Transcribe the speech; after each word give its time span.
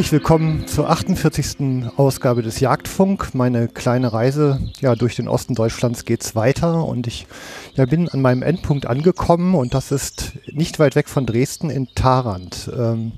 Herzlich 0.00 0.12
willkommen 0.12 0.66
zur 0.66 0.88
48. 0.88 1.92
Ausgabe 1.98 2.40
des 2.40 2.58
Jagdfunk. 2.58 3.34
Meine 3.34 3.68
kleine 3.68 4.14
Reise 4.14 4.58
ja, 4.80 4.94
durch 4.94 5.14
den 5.14 5.28
Osten 5.28 5.54
Deutschlands 5.54 6.06
geht's 6.06 6.34
weiter 6.34 6.86
und 6.86 7.06
ich 7.06 7.26
ja, 7.74 7.84
bin 7.84 8.08
an 8.08 8.22
meinem 8.22 8.42
Endpunkt 8.42 8.86
angekommen 8.86 9.54
und 9.54 9.74
das 9.74 9.92
ist 9.92 10.38
nicht 10.50 10.78
weit 10.78 10.96
weg 10.96 11.06
von 11.10 11.26
Dresden 11.26 11.68
in 11.68 11.86
Tarant. 11.94 12.70
Ähm, 12.74 13.12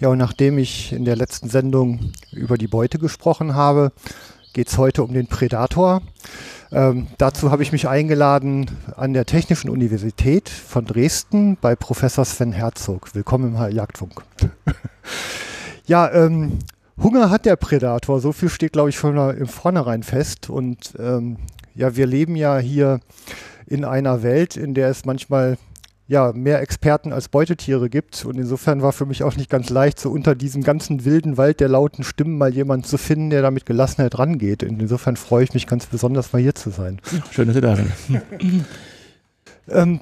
ja, 0.00 0.08
und 0.08 0.18
nachdem 0.18 0.58
ich 0.58 0.92
in 0.92 1.04
der 1.04 1.14
letzten 1.14 1.48
Sendung 1.48 2.10
über 2.32 2.58
die 2.58 2.66
Beute 2.66 2.98
gesprochen 2.98 3.54
habe, 3.54 3.92
geht's 4.54 4.76
heute 4.76 5.04
um 5.04 5.14
den 5.14 5.28
Predator. 5.28 6.02
Ähm, 6.72 7.06
dazu 7.16 7.52
habe 7.52 7.62
ich 7.62 7.70
mich 7.70 7.86
eingeladen 7.86 8.72
an 8.96 9.12
der 9.12 9.24
Technischen 9.24 9.70
Universität 9.70 10.48
von 10.48 10.84
Dresden 10.84 11.58
bei 11.60 11.76
Professor 11.76 12.24
Sven 12.24 12.50
Herzog. 12.50 13.14
Willkommen 13.14 13.54
im 13.54 13.70
Jagdfunk. 13.70 14.24
ja, 15.86 16.12
ähm, 16.12 16.58
Hunger 17.02 17.30
hat 17.30 17.44
der 17.44 17.56
Predator, 17.56 18.20
so 18.20 18.32
viel 18.32 18.48
steht, 18.48 18.72
glaube 18.72 18.90
ich, 18.90 18.98
von 18.98 19.16
im 19.16 19.46
Vornherein 19.46 20.02
fest. 20.02 20.48
Und 20.48 20.94
ähm, 20.98 21.38
ja, 21.74 21.96
wir 21.96 22.06
leben 22.06 22.36
ja 22.36 22.58
hier 22.58 23.00
in 23.66 23.84
einer 23.84 24.22
Welt, 24.22 24.56
in 24.56 24.74
der 24.74 24.88
es 24.88 25.04
manchmal 25.04 25.58
ja, 26.06 26.32
mehr 26.32 26.60
Experten 26.60 27.12
als 27.12 27.28
Beutetiere 27.28 27.88
gibt. 27.88 28.24
Und 28.24 28.36
insofern 28.36 28.82
war 28.82 28.92
für 28.92 29.06
mich 29.06 29.22
auch 29.22 29.36
nicht 29.36 29.50
ganz 29.50 29.70
leicht, 29.70 29.98
so 29.98 30.10
unter 30.10 30.34
diesem 30.34 30.62
ganzen 30.62 31.04
wilden 31.04 31.36
Wald 31.36 31.60
der 31.60 31.68
lauten 31.68 32.04
Stimmen 32.04 32.36
mal 32.36 32.52
jemanden 32.52 32.86
zu 32.86 32.98
finden, 32.98 33.30
der 33.30 33.42
da 33.42 33.50
mit 33.50 33.66
Gelassenheit 33.66 34.18
rangeht. 34.18 34.62
Und 34.62 34.80
insofern 34.80 35.16
freue 35.16 35.44
ich 35.44 35.54
mich 35.54 35.66
ganz 35.66 35.86
besonders, 35.86 36.32
mal 36.32 36.42
hier 36.42 36.54
zu 36.54 36.70
sein. 36.70 37.00
schön, 37.30 37.48
dass 37.48 37.56
ihr 37.56 37.62
da 37.62 37.76
seid. 37.76 38.22
ähm, 39.68 40.00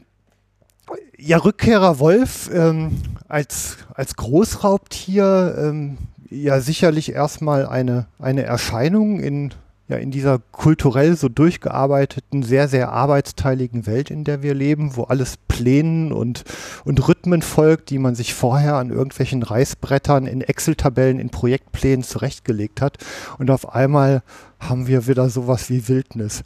ja, 1.19 1.38
Rückkehrer 1.38 1.98
Wolf 1.98 2.50
ähm, 2.53 3.00
als, 3.28 3.78
als 3.94 4.16
Großraubtier 4.16 5.54
ähm, 5.59 5.98
ja 6.31 6.60
sicherlich 6.60 7.12
erstmal 7.12 7.66
eine, 7.66 8.06
eine 8.19 8.43
Erscheinung 8.43 9.20
in 9.20 9.53
ja 9.93 9.98
in 9.98 10.10
dieser 10.10 10.38
kulturell 10.38 11.16
so 11.16 11.28
durchgearbeiteten, 11.28 12.43
sehr, 12.43 12.66
sehr 12.66 12.91
arbeitsteiligen 12.93 13.87
Welt, 13.87 14.10
in 14.10 14.25
der 14.25 14.43
wir 14.43 14.54
leben, 14.54 14.97
wo 14.97 15.04
alles 15.04 15.37
Plänen 15.48 16.12
und, 16.12 16.44
und 16.84 17.06
Rhythmen 17.06 17.43
folgt, 17.43 17.91
die 17.91 17.99
man 17.99 18.14
sich 18.14 18.34
vorher 18.34 18.76
an 18.76 18.91
irgendwelchen 18.91 19.43
Reißbrettern 19.43 20.26
in 20.26 20.41
Excel-Tabellen, 20.41 21.20
in 21.20 21.31
Projektplänen 21.31 22.04
zurechtgelegt 22.04 22.81
hat. 22.81 22.99
Und 23.38 23.50
auf 23.50 23.75
einmal 23.75 24.22
haben 24.59 24.87
wir 24.87 25.06
wieder 25.06 25.28
sowas 25.28 25.69
wie 25.69 25.88
Wildnis. 25.88 26.43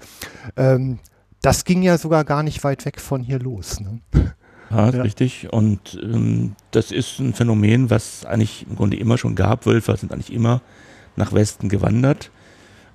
Ähm, 0.56 0.98
das 1.46 1.64
ging 1.64 1.80
ja 1.82 1.96
sogar 1.96 2.24
gar 2.24 2.42
nicht 2.42 2.64
weit 2.64 2.84
weg 2.86 3.00
von 3.00 3.22
hier 3.22 3.38
los. 3.38 3.78
Ne? 3.78 4.00
Ja, 4.68 4.90
ja, 4.90 5.02
richtig. 5.02 5.52
Und 5.52 5.96
ähm, 6.02 6.56
das 6.72 6.90
ist 6.90 7.20
ein 7.20 7.34
Phänomen, 7.34 7.88
was 7.88 8.24
eigentlich 8.24 8.66
im 8.68 8.74
Grunde 8.74 8.96
immer 8.96 9.16
schon 9.16 9.36
gab. 9.36 9.64
Wölfe 9.64 9.96
sind 9.96 10.12
eigentlich 10.12 10.32
immer 10.32 10.60
nach 11.14 11.32
Westen 11.32 11.68
gewandert 11.68 12.32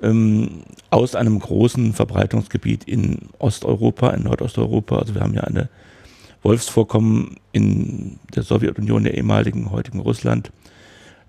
ähm, 0.02 0.64
aus 0.90 1.16
einem 1.16 1.40
großen 1.40 1.94
Verbreitungsgebiet 1.94 2.84
in 2.84 3.30
Osteuropa, 3.40 4.10
in 4.10 4.24
Nordosteuropa. 4.24 4.98
Also 5.00 5.16
wir 5.16 5.22
haben 5.22 5.34
ja 5.34 5.46
eine 5.46 5.70
Wolfsvorkommen 6.44 7.38
in 7.54 8.20
der 8.36 8.44
Sowjetunion, 8.44 9.06
der 9.06 9.14
ehemaligen 9.14 9.72
heutigen 9.72 10.02
Russland, 10.02 10.52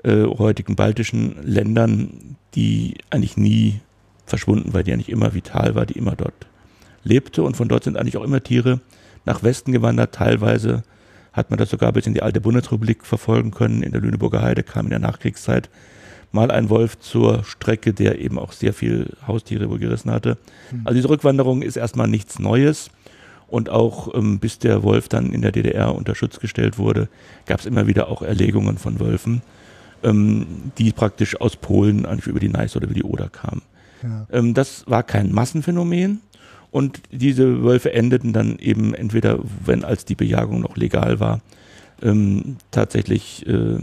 äh, 0.03 0.25
heutigen 0.25 0.75
baltischen 0.75 1.37
Ländern, 1.45 2.37
die 2.57 2.97
eigentlich 3.11 3.37
nie 3.37 3.81
verschwunden 4.27 4.75
war, 4.75 4.83
die 4.83 4.93
eigentlich 4.93 5.09
immer 5.09 5.35
vital 5.35 5.77
war, 5.77 5.87
die 5.87 5.97
immer 5.97 6.17
dort 6.17 6.35
lebte. 7.05 7.43
Und 7.43 7.57
von 7.57 7.69
dort 7.69 7.85
sind 7.85 7.97
eigentlich 7.97 8.17
auch 8.17 8.25
immer 8.25 8.43
Tiere 8.43 8.81
nach 9.25 9.43
Westen 9.43 9.73
gewandert. 9.73 10.15
Teilweise 10.15 10.83
hat 11.33 11.51
man 11.51 11.59
das 11.59 11.71
sogar 11.71 11.93
bis 11.93 12.07
in 12.07 12.15
die 12.15 12.23
alte 12.23 12.41
Bundesrepublik 12.41 13.05
verfolgen 13.05 13.51
können. 13.51 13.83
In 13.83 13.93
der 13.93 14.01
Lüneburger 14.01 14.43
Heide 14.43 14.63
kam 14.63 14.87
in 14.87 14.91
der 14.91 14.99
Nachkriegszeit 14.99 15.71
mal 16.33 16.51
ein 16.51 16.71
Wolf 16.71 16.99
zur 16.99 17.45
Strecke, 17.45 17.93
der 17.93 18.19
eben 18.19 18.39
auch 18.39 18.53
sehr 18.53 18.73
viel 18.73 19.11
Haustiere 19.27 19.69
wohl 19.71 19.79
gerissen 19.79 20.11
hatte. 20.11 20.39
Mhm. 20.71 20.81
Also 20.85 20.97
diese 20.97 21.09
Rückwanderung 21.09 21.63
ist 21.63 21.77
erstmal 21.77 22.09
nichts 22.09 22.39
Neues. 22.39 22.91
Und 23.49 23.69
auch 23.69 24.15
ähm, 24.15 24.39
bis 24.39 24.59
der 24.59 24.83
Wolf 24.83 25.11
dann 25.11 25.31
in 25.31 25.43
der 25.43 25.53
DDR 25.53 25.95
unter 25.95 26.15
Schutz 26.15 26.41
gestellt 26.41 26.79
wurde, 26.79 27.11
gab 27.45 27.61
es 27.61 27.67
immer 27.67 27.87
wieder 27.87 28.09
auch 28.09 28.23
Erlegungen 28.23 28.79
von 28.79 28.99
Wölfen, 28.99 29.43
ähm, 30.03 30.47
die 30.79 30.91
praktisch 30.91 31.39
aus 31.39 31.57
Polen 31.57 32.07
eigentlich 32.07 32.29
über 32.29 32.41
die 32.41 32.49
Neiße 32.49 32.79
oder 32.79 32.87
über 32.87 32.95
die 32.95 33.03
Oder 33.03 33.29
kamen. 33.29 33.61
Ja. 34.03 34.27
Ähm, 34.33 34.55
das 34.55 34.85
war 34.87 35.03
kein 35.03 35.33
Massenphänomen. 35.33 36.23
Und 36.73 37.03
diese 37.11 37.63
Wölfe 37.63 37.93
endeten 37.93 38.33
dann 38.33 38.59
eben 38.59 38.95
entweder, 38.95 39.39
wenn 39.65 39.85
als 39.85 40.07
die 40.07 40.15
Bejagung 40.15 40.61
noch 40.61 40.77
legal 40.77 41.21
war, 41.21 41.41
ähm, 42.03 42.57
tatsächlich 42.71 43.47
äh, 43.47 43.79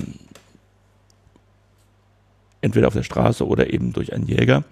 entweder 2.62 2.88
auf 2.88 2.96
der 2.96 3.04
Straße 3.04 3.48
oder 3.48 3.72
eben 3.72 3.94
durch 3.94 4.12
einen 4.12 4.28
Jäger. 4.28 4.64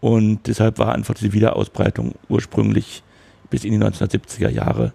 Und 0.00 0.46
deshalb 0.46 0.78
war 0.78 0.94
einfach 0.94 1.14
diese 1.14 1.32
Wiederausbreitung 1.32 2.14
ursprünglich 2.28 3.02
bis 3.50 3.64
in 3.64 3.72
die 3.72 3.84
1970er 3.84 4.50
Jahre 4.50 4.92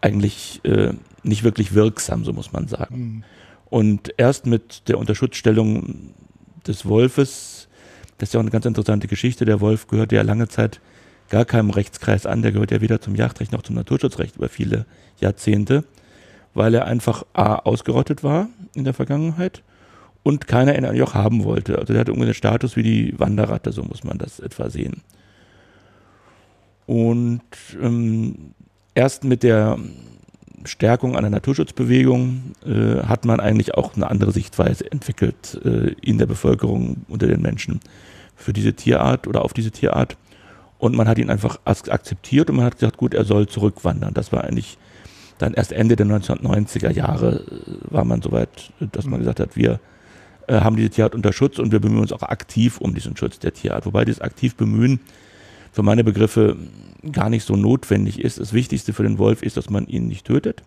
eigentlich 0.00 0.60
äh, 0.64 0.94
nicht 1.22 1.44
wirklich 1.44 1.74
wirksam, 1.74 2.24
so 2.24 2.32
muss 2.32 2.52
man 2.52 2.66
sagen. 2.66 2.96
Mhm. 2.96 3.24
Und 3.68 4.12
erst 4.16 4.46
mit 4.46 4.88
der 4.88 4.98
Unterschutzstellung 4.98 6.14
des 6.66 6.86
Wolfes, 6.86 7.68
das 8.18 8.30
ist 8.30 8.32
ja 8.34 8.40
auch 8.40 8.44
eine 8.44 8.50
ganz 8.50 8.66
interessante 8.66 9.06
Geschichte, 9.06 9.44
der 9.44 9.60
Wolf 9.60 9.86
gehörte 9.86 10.16
ja 10.16 10.22
lange 10.22 10.48
Zeit 10.48 10.80
gar 11.30 11.44
keinem 11.44 11.70
Rechtskreis 11.70 12.26
an, 12.26 12.42
der 12.42 12.52
gehört 12.52 12.70
ja 12.70 12.80
weder 12.80 13.00
zum 13.00 13.14
Jagdrecht 13.14 13.52
noch 13.52 13.62
zum 13.62 13.76
Naturschutzrecht 13.76 14.36
über 14.36 14.48
viele 14.48 14.84
Jahrzehnte, 15.20 15.84
weil 16.52 16.74
er 16.74 16.84
einfach 16.86 17.24
A 17.32 17.54
ausgerottet 17.54 18.22
war 18.22 18.48
in 18.74 18.84
der 18.84 18.94
Vergangenheit 18.94 19.62
und 20.22 20.46
keiner 20.46 20.72
eigentlich 20.72 21.02
auch 21.02 21.14
haben 21.14 21.44
wollte. 21.44 21.78
Also 21.78 21.92
der 21.92 22.00
hatte 22.00 22.10
irgendwie 22.10 22.26
den 22.26 22.34
Status 22.34 22.76
wie 22.76 22.82
die 22.82 23.18
Wanderratte, 23.18 23.72
so 23.72 23.82
muss 23.82 24.04
man 24.04 24.18
das 24.18 24.40
etwa 24.40 24.68
sehen. 24.68 25.02
Und 26.86 27.42
ähm, 27.80 28.52
erst 28.94 29.24
mit 29.24 29.42
der 29.42 29.78
Stärkung 30.64 31.16
einer 31.16 31.30
Naturschutzbewegung 31.30 32.52
äh, 32.66 33.02
hat 33.06 33.24
man 33.24 33.40
eigentlich 33.40 33.74
auch 33.74 33.94
eine 33.94 34.10
andere 34.10 34.32
Sichtweise 34.32 34.90
entwickelt 34.90 35.60
äh, 35.64 35.94
in 36.02 36.18
der 36.18 36.26
Bevölkerung 36.26 37.04
unter 37.08 37.26
den 37.26 37.40
Menschen 37.40 37.80
für 38.36 38.52
diese 38.52 38.74
Tierart 38.74 39.26
oder 39.26 39.44
auf 39.44 39.52
diese 39.52 39.70
Tierart. 39.70 40.16
Und 40.80 40.96
man 40.96 41.06
hat 41.06 41.18
ihn 41.18 41.28
einfach 41.28 41.60
akzeptiert 41.64 42.48
und 42.48 42.56
man 42.56 42.64
hat 42.64 42.74
gesagt, 42.74 42.96
gut, 42.96 43.12
er 43.12 43.24
soll 43.24 43.46
zurückwandern. 43.46 44.14
Das 44.14 44.32
war 44.32 44.44
eigentlich 44.44 44.78
dann 45.36 45.52
erst 45.54 45.72
Ende 45.72 45.94
der 45.94 46.06
1990er 46.06 46.90
Jahre 46.90 47.44
äh, 47.46 47.92
war 47.92 48.04
man 48.04 48.22
soweit, 48.22 48.72
dass 48.92 49.04
man 49.04 49.20
mhm. 49.20 49.24
gesagt 49.24 49.40
hat, 49.40 49.56
wir 49.56 49.78
äh, 50.46 50.60
haben 50.60 50.76
diese 50.76 50.90
Tierart 50.90 51.14
unter 51.14 51.32
Schutz 51.32 51.58
und 51.58 51.70
wir 51.70 51.80
bemühen 51.80 52.00
uns 52.00 52.12
auch 52.12 52.22
aktiv 52.22 52.78
um 52.78 52.94
diesen 52.94 53.16
Schutz 53.16 53.38
der 53.38 53.52
Tierart. 53.52 53.84
Wobei 53.84 54.06
dieses 54.06 54.22
aktiv 54.22 54.56
bemühen 54.56 55.00
für 55.70 55.82
meine 55.82 56.02
Begriffe 56.02 56.56
gar 57.12 57.28
nicht 57.28 57.44
so 57.44 57.56
notwendig 57.56 58.20
ist. 58.20 58.40
Das 58.40 58.52
Wichtigste 58.52 58.92
für 58.92 59.02
den 59.02 59.18
Wolf 59.18 59.42
ist, 59.42 59.56
dass 59.56 59.70
man 59.70 59.86
ihn 59.86 60.08
nicht 60.08 60.26
tötet, 60.26 60.62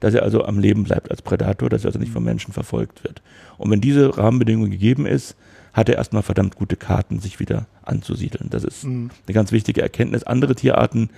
dass 0.00 0.14
er 0.14 0.22
also 0.22 0.44
am 0.44 0.58
Leben 0.58 0.84
bleibt 0.84 1.10
als 1.10 1.22
Prädator, 1.22 1.68
dass 1.68 1.84
er 1.84 1.88
also 1.88 1.98
nicht 1.98 2.12
von 2.12 2.24
Menschen 2.24 2.52
verfolgt 2.52 3.04
wird. 3.04 3.22
Und 3.56 3.70
wenn 3.70 3.80
diese 3.80 4.16
Rahmenbedingung 4.16 4.70
gegeben 4.70 5.06
ist, 5.06 5.34
hat 5.76 5.90
er 5.90 5.96
erstmal 5.96 6.22
verdammt 6.22 6.56
gute 6.56 6.76
Karten, 6.76 7.20
sich 7.20 7.38
wieder 7.38 7.66
anzusiedeln. 7.82 8.48
Das 8.48 8.64
ist 8.64 8.84
mhm. 8.84 9.10
eine 9.26 9.34
ganz 9.34 9.52
wichtige 9.52 9.82
Erkenntnis. 9.82 10.22
Andere 10.22 10.54
Tierarten, 10.54 11.10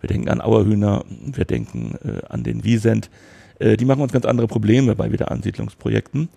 wir 0.00 0.08
denken 0.08 0.30
an 0.30 0.40
Auerhühner, 0.40 1.04
wir 1.08 1.44
denken 1.44 1.96
äh, 2.02 2.24
an 2.26 2.42
den 2.42 2.64
Wiesent, 2.64 3.10
äh, 3.58 3.76
die 3.76 3.84
machen 3.84 4.00
uns 4.00 4.12
ganz 4.12 4.24
andere 4.24 4.46
Probleme 4.46 4.96
bei 4.96 5.12
Wiederansiedlungsprojekten. 5.12 6.30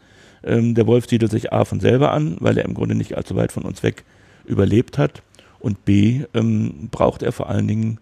Ähm, 0.44 0.76
der 0.76 0.88
Wolf 0.88 1.08
siedelt 1.08 1.32
sich 1.32 1.54
A 1.54 1.64
von 1.64 1.80
selber 1.80 2.12
an, 2.12 2.36
weil 2.42 2.58
er 2.58 2.66
im 2.66 2.74
Grunde 2.74 2.96
nicht 2.96 3.16
allzu 3.16 3.38
weit 3.38 3.54
von 3.54 3.64
uns 3.64 3.82
weg 3.82 4.04
überlebt 4.44 4.98
hat. 4.98 5.24
Und 5.62 5.86
B 5.86 6.26
ähm, 6.34 6.90
braucht 6.92 7.24
er 7.24 7.32
vor 7.32 7.50
allen 7.50 7.68
Dingen 7.68 8.00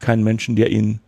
keinen 0.00 0.22
Menschen, 0.22 0.54
der 0.54 0.70
ihn 0.70 1.00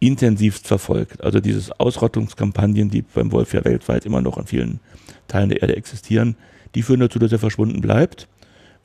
intensivst 0.00 0.66
verfolgt. 0.66 1.22
Also 1.22 1.40
diese 1.40 1.78
Ausrottungskampagnen, 1.78 2.90
die 2.90 3.02
beim 3.02 3.32
Wolf 3.32 3.52
ja 3.52 3.64
weltweit 3.64 4.06
immer 4.06 4.20
noch 4.20 4.38
an 4.38 4.46
vielen 4.46 4.80
Teilen 5.26 5.48
der 5.48 5.62
Erde 5.62 5.76
existieren, 5.76 6.36
die 6.74 6.82
führen 6.82 7.00
dazu, 7.00 7.18
dass 7.18 7.32
er 7.32 7.38
verschwunden 7.38 7.80
bleibt. 7.80 8.28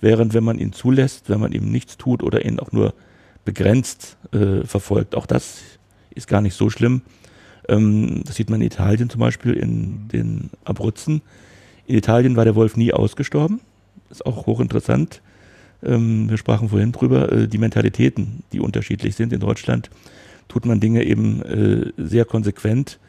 Während 0.02 0.34
wenn 0.34 0.44
man 0.44 0.60
ihn 0.60 0.74
zulässt, 0.74 1.30
wenn 1.30 1.40
man 1.40 1.52
ihm 1.52 1.72
nichts 1.72 1.98
tut 1.98 2.24
oder 2.24 2.46
ihn 2.46 2.60
auch 2.60 2.72
nur 2.72 2.94
begrenzt 3.46 4.18
äh, 4.34 4.64
verfolgt, 4.66 5.16
auch 5.16 5.26
das 5.26 5.62
ist 6.14 6.28
gar 6.28 6.42
nicht 6.42 6.56
so 6.56 6.70
schlimm, 6.70 7.02
ähm, 7.70 8.24
das 8.26 8.36
sieht 8.36 8.50
man 8.50 8.62
in 8.62 8.68
Italien 8.68 9.10
zum 9.10 9.20
Beispiel, 9.20 9.54
in 9.54 10.08
den 10.10 10.50
Abruzzen. 10.66 11.22
In 11.86 11.98
Italien 11.98 12.36
war 12.36 12.46
der 12.46 12.56
Wolf 12.56 12.76
nie 12.76 12.94
ausgestorben. 12.94 13.62
Ist 14.10 14.26
auch 14.26 14.46
hochinteressant. 14.46 15.22
Ähm, 15.84 16.30
wir 16.30 16.38
sprachen 16.38 16.70
vorhin 16.70 16.92
drüber, 16.92 17.32
äh, 17.32 17.48
die 17.48 17.58
Mentalitäten, 17.58 18.44
die 18.52 18.60
unterschiedlich 18.60 19.16
sind. 19.16 19.34
In 19.34 19.40
Deutschland 19.40 19.90
tut 20.48 20.66
man 20.66 20.80
Dinge 20.80 21.04
eben 21.04 21.42
äh, 21.42 21.92
sehr 21.98 22.26
konsequent 22.26 23.00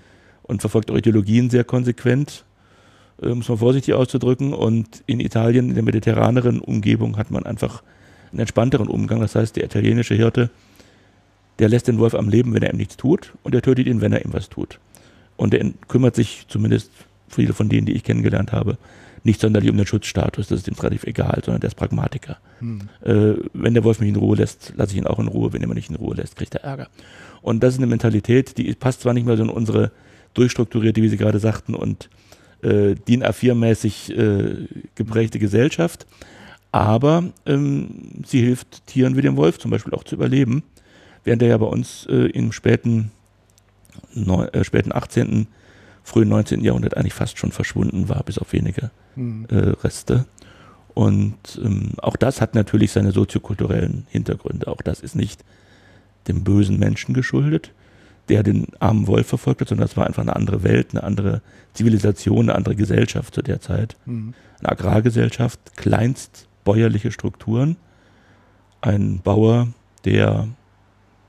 und 0.43 0.61
verfolgt 0.61 0.91
auch 0.91 0.97
Ideologien 0.97 1.51
sehr 1.51 1.65
konsequent, 1.65 2.45
äh, 3.23 3.29
muss 3.29 3.49
man 3.49 3.59
vorsichtig 3.59 3.95
auszudrücken. 3.95 4.53
Und 4.53 5.03
in 5.07 5.21
Italien, 5.21 5.69
in 5.69 5.75
der 5.75 5.85
mediterraneren 5.85 6.61
Umgebung, 6.61 7.17
hat 7.17 7.31
man 7.31 7.45
einfach 7.45 7.83
einen 8.31 8.41
entspannteren 8.41 8.89
Umgang. 8.89 9.21
Das 9.21 9.35
heißt, 9.35 9.57
der 9.57 9.65
italienische 9.65 10.15
Hirte 10.15 10.51
der 11.59 11.69
lässt 11.69 11.89
den 11.89 11.99
Wolf 11.99 12.15
am 12.15 12.29
Leben, 12.29 12.55
wenn 12.55 12.63
er 12.63 12.73
ihm 12.73 12.79
nichts 12.79 12.97
tut, 12.97 13.33
und 13.43 13.55
er 13.55 13.63
tötet 13.63 13.87
ihn, 13.87 14.01
wenn 14.01 14.13
er 14.13 14.25
ihm 14.25 14.33
was 14.33 14.49
tut. 14.49 14.81
Und 15.37 15.55
er 15.55 15.65
kümmert 15.89 16.15
sich 16.15 16.47
zumindest 16.49 16.91
viele 17.29 17.53
von 17.53 17.69
denen, 17.69 17.87
die 17.87 17.93
ich 17.93 18.05
kennengelernt 18.05 18.53
habe, 18.53 18.77
nicht 19.25 19.41
sonderlich 19.41 19.71
um 19.71 19.77
den 19.77 19.87
Schutzstatus, 19.87 20.49
das 20.49 20.61
ist 20.61 20.69
ihm 20.69 20.75
relativ 20.75 21.05
egal, 21.05 21.41
sondern 21.45 21.61
der 21.61 21.69
ist 21.69 21.75
Pragmatiker. 21.75 22.39
Hm. 22.61 22.83
Äh, 23.03 23.35
wenn 23.55 23.75
der 23.75 23.83
Wolf 23.83 23.99
mich 23.99 24.11
in 24.11 24.17
Ruhe 24.17 24.37
lässt, 24.37 24.75
lasse 24.77 24.93
ich 24.93 24.99
ihn 24.99 25.07
auch 25.07 25.19
in 25.19 25.29
Ruhe. 25.29 25.53
Wenn 25.53 25.63
er 25.63 25.69
mich 25.69 25.77
nicht 25.77 25.91
in 25.91 25.97
Ruhe 25.97 26.15
lässt, 26.15 26.37
kriegt 26.37 26.55
er 26.55 26.63
Ärger. 26.63 26.89
Und 27.41 27.63
das 27.63 27.75
ist 27.75 27.81
eine 27.81 27.87
Mentalität, 27.87 28.59
die 28.59 28.73
passt 28.75 29.01
zwar 29.01 29.15
nicht 29.15 29.27
mehr 29.27 29.37
so 29.37 29.43
in 29.43 29.51
unsere 29.51 29.91
durchstrukturierte, 30.35 31.03
wie 31.03 31.09
Sie 31.09 31.17
gerade 31.17 31.39
sagten, 31.39 31.75
und 31.75 32.11
äh, 32.63 32.95
DIN 32.95 33.25
A4-mäßig 33.25 34.17
äh, 34.17 34.67
geprägte 34.95 35.39
Gesellschaft, 35.39 36.07
aber 36.73 37.25
ähm, 37.47 38.25
sie 38.27 38.41
hilft 38.41 38.87
Tieren 38.87 39.17
wie 39.17 39.23
dem 39.23 39.37
Wolf 39.37 39.59
zum 39.59 39.71
Beispiel 39.71 39.95
auch 39.95 40.05
zu 40.05 40.17
überleben, 40.17 40.65
während 41.23 41.43
er 41.43 41.49
ja 41.49 41.59
bei 41.59 41.67
uns 41.67 42.07
äh, 42.07 42.31
im 42.31 42.53
späten, 42.53 43.13
äh, 44.17 44.65
späten 44.65 44.93
18., 44.93 45.47
frühen 46.05 46.29
19. 46.29 46.63
Jahrhundert 46.63 46.97
eigentlich 46.97 47.15
fast 47.15 47.39
schon 47.39 47.51
verschwunden 47.51 48.09
war, 48.09 48.23
bis 48.23 48.39
auf 48.39 48.53
wenige 48.53 48.91
mhm. 49.17 49.47
äh, 49.51 49.57
Reste. 49.57 50.27
Und 50.93 51.61
ähm, 51.61 51.93
auch 51.97 52.15
das 52.15 52.41
hat 52.41 52.55
natürlich 52.55 52.93
seine 52.93 53.11
soziokulturellen 53.11 54.07
Hintergründe. 54.11 54.69
Auch 54.69 54.83
das 54.83 55.01
ist 55.01 55.17
nicht 55.17 55.45
dem 56.29 56.45
bösen 56.45 56.79
Menschen 56.79 57.15
geschuldet, 57.15 57.73
der 58.29 58.43
den 58.43 58.69
armen 58.79 59.07
Wolf 59.07 59.27
verfolgt 59.27 59.63
hat, 59.63 59.69
sondern 59.69 59.89
das 59.89 59.97
war 59.97 60.07
einfach 60.07 60.23
eine 60.23 60.37
andere 60.37 60.63
Welt, 60.63 60.89
eine 60.93 61.03
andere 61.03 61.43
Zivilisation, 61.73 62.49
eine 62.49 62.55
andere 62.55 62.77
Gesellschaft 62.77 63.35
zu 63.35 63.43
der 63.43 63.61
Zeit. 63.61 63.97
Mhm. 64.05 64.35
Eine 64.61 64.69
Agrargesellschaft, 64.71 65.77
kleinstbäuerliche 65.77 67.11
Strukturen. 67.11 67.77
Ein 68.81 69.21
Bauer, 69.21 69.69
der 70.05 70.49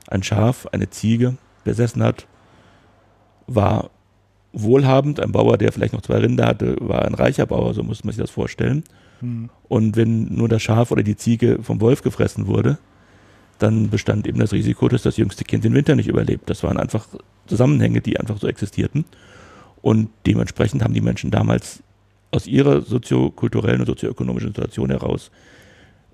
ein 0.08 0.22
Schaf, 0.22 0.66
eine 0.70 0.90
Ziege 0.90 1.36
besessen 1.64 2.02
hat, 2.02 2.26
war 3.46 3.90
wohlhabend. 4.56 5.20
Ein 5.20 5.32
Bauer, 5.32 5.58
der 5.58 5.70
vielleicht 5.70 5.92
noch 5.92 6.02
zwei 6.02 6.18
Rinder 6.18 6.46
hatte, 6.46 6.76
war 6.80 7.04
ein 7.04 7.14
reicher 7.14 7.46
Bauer, 7.46 7.74
so 7.74 7.82
muss 7.82 8.04
man 8.04 8.12
sich 8.12 8.20
das 8.20 8.30
vorstellen. 8.30 8.84
Mhm. 9.20 9.50
Und 9.68 9.96
wenn 9.96 10.34
nur 10.34 10.48
das 10.48 10.62
Schaf 10.62 10.90
oder 10.90 11.02
die 11.02 11.16
Ziege 11.16 11.58
vom 11.62 11.80
Wolf 11.80 12.02
gefressen 12.02 12.46
wurde, 12.46 12.78
dann 13.58 13.90
bestand 13.90 14.26
eben 14.26 14.38
das 14.38 14.52
Risiko, 14.52 14.88
dass 14.88 15.02
das 15.02 15.16
jüngste 15.16 15.44
Kind 15.44 15.64
den 15.64 15.74
Winter 15.74 15.94
nicht 15.94 16.08
überlebt. 16.08 16.50
Das 16.50 16.62
waren 16.62 16.76
einfach 16.76 17.06
Zusammenhänge, 17.46 18.00
die 18.00 18.18
einfach 18.18 18.38
so 18.38 18.46
existierten. 18.46 19.04
Und 19.82 20.08
dementsprechend 20.26 20.82
haben 20.82 20.94
die 20.94 21.00
Menschen 21.00 21.30
damals 21.30 21.82
aus 22.30 22.46
ihrer 22.46 22.82
soziokulturellen 22.82 23.80
und 23.80 23.86
sozioökonomischen 23.86 24.50
Situation 24.50 24.90
heraus 24.90 25.30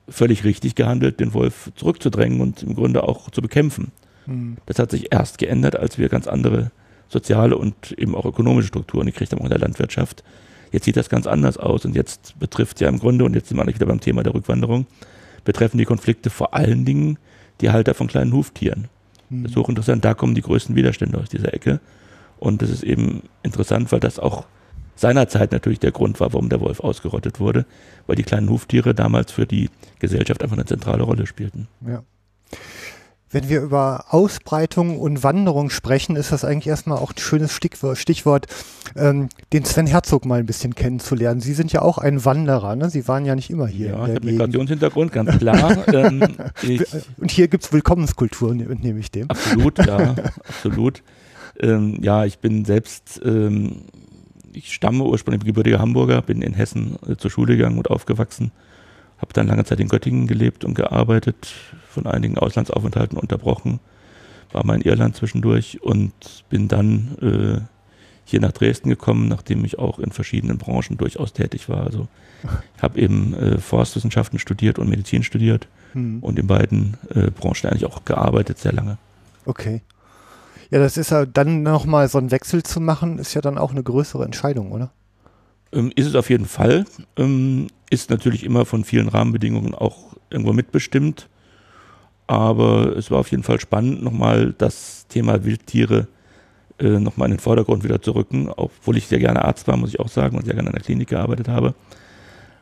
völlig 0.08 0.44
richtig 0.44 0.74
gehandelt, 0.74 1.20
den 1.20 1.32
Wolf 1.32 1.72
zurückzudrängen 1.74 2.40
und 2.40 2.62
im 2.62 2.74
Grunde 2.74 3.04
auch 3.04 3.30
zu 3.30 3.40
bekämpfen. 3.40 3.92
Mhm. 4.26 4.56
Das 4.66 4.78
hat 4.78 4.90
sich 4.90 5.12
erst 5.12 5.38
geändert, 5.38 5.76
als 5.76 5.98
wir 5.98 6.08
ganz 6.08 6.26
andere 6.26 6.70
soziale 7.08 7.56
und 7.56 7.92
eben 7.92 8.14
auch 8.14 8.24
ökonomische 8.24 8.68
Strukturen 8.68 9.06
gekriegt 9.06 9.32
haben 9.32 9.40
auch 9.40 9.44
in 9.44 9.50
der 9.50 9.58
Landwirtschaft. 9.58 10.24
Jetzt 10.70 10.84
sieht 10.84 10.96
das 10.96 11.10
ganz 11.10 11.26
anders 11.26 11.58
aus 11.58 11.84
und 11.84 11.94
jetzt 11.94 12.38
betrifft 12.38 12.80
ja 12.80 12.88
im 12.88 12.98
Grunde, 12.98 13.24
und 13.24 13.34
jetzt 13.34 13.48
sind 13.48 13.58
wir 13.58 13.62
eigentlich 13.62 13.76
wieder 13.76 13.86
beim 13.86 14.00
Thema 14.00 14.22
der 14.22 14.34
Rückwanderung, 14.34 14.86
betreffen 15.44 15.78
die 15.78 15.84
Konflikte 15.84 16.30
vor 16.30 16.54
allen 16.54 16.84
Dingen 16.84 17.18
die 17.60 17.70
Halter 17.70 17.94
von 17.94 18.06
kleinen 18.06 18.32
Huftieren. 18.32 18.88
Mhm. 19.28 19.42
Das 19.42 19.52
ist 19.52 19.56
hochinteressant, 19.56 20.04
da 20.04 20.14
kommen 20.14 20.34
die 20.34 20.42
größten 20.42 20.74
Widerstände 20.74 21.18
aus 21.18 21.28
dieser 21.28 21.52
Ecke. 21.52 21.80
Und 22.38 22.62
das 22.62 22.70
ist 22.70 22.82
eben 22.82 23.22
interessant, 23.42 23.92
weil 23.92 24.00
das 24.00 24.18
auch 24.18 24.46
seinerzeit 24.96 25.52
natürlich 25.52 25.80
der 25.80 25.92
Grund 25.92 26.20
war, 26.20 26.32
warum 26.32 26.48
der 26.48 26.60
Wolf 26.60 26.80
ausgerottet 26.80 27.40
wurde, 27.40 27.66
weil 28.06 28.16
die 28.16 28.22
kleinen 28.22 28.48
Huftiere 28.48 28.94
damals 28.94 29.32
für 29.32 29.46
die 29.46 29.70
Gesellschaft 29.98 30.42
einfach 30.42 30.56
eine 30.56 30.66
zentrale 30.66 31.02
Rolle 31.02 31.26
spielten. 31.26 31.68
Ja. 31.86 32.02
Wenn 33.32 33.48
wir 33.48 33.62
über 33.62 34.04
Ausbreitung 34.10 34.98
und 34.98 35.22
Wanderung 35.22 35.70
sprechen, 35.70 36.16
ist 36.16 36.32
das 36.32 36.44
eigentlich 36.44 36.66
erstmal 36.66 36.98
auch 36.98 37.12
ein 37.12 37.18
schönes 37.18 37.52
Stichwort, 37.52 37.96
Stichwort 37.96 38.46
ähm, 38.94 39.30
den 39.54 39.64
Sven 39.64 39.86
Herzog 39.86 40.26
mal 40.26 40.38
ein 40.38 40.46
bisschen 40.46 40.74
kennenzulernen. 40.74 41.40
Sie 41.40 41.54
sind 41.54 41.72
ja 41.72 41.80
auch 41.80 41.96
ein 41.96 42.24
Wanderer, 42.26 42.76
ne? 42.76 42.90
Sie 42.90 43.08
waren 43.08 43.24
ja 43.24 43.34
nicht 43.34 43.48
immer 43.48 43.66
hier. 43.66 43.88
Ja, 43.88 44.06
ich 44.06 44.14
habe 44.16 44.26
Migrationshintergrund, 44.26 45.12
ganz 45.12 45.38
klar. 45.38 45.88
ähm, 45.88 46.22
und 47.16 47.30
hier 47.30 47.48
gibt 47.48 47.64
es 47.64 47.72
Willkommenskultur, 47.72 48.54
ne, 48.54 48.64
entnehme 48.64 49.00
ich 49.00 49.10
dem. 49.10 49.30
Absolut, 49.30 49.78
ja, 49.78 50.14
absolut. 50.48 51.02
Ähm, 51.58 51.98
ja, 52.02 52.26
ich 52.26 52.38
bin 52.38 52.66
selbst, 52.66 53.20
ähm, 53.24 53.86
ich 54.52 54.74
stamme 54.74 55.04
ursprünglich 55.04 55.44
gebürtiger 55.44 55.78
Hamburger, 55.78 56.20
bin 56.20 56.42
in 56.42 56.52
Hessen 56.52 56.96
äh, 57.08 57.16
zur 57.16 57.30
Schule 57.30 57.56
gegangen 57.56 57.78
und 57.78 57.88
aufgewachsen 57.88 58.52
habe 59.22 59.32
dann 59.32 59.46
lange 59.46 59.64
Zeit 59.64 59.78
in 59.78 59.88
Göttingen 59.88 60.26
gelebt 60.26 60.64
und 60.64 60.74
gearbeitet, 60.74 61.54
von 61.92 62.06
einigen 62.06 62.38
Auslandsaufenthalten 62.38 63.18
unterbrochen, 63.18 63.80
war 64.52 64.66
mal 64.66 64.74
in 64.74 64.82
Irland 64.82 65.16
zwischendurch 65.16 65.82
und 65.82 66.12
bin 66.48 66.68
dann 66.68 67.16
äh, 67.20 67.60
hier 68.24 68.40
nach 68.40 68.52
Dresden 68.52 68.88
gekommen, 68.88 69.28
nachdem 69.28 69.64
ich 69.64 69.78
auch 69.78 69.98
in 69.98 70.10
verschiedenen 70.10 70.58
Branchen 70.58 70.96
durchaus 70.96 71.32
tätig 71.32 71.68
war. 71.68 71.84
Also 71.84 72.08
ich 72.76 72.82
habe 72.82 73.00
eben 73.00 73.34
äh, 73.34 73.58
Forstwissenschaften 73.58 74.38
studiert 74.38 74.78
und 74.78 74.88
Medizin 74.88 75.22
studiert 75.22 75.68
hm. 75.92 76.20
und 76.20 76.38
in 76.38 76.46
beiden 76.46 76.96
äh, 77.14 77.30
Branchen 77.30 77.70
eigentlich 77.70 77.86
auch 77.86 78.04
gearbeitet, 78.04 78.58
sehr 78.58 78.72
lange. 78.72 78.98
Okay. 79.44 79.82
Ja, 80.70 80.78
das 80.78 80.96
ist 80.96 81.10
ja 81.10 81.26
dann 81.26 81.62
nochmal 81.62 82.08
so 82.08 82.18
einen 82.18 82.30
Wechsel 82.30 82.62
zu 82.62 82.80
machen, 82.80 83.18
ist 83.18 83.34
ja 83.34 83.42
dann 83.42 83.58
auch 83.58 83.72
eine 83.72 83.82
größere 83.82 84.24
Entscheidung, 84.24 84.72
oder? 84.72 84.90
Ähm, 85.72 85.92
ist 85.94 86.06
es 86.06 86.14
auf 86.14 86.30
jeden 86.30 86.46
Fall. 86.46 86.86
Ähm, 87.16 87.66
ist 87.90 88.10
natürlich 88.10 88.44
immer 88.44 88.64
von 88.64 88.84
vielen 88.84 89.08
Rahmenbedingungen 89.08 89.74
auch 89.74 90.16
irgendwo 90.30 90.52
mitbestimmt. 90.52 91.28
Aber 92.26 92.96
es 92.96 93.10
war 93.10 93.18
auf 93.18 93.30
jeden 93.30 93.42
Fall 93.42 93.60
spannend, 93.60 94.02
nochmal 94.02 94.54
das 94.56 95.06
Thema 95.08 95.44
Wildtiere 95.44 96.08
äh, 96.78 96.98
nochmal 96.98 97.28
in 97.28 97.36
den 97.36 97.40
Vordergrund 97.40 97.84
wieder 97.84 98.00
zu 98.00 98.12
rücken, 98.12 98.48
obwohl 98.48 98.96
ich 98.96 99.06
sehr 99.06 99.18
gerne 99.18 99.44
Arzt 99.44 99.68
war, 99.68 99.76
muss 99.76 99.90
ich 99.90 100.00
auch 100.00 100.08
sagen, 100.08 100.36
und 100.36 100.44
sehr 100.44 100.54
gerne 100.54 100.68
an 100.68 100.74
der 100.74 100.82
Klinik 100.82 101.08
gearbeitet 101.08 101.48
habe. 101.48 101.74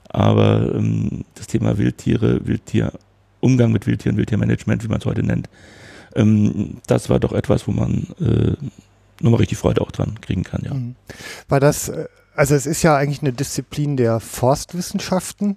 Aber 0.08 0.74
ähm, 0.74 1.24
das 1.34 1.46
Thema 1.46 1.78
Wildtiere, 1.78 2.46
Wildtier, 2.46 2.92
Umgang 3.40 3.72
mit 3.72 3.86
Wildtieren, 3.86 4.16
Wildtiermanagement, 4.16 4.82
wie 4.82 4.88
man 4.88 4.98
es 4.98 5.06
heute 5.06 5.22
nennt, 5.22 5.48
ähm, 6.16 6.78
das 6.86 7.08
war 7.08 7.20
doch 7.20 7.32
etwas, 7.32 7.68
wo 7.68 7.72
man 7.72 8.08
äh, 8.20 8.56
nochmal 9.20 9.40
richtig 9.40 9.58
Freude 9.58 9.80
auch 9.82 9.92
dran 9.92 10.20
kriegen 10.20 10.42
kann, 10.42 10.62
ja. 10.64 10.74
Mhm. 10.74 10.96
War 11.48 11.60
das 11.60 11.88
äh, 11.90 12.06
also 12.40 12.54
es 12.54 12.64
ist 12.64 12.82
ja 12.82 12.96
eigentlich 12.96 13.20
eine 13.20 13.34
Disziplin 13.34 13.96
der 13.96 14.18
Forstwissenschaften. 14.18 15.56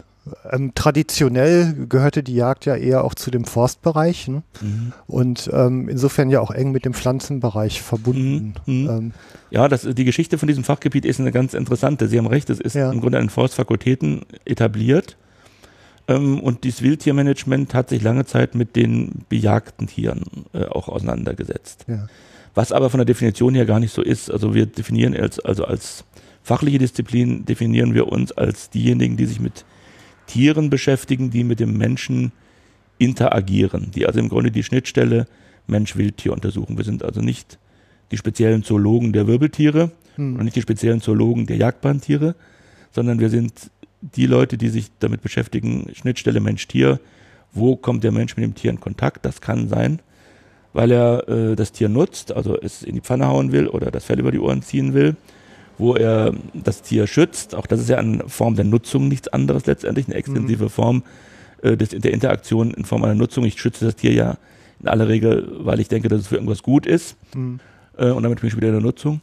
Ähm, 0.51 0.72
traditionell 0.74 1.74
gehörte 1.89 2.24
die 2.24 2.36
Jagd 2.36 2.65
ja 2.65 2.75
eher 2.75 3.03
auch 3.03 3.13
zu 3.13 3.30
dem 3.30 3.44
Forstbereich 3.44 4.30
ne? 4.30 4.44
mhm. 4.62 4.94
und 5.06 5.50
ähm, 5.51 5.89
insofern 5.89 6.30
ja 6.30 6.39
auch 6.39 6.51
eng 6.51 6.72
mit 6.72 6.86
dem 6.86 6.94
Pflanzenbereich 6.94 7.82
verbunden. 7.82 8.53
Mhm. 8.65 8.84
mhm. 8.84 8.89
Ähm, 8.89 9.12
ja, 9.51 9.68
das, 9.68 9.84
die 9.84 10.06
Geschichte 10.06 10.38
von 10.38 10.48
diesem 10.48 10.63
Fachgebiet 10.63 11.06
ist 11.06 11.20
eine 11.20 11.32
ganz 11.32 11.53
interessante. 11.53 12.08
Sie 12.08 12.18
haben 12.18 12.25
recht, 12.25 12.50
es 12.50 12.60
ist 12.60 12.74
ja. 12.75 12.92
im 12.92 13.01
Grunde 13.01 13.20
an 13.20 13.30
Forstfakultäten 13.30 14.22
etabliert 14.46 15.18
ähm, 16.08 16.39
und 16.39 16.63
dieses 16.63 16.82
Wildtiermanagement 16.82 17.74
hat 17.74 17.89
sich 17.89 18.01
lange 18.01 18.25
Zeit 18.25 18.56
mit 18.56 18.75
den 18.75 19.25
bejagten 19.30 19.88
Tieren 19.88 20.24
äh, 20.53 20.65
auch 20.65 20.88
auseinandergesetzt. 20.88 21.86
Ja. 21.88 22.08
Was 22.56 22.72
aber 22.72 22.89
von 22.89 23.00
der 23.00 23.06
Definition 23.06 23.56
her 23.56 23.65
gar 23.65 23.80
nicht 23.80 23.94
so 23.94 24.01
ist. 24.01 24.32
Also 24.32 24.53
wir 24.53 24.65
definieren 24.65 25.15
als, 25.15 25.39
also 25.39 25.65
als 25.65 26.03
fachliche 26.44 26.77
Disziplin 26.77 27.46
definieren 27.46 27.94
wir 27.94 28.08
uns 28.08 28.32
als 28.32 28.70
diejenigen, 28.70 29.18
die 29.18 29.25
sich 29.25 29.39
mit 29.39 29.65
Tieren 30.27 30.70
beschäftigen, 30.70 31.30
die 31.30 31.44
mit 31.44 31.60
dem 31.60 31.77
Menschen 31.77 32.32
interagieren, 32.98 33.92
die 33.92 34.06
also 34.06 34.20
im 34.20 34.30
Grunde 34.30 34.51
die 34.51 34.63
Schnittstelle 34.63 35.27
Mensch-Wildtier 35.68 36.34
untersuchen. 36.34 36.77
Wir 36.77 36.86
sind 36.86 37.03
also 37.03 37.22
nicht 37.22 37.58
die 38.12 38.18
speziellen 38.18 38.63
Zoologen 38.63 39.13
der 39.13 39.27
Wirbeltiere 39.27 39.92
hm. 40.15 40.36
und 40.36 40.44
nicht 40.44 40.56
die 40.56 40.62
speziellen 40.62 41.01
Zoologen 41.01 41.46
der 41.46 41.58
Jagdbahntiere, 41.58 42.36
sondern 42.92 43.20
wir 43.20 43.30
sind 43.30 43.72
die 44.01 44.25
Leute, 44.25 44.58
die 44.58 44.70
sich 44.70 44.92
damit 45.00 45.22
beschäftigen, 45.22 45.88
Schnittstelle 45.94 46.39
Mensch-Tier, 46.39 47.00
wo 47.53 47.75
kommt 47.75 48.03
der 48.03 48.12
Mensch 48.12 48.36
mit 48.36 48.44
dem 48.44 48.56
Tier 48.56 48.72
in 48.72 48.80
Kontakt? 48.80 49.25
Das 49.25 49.39
kann 49.39 49.70
sein, 49.70 50.00
weil 50.74 50.92
er 50.92 51.27
äh, 51.30 51.56
das 51.56 51.72
Tier 51.72 51.88
nutzt, 51.88 52.32
also 52.34 52.60
es 52.60 52.84
in 52.84 52.96
die 52.96 53.01
Pfanne 53.01 53.27
hauen 53.27 53.51
will 53.51 53.68
oder 53.68 53.92
das 53.92 54.06
Fell 54.06 54.20
über 54.20 54.32
die 54.32 54.39
Ohren 54.39 54.62
ziehen 54.62 54.94
will 54.94 55.15
wo 55.77 55.96
er 55.96 56.34
das 56.53 56.82
Tier 56.82 57.08
schützt. 57.08 57.56
Auch 57.56 57.68
das 57.68 57.80
ist 57.80 57.89
ja 57.89 57.98
eine 57.98 58.27
Form 58.27 58.56
der 58.56 58.65
Nutzung 58.65 59.08
nichts 59.08 59.27
anderes 59.27 59.65
letztendlich, 59.65 60.08
eine 60.08 60.15
extensive 60.15 60.65
mhm. 60.65 60.70
Form 60.70 61.03
äh, 61.62 61.77
des, 61.77 61.89
der 61.89 62.13
Interaktion 62.13 62.72
in 62.72 62.86
Form 62.86 63.03
einer 63.03 63.15
Nutzung. 63.15 63.46
Ich 63.46 63.60
schütze 63.60 63.86
das 63.86 63.96
Tier 63.96 64.13
ja 64.13 64.38
in 64.80 64.88
aller 64.88 65.08
Regel, 65.08 65.50
weil 65.60 65.80
ich 65.80 65.88
denke, 65.88 66.10
dass 66.10 66.22
es 66.22 66.27
für 66.27 66.36
irgendwas 66.36 66.63
gut 66.63 66.86
ist. 66.86 67.15
Mhm. 67.36 67.60
Äh, 67.98 68.10
und 68.10 68.24
damit 68.24 68.42
bin 68.42 68.50
ich 68.50 68.56
wieder 68.58 68.68
in 68.68 68.74
der 68.74 68.82
Nutzung. 68.82 69.22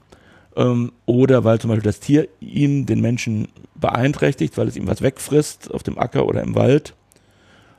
Ähm, 0.56 0.92
oder 1.06 1.44
weil 1.44 1.60
zum 1.60 1.68
Beispiel 1.68 1.84
das 1.84 2.00
Tier 2.00 2.28
ihm, 2.40 2.86
den 2.86 3.00
Menschen, 3.00 3.48
beeinträchtigt, 3.74 4.58
weil 4.58 4.68
es 4.68 4.76
ihm 4.76 4.86
was 4.86 5.00
wegfrisst 5.00 5.72
auf 5.72 5.82
dem 5.82 5.98
Acker 5.98 6.26
oder 6.26 6.42
im 6.42 6.54
Wald. 6.54 6.94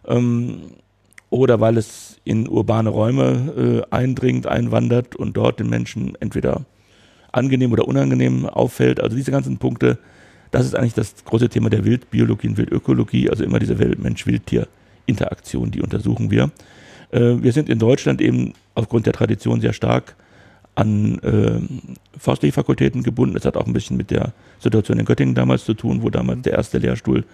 Ähm, 0.07 0.71
oder 1.29 1.59
weil 1.59 1.77
es 1.77 2.19
in 2.23 2.47
urbane 2.47 2.89
Räume 2.89 3.83
äh, 3.89 3.95
eindringt, 3.95 4.47
einwandert 4.47 5.15
und 5.15 5.37
dort 5.37 5.59
den 5.59 5.69
Menschen 5.69 6.15
entweder 6.19 6.65
angenehm 7.31 7.71
oder 7.71 7.87
unangenehm 7.87 8.45
auffällt. 8.45 8.99
Also 8.99 9.15
diese 9.15 9.31
ganzen 9.31 9.57
Punkte, 9.57 9.97
das 10.51 10.65
ist 10.65 10.75
eigentlich 10.75 10.93
das 10.93 11.23
große 11.23 11.49
Thema 11.49 11.69
der 11.69 11.85
Wildbiologie 11.85 12.49
und 12.49 12.57
Wildökologie, 12.57 13.29
also 13.29 13.43
immer 13.43 13.59
diese 13.59 13.75
Mensch-Wildtier-Interaktion, 13.75 15.71
die 15.71 15.81
untersuchen 15.81 16.31
wir. 16.31 16.51
Äh, 17.11 17.41
wir 17.41 17.53
sind 17.53 17.69
in 17.69 17.79
Deutschland 17.79 18.21
eben 18.21 18.53
aufgrund 18.75 19.05
der 19.05 19.13
Tradition 19.13 19.61
sehr 19.61 19.73
stark 19.73 20.15
an 20.75 21.19
äh, 21.19 21.59
forstliche 22.17 22.53
Fakultäten 22.53 23.03
gebunden. 23.03 23.35
Das 23.35 23.45
hat 23.45 23.57
auch 23.57 23.67
ein 23.67 23.73
bisschen 23.73 23.97
mit 23.97 24.09
der 24.09 24.33
Situation 24.59 24.99
in 24.99 25.05
Göttingen 25.05 25.35
damals 25.35 25.65
zu 25.65 25.73
tun, 25.73 26.01
wo 26.01 26.09
damals 26.09 26.43
der 26.43 26.53
erste 26.53 26.77
Lehrstuhl 26.77 27.25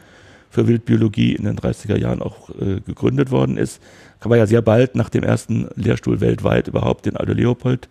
für 0.49 0.67
Wildbiologie 0.67 1.33
in 1.33 1.43
den 1.43 1.57
30er 1.57 1.97
Jahren 1.97 2.21
auch 2.21 2.49
äh, 2.49 2.79
gegründet 2.85 3.31
worden 3.31 3.57
ist. 3.57 3.81
War 4.21 4.37
ja 4.37 4.47
sehr 4.47 4.61
bald 4.61 4.95
nach 4.95 5.09
dem 5.09 5.23
ersten 5.23 5.67
Lehrstuhl 5.75 6.19
weltweit 6.19 6.67
überhaupt, 6.67 7.05
den 7.05 7.17
Aldo 7.17 7.33
Leopold 7.33 7.87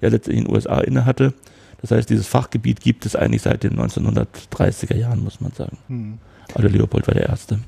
ja 0.00 0.08
letztendlich 0.08 0.38
in 0.38 0.44
den 0.46 0.54
USA 0.54 0.80
innehatte. 0.80 1.34
Das 1.80 1.90
heißt, 1.90 2.10
dieses 2.10 2.26
Fachgebiet 2.26 2.80
gibt 2.80 3.06
es 3.06 3.14
eigentlich 3.14 3.42
seit 3.42 3.62
den 3.62 3.78
1930er 3.78 4.96
Jahren, 4.96 5.22
muss 5.22 5.40
man 5.40 5.52
sagen. 5.52 5.78
Hm. 5.88 6.18
Aldo 6.54 6.68
Leopold 6.68 7.06
war 7.06 7.14
der 7.14 7.28
Erste. 7.28 7.60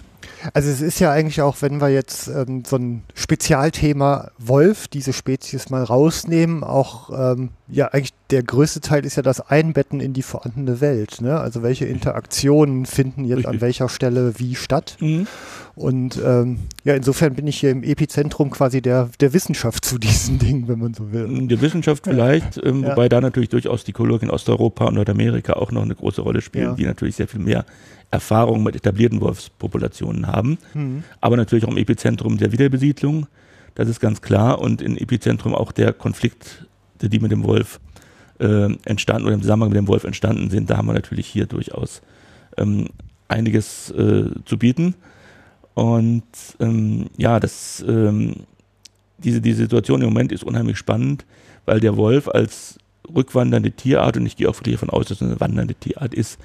Also 0.55 0.71
es 0.71 0.81
ist 0.81 1.01
ja 1.01 1.13
eigentlich 1.13 1.43
auch, 1.43 1.61
wenn 1.61 1.81
wir 1.81 1.89
jetzt 1.89 2.29
ähm, 2.29 2.63
so 2.67 2.77
ein 2.77 3.03
Spezialthema 3.15 4.31
Wolf, 4.39 4.89
diese 4.89 5.13
Spezies 5.13 5.71
mal 5.71 5.85
rausnehmen, 5.85 6.65
auch 6.65 7.11
ähm, 7.11 7.51
ja 7.69 7.89
eigentlich 7.89 8.15
der 8.31 8.43
größte 8.43 8.81
Teil 8.81 9.05
ist 9.05 9.17
ja 9.17 9.23
das 9.23 9.41
Einbetten 9.41 10.01
in 10.01 10.13
die 10.13 10.23
vorhandene 10.23 10.81
Welt. 10.81 11.21
Ne? 11.21 11.39
Also 11.39 11.63
welche 11.63 11.85
Interaktionen 11.87 12.87
finden 12.87 13.25
jetzt 13.25 13.39
Richtig. 13.39 13.55
an 13.55 13.61
welcher 13.61 13.89
Stelle 13.89 14.39
wie 14.39 14.55
statt. 14.55 14.97
Mhm. 15.01 15.27
Und 15.75 16.21
ähm, 16.25 16.59
ja, 16.85 16.95
insofern 16.95 17.35
bin 17.35 17.47
ich 17.47 17.59
hier 17.59 17.71
im 17.71 17.83
Epizentrum 17.83 18.51
quasi 18.51 18.83
der, 18.83 19.11
der 19.21 19.33
Wissenschaft 19.33 19.85
zu 19.85 19.99
diesen 19.99 20.39
Dingen, 20.41 20.69
wenn 20.69 20.79
man 20.79 20.95
so 20.95 21.13
will. 21.13 21.47
Der 21.47 21.61
Wissenschaft 21.61 22.05
vielleicht, 22.05 22.61
ähm, 22.65 22.83
ja. 22.83 22.91
wobei 22.91 23.09
da 23.09 23.21
natürlich 23.21 23.49
durchaus 23.49 23.85
die 23.85 23.93
Kollegen 23.93 24.27
in 24.27 24.31
Osteuropa 24.31 24.87
und 24.87 24.95
Nordamerika 24.95 25.55
auch 25.55 25.73
noch 25.73 25.83
eine 25.83 25.95
große 25.95 26.21
Rolle 26.21 26.41
spielen, 26.41 26.71
ja. 26.71 26.75
die 26.75 26.85
natürlich 26.85 27.17
sehr 27.17 27.29
viel 27.29 27.41
mehr 27.41 27.65
Erfahrung 28.11 28.63
mit 28.63 28.75
etablierten 28.75 29.21
Wolfspopulationen 29.21 30.27
haben. 30.27 30.59
Mhm. 30.75 31.05
Aber 31.21 31.37
natürlich 31.37 31.65
auch 31.65 31.71
im 31.71 31.77
Epizentrum 31.77 32.39
der 32.39 32.53
Wiederbesiedlung, 32.53 33.27
das 33.75 33.89
ist 33.89 34.01
ganz 34.01 34.21
klar. 34.21 34.59
Und 34.59 34.83
im 34.83 34.97
Epizentrum 34.97 35.55
auch 35.55 35.73
der 35.73 35.93
Konflikte, 35.93 36.67
die 37.01 37.21
mit 37.21 37.31
dem 37.31 37.45
Wolf 37.45 37.81
äh, 38.41 38.75
entstanden 38.85 39.27
oder 39.27 39.35
im 39.35 39.43
Zusammenhang 39.43 39.71
mit 39.71 39.79
dem 39.79 39.89
Wolf 39.89 40.05
entstanden 40.05 40.51
sind. 40.51 40.69
Da 40.69 40.77
haben 40.77 40.87
wir 40.87 40.95
natürlich 40.95 41.27
hier 41.27 41.47
durchaus 41.47 42.03
ähm, 42.57 42.89
einiges 43.29 43.91
äh, 43.93 44.25
zu 44.45 44.59
bieten. 44.59 44.95
Und 45.81 46.25
ähm, 46.59 47.07
ja, 47.17 47.41
das, 47.41 47.83
ähm, 47.89 48.35
diese, 49.17 49.41
diese 49.41 49.63
Situation 49.63 50.03
im 50.03 50.11
Moment 50.11 50.31
ist 50.31 50.45
unheimlich 50.45 50.77
spannend, 50.77 51.25
weil 51.65 51.81
der 51.81 51.97
Wolf 51.97 52.29
als 52.29 52.77
rückwandernde 53.09 53.71
Tierart, 53.71 54.19
und 54.19 54.27
ich 54.27 54.37
gehe 54.37 54.47
auch 54.47 54.57
wirklich 54.57 54.75
davon 54.75 54.91
aus, 54.91 55.07
dass 55.07 55.23
es 55.23 55.27
eine 55.27 55.41
wandernde 55.41 55.73
Tierart 55.73 56.13
ist, 56.13 56.39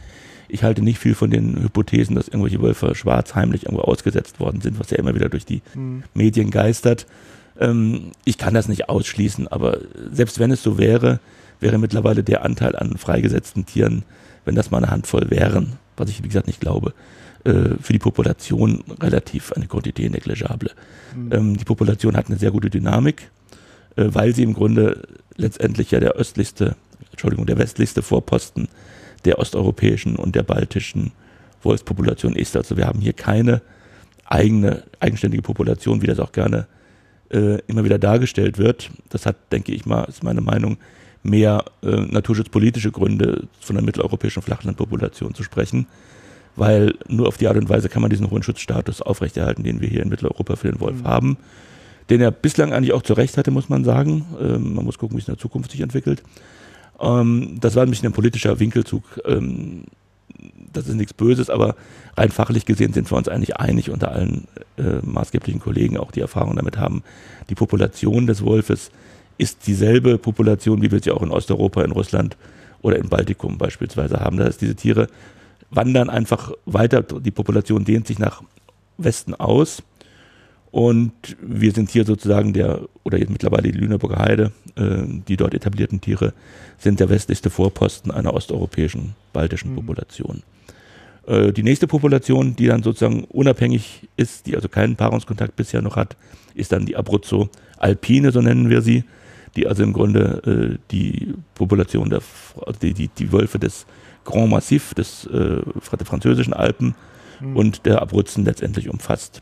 ich 0.48 0.64
halte 0.64 0.82
nicht 0.82 1.00
viel 1.00 1.16
von 1.16 1.32
den 1.32 1.62
Hypothesen, 1.62 2.16
dass 2.16 2.30
irgendwelche 2.30 2.62
Wölfe 2.62 2.96
schwarz 2.96 3.36
heimlich 3.36 3.64
irgendwo 3.64 3.84
ausgesetzt 3.84 4.40
worden 4.40 4.62
sind, 4.62 4.80
was 4.80 4.92
ja 4.92 5.00
immer 5.00 5.16
wieder 5.16 5.28
durch 5.28 5.44
die 5.44 5.62
mhm. 5.74 6.04
Medien 6.14 6.50
geistert. 6.50 7.06
Ähm, 7.60 8.12
ich 8.24 8.38
kann 8.38 8.54
das 8.54 8.70
nicht 8.70 8.88
ausschließen, 8.88 9.50
aber 9.50 9.80
selbst 10.14 10.40
wenn 10.40 10.52
es 10.52 10.64
so 10.64 10.78
wäre, 10.78 11.20
wäre 11.60 11.78
mittlerweile 11.78 12.24
der 12.24 12.46
Anteil 12.46 12.78
an 12.78 12.98
freigesetzten 12.98 13.66
Tieren, 13.66 14.04
wenn 14.46 14.56
das 14.56 14.72
mal 14.72 14.78
eine 14.78 14.92
Handvoll 14.92 15.30
wären, 15.30 15.74
was 15.98 16.10
ich 16.10 16.24
wie 16.24 16.30
gesagt 16.30 16.48
nicht 16.48 16.62
glaube, 16.62 16.94
äh, 17.46 17.76
für 17.80 17.94
die 17.94 18.00
Population 18.00 18.84
relativ 19.00 19.54
eine 19.54 19.68
Quantität 19.68 20.12
negligible. 20.12 20.72
Mhm. 21.16 21.32
Ähm, 21.32 21.58
die 21.58 21.64
Population 21.64 22.18
hat 22.18 22.28
eine 22.28 22.38
sehr 22.38 22.52
gute 22.52 22.70
Dynamik, 22.70 23.30
äh, 23.96 24.06
weil 24.08 24.34
sie 24.36 24.44
im 24.44 24.54
Grunde 24.54 25.08
letztendlich 25.38 25.92
ja 25.92 26.00
der 26.00 26.14
östlichste, 26.14 26.76
Entschuldigung, 27.12 27.46
der 27.46 27.58
westlichste 27.58 28.02
Vorposten 28.02 28.68
der 29.26 29.40
osteuropäischen 29.40 30.16
und 30.16 30.36
der 30.36 30.44
baltischen 30.44 31.12
Wolfspopulation 31.62 32.36
ist. 32.36 32.56
Also 32.56 32.78
wir 32.78 32.86
haben 32.88 33.00
hier 33.00 33.14
keine 33.14 33.62
eigene, 34.26 34.84
eigenständige 35.00 35.44
Population, 35.44 36.02
wie 36.02 36.08
das 36.08 36.20
auch 36.20 36.32
gerne 36.32 36.68
äh, 37.32 37.60
immer 37.68 37.84
wieder 37.84 38.00
dargestellt 38.00 38.58
wird. 38.58 38.90
Das 39.10 39.26
hat, 39.26 39.52
denke 39.52 39.72
ich 39.72 39.86
mal, 39.86 40.04
ist 40.06 40.24
meine 40.24 40.42
Meinung, 40.42 40.78
mehr 41.24 41.66
äh, 41.84 41.90
naturschutzpolitische 41.90 42.92
Gründe 42.92 43.48
von 43.60 43.76
der 43.76 43.84
mitteleuropäischen 43.84 44.44
Flachlandpopulation 44.44 45.34
zu 45.34 45.44
sprechen, 45.44 45.88
weil 46.56 46.96
nur 47.08 47.28
auf 47.28 47.38
die 47.38 47.48
Art 47.48 47.58
und 47.58 47.70
Weise 47.70 47.90
kann 47.90 48.02
man 48.02 48.10
diesen 48.10 48.30
hohen 48.30 48.44
Schutzstatus 48.44 49.02
aufrechterhalten, 49.02 49.64
den 49.64 49.82
wir 49.82 49.90
hier 49.90 50.02
in 50.02 50.10
Mitteleuropa 50.10 50.56
für 50.56 50.72
den 50.72 50.80
Wolf 50.80 51.02
mhm. 51.02 51.08
haben, 51.08 51.38
den 52.10 52.22
er 52.22 52.32
bislang 52.32 52.74
eigentlich 52.74 52.94
auch 52.94 53.02
zu 53.02 53.14
Recht 53.14 53.38
hatte, 53.38 53.52
muss 53.52 53.70
man 53.70 53.84
sagen. 53.84 54.26
Ähm, 54.40 54.76
man 54.76 54.86
muss 54.86 54.98
gucken, 54.98 55.18
wie 55.18 55.22
es 55.22 55.28
in 55.28 55.34
der 55.34 55.42
Zukunft 55.42 55.72
sich 55.72 55.82
entwickelt. 55.82 56.24
Ähm, 57.00 57.58
das 57.60 57.76
war 57.76 57.84
ein 57.84 57.90
bisschen 57.90 58.10
ein 58.10 58.14
politischer 58.14 58.60
Winkelzug. 58.60 59.04
Ähm, 59.26 59.84
das 60.72 60.88
ist 60.88 60.96
nichts 60.96 61.14
Böses, 61.14 61.50
aber 61.50 61.76
rein 62.18 62.32
fachlich 62.32 62.66
gesehen 62.66 62.94
sind 62.94 63.10
wir 63.10 63.18
uns 63.18 63.30
eigentlich 63.30 63.58
einig 63.58 63.90
unter 63.90 64.12
allen 64.12 64.48
äh, 64.78 65.00
maßgeblichen 65.02 65.62
Kollegen, 65.62 65.98
auch 65.98 66.12
die 66.12 66.20
Erfahrung 66.20 66.56
damit 66.56 66.78
haben. 66.78 67.04
Die 67.50 67.56
Population 67.56 68.28
des 68.28 68.44
Wolfes 68.44 68.92
ist 69.38 69.68
dieselbe 69.68 70.18
Population, 70.18 70.82
wie 70.82 70.92
wir 70.92 71.02
sie 71.02 71.12
auch 71.12 71.24
in 71.24 71.32
Osteuropa, 71.32 71.84
in 71.84 71.92
Russland 71.92 72.38
oder 72.82 72.98
im 72.98 73.10
Baltikum 73.10 73.58
beispielsweise 73.58 74.20
haben. 74.20 74.38
Das 74.38 74.48
heißt, 74.48 74.62
diese 74.62 74.76
Tiere 74.76 75.08
wandern 75.76 76.10
einfach 76.10 76.52
weiter, 76.66 77.02
die 77.04 77.32
Population 77.32 77.86
dehnt 77.86 78.08
sich 78.08 78.20
nach 78.20 78.42
Westen 78.98 79.34
aus 79.34 79.84
und 80.72 81.14
wir 81.42 81.72
sind 81.72 81.90
hier 81.90 82.06
sozusagen 82.06 82.54
der, 82.54 82.82
oder 83.04 83.18
jetzt 83.18 83.30
mittlerweile 83.30 83.72
die 83.72 83.78
Lüneburger 83.78 84.20
Heide, 84.20 84.52
äh, 84.76 85.04
die 85.28 85.38
dort 85.38 85.54
etablierten 85.54 86.02
Tiere, 86.02 86.34
sind 86.78 87.00
der 87.00 87.10
westlichste 87.10 87.50
Vorposten 87.50 88.12
einer 88.12 88.34
osteuropäischen, 88.34 89.16
baltischen 89.32 89.72
mhm. 89.72 89.76
Population. 89.76 90.44
Äh, 91.28 91.54
die 91.54 91.64
nächste 91.64 91.88
Population, 91.88 92.56
die 92.56 92.68
dann 92.68 92.84
sozusagen 92.84 93.24
unabhängig 93.26 94.08
ist, 94.18 94.48
die 94.48 94.56
also 94.56 94.68
keinen 94.68 94.96
Paarungskontakt 94.96 95.56
bisher 95.56 95.82
noch 95.82 95.96
hat, 95.96 96.18
ist 96.56 96.72
dann 96.72 96.86
die 96.86 96.96
Abruzzo 96.96 97.50
alpine, 97.78 98.32
so 98.32 98.42
nennen 98.42 98.70
wir 98.70 98.82
sie, 98.82 99.06
die 99.56 99.68
also 99.68 99.84
im 99.84 99.94
Grunde 99.94 100.76
äh, 100.76 100.78
die 100.92 101.34
Population 101.54 102.10
der, 102.10 102.22
die, 102.82 102.94
die, 102.94 103.08
die 103.08 103.32
Wölfe 103.32 103.60
des 103.60 103.86
Grand 104.26 104.50
Massif, 104.50 104.94
des, 104.94 105.26
äh, 105.28 105.62
der 105.98 106.06
französischen 106.06 106.54
Alpen 106.54 106.96
mhm. 107.40 107.56
und 107.56 107.86
der 107.86 108.02
Abruzzen 108.02 108.44
letztendlich 108.44 108.90
umfasst. 108.90 109.42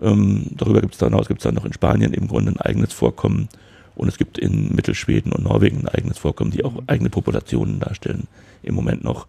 Ähm, 0.00 0.46
darüber 0.52 0.80
gibt 0.80 0.94
es 0.94 0.98
dann 0.98 1.12
dann 1.12 1.54
noch 1.54 1.64
in 1.64 1.72
Spanien 1.72 2.14
im 2.14 2.28
Grunde 2.28 2.52
ein 2.52 2.60
eigenes 2.60 2.92
Vorkommen 2.92 3.48
und 3.94 4.08
es 4.08 4.18
gibt 4.18 4.38
in 4.38 4.74
Mittelschweden 4.74 5.32
und 5.32 5.44
Norwegen 5.44 5.80
ein 5.80 5.88
eigenes 5.88 6.18
Vorkommen, 6.18 6.50
die 6.50 6.64
auch 6.64 6.72
mhm. 6.72 6.84
eigene 6.86 7.10
Populationen 7.10 7.80
darstellen 7.80 8.28
im 8.62 8.74
Moment 8.74 9.04
noch. 9.04 9.26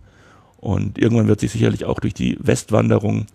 Und 0.59 0.97
irgendwann 0.97 1.27
wird 1.27 1.39
sich 1.39 1.51
sicherlich 1.51 1.85
auch 1.85 1.99
durch 1.99 2.13
die 2.13 2.37
Westwanderung 2.39 3.27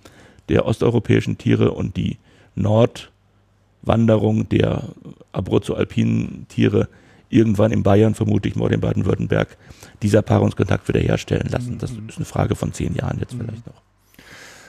der 0.48 0.66
osteuropäischen 0.66 1.38
Tiere 1.38 1.72
und 1.72 1.96
die 1.96 2.18
Nordwanderung 2.54 4.48
der 4.48 4.88
Abruzzo-alpinen 5.32 6.46
Tiere 6.48 6.88
irgendwann 7.32 7.72
in 7.72 7.82
Bayern, 7.82 8.14
vermutlich 8.14 8.56
morgen 8.56 8.74
in 8.74 8.80
Baden-Württemberg, 8.80 9.56
dieser 10.02 10.22
Paarungskontakt 10.22 10.88
wiederherstellen 10.88 11.48
lassen. 11.48 11.78
Das 11.78 11.92
mhm. 11.92 12.08
ist 12.08 12.16
eine 12.16 12.24
Frage 12.24 12.54
von 12.54 12.72
zehn 12.72 12.94
Jahren 12.94 13.18
jetzt 13.18 13.34
mhm. 13.34 13.40
vielleicht 13.40 13.66
noch. 13.66 13.82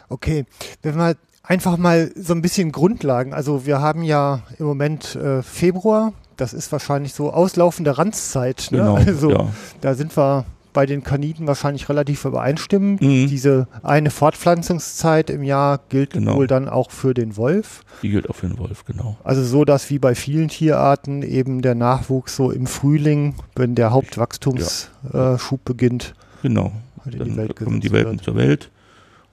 Okay, 0.10 0.46
wenn 0.82 0.96
wir 0.96 1.16
einfach 1.44 1.78
mal 1.78 2.12
so 2.16 2.34
ein 2.34 2.42
bisschen 2.42 2.72
Grundlagen. 2.72 3.34
Also 3.34 3.66
wir 3.66 3.82
haben 3.82 4.04
ja 4.04 4.44
im 4.58 4.66
Moment 4.66 5.16
äh, 5.16 5.44
Februar, 5.44 6.14
das 6.38 6.54
ist 6.54 6.72
wahrscheinlich 6.72 7.14
so 7.14 7.32
auslaufende 7.32 7.98
Ranzzeit. 7.98 8.70
Ne? 8.72 8.78
Genau, 8.80 8.96
also 8.96 9.30
ja. 9.30 9.48
da 9.82 9.94
sind 9.94 10.16
wir 10.18 10.46
bei 10.74 10.86
den 10.86 11.04
Kaniden 11.04 11.48
wahrscheinlich 11.48 11.88
relativ 11.88 12.26
übereinstimmend. 12.26 13.02
Mhm. 13.02 13.28
Diese 13.28 13.68
eine 13.84 14.10
Fortpflanzungszeit 14.10 15.30
im 15.30 15.44
Jahr 15.44 15.80
gilt 15.90 16.14
genau. 16.14 16.36
wohl 16.36 16.48
dann 16.48 16.68
auch 16.68 16.92
für 16.92 17.14
den 17.14 17.38
Wolf. 17.38 17.84
Die 18.02 18.10
gilt 18.10 18.30
auch 18.30 18.36
für 18.36 18.48
den 18.48 18.58
Wolf, 18.58 18.84
genau. 18.86 19.18
Also 19.24 19.44
so, 19.44 19.66
dass 19.66 19.90
wie 19.90 20.00
bei 20.00 20.16
vielen 20.16 20.50
Tierarten 20.50 21.22
eben 21.22 21.62
der 21.62 21.76
Nachwuchs 21.76 22.36
so 22.36 22.52
im 22.52 22.68
Frühling, 22.68 23.36
wenn 23.56 23.76
der 23.76 23.92
Hauptwachstumsschub 23.92 24.90
ja. 25.14 25.36
äh, 25.36 25.58
beginnt, 25.64 26.16
genau. 26.42 26.72
Halt 27.06 27.20
dann 27.20 27.56
kommen 27.56 27.82
die 27.82 27.92
Welpen 27.92 28.14
wird. 28.14 28.24
zur 28.24 28.36
Welt. 28.36 28.70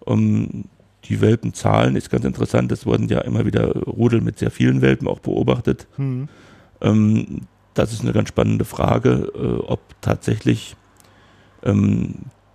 Um, 0.00 0.64
die 1.04 1.20
Welpenzahlen 1.20 1.96
ist 1.96 2.10
ganz 2.10 2.24
interessant. 2.24 2.72
Es 2.72 2.86
wurden 2.86 3.08
ja 3.08 3.20
immer 3.20 3.44
wieder 3.46 3.72
Rudel 3.72 4.20
mit 4.20 4.38
sehr 4.38 4.50
vielen 4.50 4.80
Welpen 4.80 5.08
auch 5.08 5.20
beobachtet. 5.20 5.86
Mhm. 5.96 6.28
Ähm, 6.80 7.42
das 7.74 7.92
ist 7.92 8.02
eine 8.02 8.12
ganz 8.12 8.28
spannende 8.28 8.64
Frage, 8.64 9.30
äh, 9.34 9.66
ob 9.66 9.80
tatsächlich 10.00 10.76
ähm, 11.64 12.14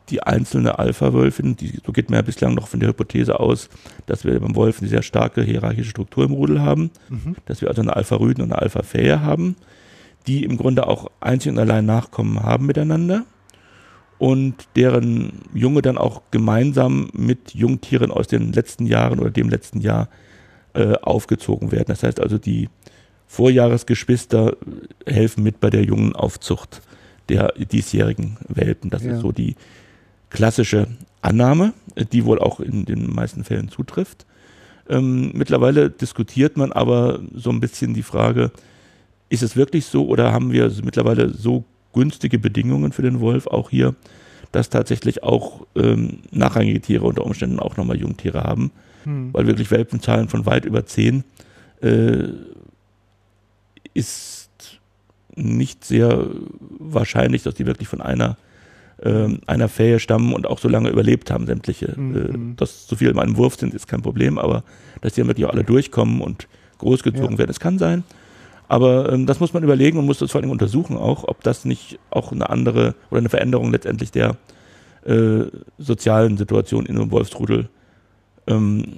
die 0.10 0.22
einzelne 0.22 0.78
Alpha-Wölfin, 0.78 1.58
so 1.86 1.92
geht 1.92 2.10
man 2.10 2.18
ja 2.18 2.22
bislang 2.22 2.54
noch 2.54 2.68
von 2.68 2.80
der 2.80 2.90
Hypothese 2.90 3.40
aus, 3.40 3.70
dass 4.06 4.24
wir 4.24 4.40
beim 4.40 4.56
Wolf 4.56 4.80
eine 4.80 4.88
sehr 4.88 5.02
starke 5.02 5.42
hierarchische 5.42 5.90
Struktur 5.90 6.26
im 6.26 6.34
Rudel 6.34 6.62
haben, 6.62 6.92
mhm. 7.10 7.36
dass 7.46 7.62
wir 7.62 7.70
also 7.70 7.82
eine 7.82 7.96
Alpha-Rüden 7.96 8.44
und 8.44 8.52
eine 8.52 8.62
Alpha-Fähe 8.62 9.22
haben, 9.22 9.56
die 10.28 10.44
im 10.44 10.58
Grunde 10.58 10.88
auch 10.88 11.10
einzig 11.22 11.52
und 11.52 11.60
allein 11.60 11.86
Nachkommen 11.86 12.44
haben 12.44 12.66
miteinander 12.66 13.26
und 14.18 14.68
deren 14.76 15.42
Junge 15.54 15.82
dann 15.82 15.98
auch 15.98 16.22
gemeinsam 16.32 17.10
mit 17.14 17.54
Jungtieren 17.54 18.12
aus 18.12 18.28
den 18.28 18.54
letzten 18.54 18.86
Jahren 18.86 19.20
oder 19.20 19.32
dem 19.32 19.50
letzten 19.50 19.82
Jahr 19.82 20.10
äh, 20.74 20.94
aufgezogen 21.02 21.72
werden. 21.72 21.86
Das 21.88 22.04
heißt 22.04 22.20
also, 22.20 22.38
die 22.38 22.70
Vorjahresgeschwister 23.28 24.56
helfen 25.06 25.44
mit 25.44 25.60
bei 25.60 25.70
der 25.70 25.84
jungen 25.84 26.16
Aufzucht 26.16 26.82
der 27.30 27.54
diesjährigen 27.54 28.38
Welpen. 28.48 28.90
Das 28.90 29.04
ja. 29.04 29.14
ist 29.14 29.22
so 29.22 29.32
die 29.32 29.56
klassische 30.30 30.88
Annahme, 31.22 31.74
die 32.12 32.26
wohl 32.26 32.40
auch 32.40 32.60
in 32.60 32.86
den 32.86 33.14
meisten 33.14 33.44
Fällen 33.44 33.70
zutrifft. 33.70 34.26
Ähm, 34.88 35.32
mittlerweile 35.34 35.90
diskutiert 35.90 36.58
man 36.58 36.72
aber 36.72 37.20
so 37.34 37.50
ein 37.50 37.60
bisschen 37.60 37.94
die 37.94 38.04
Frage, 38.04 38.52
ist 39.30 39.42
es 39.42 39.56
wirklich 39.56 39.86
so 39.86 40.06
oder 40.08 40.32
haben 40.32 40.52
wir 40.52 40.72
mittlerweile 40.84 41.34
so 41.34 41.64
günstige 41.94 42.38
Bedingungen 42.38 42.92
für 42.92 43.02
den 43.02 43.20
Wolf 43.20 43.48
auch 43.48 43.70
hier, 43.70 43.96
dass 44.52 44.70
tatsächlich 44.70 45.24
auch 45.24 45.66
ähm, 45.76 46.20
nachrangige 46.32 46.82
Tiere 46.82 47.06
unter 47.06 47.26
Umständen 47.26 47.60
auch 47.60 47.78
nochmal 47.78 47.98
Jungtiere 47.98 48.44
haben, 48.44 48.72
hm. 49.04 49.34
weil 49.34 49.48
wirklich 49.48 49.72
Welpenzahlen 49.72 50.30
von 50.30 50.46
weit 50.46 50.66
über 50.66 50.86
zehn 50.86 51.24
äh, 51.82 52.28
ist 53.94 54.45
nicht 55.36 55.84
sehr 55.84 56.28
wahrscheinlich, 56.80 57.44
dass 57.44 57.56
die 57.56 57.66
wirklich 57.66 57.88
von 57.88 58.02
einer 58.02 58.38
äh, 59.02 59.28
einer 59.46 59.68
Fähe 59.68 60.00
stammen 60.00 60.34
und 60.34 60.48
auch 60.48 60.60
so 60.60 60.70
lange 60.70 60.90
überlebt 60.90 61.32
haben, 61.32 61.46
sämtliche. 61.46 61.94
Mhm. 62.00 62.54
Äh, 62.54 62.56
dass 62.56 62.88
so 62.88 62.96
viele 62.96 63.12
in 63.12 63.20
einem 63.20 63.38
Wurf 63.38 63.58
sind, 63.58 63.74
ist 63.74 63.88
kein 63.88 64.02
Problem, 64.02 64.38
aber 64.38 64.64
dass 65.02 65.14
die 65.14 65.22
dann 65.22 65.28
wirklich 65.28 65.46
auch 65.46 65.54
alle 65.54 65.64
durchkommen 65.64 66.22
und 66.22 66.48
großgezogen 66.78 67.34
ja. 67.34 67.38
werden, 67.38 67.50
das 67.50 67.60
kann 67.60 67.78
sein. 67.78 68.04
Aber 68.68 69.12
ähm, 69.12 69.26
das 69.26 69.40
muss 69.40 69.54
man 69.54 69.64
überlegen 69.64 69.98
und 69.98 70.06
muss 70.06 70.20
das 70.20 70.32
vor 70.32 70.42
allem 70.42 70.50
untersuchen 70.50 70.98
auch, 70.98 71.24
ob 71.26 71.44
das 71.44 71.66
nicht 71.66 72.00
auch 72.10 72.32
eine 72.32 72.50
andere 72.50 72.96
oder 73.12 73.20
eine 73.20 73.30
Veränderung 73.30 73.72
letztendlich 73.72 74.12
der 74.12 74.38
äh, 75.06 75.46
sozialen 75.78 76.38
Situation 76.38 76.86
in 76.86 76.96
einem 76.96 77.12
Wolfsrudel 77.12 77.70
ähm, 78.48 78.98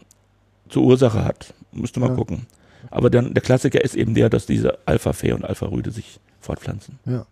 zur 0.69 0.83
Ursache 0.83 1.23
hat. 1.25 1.53
Müsste 1.73 1.99
man 1.99 2.09
ja. 2.11 2.15
gucken. 2.15 2.45
Aber 2.91 3.09
dann 3.09 3.33
der 3.33 3.43
Klassiker 3.43 3.83
ist 3.83 3.95
eben 3.95 4.13
der, 4.13 4.29
dass 4.29 4.45
diese 4.45 4.77
Alpha-Fee 4.85 5.33
und 5.33 5.43
Alpha-Rüde 5.43 5.91
sich 5.91 6.19
fortpflanzen. 6.41 6.99
Ja. 7.05 7.25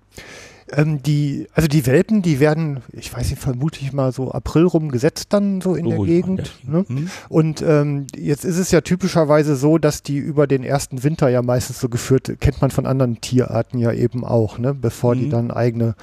Ähm, 0.71 1.03
die, 1.03 1.47
also 1.53 1.67
die 1.67 1.85
Welpen, 1.85 2.23
die 2.23 2.39
werden, 2.39 2.81
ich 2.91 3.13
weiß 3.13 3.29
nicht, 3.29 3.39
vermute 3.39 3.79
ich 3.81 3.93
mal 3.93 4.11
so 4.11 4.31
April 4.31 4.63
rum 4.63 4.89
gesetzt 4.89 5.27
dann 5.29 5.61
so 5.61 5.75
in 5.75 5.85
oh, 5.85 5.89
der 5.89 5.99
Gegend. 6.05 6.51
Ja, 6.63 6.71
ne? 6.71 6.85
mhm. 6.87 7.09
Und 7.29 7.61
ähm, 7.61 8.07
jetzt 8.15 8.45
ist 8.45 8.57
es 8.57 8.71
ja 8.71 8.81
typischerweise 8.81 9.55
so, 9.55 9.77
dass 9.77 10.01
die 10.01 10.17
über 10.17 10.47
den 10.47 10.63
ersten 10.63 11.03
Winter 11.03 11.29
ja 11.29 11.43
meistens 11.43 11.79
so 11.79 11.87
geführt, 11.87 12.37
kennt 12.39 12.61
man 12.61 12.71
von 12.71 12.87
anderen 12.87 13.21
Tierarten 13.21 13.77
ja 13.77 13.91
eben 13.91 14.25
auch, 14.25 14.57
ne? 14.57 14.73
bevor 14.73 15.13
mhm. 15.13 15.19
die 15.19 15.29
dann 15.29 15.51
eigene 15.51 15.93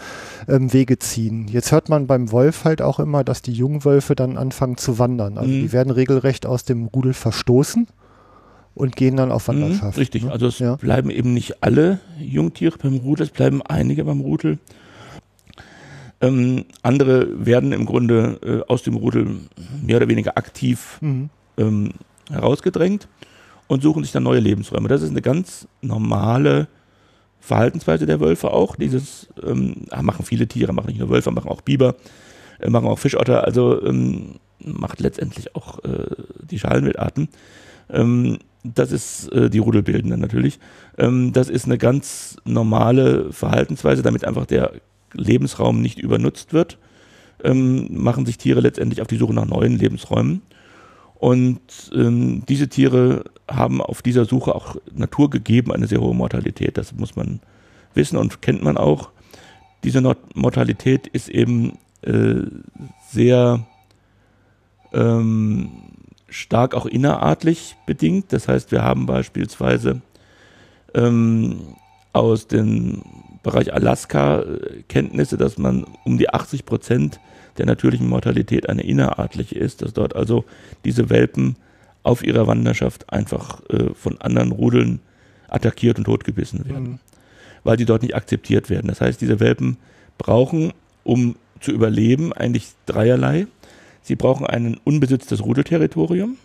ähm, 0.47 0.73
Wege 0.73 0.97
ziehen. 1.01 1.49
Jetzt 1.49 1.73
hört 1.73 1.89
man 1.89 2.07
beim 2.07 2.31
Wolf 2.31 2.65
halt 2.65 2.83
auch 2.83 3.01
immer, 3.01 3.25
dass 3.25 3.43
die 3.43 3.53
Jungwölfe 3.53 4.15
dann 4.15 4.39
anfangen 4.39 4.77
zu 4.77 4.97
wandern. 5.01 5.39
Also 5.39 5.51
mhm. 5.51 5.61
die 5.63 5.73
werden 5.73 5.91
regelrecht 5.91 6.47
aus 6.47 6.65
dem 6.65 6.85
Rudel 6.85 7.15
verstoßen 7.15 7.89
und 8.75 8.97
gehen 8.97 9.17
dann 9.17 9.31
auf 9.31 9.49
mhm, 9.49 9.63
Wanderschaft. 9.63 9.99
richtig, 9.99 10.25
ne? 10.25 10.33
also 10.33 10.47
es 10.47 10.59
ja. 10.59 10.77
bleiben 10.77 11.11
eben 11.11 11.35
nicht 11.35 11.63
alle 11.63 12.01
Jungtiere 12.19 12.79
beim 12.79 12.97
Rudel, 12.97 13.27
es 13.27 13.33
bleiben 13.33 13.63
einige 13.63 14.05
beim 14.05 14.21
Rudel. 14.21 14.59
Ähm, 16.21 16.67
andere 16.83 17.45
werden 17.45 17.73
im 17.73 17.85
Grunde 17.85 18.39
äh, 18.67 18.71
aus 18.71 18.83
dem 18.83 18.95
Rudel 18.95 19.41
mehr 19.85 19.97
oder 19.97 20.09
weniger 20.09 20.37
aktiv 20.37 20.99
mhm. 21.01 21.31
ähm, 21.59 21.93
herausgedrängt 22.31 23.09
und 23.67 23.83
suchen 23.83 24.05
sich 24.05 24.13
dann 24.13 24.23
neue 24.23 24.39
Lebensräume. 24.39 24.89
Das 24.89 25.03
ist 25.03 25.11
eine 25.11 25.23
ganz 25.23 25.67
normale 25.81 26.69
Verhaltensweise 27.41 28.07
der 28.07 28.21
Wölfe 28.21 28.53
auch. 28.53 28.77
Dieses 28.77 29.29
ähm, 29.43 29.87
machen 30.01 30.25
viele 30.25 30.47
Tiere, 30.47 30.73
machen 30.73 30.87
nicht 30.87 31.01
nur 31.01 31.11
Wölfe, 31.11 31.33
machen 31.33 31.51
auch 31.51 31.61
Biber, 31.61 31.97
äh, 32.61 32.71
machen 32.71 32.87
auch 32.87 33.01
Fischotter, 33.01 33.45
also 33.45 33.85
ähm, 33.85 34.37
macht 34.65 35.01
letztendlich 35.01 35.57
auch 35.57 35.83
äh, 35.83 36.07
die 36.49 36.61
Schalenwildarten. 36.61 37.29
Ähm, 37.91 38.39
das 38.65 38.93
ist 38.93 39.29
äh, 39.33 39.51
die 39.51 39.59
Rudelbildende 39.59 40.17
natürlich. 40.17 40.59
Ähm, 40.99 41.33
das 41.33 41.49
ist 41.49 41.67
eine 41.67 41.79
ganz 41.79 42.37
normale 42.45 43.33
Verhaltensweise, 43.33 44.03
damit 44.03 44.25
einfach 44.25 44.47
der 44.47 44.73
Lebensraum 45.13 45.81
nicht 45.81 45.99
übernutzt 45.99 46.53
wird. 46.53 46.79
Ähm, 47.43 47.89
machen 47.91 48.25
sich 48.25 48.39
Tiere 48.39 48.61
letztendlich 48.61 49.01
auf 49.01 49.09
die 49.09 49.17
Suche 49.17 49.35
nach 49.35 49.47
neuen 49.47 49.77
Lebensräumen. 49.77 50.43
Und 51.15 51.61
ähm, 51.95 52.45
diese 52.49 52.69
Tiere 52.69 53.25
haben 53.49 53.81
auf 53.81 54.03
dieser 54.03 54.25
Suche 54.25 54.55
auch 54.55 54.77
naturgegeben 54.95 55.73
eine 55.73 55.87
sehr 55.87 56.01
hohe 56.01 56.15
Mortalität. 56.15 56.77
Das 56.79 56.95
muss 56.95 57.17
man 57.17 57.41
wissen 57.95 58.17
und 58.17 58.43
kennt 58.43 58.63
man 58.63 58.77
auch. 58.77 59.11
Diese 59.85 60.01
Not 60.01 60.19
Mortalität 60.37 61.09
ist 61.09 61.29
eben 61.29 61.79
äh, 62.03 62.43
sehr 63.11 63.67
ähm, 64.93 65.71
stark 66.33 66.75
auch 66.75 66.87
innerartlich 66.87 67.77
bedingt. 67.87 68.33
Das 68.33 68.49
heißt, 68.49 68.73
wir 68.73 68.83
haben 68.83 69.07
beispielsweise 69.07 70.01
ähm, 70.95 71.75
aus 72.13 72.47
dem 72.47 73.03
Bereich 73.43 73.73
Alaska 73.73 74.41
äh, 74.41 74.83
Kenntnisse, 74.89 75.37
dass 75.37 75.59
man 75.59 75.85
um 76.05 76.19
die 76.19 76.31
80 76.31 76.65
Prozent 76.65 77.21
der 77.59 77.67
natürlichen 77.67 78.09
Mortalität 78.09 78.69
eine 78.69 78.83
innerartliche 78.83 79.59
ist, 79.59 79.83
dass 79.83 79.93
dort 79.93 80.17
also 80.17 80.45
diese 80.85 81.11
Welpen 81.11 81.57
auf 82.03 82.25
ihrer 82.25 82.47
Wanderschaft 82.47 83.13
einfach 83.13 83.63
äh, 83.69 83.95
von 83.95 84.21
anderen 84.21 84.53
Rudeln 84.53 85.01
attackiert 85.49 85.99
und 85.99 86.05
totgebissen 86.05 86.65
werden, 86.65 86.83
mhm. 86.83 86.99
weil 87.63 87.77
die 87.77 87.85
dort 87.85 88.03
nicht 88.03 88.17
akzeptiert 88.17 88.71
werden. 88.71 88.89
Das 88.89 89.01
heißt, 89.01 89.21
diese 89.21 89.39
Welpen 89.39 89.77
brauchen, 90.19 90.73
um 91.05 91.37
zu 91.61 91.73
überleben, 91.73 92.33
eigentlich 92.33 92.69
dreierlei. 92.87 93.47
Sie 94.03 94.17
brauchen 94.17 94.47
ein 94.47 94.79
unbesitztes 94.85 95.45
Rudelterritorium. 95.45 96.37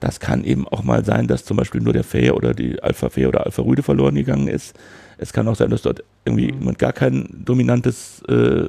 Das 0.00 0.20
kann 0.20 0.44
eben 0.44 0.68
auch 0.68 0.84
mal 0.84 1.04
sein, 1.04 1.26
dass 1.26 1.44
zum 1.44 1.56
Beispiel 1.56 1.80
nur 1.80 1.92
der 1.92 2.04
Fähe 2.04 2.34
oder 2.34 2.54
die 2.54 2.80
Alpha-Fähe 2.80 3.28
oder 3.28 3.46
Alpha-Rüde 3.46 3.82
verloren 3.82 4.14
gegangen 4.14 4.46
ist. 4.46 4.78
Es 5.16 5.32
kann 5.32 5.48
auch 5.48 5.56
sein, 5.56 5.70
dass 5.70 5.82
dort 5.82 6.04
irgendwie 6.24 6.52
mhm. 6.52 6.74
gar 6.74 6.92
kein 6.92 7.28
dominantes 7.44 8.22
äh, 8.28 8.68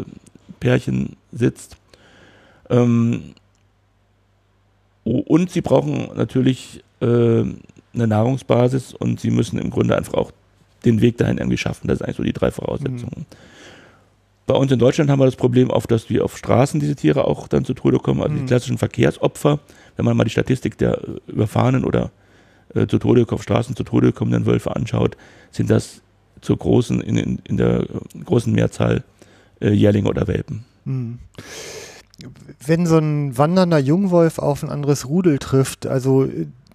Pärchen 0.59 1.17
sitzt. 1.31 1.77
Ähm, 2.69 3.35
und 5.03 5.51
sie 5.51 5.61
brauchen 5.61 6.09
natürlich 6.15 6.83
äh, 7.01 7.05
eine 7.05 8.07
Nahrungsbasis 8.07 8.93
und 8.93 9.19
sie 9.19 9.31
müssen 9.31 9.59
im 9.59 9.69
Grunde 9.69 9.95
einfach 9.95 10.13
auch 10.13 10.31
den 10.85 11.01
Weg 11.01 11.17
dahin 11.17 11.37
irgendwie 11.37 11.57
schaffen. 11.57 11.87
Das 11.87 11.99
sind 11.99 12.05
eigentlich 12.05 12.17
so 12.17 12.23
die 12.23 12.33
drei 12.33 12.51
Voraussetzungen. 12.51 13.25
Mhm. 13.29 13.58
Bei 14.49 14.55
uns 14.55 14.71
in 14.71 14.79
Deutschland 14.79 15.11
haben 15.11 15.19
wir 15.19 15.25
das 15.25 15.35
Problem 15.35 15.69
oft, 15.69 15.91
dass 15.91 16.09
wir 16.09 16.25
auf 16.25 16.35
Straßen 16.35 16.79
diese 16.79 16.95
Tiere 16.95 17.25
auch 17.25 17.47
dann 17.47 17.65
zu 17.65 17.75
Tode 17.75 17.99
kommen, 17.99 18.23
also 18.23 18.33
mhm. 18.33 18.39
die 18.39 18.45
klassischen 18.47 18.79
Verkehrsopfer. 18.79 19.59
Wenn 19.95 20.05
man 20.05 20.17
mal 20.17 20.23
die 20.23 20.31
Statistik 20.31 20.75
der 20.79 20.97
äh, 20.97 21.19
überfahrenen 21.27 21.85
oder 21.85 22.09
äh, 22.73 22.87
zu 22.87 22.97
Tode 22.97 23.27
auf 23.29 23.43
Straßen 23.43 23.75
zu 23.75 23.83
Tode 23.83 24.11
kommenden 24.11 24.47
Wölfe 24.47 24.75
anschaut, 24.75 25.17
sind 25.51 25.69
das 25.69 26.01
zur 26.41 26.57
großen, 26.57 26.99
in, 26.99 27.17
in, 27.17 27.39
in 27.43 27.57
der 27.57 27.85
großen 28.25 28.51
Mehrzahl 28.51 29.03
äh, 29.61 29.69
Jährlinge 29.69 30.09
oder 30.09 30.27
Welpen. 30.27 30.65
Mhm 30.83 31.19
wenn 32.65 32.85
so 32.85 32.97
ein 32.97 33.37
wandernder 33.37 33.79
Jungwolf 33.79 34.39
auf 34.39 34.63
ein 34.63 34.69
anderes 34.69 35.07
Rudel 35.07 35.39
trifft, 35.39 35.87
also 35.87 36.27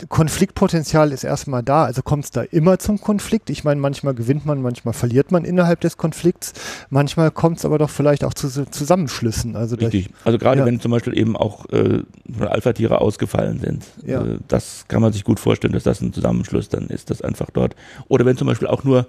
Konfliktpotenzial 0.09 1.12
ist 1.12 1.22
erstmal 1.22 1.62
da, 1.62 1.85
also 1.85 2.02
kommt 2.02 2.24
es 2.24 2.30
da 2.33 2.42
immer 2.42 2.78
zum 2.78 3.00
Konflikt. 3.00 3.48
Ich 3.48 3.62
meine, 3.62 3.80
manchmal 3.80 4.14
gewinnt 4.14 4.44
man, 4.44 4.61
manchmal 4.61 4.92
verliert 4.92 5.30
man 5.30 5.44
innerhalb 5.44 5.80
des 5.80 5.96
Konflikts, 5.96 6.52
manchmal 6.90 7.30
kommt 7.30 7.59
es 7.59 7.64
aber 7.64 7.78
doch 7.78 7.90
vielleicht 7.90 8.24
auch 8.24 8.35
zu 8.35 8.48
Zusammenschlüssen. 8.48 9.54
Also 9.54 9.76
Richtig. 9.76 10.11
Also 10.24 10.38
gerade 10.38 10.61
ja. 10.61 10.66
wenn 10.66 10.80
zum 10.80 10.90
Beispiel 10.90 11.16
eben 11.16 11.37
auch 11.37 11.66
äh, 11.70 12.02
Alpha-Tiere 12.40 13.00
ausgefallen 13.00 13.61
sind, 13.61 13.85
ja. 14.04 14.24
äh, 14.24 14.38
das 14.48 14.87
kann 14.88 15.00
man 15.00 15.12
sich 15.12 15.22
gut 15.22 15.38
vorstellen, 15.38 15.72
dass 15.72 15.85
das 15.85 16.00
ein 16.00 16.12
Zusammenschluss 16.12 16.68
dann 16.68 16.88
ist, 16.88 17.11
das 17.11 17.22
einfach 17.22 17.50
dort. 17.50 17.76
Oder 18.09 18.26
wenn 18.26 18.37
zum 18.37 18.48
Beispiel 18.48 18.68
auch 18.68 18.83
nur 18.83 19.07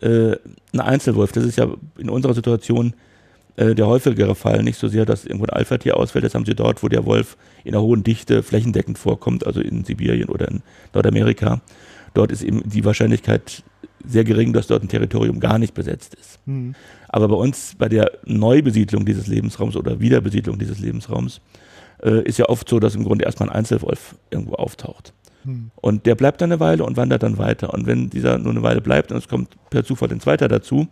äh, 0.00 0.36
ein 0.72 0.80
Einzelwolf, 0.80 1.30
das 1.30 1.44
ist 1.44 1.56
ja 1.56 1.68
in 1.96 2.10
unserer 2.10 2.34
Situation 2.34 2.94
äh, 3.56 3.74
der 3.74 3.86
häufigere 3.86 4.34
Fall, 4.34 4.62
nicht 4.62 4.78
so 4.78 4.88
sehr, 4.88 5.04
dass 5.04 5.24
irgendwo 5.24 5.46
ein 5.46 5.50
Alpha-Tier 5.50 5.96
ausfällt, 5.96 6.24
das 6.24 6.34
haben 6.34 6.44
sie 6.44 6.54
dort, 6.54 6.82
wo 6.82 6.88
der 6.88 7.04
Wolf 7.04 7.36
in 7.64 7.74
einer 7.74 7.82
hohen 7.82 8.02
Dichte 8.02 8.42
flächendeckend 8.42 8.98
vorkommt, 8.98 9.46
also 9.46 9.60
in 9.60 9.84
Sibirien 9.84 10.28
oder 10.28 10.48
in 10.48 10.62
Nordamerika. 10.92 11.60
Dort 12.14 12.32
ist 12.32 12.42
eben 12.42 12.62
die 12.68 12.84
Wahrscheinlichkeit 12.84 13.62
sehr 14.06 14.24
gering, 14.24 14.52
dass 14.52 14.66
dort 14.66 14.82
ein 14.82 14.88
Territorium 14.88 15.40
gar 15.40 15.58
nicht 15.58 15.74
besetzt 15.74 16.14
ist. 16.14 16.38
Mhm. 16.46 16.74
Aber 17.08 17.28
bei 17.28 17.36
uns, 17.36 17.74
bei 17.78 17.88
der 17.88 18.10
Neubesiedlung 18.24 19.04
dieses 19.04 19.26
Lebensraums 19.26 19.76
oder 19.76 20.00
Wiederbesiedlung 20.00 20.58
dieses 20.58 20.78
Lebensraums, 20.78 21.40
äh, 22.02 22.22
ist 22.22 22.38
ja 22.38 22.48
oft 22.48 22.68
so, 22.68 22.80
dass 22.80 22.94
im 22.94 23.04
Grunde 23.04 23.24
erstmal 23.24 23.48
ein 23.48 23.54
Einzelwolf 23.54 24.16
irgendwo 24.30 24.54
auftaucht. 24.54 25.12
Mhm. 25.44 25.70
Und 25.76 26.06
der 26.06 26.14
bleibt 26.14 26.40
dann 26.40 26.52
eine 26.52 26.60
Weile 26.60 26.84
und 26.84 26.96
wandert 26.96 27.22
dann 27.22 27.38
weiter. 27.38 27.72
Und 27.72 27.86
wenn 27.86 28.10
dieser 28.10 28.38
nur 28.38 28.52
eine 28.52 28.62
Weile 28.62 28.80
bleibt 28.80 29.12
und 29.12 29.18
es 29.18 29.28
kommt 29.28 29.56
per 29.70 29.84
Zufall 29.84 30.10
ein 30.10 30.20
zweiter 30.20 30.48
dazu, 30.48 30.88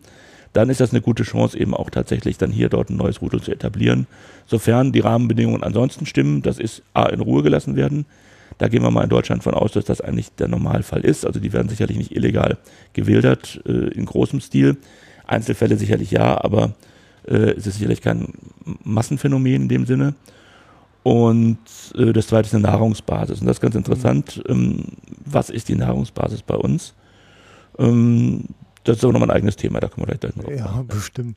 dann 0.52 0.68
ist 0.68 0.80
das 0.80 0.90
eine 0.90 1.00
gute 1.00 1.22
Chance, 1.22 1.58
eben 1.58 1.74
auch 1.74 1.90
tatsächlich 1.90 2.38
dann 2.38 2.50
hier 2.50 2.68
dort 2.68 2.90
ein 2.90 2.96
neues 2.96 3.22
Rudel 3.22 3.40
zu 3.40 3.52
etablieren. 3.52 4.06
Sofern 4.46 4.92
die 4.92 5.00
Rahmenbedingungen 5.00 5.62
ansonsten 5.62 6.06
stimmen, 6.06 6.42
das 6.42 6.58
ist 6.58 6.82
A, 6.92 7.06
in 7.06 7.20
Ruhe 7.20 7.42
gelassen 7.42 7.76
werden. 7.76 8.06
Da 8.58 8.68
gehen 8.68 8.82
wir 8.82 8.90
mal 8.90 9.04
in 9.04 9.10
Deutschland 9.10 9.42
von 9.42 9.54
aus, 9.54 9.72
dass 9.72 9.86
das 9.86 10.00
eigentlich 10.00 10.34
der 10.34 10.48
Normalfall 10.48 11.00
ist. 11.00 11.24
Also 11.26 11.40
die 11.40 11.52
werden 11.52 11.68
sicherlich 11.68 11.96
nicht 11.96 12.14
illegal 12.14 12.58
gewildert 12.92 13.62
äh, 13.66 13.88
in 13.88 14.04
großem 14.04 14.40
Stil. 14.40 14.76
Einzelfälle 15.26 15.76
sicherlich 15.76 16.10
ja, 16.10 16.42
aber 16.44 16.74
äh, 17.26 17.52
es 17.52 17.66
ist 17.66 17.74
sicherlich 17.74 18.02
kein 18.02 18.34
Massenphänomen 18.84 19.62
in 19.62 19.68
dem 19.68 19.86
Sinne. 19.86 20.14
Und 21.02 21.58
äh, 21.96 22.12
das 22.12 22.26
zweite 22.28 22.46
ist 22.46 22.54
eine 22.54 22.64
Nahrungsbasis. 22.64 23.40
Und 23.40 23.46
das 23.46 23.56
ist 23.56 23.62
ganz 23.62 23.74
interessant. 23.74 24.42
Ähm, 24.48 24.84
was 25.24 25.50
ist 25.50 25.68
die 25.68 25.74
Nahrungsbasis 25.74 26.42
bei 26.42 26.54
uns? 26.54 26.94
Ähm, 27.78 28.44
das 28.85 28.99
ist 28.99 29.05
aber 29.05 29.12
nochmal 29.12 29.31
ein 29.31 29.37
eigenes 29.37 29.57
Thema, 29.57 29.81
da 29.81 29.88
können 29.88 30.07
wir 30.07 30.16
gleich 30.16 30.37
noch 30.37 30.49
Ja, 30.51 30.64
machen. 30.64 30.87
bestimmt. 30.88 31.37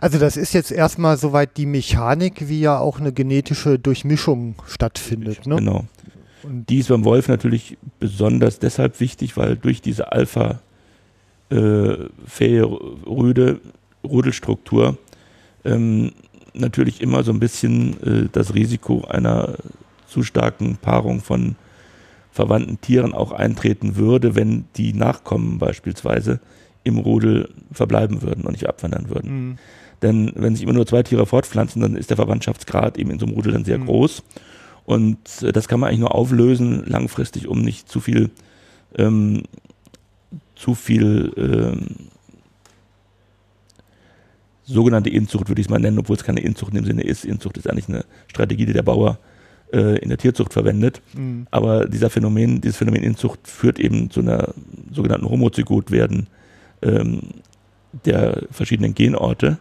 Also 0.00 0.18
das 0.18 0.36
ist 0.36 0.52
jetzt 0.54 0.72
erstmal 0.72 1.16
soweit 1.16 1.56
die 1.56 1.66
Mechanik, 1.66 2.48
wie 2.48 2.60
ja 2.60 2.78
auch 2.78 2.98
eine 3.00 3.12
genetische 3.12 3.78
Durchmischung 3.78 4.56
stattfindet. 4.66 5.46
Ne? 5.46 5.56
Genau. 5.56 5.84
Und 6.42 6.68
die 6.68 6.78
ist 6.78 6.88
beim 6.88 7.04
Wolf 7.04 7.28
natürlich 7.28 7.78
besonders 8.00 8.58
deshalb 8.58 9.00
wichtig, 9.00 9.36
weil 9.36 9.56
durch 9.56 9.80
diese 9.80 10.12
Alpha 10.12 10.60
äh, 11.50 11.56
Rüde, 13.06 13.60
Rudelstruktur 14.04 14.98
ähm, 15.64 16.12
natürlich 16.52 17.00
immer 17.00 17.22
so 17.22 17.32
ein 17.32 17.40
bisschen 17.40 18.02
äh, 18.02 18.28
das 18.30 18.54
Risiko 18.54 19.04
einer 19.08 19.54
zu 20.06 20.22
starken 20.22 20.76
Paarung 20.76 21.20
von 21.20 21.56
verwandten 22.30 22.80
Tieren 22.80 23.12
auch 23.14 23.32
eintreten 23.32 23.96
würde, 23.96 24.34
wenn 24.34 24.64
die 24.76 24.92
Nachkommen 24.92 25.58
beispielsweise 25.58 26.40
im 26.84 26.98
Rudel 26.98 27.48
verbleiben 27.72 28.22
würden 28.22 28.44
und 28.44 28.52
nicht 28.52 28.68
abwandern 28.68 29.08
würden. 29.08 29.30
Mhm. 29.30 29.58
Denn 30.02 30.32
wenn 30.34 30.54
sich 30.54 30.62
immer 30.62 30.74
nur 30.74 30.86
zwei 30.86 31.02
Tiere 31.02 31.26
fortpflanzen, 31.26 31.80
dann 31.80 31.96
ist 31.96 32.10
der 32.10 32.16
Verwandtschaftsgrad 32.16 32.98
eben 32.98 33.10
in 33.10 33.18
so 33.18 33.26
einem 33.26 33.34
Rudel 33.34 33.52
dann 33.52 33.64
sehr 33.64 33.78
mhm. 33.78 33.86
groß. 33.86 34.22
Und 34.84 35.18
äh, 35.42 35.52
das 35.52 35.66
kann 35.66 35.80
man 35.80 35.88
eigentlich 35.88 36.00
nur 36.00 36.14
auflösen 36.14 36.84
langfristig, 36.86 37.48
um 37.48 37.62
nicht 37.62 37.88
zu 37.88 38.00
viel, 38.00 38.30
ähm, 38.96 39.44
zu 40.54 40.74
viel 40.74 41.32
ähm, 41.36 42.10
sogenannte 44.64 45.10
Inzucht, 45.10 45.48
würde 45.48 45.60
ich 45.60 45.66
es 45.66 45.70
mal 45.70 45.80
nennen, 45.80 45.98
obwohl 45.98 46.16
es 46.16 46.24
keine 46.24 46.40
Inzucht 46.40 46.74
im 46.74 46.84
Sinne 46.84 47.02
ist. 47.02 47.24
Inzucht 47.24 47.56
ist 47.56 47.68
eigentlich 47.68 47.88
eine 47.88 48.04
Strategie, 48.28 48.66
die 48.66 48.72
der 48.72 48.82
Bauer 48.82 49.18
äh, 49.72 49.98
in 49.98 50.08
der 50.08 50.18
Tierzucht 50.18 50.52
verwendet. 50.52 51.00
Mhm. 51.14 51.46
Aber 51.50 51.86
dieser 51.86 52.10
Phänomen, 52.10 52.60
dieses 52.60 52.76
Phänomen 52.76 53.02
Inzucht 53.02 53.46
führt 53.48 53.78
eben 53.78 54.10
zu 54.10 54.20
einer 54.20 54.54
sogenannten 54.92 55.28
Homozygotwerden 55.28 56.28
ähm, 56.84 57.20
der 58.04 58.42
verschiedenen 58.50 58.94
Genorte. 58.94 59.58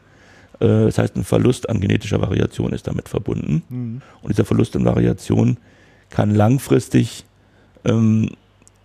Äh, 0.60 0.86
das 0.86 0.98
heißt, 0.98 1.16
ein 1.16 1.24
Verlust 1.24 1.70
an 1.70 1.80
genetischer 1.80 2.22
Variation 2.22 2.74
ist 2.74 2.88
damit 2.88 3.10
verbunden. 3.10 3.64
Mhm. 3.70 4.02
Und 4.22 4.30
dieser 4.30 4.46
Verlust 4.46 4.76
an 4.76 4.86
Variation 4.86 5.58
kann 6.10 6.34
langfristig 6.34 7.26
ähm, 7.86 8.30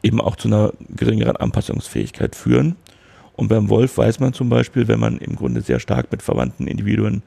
eben 0.03 0.21
auch 0.21 0.37
zu 0.37 0.49
einer 0.49 0.73
geringeren 0.89 1.37
Anpassungsfähigkeit 1.37 2.35
führen. 2.35 2.77
Und 3.35 3.49
beim 3.49 3.69
Wolf 3.69 3.99
weiß 3.99 4.21
man 4.21 4.33
zum 4.33 4.49
Beispiel, 4.49 4.89
wenn 4.89 4.99
man 4.99 5.19
im 5.19 5.37
Grunde 5.37 5.61
sehr 5.61 5.81
stark 5.81 6.11
mit 6.11 6.23
verwandten 6.23 6.67
Individuen 6.67 7.23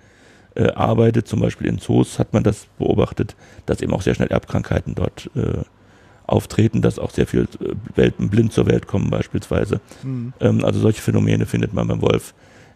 äh, 0.56 0.70
arbeitet, 0.72 1.28
zum 1.28 1.40
Beispiel 1.40 1.68
in 1.68 1.80
Zoos, 1.80 2.20
hat 2.20 2.34
man 2.34 2.44
das 2.44 2.68
beobachtet, 2.78 3.36
dass 3.66 3.82
eben 3.82 3.94
auch 3.94 4.02
sehr 4.02 4.16
schnell 4.16 4.28
Erbkrankheiten 4.28 4.96
dort 4.96 5.30
äh, 5.36 5.64
auftreten, 6.32 6.82
dass 6.82 6.98
auch 6.98 7.12
sehr 7.12 7.28
viele 7.28 7.44
äh, 7.44 7.76
Welpen 7.96 8.30
blind 8.30 8.54
zur 8.54 8.68
Welt 8.68 8.88
kommen 8.88 9.10
beispielsweise. 9.10 9.82
Mhm. 10.04 10.34
Ähm, 10.40 10.66
also 10.66 10.80
solche 10.80 11.02
Phänomene 11.02 11.46
findet 11.46 11.74
man 11.74 11.88
beim 11.88 12.02
Wolf 12.02 12.34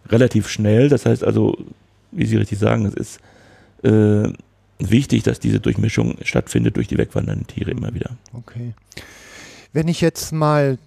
relativ 0.09 0.49
schnell. 0.49 0.89
Das 0.89 1.05
heißt 1.05 1.23
also, 1.23 1.57
wie 2.11 2.25
Sie 2.25 2.37
richtig 2.37 2.59
sagen, 2.59 2.85
es 2.85 2.93
ist 2.93 3.19
äh, 3.83 4.31
wichtig, 4.79 5.23
dass 5.23 5.39
diese 5.39 5.59
Durchmischung 5.59 6.17
stattfindet 6.21 6.75
durch 6.75 6.87
die 6.87 6.97
wegwandernden 6.97 7.47
Tiere 7.47 7.71
immer 7.71 7.93
wieder. 7.93 8.17
Okay. 8.33 8.73
Wenn 9.73 9.87
ich 9.87 10.01
jetzt 10.01 10.31
mal 10.31 10.77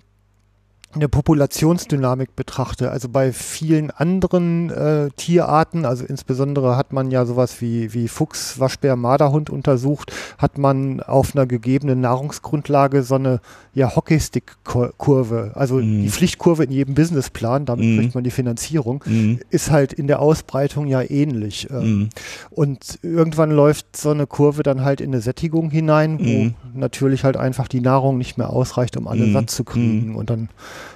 eine 0.94 1.08
Populationsdynamik 1.08 2.34
betrachte. 2.34 2.90
Also 2.90 3.08
bei 3.10 3.32
vielen 3.32 3.90
anderen 3.90 4.70
äh, 4.70 5.10
Tierarten, 5.16 5.84
also 5.84 6.04
insbesondere 6.04 6.76
hat 6.76 6.92
man 6.92 7.10
ja 7.10 7.26
sowas 7.26 7.60
wie, 7.60 7.92
wie 7.92 8.08
Fuchs, 8.08 8.58
Waschbär, 8.58 8.96
Marderhund 8.96 9.50
untersucht, 9.50 10.12
hat 10.38 10.56
man 10.56 11.00
auf 11.00 11.34
einer 11.34 11.46
gegebenen 11.46 12.00
Nahrungsgrundlage 12.00 13.02
so 13.02 13.16
eine 13.16 13.40
ja, 13.74 13.94
Hockeystick-Kurve, 13.94 15.52
also 15.54 15.76
mhm. 15.76 16.02
die 16.02 16.08
Pflichtkurve 16.08 16.64
in 16.64 16.70
jedem 16.70 16.94
Businessplan, 16.94 17.66
damit 17.66 17.84
mhm. 17.84 17.98
kriegt 17.98 18.14
man 18.14 18.24
die 18.24 18.30
Finanzierung, 18.30 19.04
mhm. 19.06 19.40
ist 19.50 19.70
halt 19.70 19.92
in 19.92 20.06
der 20.06 20.20
Ausbreitung 20.20 20.86
ja 20.86 21.02
ähnlich. 21.02 21.68
Ähm, 21.70 22.08
und 22.50 22.98
irgendwann 23.02 23.50
läuft 23.50 23.94
so 23.96 24.10
eine 24.10 24.26
Kurve 24.26 24.62
dann 24.62 24.84
halt 24.84 25.02
in 25.02 25.10
eine 25.10 25.20
Sättigung 25.20 25.70
hinein, 25.70 26.18
wo 26.18 26.44
mhm. 26.44 26.54
natürlich 26.74 27.24
halt 27.24 27.36
einfach 27.36 27.68
die 27.68 27.82
Nahrung 27.82 28.16
nicht 28.16 28.38
mehr 28.38 28.50
ausreicht, 28.50 28.96
um 28.96 29.06
alle 29.06 29.26
mhm. 29.26 29.32
satt 29.34 29.50
zu 29.50 29.64
kriegen. 29.64 30.08
Mhm. 30.08 30.16
Und 30.16 30.30
dann 30.30 30.48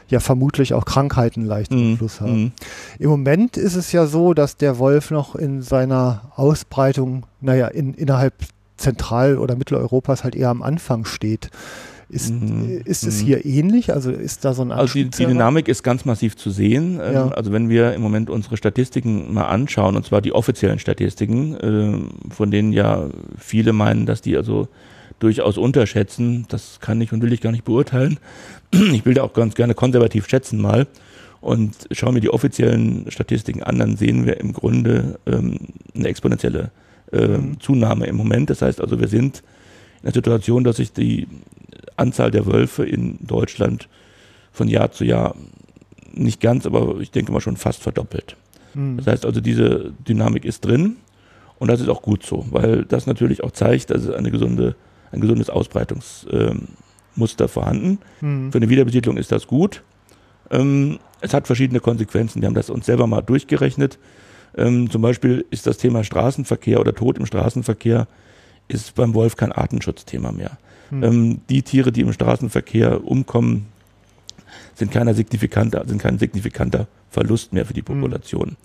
ja 0.09 0.21
vermutlich 0.21 0.75
auch 0.75 0.85
Krankheiten 0.85 1.45
leicht 1.45 1.73
mhm. 1.73 1.92
Einfluss 1.92 2.21
haben. 2.21 2.42
Mhm. 2.45 2.53
Im 2.99 3.11
Moment 3.11 3.57
ist 3.57 3.77
es 3.77 3.92
ja 3.92 4.07
so, 4.07 4.35
dass 4.35 4.57
der 4.57 4.79
Wolf 4.79 5.11
noch 5.11 5.35
in 5.35 5.62
seiner 5.62 6.33
Ausbreitung, 6.37 7.25
naja, 7.40 7.68
in, 7.68 7.95
innerhalb 7.95 8.35
Zentral- 8.77 9.38
oder 9.38 9.57
Mitteleuropas 9.57 10.25
halt 10.25 10.35
eher 10.35 10.51
am 10.51 10.62
Anfang 10.62 11.05
steht. 11.05 11.51
Ist, 12.12 12.31
mhm. 12.31 12.83
ist 12.85 13.05
es 13.05 13.23
mhm. 13.23 13.27
hier 13.27 13.47
ähnlich? 13.47 13.95
Also 13.95 14.11
ist 14.11 14.45
da 14.45 14.53
so 14.53 14.61
ein 14.61 14.71
Also 14.71 14.92
die, 14.92 15.09
die, 15.09 15.25
Dynamik 15.25 15.66
ist 15.66 15.83
ganz 15.83 16.05
massiv 16.05 16.37
zu 16.37 16.51
sehen. 16.51 17.01
Ähm, 17.03 17.14
ja. 17.14 17.29
Also 17.29 17.53
wenn 17.53 17.71
wir 17.71 17.95
im 17.95 18.03
Moment 18.03 18.29
unsere 18.29 18.59
Statistiken 18.59 19.33
mal 19.33 19.47
anschauen, 19.47 19.97
und 19.97 20.05
zwar 20.05 20.21
die 20.21 20.33
offiziellen 20.33 20.79
Statistiken, 20.79 21.55
äh, 21.57 22.31
von 22.35 22.51
denen 22.51 22.75
ja 22.75 23.09
viele 23.38 23.73
meinen, 23.73 24.05
dass 24.05 24.21
die 24.21 24.37
also 24.37 24.68
durchaus 25.21 25.57
unterschätzen. 25.57 26.47
Das 26.49 26.81
kann 26.81 27.01
ich 27.01 27.12
und 27.12 27.23
will 27.23 27.33
ich 27.33 27.40
gar 27.40 27.53
nicht 27.53 27.64
beurteilen. 27.64 28.18
Ich 28.93 29.05
will 29.05 29.15
da 29.15 29.23
auch 29.23 29.33
ganz 29.33 29.55
gerne 29.55 29.75
konservativ 29.75 30.29
schätzen 30.29 30.61
mal. 30.61 30.87
Und 31.41 31.89
schauen 31.91 32.15
wir 32.15 32.21
die 32.21 32.31
offiziellen 32.31 33.11
Statistiken 33.11 33.63
an, 33.65 33.79
dann 33.79 33.97
sehen 33.97 34.27
wir 34.27 34.39
im 34.39 34.53
Grunde 34.53 35.19
ähm, 35.27 35.59
eine 35.95 36.07
exponentielle 36.07 36.71
äh, 37.11 37.27
mhm. 37.27 37.59
Zunahme 37.59 38.07
im 38.07 38.17
Moment. 38.17 38.49
Das 38.49 38.63
heißt 38.63 38.81
also, 38.81 39.01
wir 39.01 39.09
sind 39.09 39.43
in 40.03 40.05
der 40.05 40.13
Situation, 40.13 40.63
dass 40.63 40.77
sich 40.77 40.93
die 40.93 41.27
Anzahl 41.97 42.31
der 42.31 42.47
Wölfe 42.47 42.85
in 42.85 43.19
Deutschland 43.21 43.89
von 44.53 44.69
Jahr 44.69 44.93
zu 44.93 45.05
Jahr 45.05 45.35
nicht 46.15 46.41
ganz, 46.41 46.65
aber 46.65 47.01
ich 47.01 47.11
denke 47.11 47.33
mal 47.33 47.41
schon 47.41 47.57
fast 47.57 47.83
verdoppelt. 47.83 48.37
Mhm. 48.75 48.99
Das 48.99 49.09
heißt 49.09 49.27
also, 49.27 49.41
diese 49.41 49.93
Dynamik 50.07 50.45
ist 50.45 50.65
drin 50.65 50.97
und 51.59 51.69
das 51.69 51.81
ist 51.81 51.89
auch 51.89 52.03
gut 52.03 52.25
so, 52.25 52.47
weil 52.51 52.85
das 52.85 53.07
natürlich 53.07 53.43
auch 53.43 53.51
zeigt, 53.51 53.91
dass 53.91 54.03
es 54.03 54.11
eine 54.11 54.31
gesunde 54.31 54.77
ein 55.11 55.21
gesundes 55.21 55.51
Ausbreitungsmuster 55.51 56.57
vorhanden. 57.48 57.98
Mhm. 58.20 58.53
Für 58.53 58.59
eine 58.59 58.68
Wiederbesiedlung 58.68 59.16
ist 59.16 59.33
das 59.33 59.46
gut. 59.46 59.83
Ähm, 60.51 60.98
es 61.20 61.33
hat 61.35 61.46
verschiedene 61.46 61.81
Konsequenzen. 61.81 62.42
Wir 62.42 62.46
haben 62.46 62.55
das 62.55 62.70
uns 62.70 62.87
selber 62.87 63.07
mal 63.07 63.22
durchgerechnet. 63.22 63.98
Ähm, 64.57 64.90
zum 64.90 65.03
Beispiel 65.03 65.44
ist 65.51 65.66
das 65.66 65.79
Thema 65.79 66.05
Straßenverkehr 66.05 66.81
oder 66.81 66.94
Tod 66.94 67.18
im 67.18 67.27
Straßenverkehr 67.27 68.07
ist 68.68 68.94
beim 68.94 69.14
Wolf 69.14 69.37
kein 69.37 69.53
Artenschutzthema 69.53 70.33
mehr. 70.33 70.59
Mhm. 70.90 71.03
Ähm, 71.03 71.40
die 71.48 71.62
Tiere, 71.62 71.92
die 71.92 72.03
im 72.03 72.12
Straßenverkehr 72.12 73.05
umkommen, 73.05 73.66
sind, 74.75 74.90
keiner 74.90 75.14
signifikanter, 75.14 75.85
sind 75.87 76.01
kein 76.01 76.18
signifikanter 76.18 76.87
Verlust 77.11 77.53
mehr 77.53 77.66
für 77.66 77.75
die 77.75 77.81
hm. 77.81 77.87
Population. 77.87 78.48
Mhm. 78.51 78.57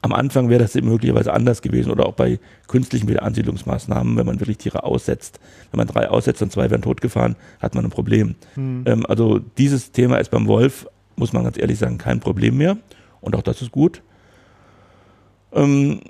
Am 0.00 0.12
Anfang 0.12 0.48
wäre 0.48 0.62
das 0.62 0.74
möglicherweise 0.74 1.32
anders 1.32 1.60
gewesen 1.60 1.90
oder 1.90 2.06
auch 2.06 2.14
bei 2.14 2.38
künstlichen 2.68 3.08
Wiederansiedlungsmaßnahmen, 3.08 4.16
wenn 4.16 4.26
man 4.26 4.38
wirklich 4.38 4.58
Tiere 4.58 4.84
aussetzt. 4.84 5.40
Wenn 5.72 5.78
man 5.78 5.88
drei 5.88 6.08
aussetzt 6.08 6.40
und 6.40 6.52
zwei 6.52 6.70
werden 6.70 6.82
totgefahren, 6.82 7.34
hat 7.60 7.74
man 7.74 7.84
ein 7.84 7.90
Problem. 7.90 8.36
Mhm. 8.54 8.84
Ähm, 8.86 9.06
also 9.06 9.40
dieses 9.58 9.90
Thema 9.90 10.18
ist 10.18 10.30
beim 10.30 10.46
Wolf, 10.46 10.86
muss 11.16 11.32
man 11.32 11.42
ganz 11.42 11.58
ehrlich 11.58 11.78
sagen, 11.78 11.98
kein 11.98 12.20
Problem 12.20 12.56
mehr. 12.56 12.78
Und 13.20 13.34
auch 13.34 13.42
das 13.42 13.60
ist 13.60 13.72
gut. 13.72 14.02
Ähm, 15.52 16.00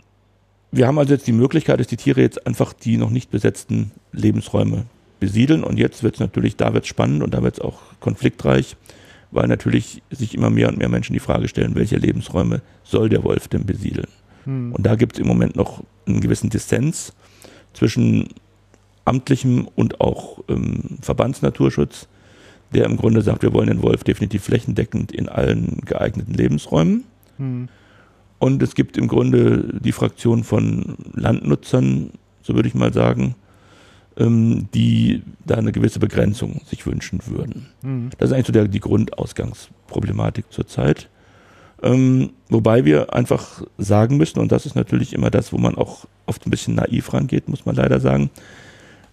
wir 0.70 0.87
haben 0.87 0.98
also 0.98 1.14
jetzt 1.14 1.27
die 1.27 1.33
Möglichkeit, 1.33 1.81
dass 1.81 1.87
die 1.87 1.96
Tiere 1.96 2.20
jetzt 2.20 2.46
einfach 2.46 2.74
die 2.74 2.98
noch 2.98 3.11
nicht 3.11 3.31
besetzten 3.31 3.92
Lebensräume 4.12 4.85
besiedeln. 5.18 5.64
Und 5.64 5.79
jetzt 5.79 6.03
wird 6.03 6.14
es 6.14 6.20
natürlich, 6.20 6.57
da 6.57 6.74
wird 6.74 6.85
es 6.85 6.88
spannend 6.88 7.22
und 7.22 7.33
da 7.33 7.42
wird 7.42 7.55
es 7.55 7.61
auch 7.61 7.81
konfliktreich 8.01 8.77
weil 9.30 9.46
natürlich 9.46 10.02
sich 10.10 10.34
immer 10.34 10.50
mehr 10.50 10.68
und 10.68 10.78
mehr 10.78 10.88
Menschen 10.88 11.12
die 11.12 11.20
Frage 11.20 11.48
stellen, 11.48 11.74
welche 11.74 11.96
Lebensräume 11.96 12.62
soll 12.82 13.08
der 13.08 13.24
Wolf 13.24 13.48
denn 13.48 13.66
besiedeln? 13.66 14.08
Hm. 14.44 14.72
Und 14.72 14.86
da 14.86 14.96
gibt 14.96 15.14
es 15.14 15.20
im 15.20 15.26
Moment 15.26 15.56
noch 15.56 15.82
einen 16.06 16.20
gewissen 16.20 16.50
Dissens 16.50 17.12
zwischen 17.74 18.28
amtlichem 19.04 19.68
und 19.74 20.00
auch 20.00 20.40
ähm, 20.48 20.98
Verbandsnaturschutz, 21.00 22.08
der 22.74 22.84
im 22.84 22.96
Grunde 22.96 23.22
sagt, 23.22 23.42
wir 23.42 23.54
wollen 23.54 23.68
den 23.68 23.82
Wolf 23.82 24.04
definitiv 24.04 24.44
flächendeckend 24.44 25.12
in 25.12 25.28
allen 25.28 25.80
geeigneten 25.84 26.34
Lebensräumen. 26.34 27.04
Hm. 27.38 27.68
Und 28.38 28.62
es 28.62 28.74
gibt 28.74 28.96
im 28.96 29.08
Grunde 29.08 29.80
die 29.80 29.92
Fraktion 29.92 30.44
von 30.44 30.96
Landnutzern, 31.12 32.12
so 32.42 32.54
würde 32.54 32.68
ich 32.68 32.74
mal 32.74 32.92
sagen, 32.92 33.34
ähm, 34.18 34.68
die 34.74 35.22
da 35.46 35.54
eine 35.57 35.72
gewisse 35.72 36.00
Begrenzung 36.00 36.61
sich 36.66 36.87
wünschen 36.87 37.20
würden. 37.26 37.68
Mhm. 37.83 38.11
Das 38.18 38.31
ist 38.31 38.35
eigentlich 38.35 38.46
so 38.46 38.52
der, 38.52 38.68
die 38.68 38.81
Grundausgangsproblematik 38.81 40.46
zurzeit. 40.50 41.09
Ähm, 41.83 42.31
wobei 42.48 42.85
wir 42.85 43.14
einfach 43.14 43.62
sagen 43.78 44.16
müssen, 44.16 44.40
und 44.40 44.50
das 44.50 44.66
ist 44.66 44.74
natürlich 44.74 45.12
immer 45.12 45.31
das, 45.31 45.52
wo 45.52 45.59
man 45.59 45.76
auch 45.76 46.07
oft 46.26 46.44
ein 46.46 46.50
bisschen 46.50 46.74
naiv 46.74 47.12
rangeht, 47.12 47.48
muss 47.48 47.66
man 47.66 47.76
leider 47.76 48.00
sagen, 48.00 48.31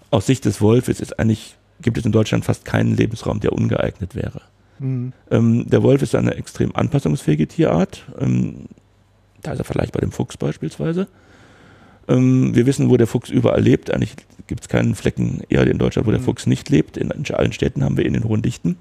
aus 0.10 0.26
Sicht 0.26 0.46
des 0.46 0.62
Wolfes 0.62 1.00
ist 1.00 1.20
eigentlich, 1.20 1.56
gibt 1.82 1.98
es 1.98 2.06
in 2.06 2.12
Deutschland 2.12 2.46
fast 2.46 2.66
keinen 2.66 2.96
Lebensraum, 2.96 3.40
der 3.40 3.54
ungeeignet 3.54 4.16
wäre. 4.16 4.42
Mhm. 4.80 5.14
Ähm, 5.30 5.70
der 5.70 5.84
Wolf 5.84 6.02
ist 6.02 6.16
eine 6.16 6.36
extrem 6.36 6.76
anpassungsfähige 6.76 7.48
Tierart. 7.48 8.04
Ähm, 8.20 8.66
da 9.44 9.52
ist 9.52 9.60
er 9.60 9.66
vielleicht 9.66 9.92
bei 9.92 10.00
dem 10.00 10.12
Fuchs 10.12 10.38
beispielsweise. 10.38 11.08
Ähm, 12.08 12.56
wir 12.56 12.66
wissen, 12.66 12.90
wo 12.90 12.98
der 12.98 13.08
Fuchs 13.08 13.30
überall 13.30 13.62
lebt. 13.62 13.92
Eigentlich 13.92 14.16
gibt 14.48 14.62
es 14.62 14.70
keinen 14.70 14.96
Flecken 14.96 15.42
eher 15.50 15.66
in 15.68 15.78
Deutschland, 15.78 16.08
wo 16.08 16.12
der 16.12 16.20
mhm. 16.20 16.26
Fuchs 16.26 16.46
nicht 16.46 16.70
lebt. 16.70 16.98
In, 16.98 17.12
in 17.12 17.26
allen 17.34 17.54
Städten 17.54 17.84
haben 17.84 17.98
wir 17.98 18.06
ihn 18.06 18.16
in 18.16 18.24
hohen 18.24 18.42
Dichten. 18.42 18.78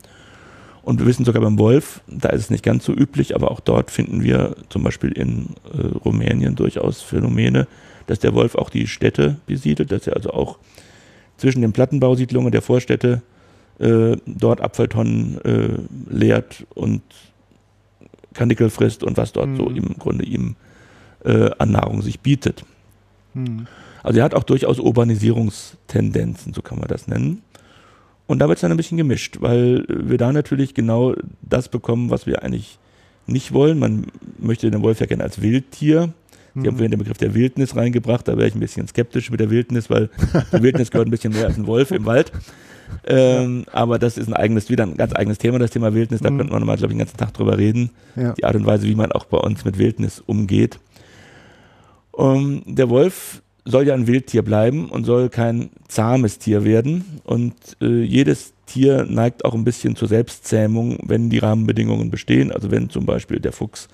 Und 0.83 0.99
wir 0.99 1.07
wissen 1.07 1.25
sogar 1.25 1.41
beim 1.41 1.59
Wolf, 1.59 2.03
da 2.07 2.29
ist 2.29 2.43
es 2.43 2.51
nicht 2.51 2.63
ganz 2.63 2.85
so 2.85 2.93
üblich, 2.93 3.35
aber 3.35 3.51
auch 3.51 3.61
dort 3.61 3.91
finden 3.91 4.23
wir 4.23 4.55
zum 4.69 4.83
Beispiel 4.83 5.13
in 5.13 5.55
äh, 5.73 5.87
Rumänien 6.05 6.57
durchaus 6.57 7.01
Phänomene, 7.01 7.67
dass 8.07 8.19
der 8.19 8.35
Wolf 8.35 8.55
auch 8.55 8.69
die 8.69 8.87
Städte 8.87 9.39
besiedelt, 9.47 9.91
dass 9.91 10.07
er 10.07 10.15
also 10.15 10.31
auch 10.31 10.59
zwischen 11.39 11.63
den 11.63 11.73
Plattenbausiedlungen 11.73 12.53
der 12.53 12.61
Vorstädte 12.61 13.23
äh, 13.79 14.17
dort 14.27 14.61
Abfalltonnen 14.61 15.41
äh, 15.45 16.15
leert 16.15 16.67
und 16.75 17.01
Kanickel 18.35 18.69
frisst 18.69 19.03
und 19.03 19.17
was 19.17 19.33
dort 19.33 19.49
mhm. 19.49 19.57
so 19.57 19.71
im 19.71 19.97
Grunde 19.99 20.27
ihm 20.27 20.57
äh, 21.25 21.51
an 21.59 21.71
Nahrung 21.71 22.03
sich 22.03 22.21
bietet. 22.21 22.65
Mhm. 23.35 23.67
Also 24.03 24.19
er 24.19 24.25
hat 24.25 24.35
auch 24.35 24.45
durchaus 24.45 24.79
Urbanisierungstendenzen, 24.79 26.53
so 26.53 26.63
kann 26.63 26.79
man 26.79 26.89
das 26.89 27.07
nennen. 27.09 27.43
Und 28.27 28.39
da 28.39 28.49
wird 28.49 28.57
es 28.57 28.63
dann 28.63 28.71
ein 28.71 28.77
bisschen 28.77 28.99
gemischt, 28.99 29.39
weil 29.41 29.85
wir 29.89 30.19
da 30.19 30.33
natürlich 30.33 30.75
genau 30.75 31.15
das 31.43 31.69
bekommen, 31.69 32.11
was 32.11 32.27
wir 32.27 32.43
eigentlich 32.43 32.79
nicht 33.27 33.53
wollen. 33.53 33.79
Man 33.79 34.07
möchte 34.39 34.71
den 34.71 34.83
Wolf 34.83 35.01
ja 35.01 35.07
gerne 35.07 35.25
als 35.25 35.41
Wildtier. 35.41 36.13
Sie 36.55 36.61
mhm. 36.61 36.67
haben 36.67 36.77
vorhin 36.77 36.91
den 36.91 36.99
Begriff 36.99 37.19
der 37.19 37.35
Wildnis 37.35 37.77
reingebracht, 37.77 38.29
da 38.29 38.37
wäre 38.37 38.47
ich 38.47 38.55
ein 38.55 38.61
bisschen 38.61 38.87
skeptisch 38.87 39.31
mit 39.31 39.41
der 39.41 39.51
Wildnis, 39.51 39.91
weil 39.91 40.09
die 40.53 40.63
Wildnis 40.63 40.91
gehört 40.91 41.09
ein 41.09 41.11
bisschen 41.11 41.33
mehr 41.33 41.47
als 41.47 41.57
ein 41.57 41.67
Wolf 41.67 41.91
im 41.91 42.07
Wald. 42.07 42.33
Ähm, 43.07 43.65
aber 43.73 43.99
das 43.99 44.19
ist 44.19 44.29
ein 44.29 44.35
eigenes, 44.35 44.71
wieder 44.71 44.85
ein 44.85 44.97
ganz 44.97 45.15
eigenes 45.15 45.39
Thema, 45.39 45.59
das 45.59 45.71
Thema 45.71 45.95
Wildnis. 45.95 46.21
Da 46.21 46.31
mhm. 46.31 46.39
könnte 46.39 46.53
man 46.53 46.65
mal, 46.65 46.77
glaube 46.77 46.93
ich, 46.93 46.97
den 46.97 46.99
ganzen 46.99 47.17
Tag 47.17 47.35
drüber 47.35 47.59
reden. 47.59 47.91
Ja. 48.15 48.33
Die 48.33 48.45
Art 48.45 48.55
und 48.55 48.67
Weise, 48.67 48.87
wie 48.87 48.95
man 48.95 49.11
auch 49.13 49.25
bei 49.25 49.39
uns 49.39 49.65
mit 49.65 49.79
Wildnis 49.79 50.23
umgeht. 50.25 50.79
Um, 52.17 52.63
der 52.67 52.91
Wolf 52.91 53.43
soll 53.65 53.87
ja 53.87 53.95
ein 53.95 54.07
Wildtier 54.07 54.43
bleiben 54.43 54.91
und 54.91 55.05
soll 55.05 55.29
kein 55.29 55.71
zahmes 55.89 56.39
Tier 56.39 56.65
werden. 56.65 57.21
Und 57.25 57.55
äh, 57.81 58.03
jedes 58.03 58.53
Tier 58.67 59.05
neigt 59.09 59.45
auch 59.45 59.55
ein 59.55 59.65
bisschen 59.65 59.97
zur 59.97 60.09
Selbstzähmung, 60.09 60.99
wenn 61.03 61.31
die 61.31 61.39
Rahmenbedingungen 61.39 62.11
bestehen. 62.11 62.53
Also 62.53 62.71
wenn 62.71 62.91
zum 62.91 63.07
Beispiel 63.07 63.41
der 63.41 63.53
Fuchs 63.53 63.89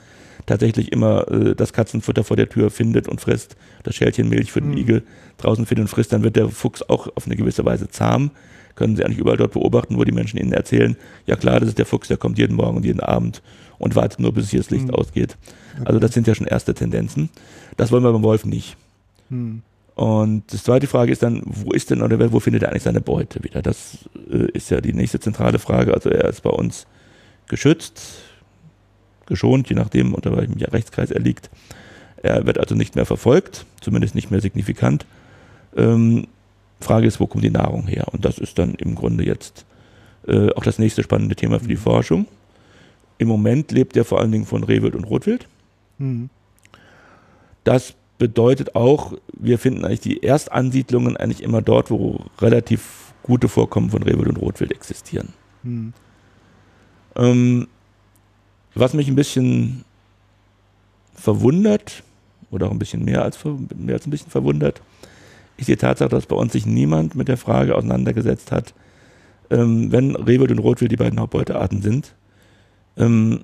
tatsächlich 0.46 0.92
immer 0.92 1.30
äh, 1.30 1.54
das 1.54 1.72
Katzenfutter 1.72 2.24
vor 2.24 2.36
der 2.36 2.48
Tür 2.48 2.70
findet 2.70 3.08
und 3.08 3.20
frisst, 3.20 3.56
das 3.84 3.94
Schälchen 3.94 4.28
Milch 4.28 4.52
für 4.52 4.60
den 4.60 4.72
mhm. 4.72 4.78
Igel 4.78 5.02
draußen 5.38 5.66
findet 5.66 5.84
und 5.84 5.88
frisst, 5.88 6.12
dann 6.12 6.22
wird 6.22 6.36
der 6.36 6.48
Fuchs 6.48 6.82
auch 6.82 7.08
auf 7.14 7.26
eine 7.26 7.36
gewisse 7.36 7.64
Weise 7.64 7.88
zahm. 7.88 8.32
Können 8.74 8.96
Sie 8.96 9.04
eigentlich 9.04 9.18
überall 9.18 9.36
dort 9.36 9.52
beobachten, 9.52 9.96
wo 9.96 10.04
die 10.04 10.12
Menschen 10.12 10.38
Ihnen 10.38 10.52
erzählen, 10.52 10.96
ja 11.26 11.36
klar, 11.36 11.60
das 11.60 11.70
ist 11.70 11.78
der 11.78 11.86
Fuchs, 11.86 12.08
der 12.08 12.16
kommt 12.16 12.38
jeden 12.38 12.56
Morgen 12.56 12.76
und 12.76 12.84
jeden 12.84 13.00
Abend 13.00 13.42
und 13.78 13.94
wartet 13.94 14.20
nur, 14.20 14.32
bis 14.32 14.50
hier 14.50 14.60
das 14.60 14.70
Licht 14.70 14.88
mhm. 14.88 14.94
ausgeht. 14.94 15.36
Also 15.84 15.98
das 15.98 16.12
sind 16.12 16.26
ja 16.26 16.34
schon 16.34 16.46
erste 16.46 16.74
Tendenzen. 16.74 17.30
Das 17.76 17.92
wollen 17.92 18.02
wir 18.02 18.12
beim 18.12 18.22
Wolf 18.22 18.44
nicht. 18.44 18.76
Hm. 19.28 19.62
Und 19.94 20.52
die 20.52 20.56
zweite 20.56 20.86
Frage 20.86 21.12
ist 21.12 21.22
dann, 21.22 21.42
wo 21.44 21.72
ist 21.72 21.90
denn 21.90 22.02
oder 22.02 22.32
wo 22.32 22.40
findet 22.40 22.62
er 22.62 22.70
eigentlich 22.70 22.84
seine 22.84 23.00
Beute 23.00 23.44
wieder? 23.44 23.60
Das 23.60 23.98
äh, 24.30 24.50
ist 24.52 24.70
ja 24.70 24.80
die 24.80 24.92
nächste 24.92 25.20
zentrale 25.20 25.58
Frage. 25.58 25.92
Also 25.92 26.08
er 26.08 26.28
ist 26.28 26.42
bei 26.42 26.50
uns 26.50 26.86
geschützt, 27.48 28.00
geschont, 29.26 29.68
je 29.68 29.76
nachdem, 29.76 30.14
unter 30.14 30.36
welchem 30.36 30.54
Rechtskreis 30.58 31.10
er 31.10 31.20
liegt. 31.20 31.50
Er 32.22 32.46
wird 32.46 32.58
also 32.58 32.74
nicht 32.74 32.96
mehr 32.96 33.06
verfolgt, 33.06 33.66
zumindest 33.80 34.14
nicht 34.14 34.30
mehr 34.30 34.40
signifikant. 34.40 35.06
Ähm, 35.76 36.26
Frage 36.80 37.06
ist, 37.06 37.20
wo 37.20 37.26
kommt 37.26 37.44
die 37.44 37.50
Nahrung 37.50 37.86
her? 37.86 38.06
Und 38.12 38.24
das 38.24 38.38
ist 38.38 38.58
dann 38.58 38.74
im 38.74 38.94
Grunde 38.94 39.24
jetzt 39.24 39.64
äh, 40.26 40.50
auch 40.52 40.64
das 40.64 40.78
nächste 40.78 41.02
spannende 41.02 41.36
Thema 41.36 41.60
für 41.60 41.68
die 41.68 41.74
mhm. 41.74 41.80
Forschung. 41.80 42.26
Im 43.18 43.28
Moment 43.28 43.70
lebt 43.70 43.96
er 43.96 44.04
vor 44.04 44.20
allen 44.20 44.32
Dingen 44.32 44.46
von 44.46 44.64
Rehwild 44.64 44.94
und 44.94 45.04
Rotwild. 45.04 45.46
Mhm. 46.00 46.30
Das 47.64 47.94
bedeutet 48.18 48.74
auch, 48.74 49.14
wir 49.32 49.58
finden 49.58 49.84
eigentlich 49.84 50.00
die 50.00 50.22
Erstansiedlungen 50.22 51.16
eigentlich 51.16 51.42
immer 51.42 51.62
dort, 51.62 51.90
wo 51.90 52.24
relativ 52.40 53.14
gute 53.22 53.48
Vorkommen 53.48 53.90
von 53.90 54.02
Rehwild 54.02 54.28
und 54.28 54.36
Rotwild 54.36 54.72
existieren. 54.72 55.32
Hm. 55.62 55.92
Ähm, 57.16 57.68
was 58.74 58.94
mich 58.94 59.08
ein 59.08 59.16
bisschen 59.16 59.84
verwundert, 61.14 62.02
oder 62.50 62.66
auch 62.66 62.72
ein 62.72 62.78
bisschen 62.78 63.04
mehr 63.04 63.22
als, 63.22 63.38
mehr 63.76 63.94
als 63.94 64.06
ein 64.06 64.10
bisschen 64.10 64.30
verwundert, 64.30 64.82
ist 65.56 65.68
die 65.68 65.76
Tatsache, 65.76 66.10
dass 66.10 66.26
bei 66.26 66.36
uns 66.36 66.52
sich 66.52 66.66
niemand 66.66 67.14
mit 67.14 67.28
der 67.28 67.36
Frage 67.36 67.76
auseinandergesetzt 67.76 68.52
hat, 68.52 68.74
ähm, 69.50 69.92
wenn 69.92 70.16
Rehwild 70.16 70.50
und 70.50 70.58
Rotwild 70.58 70.92
die 70.92 70.96
beiden 70.96 71.20
Hauptbeutearten 71.20 71.82
sind, 71.82 72.14
ähm, 72.96 73.40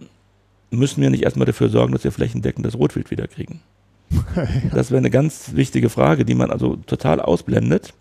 müssen 0.71 1.03
wir 1.03 1.11
nicht 1.11 1.23
erstmal 1.23 1.47
dafür 1.47 1.69
sorgen, 1.69 1.93
dass 1.93 2.05
wir 2.05 2.13
flächendeckend 2.13 2.67
das 2.67 2.77
Rotwild 2.77 3.11
wiederkriegen. 3.11 3.61
Das 4.73 4.91
wäre 4.91 4.99
eine 4.99 5.11
ganz 5.11 5.53
wichtige 5.55 5.89
Frage, 5.89 6.25
die 6.25 6.35
man 6.35 6.51
also 6.51 6.77
total 6.77 7.21
ausblendet. 7.21 7.95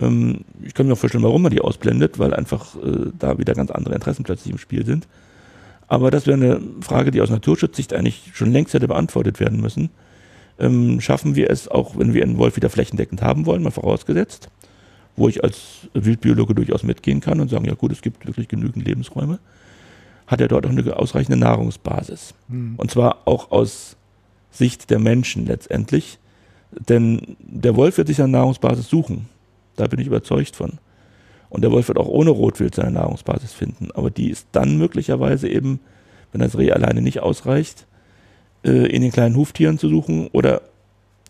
Ähm, 0.00 0.44
ich 0.62 0.74
kann 0.74 0.86
mir 0.86 0.92
auch 0.92 0.98
vorstellen, 0.98 1.24
warum 1.24 1.42
man 1.42 1.52
die 1.52 1.60
ausblendet, 1.60 2.18
weil 2.18 2.34
einfach 2.34 2.76
äh, 2.76 3.10
da 3.18 3.38
wieder 3.38 3.54
ganz 3.54 3.70
andere 3.70 3.94
Interessen 3.94 4.24
plötzlich 4.24 4.52
im 4.52 4.58
Spiel 4.58 4.84
sind. 4.84 5.06
Aber 5.86 6.10
das 6.10 6.26
wäre 6.26 6.36
eine 6.36 6.60
Frage, 6.80 7.10
die 7.10 7.20
aus 7.20 7.30
Naturschutzsicht 7.30 7.92
eigentlich 7.92 8.30
schon 8.34 8.52
längst 8.52 8.74
hätte 8.74 8.88
beantwortet 8.88 9.40
werden 9.40 9.60
müssen. 9.60 9.90
Ähm, 10.58 11.00
schaffen 11.00 11.34
wir 11.34 11.50
es 11.50 11.68
auch, 11.68 11.98
wenn 11.98 12.14
wir 12.14 12.22
einen 12.22 12.38
Wolf 12.38 12.56
wieder 12.56 12.70
flächendeckend 12.70 13.22
haben 13.22 13.44
wollen, 13.46 13.62
mal 13.62 13.70
vorausgesetzt, 13.70 14.48
wo 15.16 15.28
ich 15.28 15.42
als 15.42 15.88
Wildbiologe 15.92 16.54
durchaus 16.54 16.84
mitgehen 16.84 17.20
kann 17.20 17.40
und 17.40 17.50
sagen, 17.50 17.64
ja 17.64 17.74
gut, 17.74 17.92
es 17.92 18.02
gibt 18.02 18.26
wirklich 18.26 18.48
genügend 18.48 18.86
Lebensräume, 18.86 19.40
hat 20.26 20.40
er 20.40 20.48
dort 20.48 20.66
auch 20.66 20.70
eine 20.70 20.96
ausreichende 20.96 21.38
Nahrungsbasis. 21.38 22.34
Mhm. 22.48 22.74
Und 22.76 22.90
zwar 22.90 23.26
auch 23.26 23.50
aus 23.50 23.96
Sicht 24.50 24.90
der 24.90 24.98
Menschen 24.98 25.46
letztendlich. 25.46 26.18
Denn 26.88 27.36
der 27.40 27.76
Wolf 27.76 27.98
wird 27.98 28.08
sich 28.08 28.20
eine 28.20 28.32
Nahrungsbasis 28.32 28.88
suchen. 28.88 29.28
Da 29.76 29.86
bin 29.86 30.00
ich 30.00 30.06
überzeugt 30.06 30.56
von. 30.56 30.78
Und 31.50 31.62
der 31.62 31.70
Wolf 31.70 31.88
wird 31.88 31.98
auch 31.98 32.08
ohne 32.08 32.30
Rotwild 32.30 32.74
seine 32.74 32.92
Nahrungsbasis 32.92 33.52
finden. 33.52 33.90
Aber 33.94 34.10
die 34.10 34.30
ist 34.30 34.48
dann 34.52 34.76
möglicherweise 34.76 35.48
eben, 35.48 35.80
wenn 36.32 36.40
das 36.40 36.58
Reh 36.58 36.72
alleine 36.72 37.00
nicht 37.00 37.20
ausreicht, 37.20 37.86
äh, 38.64 38.86
in 38.86 39.02
den 39.02 39.12
kleinen 39.12 39.36
Huftieren 39.36 39.78
zu 39.78 39.88
suchen 39.88 40.28
oder 40.32 40.62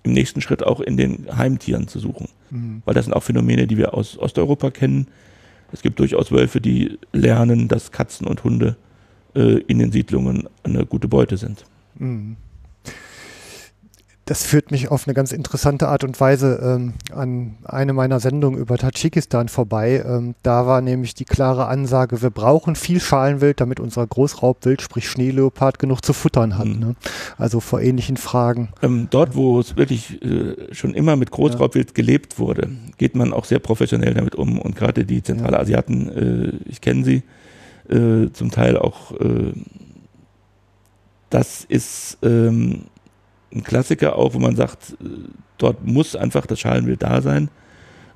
im 0.02 0.12
nächsten 0.12 0.40
Schritt 0.40 0.62
auch 0.62 0.80
in 0.80 0.96
den 0.96 1.26
Heimtieren 1.37 1.88
zu 1.88 1.98
suchen. 1.98 2.28
Mhm. 2.50 2.83
Weil 2.85 2.94
das 2.94 3.07
sind 3.07 3.14
auch 3.14 3.22
Phänomene, 3.22 3.66
die 3.66 3.76
wir 3.76 3.94
aus 3.94 4.18
Osteuropa 4.18 4.70
kennen. 4.70 5.09
Es 5.72 5.83
gibt 5.83 5.98
durchaus 5.98 6.30
Wölfe, 6.30 6.61
die 6.61 6.98
lernen, 7.12 7.68
dass 7.68 7.90
Katzen 7.90 8.26
und 8.26 8.44
Hunde 8.44 8.76
äh, 9.35 9.59
in 9.66 9.79
den 9.79 9.92
Siedlungen 9.92 10.49
eine 10.62 10.87
gute 10.87 11.09
Beute 11.09 11.37
sind. 11.37 11.64
Mhm 11.99 12.37
das 14.27 14.47
führt 14.47 14.70
mich 14.70 14.90
auf 14.90 15.07
eine 15.07 15.14
ganz 15.14 15.33
interessante 15.33 15.88
Art 15.88 16.03
und 16.03 16.18
Weise 16.18 16.59
ähm, 16.62 16.94
an 17.12 17.57
eine 17.64 17.92
meiner 17.92 18.20
Sendungen 18.20 18.59
über 18.59 18.79
Tadschikistan 18.79 19.49
vorbei. 19.49 20.03
Ähm, 20.07 20.35
da 20.42 20.66
war 20.66 20.81
nämlich 20.81 21.14
die 21.14 21.27
klare 21.27 21.66
Ansage, 21.66 22.23
wir 22.23 22.31
brauchen 22.31 22.75
viel 22.75 23.01
Schalenwild, 23.01 23.61
damit 23.61 23.81
unser 23.81 24.07
Großraubwild, 24.07 24.81
sprich 24.81 25.09
Schneeleopard, 25.11 25.79
genug 25.79 26.03
zu 26.05 26.14
futtern 26.14 26.57
hat. 26.57 26.66
Mhm. 26.66 26.79
Ne? 26.79 26.97
Also 27.37 27.61
vor 27.61 27.83
ähnlichen 27.83 28.16
Fragen. 28.16 28.70
Ähm, 28.81 29.09
dort, 29.11 29.37
wo 29.37 29.61
es 29.61 29.77
wirklich 29.77 30.23
äh, 30.23 30.73
schon 30.73 30.94
immer 30.94 31.16
mit 31.16 31.31
Großraubwild 31.31 31.90
ja. 31.90 31.94
gelebt 31.94 32.38
wurde, 32.38 32.70
geht 32.97 33.14
man 33.16 33.33
auch 33.33 33.44
sehr 33.44 33.59
professionell 33.59 34.14
damit 34.14 34.35
um. 34.37 34.59
Und 34.59 34.75
gerade 34.75 35.05
die 35.05 35.23
Zentralasiaten, 35.23 36.62
äh, 36.64 36.70
ich 36.70 36.81
kenne 36.81 37.05
sie, 37.05 37.23
äh, 37.88 38.31
zum 38.33 38.51
Teil 38.51 38.79
auch, 38.79 39.12
äh, 39.12 39.53
das 41.31 41.64
ist 41.64 42.18
ähm, 42.23 42.85
ein 43.53 43.62
Klassiker 43.62 44.16
auch, 44.16 44.35
wo 44.35 44.38
man 44.38 44.57
sagt, 44.57 44.92
äh, 45.01 45.07
dort 45.59 45.87
muss 45.87 46.16
einfach 46.16 46.47
das 46.47 46.61
Schalenwild 46.61 47.03
da 47.03 47.20
sein. 47.20 47.49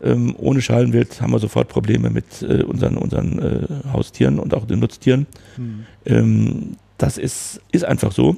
Ähm, 0.01 0.35
ohne 0.39 0.61
Schalenwild 0.61 1.21
haben 1.21 1.33
wir 1.33 1.41
sofort 1.41 1.69
Probleme 1.69 2.11
mit 2.11 2.43
äh, 2.43 2.63
unseren, 2.63 2.97
unseren 2.97 3.39
äh, 3.39 3.93
Haustieren 3.93 4.39
und 4.39 4.55
auch 4.55 4.65
den 4.65 4.79
Nutztieren. 4.79 5.27
Mhm. 5.57 5.87
Ähm, 6.07 6.77
das 6.99 7.19
ist, 7.19 7.61
ist 7.73 7.85
einfach 7.85 8.13
so. 8.13 8.37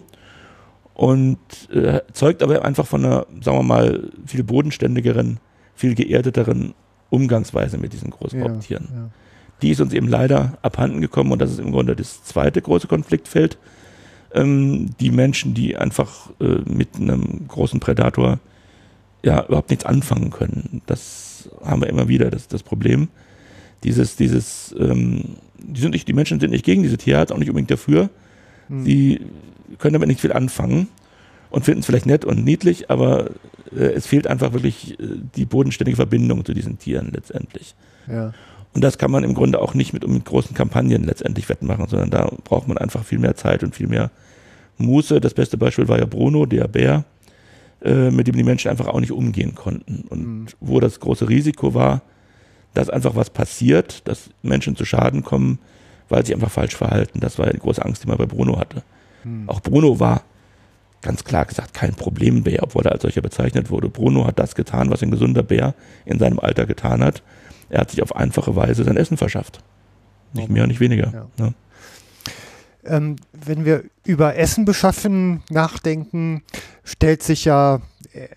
Und 0.95 1.39
äh, 1.71 2.01
zeugt 2.13 2.43
aber 2.43 2.65
einfach 2.65 2.87
von 2.87 3.05
einer, 3.05 3.27
sagen 3.41 3.59
wir 3.59 3.63
mal, 3.63 4.11
viel 4.27 4.43
bodenständigeren, 4.43 5.39
viel 5.75 5.95
geerdeteren 5.95 6.75
Umgangsweise 7.11 7.79
mit 7.79 7.93
diesen 7.93 8.11
Großraubtieren. 8.11 8.89
Ja, 8.91 8.99
ja. 8.99 9.11
Die 9.63 9.71
ist 9.71 9.81
uns 9.81 9.93
eben 9.93 10.09
leider 10.09 10.59
abhanden 10.63 11.01
gekommen 11.01 11.33
und 11.33 11.41
das 11.41 11.51
ist 11.51 11.61
im 11.61 11.73
Grunde 11.73 11.97
das 11.97 12.25
zweite 12.25 12.63
große 12.63 12.87
Konfliktfeld 12.87 13.59
ähm, 14.35 14.91
die 15.01 15.11
Menschen, 15.11 15.55
die 15.55 15.77
einfach 15.77 16.31
äh, 16.41 16.61
mit 16.67 16.97
einem 16.97 17.47
großen 17.49 17.81
Prädator 17.81 18.39
ja 19.23 19.45
überhaupt 19.47 19.71
nichts 19.71 19.85
anfangen 19.85 20.31
können. 20.31 20.83
Das 20.87 21.49
haben 21.65 21.83
wir 21.83 21.89
immer 21.89 22.09
wieder, 22.09 22.31
das 22.31 22.43
ist 22.43 22.53
das 22.53 22.63
Problem. 22.63 23.09
Dieses, 23.85 24.17
dieses, 24.17 24.75
ähm, 24.79 25.37
die 25.59 25.81
sind 25.81 25.93
nicht, 25.93 26.07
die 26.07 26.13
Menschen 26.13 26.41
sind 26.41 26.51
nicht 26.51 26.65
gegen 26.65 26.83
diese 26.83 26.99
Tierart, 26.99 27.33
auch 27.33 27.39
nicht 27.39 27.49
unbedingt 27.49 27.71
dafür. 27.71 28.11
Hm. 28.69 28.85
Sie 28.85 29.21
können 29.79 29.95
damit 29.95 30.09
nicht 30.09 30.21
viel 30.21 30.33
anfangen 30.33 30.89
und 31.51 31.65
finden 31.65 31.81
es 31.81 31.87
vielleicht 31.87 32.07
nett 32.07 32.25
und 32.25 32.45
niedlich, 32.45 32.91
aber 32.91 33.31
äh, 33.75 33.93
es 33.95 34.07
fehlt 34.07 34.27
einfach 34.27 34.53
wirklich 34.53 34.99
äh, 35.01 35.07
die 35.35 35.45
bodenständige 35.45 35.97
Verbindung 35.97 36.45
zu 36.45 36.55
diesen 36.55 36.79
Tieren 36.79 37.11
letztendlich. 37.13 37.75
Ja. 38.09 38.33
Und 38.73 38.85
das 38.85 38.99
kann 38.99 39.11
man 39.11 39.25
im 39.25 39.35
Grunde 39.35 39.61
auch 39.61 39.75
nicht 39.75 39.93
mit, 39.93 40.07
mit 40.07 40.25
großen 40.25 40.55
Kampagnen 40.55 41.05
letztendlich 41.05 41.49
wettmachen, 41.49 41.89
sondern 41.89 42.11
da 42.11 42.31
braucht 42.45 42.69
man 42.69 42.79
einfach 42.79 43.05
viel 43.05 43.19
mehr 43.19 43.35
Zeit 43.35 43.65
und 43.65 43.75
viel 43.75 43.89
mehr 43.89 44.11
Muße. 44.79 45.21
Das 45.21 45.35
beste 45.35 45.57
Beispiel 45.57 45.89
war 45.89 45.99
ja 45.99 46.07
Bruno, 46.07 46.47
der 46.47 46.69
Bär, 46.69 47.05
äh, 47.83 48.11
mit 48.11 48.29
dem 48.29 48.37
die 48.37 48.45
Menschen 48.45 48.71
einfach 48.71 48.87
auch 48.87 49.01
nicht 49.01 49.13
umgehen 49.13 49.55
konnten. 49.55 50.05
Und 50.09 50.27
mhm. 50.27 50.47
wo 50.61 50.79
das 50.79 51.01
große 51.01 51.29
Risiko 51.29 51.75
war, 51.75 52.03
dass 52.75 52.89
einfach 52.89 53.17
was 53.17 53.31
passiert, 53.31 54.07
dass 54.07 54.31
Menschen 54.43 54.77
zu 54.77 54.85
Schaden 54.85 55.25
kommen, 55.25 55.59
weil 56.09 56.25
sie 56.25 56.35
einfach 56.35 56.51
falsch 56.51 56.77
verhalten. 56.77 57.19
Das 57.21 57.39
war 57.39 57.47
ja 57.47 57.53
die 57.53 57.59
große 57.59 57.85
Angst, 57.85 58.05
die 58.05 58.09
man 58.09 58.19
bei 58.19 58.27
Bruno 58.27 58.59
hatte. 58.59 58.83
Mhm. 59.25 59.49
Auch 59.49 59.61
Bruno 59.61 59.99
war 59.99 60.23
ganz 61.03 61.25
klar 61.25 61.47
gesagt 61.47 61.75
kein 61.75 61.95
Problembär, 61.95 62.63
obwohl 62.63 62.85
er 62.85 62.93
als 62.93 63.03
solcher 63.03 63.23
bezeichnet 63.23 63.71
wurde. 63.71 63.89
Bruno 63.89 64.27
hat 64.27 64.39
das 64.39 64.55
getan, 64.55 64.91
was 64.91 65.03
ein 65.03 65.11
gesunder 65.11 65.43
Bär 65.43 65.75
in 66.05 66.19
seinem 66.19 66.39
Alter 66.39 66.67
getan 66.67 67.03
hat. 67.03 67.23
Er 67.71 67.81
hat 67.81 67.91
sich 67.91 68.03
auf 68.03 68.15
einfache 68.15 68.55
Weise 68.55 68.85
sein 68.85 68.97
Essen 68.97 69.17
verschafft. 69.17 69.61
Nicht 70.33 70.51
mehr 70.51 70.65
und 70.65 70.69
nicht 70.69 70.81
weniger. 70.81 71.13
Ja. 71.13 71.45
Ne? 71.45 71.55
Ähm, 72.85 73.17
wenn 73.33 73.65
wir 73.65 73.85
über 74.05 74.37
Essen 74.37 74.65
beschaffen 74.65 75.43
nachdenken, 75.51 76.43
stellt 76.85 77.23
sich 77.23 77.45
ja 77.45 77.81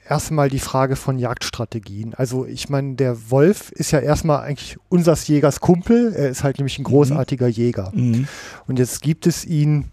erstmal 0.08 0.50
die 0.50 0.60
Frage 0.60 0.96
von 0.96 1.18
Jagdstrategien. 1.18 2.14
Also 2.14 2.46
ich 2.46 2.70
meine, 2.70 2.96
der 2.96 3.32
Wolf 3.32 3.72
ist 3.72 3.92
ja 3.92 4.00
erstmal 4.00 4.42
eigentlich 4.42 4.78
unseres 4.90 5.28
Jägers 5.28 5.60
Kumpel. 5.60 6.14
Er 6.14 6.30
ist 6.30 6.44
halt 6.44 6.58
nämlich 6.58 6.78
ein 6.78 6.84
mhm. 6.84 6.88
großartiger 6.88 7.48
mhm. 7.48 7.52
Jäger. 7.52 7.92
Mhm. 7.94 8.28
Und 8.68 8.80
jetzt 8.80 9.02
gibt 9.02 9.28
es 9.28 9.46
ihn 9.46 9.92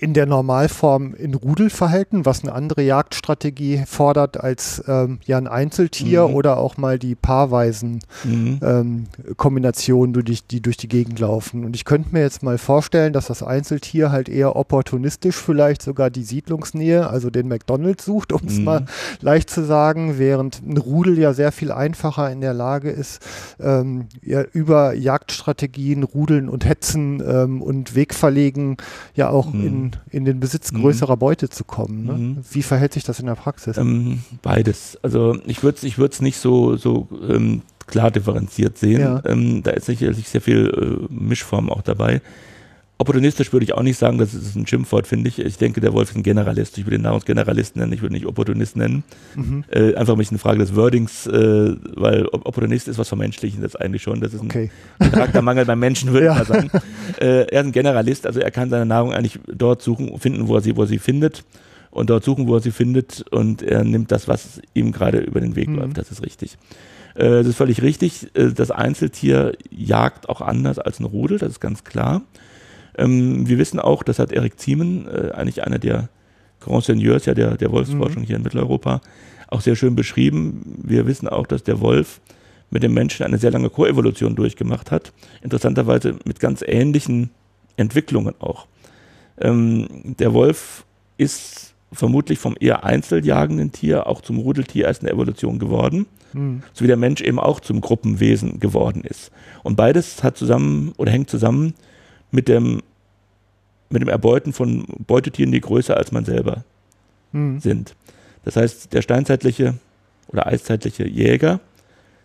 in 0.00 0.14
der 0.14 0.24
Normalform 0.24 1.14
in 1.14 1.34
Rudelverhalten, 1.34 2.24
was 2.24 2.42
eine 2.42 2.54
andere 2.54 2.80
Jagdstrategie 2.80 3.84
fordert 3.86 4.40
als 4.40 4.82
ähm, 4.88 5.18
ja 5.26 5.36
ein 5.36 5.46
Einzeltier 5.46 6.26
mhm. 6.26 6.34
oder 6.34 6.56
auch 6.56 6.78
mal 6.78 6.98
die 6.98 7.14
paarweisen 7.14 8.00
mhm. 8.24 8.60
ähm, 8.62 9.04
Kombinationen, 9.36 10.24
die, 10.24 10.38
die 10.50 10.62
durch 10.62 10.78
die 10.78 10.88
Gegend 10.88 11.18
laufen. 11.18 11.66
Und 11.66 11.76
ich 11.76 11.84
könnte 11.84 12.10
mir 12.12 12.22
jetzt 12.22 12.42
mal 12.42 12.56
vorstellen, 12.56 13.12
dass 13.12 13.26
das 13.26 13.42
Einzeltier 13.42 14.10
halt 14.10 14.30
eher 14.30 14.56
opportunistisch 14.56 15.36
vielleicht 15.36 15.82
sogar 15.82 16.08
die 16.08 16.22
Siedlungsnähe, 16.22 17.10
also 17.10 17.28
den 17.28 17.48
McDonalds 17.48 18.06
sucht, 18.06 18.32
um 18.32 18.40
es 18.46 18.56
mhm. 18.56 18.64
mal 18.64 18.86
leicht 19.20 19.50
zu 19.50 19.66
sagen, 19.66 20.18
während 20.18 20.62
ein 20.66 20.78
Rudel 20.78 21.18
ja 21.18 21.34
sehr 21.34 21.52
viel 21.52 21.72
einfacher 21.72 22.30
in 22.32 22.40
der 22.40 22.54
Lage 22.54 22.88
ist, 22.88 23.20
ähm, 23.60 24.06
ja, 24.22 24.44
über 24.52 24.94
Jagdstrategien, 24.94 26.04
Rudeln 26.04 26.48
und 26.48 26.64
Hetzen 26.64 27.22
ähm, 27.26 27.60
und 27.60 27.94
Wegverlegen 27.94 28.78
ja 29.14 29.28
auch 29.28 29.52
mhm. 29.52 29.89
In 30.10 30.20
in, 30.20 30.24
den 30.24 30.40
Besitz 30.40 30.72
mhm. 30.72 30.82
größerer. 30.82 31.16
Beute 31.16 31.48
zu 31.48 31.64
kommen. 31.64 32.04
Ne? 32.04 32.12
Mhm. 32.12 32.38
Wie 32.50 32.62
verhält 32.62 32.92
sich 32.92 33.04
das 33.04 33.20
in 33.20 33.26
der 33.26 33.34
Praxis? 33.34 33.76
Ähm, 33.76 34.20
beides. 34.42 34.98
Also 35.02 35.38
ich 35.46 35.62
würde 35.62 35.76
es 35.76 35.84
ich 35.84 36.20
nicht 36.20 36.38
so, 36.38 36.76
so 36.76 37.08
ähm, 37.28 37.62
klar 37.86 38.10
differenziert 38.10 38.78
sehen. 38.78 39.00
Ja. 39.00 39.22
Ähm, 39.26 39.62
da 39.62 39.72
ist 39.72 39.86
sicherlich 39.86 40.28
sehr 40.28 40.40
viel 40.40 41.08
äh, 41.10 41.12
Mischform 41.12 41.70
auch 41.70 41.82
dabei. 41.82 42.22
Opportunistisch 43.00 43.50
würde 43.50 43.64
ich 43.64 43.72
auch 43.72 43.82
nicht 43.82 43.96
sagen, 43.96 44.18
das 44.18 44.34
ist 44.34 44.56
ein 44.56 44.66
Schimpfwort, 44.66 45.06
finde 45.06 45.30
ich. 45.30 45.38
Ich 45.38 45.56
denke, 45.56 45.80
der 45.80 45.94
Wolf 45.94 46.10
ist 46.10 46.16
ein 46.16 46.22
Generalist. 46.22 46.76
Ich 46.76 46.84
würde 46.84 46.96
ihn 46.96 47.02
Nahrungsgeneralist 47.02 47.74
nennen, 47.74 47.94
ich 47.94 48.02
würde 48.02 48.12
ihn 48.12 48.18
nicht 48.18 48.26
Opportunist 48.26 48.76
nennen. 48.76 49.04
Mhm. 49.34 49.64
Äh, 49.70 49.94
einfach 49.94 50.18
ein 50.18 50.20
eine 50.20 50.38
Frage 50.38 50.58
des 50.58 50.76
Wordings, 50.76 51.26
äh, 51.26 51.76
weil 51.94 52.26
Opportunist 52.26 52.88
ist 52.88 52.98
was 52.98 53.08
Vermenschlichendes 53.08 53.74
eigentlich 53.74 54.02
schon. 54.02 54.20
Das 54.20 54.34
ist 54.34 54.42
okay. 54.42 54.70
ein 54.98 55.12
Charaktermangel 55.12 55.64
beim 55.64 55.78
Menschen, 55.78 56.12
würde 56.12 56.26
ja. 56.26 56.32
ich 56.32 56.38
mal 56.40 56.44
sagen. 56.44 56.70
Äh, 57.18 57.46
er 57.46 57.60
ist 57.62 57.66
ein 57.66 57.72
Generalist, 57.72 58.26
also 58.26 58.38
er 58.38 58.50
kann 58.50 58.68
seine 58.68 58.86
Nahrung 58.86 59.12
eigentlich 59.12 59.40
dort 59.46 59.82
suchen, 59.82 60.18
finden, 60.18 60.46
wo 60.46 60.56
er 60.56 60.60
sie, 60.60 60.76
wo 60.76 60.82
er 60.82 60.86
sie 60.86 60.98
findet 60.98 61.42
und 61.90 62.10
dort 62.10 62.22
suchen, 62.22 62.46
wo 62.46 62.56
er 62.56 62.60
sie 62.60 62.70
findet 62.70 63.24
und 63.30 63.62
er 63.62 63.82
nimmt 63.82 64.12
das, 64.12 64.28
was 64.28 64.60
ihm 64.74 64.92
gerade 64.92 65.18
über 65.18 65.40
den 65.40 65.56
Weg 65.56 65.70
mhm. 65.70 65.76
läuft. 65.76 65.98
Das 65.98 66.10
ist 66.10 66.22
richtig. 66.22 66.58
Äh, 67.14 67.28
das 67.28 67.46
ist 67.46 67.56
völlig 67.56 67.80
richtig. 67.80 68.28
Äh, 68.34 68.52
das 68.52 68.70
Einzeltier 68.70 69.54
jagt 69.70 70.28
auch 70.28 70.42
anders 70.42 70.78
als 70.78 71.00
ein 71.00 71.04
Rudel, 71.04 71.38
das 71.38 71.52
ist 71.52 71.60
ganz 71.60 71.82
klar. 71.84 72.22
Ähm, 73.00 73.48
wir 73.48 73.58
wissen 73.58 73.80
auch, 73.80 74.02
das 74.02 74.18
hat 74.18 74.30
Erik 74.30 74.60
Ziemen, 74.60 75.08
äh, 75.08 75.32
eigentlich 75.32 75.64
einer 75.64 75.78
der 75.78 76.08
Grand 76.60 76.84
Seigneurs 76.84 77.24
ja 77.24 77.34
der, 77.34 77.56
der 77.56 77.72
Wolfsforschung 77.72 78.22
mhm. 78.22 78.26
hier 78.26 78.36
in 78.36 78.42
Mitteleuropa, 78.42 79.00
auch 79.48 79.62
sehr 79.62 79.74
schön 79.74 79.96
beschrieben. 79.96 80.78
Wir 80.84 81.06
wissen 81.06 81.26
auch, 81.26 81.46
dass 81.46 81.64
der 81.64 81.80
Wolf 81.80 82.20
mit 82.70 82.82
dem 82.82 82.94
Menschen 82.94 83.24
eine 83.24 83.38
sehr 83.38 83.50
lange 83.50 83.70
Koevolution 83.70 84.36
durchgemacht 84.36 84.90
hat. 84.90 85.12
Interessanterweise 85.42 86.16
mit 86.24 86.38
ganz 86.38 86.62
ähnlichen 86.64 87.30
Entwicklungen 87.76 88.34
auch. 88.38 88.66
Ähm, 89.40 89.88
der 90.18 90.34
Wolf 90.34 90.84
ist 91.16 91.74
vermutlich 91.92 92.38
vom 92.38 92.54
eher 92.60 92.84
einzeljagenden 92.84 93.72
Tier 93.72 94.06
auch 94.06 94.20
zum 94.20 94.38
Rudeltier 94.38 94.88
in 94.88 95.06
der 95.06 95.12
Evolution 95.14 95.58
geworden, 95.58 96.06
mhm. 96.32 96.62
so 96.72 96.84
wie 96.84 96.88
der 96.88 96.96
Mensch 96.96 97.22
eben 97.22 97.40
auch 97.40 97.60
zum 97.60 97.80
Gruppenwesen 97.80 98.60
geworden 98.60 99.02
ist. 99.02 99.32
Und 99.62 99.76
beides 99.76 100.22
hat 100.22 100.36
zusammen 100.36 100.92
oder 100.98 101.10
hängt 101.10 101.30
zusammen 101.30 101.74
mit 102.30 102.46
dem, 102.46 102.82
mit 103.90 104.02
dem 104.02 104.08
Erbeuten 104.08 104.52
von 104.52 104.84
Beutetieren, 105.06 105.52
die 105.52 105.60
größer 105.60 105.96
als 105.96 106.12
man 106.12 106.24
selber 106.24 106.64
mhm. 107.32 107.60
sind. 107.60 107.94
Das 108.44 108.56
heißt, 108.56 108.92
der 108.92 109.02
steinzeitliche 109.02 109.74
oder 110.28 110.46
eiszeitliche 110.46 111.06
Jäger, 111.06 111.60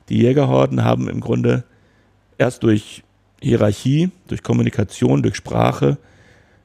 die 0.09 0.19
Jägerhorden 0.19 0.83
haben 0.83 1.09
im 1.09 1.19
Grunde 1.19 1.63
erst 2.37 2.63
durch 2.63 3.03
Hierarchie, 3.41 4.11
durch 4.27 4.43
Kommunikation, 4.43 5.23
durch 5.23 5.35
Sprache 5.35 5.97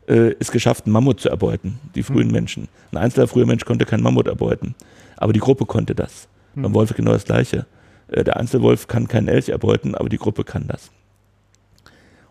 äh, 0.07 0.35
es 0.39 0.51
geschafft, 0.51 0.85
einen 0.85 0.93
Mammut 0.93 1.21
zu 1.21 1.31
erbeuten, 1.31 1.81
die 1.95 2.03
frühen 2.03 2.29
mhm. 2.29 2.33
Menschen. 2.33 2.69
Ein 2.93 2.99
einzelner 2.99 3.27
früher 3.27 3.47
Mensch 3.47 3.65
konnte 3.65 3.87
keinen 3.87 4.03
Mammut 4.03 4.29
erbeuten, 4.29 4.75
aber 5.17 5.33
die 5.33 5.41
Gruppe 5.41 5.65
konnte 5.67 5.95
das. 5.95 6.29
Mhm. 6.55 6.63
Beim 6.63 6.75
Wolf 6.75 6.95
genau 6.95 7.13
das 7.13 7.25
Gleiche. 7.25 7.67
Äh, 8.09 8.25
der 8.25 8.37
Einzelwolf 8.37 8.87
kann 8.87 9.09
keinen 9.09 9.29
Elch 9.29 9.49
erbeuten, 9.49 9.95
aber 9.95 10.11
die 10.11 10.19
Gruppe 10.19 10.45
kann 10.45 10.69
das 10.69 10.91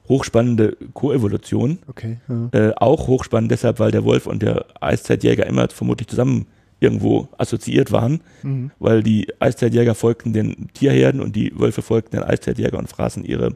hochspannende 0.09 0.75
Koevolution. 0.93 1.79
Okay. 1.87 2.17
Ja. 2.27 2.49
Äh, 2.59 2.73
auch 2.75 3.07
hochspannend 3.07 3.51
deshalb, 3.51 3.79
weil 3.79 3.91
der 3.91 4.03
Wolf 4.03 4.25
und 4.25 4.41
der 4.41 4.65
Eiszeitjäger 4.81 5.45
immer 5.45 5.69
vermutlich 5.69 6.07
zusammen 6.07 6.47
irgendwo 6.79 7.27
assoziiert 7.37 7.91
waren, 7.91 8.21
mhm. 8.41 8.71
weil 8.79 9.03
die 9.03 9.27
Eiszeitjäger 9.39 9.95
folgten 9.95 10.33
den 10.33 10.69
Tierherden 10.73 11.21
und 11.21 11.35
die 11.35 11.57
Wölfe 11.57 11.81
folgten 11.81 12.17
den 12.17 12.23
Eiszeitjäger 12.23 12.77
und 12.77 12.89
fraßen 12.89 13.23
ihre, 13.23 13.55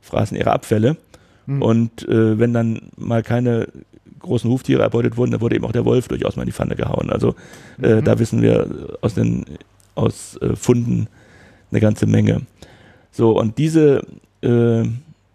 fraßen 0.00 0.36
ihre 0.36 0.50
Abfälle. 0.50 0.96
Mhm. 1.46 1.62
Und 1.62 2.08
äh, 2.08 2.38
wenn 2.38 2.52
dann 2.52 2.80
mal 2.96 3.22
keine 3.22 3.68
großen 4.18 4.50
Huftiere 4.50 4.82
erbeutet 4.82 5.16
wurden, 5.16 5.32
dann 5.32 5.42
wurde 5.42 5.56
eben 5.56 5.64
auch 5.66 5.72
der 5.72 5.84
Wolf 5.84 6.08
durchaus 6.08 6.36
mal 6.36 6.42
in 6.42 6.46
die 6.46 6.52
Pfanne 6.52 6.74
gehauen. 6.74 7.10
Also 7.10 7.34
äh, 7.80 7.96
mhm. 7.96 8.04
da 8.04 8.18
wissen 8.18 8.42
wir 8.42 8.96
aus 9.00 9.14
den 9.14 9.44
aus 9.94 10.36
äh, 10.40 10.56
Funden 10.56 11.06
eine 11.70 11.80
ganze 11.80 12.06
Menge. 12.06 12.42
So, 13.12 13.38
und 13.38 13.58
diese 13.58 14.04
äh, 14.42 14.84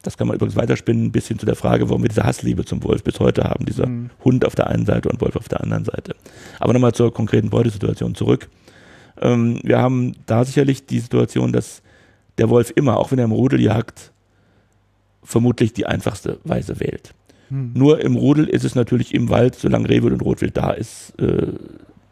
das 0.02 0.18
kann 0.18 0.28
man 0.28 0.36
übrigens 0.36 0.56
weiterspinnen 0.56 1.12
bis 1.12 1.28
hin 1.28 1.40
zu 1.40 1.46
der 1.46 1.56
Frage, 1.56 1.90
warum 1.90 2.02
wir 2.04 2.10
diese 2.10 2.24
Hassliebe 2.24 2.64
zum 2.64 2.84
Wolf 2.84 3.04
bis 3.04 3.20
heute 3.20 3.44
haben. 3.44 3.66
Dieser 3.66 3.88
mhm. 3.88 4.10
Hund 4.24 4.46
auf 4.46 4.56
der 4.56 4.68
einen 4.68 4.86
Seite 4.86 5.10
und 5.10 5.20
Wolf 5.22 5.36
auf 5.36 5.50
der 5.50 5.62
anderen 5.62 5.86
Seite. 5.86 6.16
Aber 6.60 6.74
nochmal 6.74 6.94
zur 6.94 7.14
konkreten 7.14 7.50
Beutesituation 7.50 8.16
zurück. 8.16 8.50
Ähm, 9.22 9.60
wir 9.64 9.80
haben 9.80 10.14
da 10.26 10.46
sicherlich 10.46 10.86
die 10.86 11.00
Situation, 11.00 11.52
dass 11.52 11.82
der 12.38 12.50
Wolf 12.50 12.72
immer, 12.76 12.98
auch 12.98 13.12
wenn 13.12 13.20
er 13.20 13.26
im 13.26 13.34
Rudel 13.34 13.60
jagt, 13.60 14.12
vermutlich 15.24 15.74
die 15.74 15.86
einfachste 15.86 16.40
Weise 16.46 16.80
wählt. 16.80 17.14
Mhm. 17.50 17.72
Nur 17.74 18.00
im 18.00 18.16
Rudel 18.16 18.48
ist 18.48 18.64
es 18.64 18.76
natürlich 18.76 19.14
im 19.14 19.30
Wald, 19.30 19.56
solange 19.56 19.90
Rehwild 19.90 20.14
und 20.14 20.22
Rotwild 20.22 20.56
da 20.56 20.72
ist, 20.72 21.14
äh, 21.20 21.48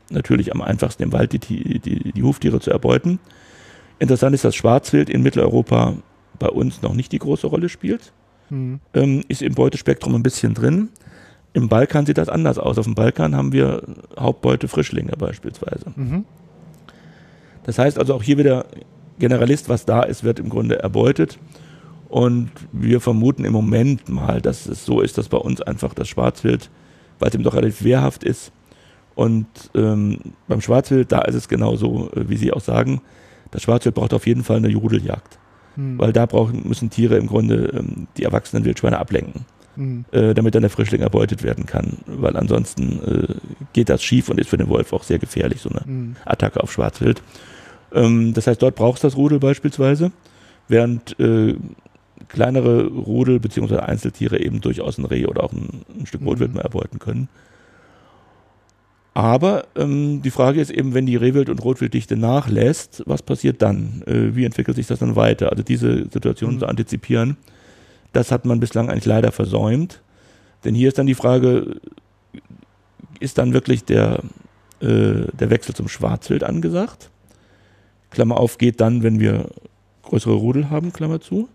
natürlich 0.09 0.53
am 0.53 0.61
einfachsten 0.61 1.03
im 1.03 1.13
Wald 1.13 1.33
die, 1.33 1.39
die, 1.39 1.79
die, 1.79 2.11
die 2.11 2.23
Huftiere 2.23 2.59
zu 2.59 2.71
erbeuten. 2.71 3.19
Interessant 3.99 4.35
ist, 4.35 4.43
dass 4.43 4.55
Schwarzwild 4.55 5.09
in 5.09 5.23
Mitteleuropa 5.23 5.95
bei 6.39 6.49
uns 6.49 6.81
noch 6.81 6.93
nicht 6.93 7.11
die 7.11 7.19
große 7.19 7.47
Rolle 7.47 7.69
spielt. 7.69 8.13
Mhm. 8.49 8.79
Ähm, 8.93 9.23
ist 9.27 9.41
im 9.41 9.55
Beutespektrum 9.55 10.15
ein 10.15 10.23
bisschen 10.23 10.53
drin. 10.53 10.89
Im 11.53 11.69
Balkan 11.69 12.05
sieht 12.05 12.17
das 12.17 12.29
anders 12.29 12.57
aus. 12.57 12.77
Auf 12.77 12.85
dem 12.85 12.95
Balkan 12.95 13.35
haben 13.35 13.51
wir 13.51 13.83
Hauptbeute 14.17 14.67
Frischlinge 14.67 15.13
beispielsweise. 15.17 15.91
Mhm. 15.95 16.25
Das 17.63 17.79
heißt 17.79 17.99
also 17.99 18.13
auch 18.13 18.23
hier 18.23 18.37
wieder 18.37 18.65
Generalist, 19.19 19.67
was 19.67 19.85
da 19.85 20.03
ist, 20.03 20.23
wird 20.23 20.39
im 20.39 20.49
Grunde 20.49 20.79
erbeutet. 20.79 21.39
Und 22.09 22.51
wir 22.71 23.01
vermuten 23.01 23.43
im 23.43 23.53
Moment 23.53 24.07
mal, 24.07 24.41
dass 24.41 24.65
es 24.65 24.85
so 24.85 25.01
ist, 25.01 25.17
dass 25.17 25.27
bei 25.27 25.37
uns 25.37 25.61
einfach 25.61 25.93
das 25.93 26.07
Schwarzwild, 26.07 26.69
weil 27.19 27.29
es 27.29 27.35
eben 27.35 27.43
doch 27.43 27.55
relativ 27.55 27.83
wehrhaft 27.83 28.23
ist. 28.23 28.51
Und 29.15 29.47
ähm, 29.73 30.19
beim 30.47 30.61
Schwarzwild, 30.61 31.11
da 31.11 31.21
ist 31.21 31.35
es 31.35 31.47
genauso, 31.49 32.11
äh, 32.15 32.29
wie 32.29 32.37
Sie 32.37 32.53
auch 32.53 32.61
sagen, 32.61 33.01
das 33.51 33.63
Schwarzwild 33.63 33.95
braucht 33.95 34.13
auf 34.13 34.27
jeden 34.27 34.43
Fall 34.43 34.57
eine 34.57 34.69
Judeljagd. 34.69 35.39
Mhm. 35.77 35.99
Weil 35.99 36.11
da 36.11 36.25
brauchen, 36.25 36.67
müssen 36.67 36.89
Tiere 36.89 37.17
im 37.17 37.27
Grunde 37.27 37.71
ähm, 37.73 38.07
die 38.17 38.23
erwachsenen 38.23 38.65
Wildschweine 38.65 38.97
ablenken, 38.97 39.45
mhm. 39.75 40.05
äh, 40.11 40.33
damit 40.33 40.55
dann 40.55 40.63
der 40.63 40.71
Frischling 40.71 41.01
erbeutet 41.01 41.43
werden 41.43 41.65
kann. 41.65 41.99
Weil 42.07 42.35
ansonsten 42.35 42.99
äh, 43.05 43.35
geht 43.73 43.89
das 43.89 44.03
schief 44.03 44.29
und 44.29 44.39
ist 44.39 44.49
für 44.49 44.57
den 44.57 44.67
Wolf 44.67 44.91
auch 44.91 45.03
sehr 45.03 45.19
gefährlich, 45.19 45.61
so 45.61 45.69
eine 45.69 45.81
mhm. 45.85 46.15
Attacke 46.25 46.61
auf 46.61 46.71
Schwarzwild. 46.71 47.21
Ähm, 47.93 48.33
das 48.33 48.47
heißt, 48.47 48.61
dort 48.61 48.75
braucht 48.75 48.97
es 48.97 49.01
das 49.03 49.15
Rudel 49.15 49.39
beispielsweise, 49.39 50.11
während 50.67 51.17
äh, 51.19 51.55
kleinere 52.27 52.87
Rudel 52.87 53.39
bzw. 53.39 53.77
Einzeltiere 53.77 54.39
eben 54.39 54.59
durchaus 54.61 54.97
ein 54.97 55.05
Reh 55.05 55.27
oder 55.27 55.43
auch 55.43 55.53
ein, 55.53 55.85
ein 55.97 56.05
Stück 56.07 56.25
Rotwild 56.25 56.53
mehr 56.53 56.63
erbeuten 56.63 56.99
können. 56.99 57.29
Aber 59.17 59.65
ähm, 59.75 60.21
die 60.21 60.29
Frage 60.29 60.61
ist 60.61 60.69
eben, 60.69 60.93
wenn 60.93 61.07
die 61.07 61.15
Rehwild- 61.15 61.49
und 61.49 61.63
Rotwilddichte 61.63 62.15
nachlässt, 62.15 63.01
was 63.07 63.23
passiert 63.23 63.63
dann? 63.63 64.03
Äh, 64.05 64.35
wie 64.35 64.45
entwickelt 64.45 64.77
sich 64.77 64.85
das 64.85 64.99
dann 64.99 65.15
weiter? 65.15 65.49
Also 65.49 65.63
diese 65.63 66.03
Situation 66.03 66.53
mhm. 66.53 66.59
zu 66.59 66.67
antizipieren, 66.67 67.35
das 68.13 68.31
hat 68.31 68.45
man 68.45 68.59
bislang 68.59 68.91
eigentlich 68.91 69.07
leider 69.07 69.31
versäumt. 69.31 70.03
Denn 70.63 70.75
hier 70.75 70.89
ist 70.89 70.99
dann 70.99 71.07
die 71.07 71.15
Frage, 71.15 71.81
ist 73.19 73.39
dann 73.39 73.53
wirklich 73.53 73.83
der, 73.85 74.19
äh, 74.81 75.25
der 75.33 75.49
Wechsel 75.49 75.73
zum 75.73 75.87
Schwarzwild 75.87 76.43
angesagt? 76.43 77.09
Klammer 78.11 78.37
auf, 78.37 78.59
geht 78.59 78.79
dann, 78.81 79.01
wenn 79.01 79.19
wir 79.19 79.49
größere 80.03 80.35
Rudel 80.35 80.69
haben, 80.69 80.93
Klammer 80.93 81.21
zu. 81.21 81.49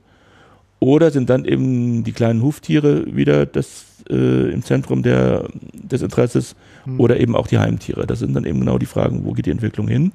Oder 0.81 1.13
sind 1.13 1.31
dann 1.31 1.45
eben 1.45 2.03
die 2.03 2.11
kleinen 2.11 2.43
Huftiere 2.43 3.15
wieder 3.15 3.47
das, 3.47 3.85
äh, 4.11 4.51
im 4.51 4.63
Zentrum 4.63 5.03
der, 5.03 5.49
des 5.73 6.03
Interesses 6.03 6.57
mhm. 6.85 7.01
oder 7.01 7.21
eben 7.21 7.37
auch 7.37 7.47
die 7.47 7.59
Heimtiere? 7.59 8.07
Das 8.07 8.19
sind 8.19 8.35
dann 8.35 8.45
eben 8.45 8.61
genau 8.61 8.79
die 8.79 8.87
Fragen, 8.87 9.25
wo 9.25 9.33
geht 9.33 9.47
die 9.47 9.51
Entwicklung 9.51 9.89
hin? 9.89 10.13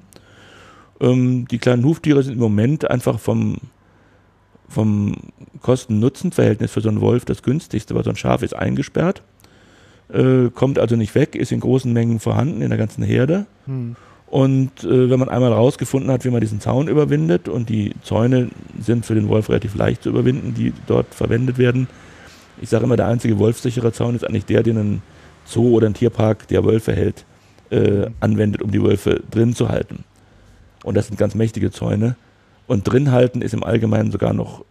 Ähm, 1.00 1.48
die 1.50 1.60
kleinen 1.60 1.86
Huftiere 1.86 2.24
sind 2.24 2.34
im 2.34 2.40
Moment 2.40 2.90
einfach 2.90 3.20
vom, 3.20 3.58
vom 4.68 5.16
Kosten-Nutzen-Verhältnis 5.62 6.72
für 6.72 6.82
so 6.82 6.90
einen 6.90 7.02
Wolf 7.02 7.26
das 7.26 7.44
günstigste, 7.44 7.96
weil 7.96 8.04
so 8.04 8.10
ein 8.10 8.16
Schaf 8.16 8.42
ist 8.42 8.56
eingesperrt, 8.56 9.22
äh, 10.12 10.50
kommt 10.54 10.80
also 10.80 10.96
nicht 10.96 11.16
weg, 11.16 11.36
ist 11.36 11.52
in 11.52 11.60
großen 11.60 11.92
Mengen 11.92 12.20
vorhanden 12.20 12.62
in 12.62 12.70
der 12.70 12.78
ganzen 12.78 13.04
Herde. 13.04 13.46
Hm. 13.66 13.96
Und 14.28 14.84
äh, 14.84 15.10
wenn 15.10 15.20
man 15.20 15.30
einmal 15.30 15.54
rausgefunden 15.54 16.12
hat, 16.12 16.26
wie 16.26 16.30
man 16.30 16.42
diesen 16.42 16.60
Zaun 16.60 16.90
überwindet, 16.90 17.48
und 17.48 17.70
die 17.70 17.94
Zäune 18.04 18.50
sind 18.80 19.06
für 19.06 19.16
den 19.16 19.30
Wolf 19.30 19.50
relativ 19.50 19.76
leicht 19.76 20.04
zu 20.04 20.10
überwinden, 20.10 20.54
die 20.54 20.74
dort 20.86 21.14
verwendet 21.16 21.58
werden. 21.58 21.88
Ich 22.62 22.70
sage 22.70 22.86
immer, 22.86 22.98
der 22.98 23.08
einzige 23.08 23.38
wolfsichere 23.40 23.92
Zaun 23.92 24.16
ist 24.16 24.28
eigentlich 24.28 24.46
der, 24.46 24.64
den 24.64 24.78
ein 24.78 25.02
Zoo 25.46 25.76
oder 25.76 25.88
ein 25.88 25.94
Tierpark, 25.94 26.48
der 26.48 26.66
Wölfe 26.66 26.94
hält, 26.94 27.26
äh, 27.70 28.08
anwendet, 28.20 28.62
um 28.62 28.72
die 28.72 28.82
Wölfe 28.82 29.22
drin 29.32 29.56
zu 29.56 29.70
halten. 29.70 30.04
Und 30.84 30.96
das 30.96 31.08
sind 31.08 31.18
ganz 31.18 31.36
mächtige 31.36 31.72
Zäune. 31.72 32.16
Und 32.66 32.84
drin 32.84 33.12
halten 33.12 33.42
ist 33.42 33.54
im 33.54 33.64
Allgemeinen 33.64 34.12
sogar 34.12 34.34
noch 34.34 34.66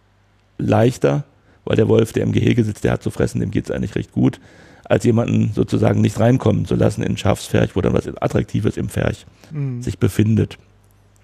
leichter, 0.57 1.23
weil 1.65 1.75
der 1.75 1.87
Wolf, 1.87 2.13
der 2.13 2.23
im 2.23 2.31
Gehege 2.31 2.63
sitzt, 2.63 2.83
der 2.83 2.93
hat 2.93 3.03
zu 3.03 3.11
fressen, 3.11 3.39
dem 3.39 3.51
geht 3.51 3.65
es 3.65 3.71
eigentlich 3.71 3.95
recht 3.95 4.11
gut, 4.11 4.39
als 4.85 5.03
jemanden 5.03 5.51
sozusagen 5.53 6.01
nicht 6.01 6.19
reinkommen 6.19 6.65
zu 6.65 6.75
lassen 6.75 7.03
in 7.03 7.17
Schafsferch, 7.17 7.75
wo 7.75 7.81
dann 7.81 7.93
was 7.93 8.07
Attraktives 8.21 8.77
im 8.77 8.89
Ferch 8.89 9.25
mhm. 9.51 9.81
sich 9.81 9.99
befindet. 9.99 10.57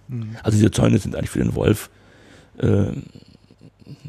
Mhm. 0.07 0.35
Also 0.43 0.57
diese 0.57 0.71
Zäune 0.71 0.97
sind 0.97 1.15
eigentlich 1.15 1.29
für 1.29 1.39
den 1.39 1.55
Wolf 1.55 1.89
äh, 2.57 2.87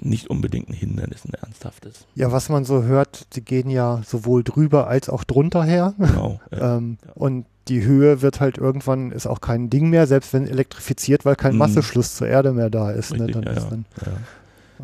nicht 0.00 0.28
unbedingt 0.30 0.68
ein 0.68 0.74
Hindernis, 0.74 1.24
ein 1.24 1.34
ernsthaftes. 1.34 2.06
Ja, 2.14 2.32
was 2.32 2.48
man 2.48 2.64
so 2.64 2.82
hört, 2.82 3.34
die 3.36 3.44
gehen 3.44 3.70
ja 3.70 4.02
sowohl 4.06 4.44
drüber 4.44 4.86
als 4.86 5.08
auch 5.08 5.24
drunter 5.24 5.64
her. 5.64 5.94
Genau. 5.98 6.40
Ja, 6.50 6.76
ähm, 6.76 6.98
ja. 7.04 7.12
Und 7.14 7.46
die 7.68 7.84
Höhe 7.84 8.22
wird 8.22 8.40
halt 8.40 8.58
irgendwann, 8.58 9.10
ist 9.10 9.26
auch 9.26 9.40
kein 9.40 9.70
Ding 9.70 9.88
mehr, 9.90 10.06
selbst 10.06 10.32
wenn 10.32 10.46
elektrifiziert, 10.46 11.24
weil 11.24 11.36
kein 11.36 11.52
mhm. 11.52 11.58
Masseschluss 11.58 12.14
zur 12.16 12.26
Erde 12.26 12.52
mehr 12.52 12.70
da 12.70 12.90
ist. 12.90 13.12
Ne? 13.12 13.26
Richtig, 13.26 13.36
ne? 13.36 13.42
dann 13.42 13.54
ja, 13.54 13.60
ist 13.60 13.70
dann, 13.70 13.84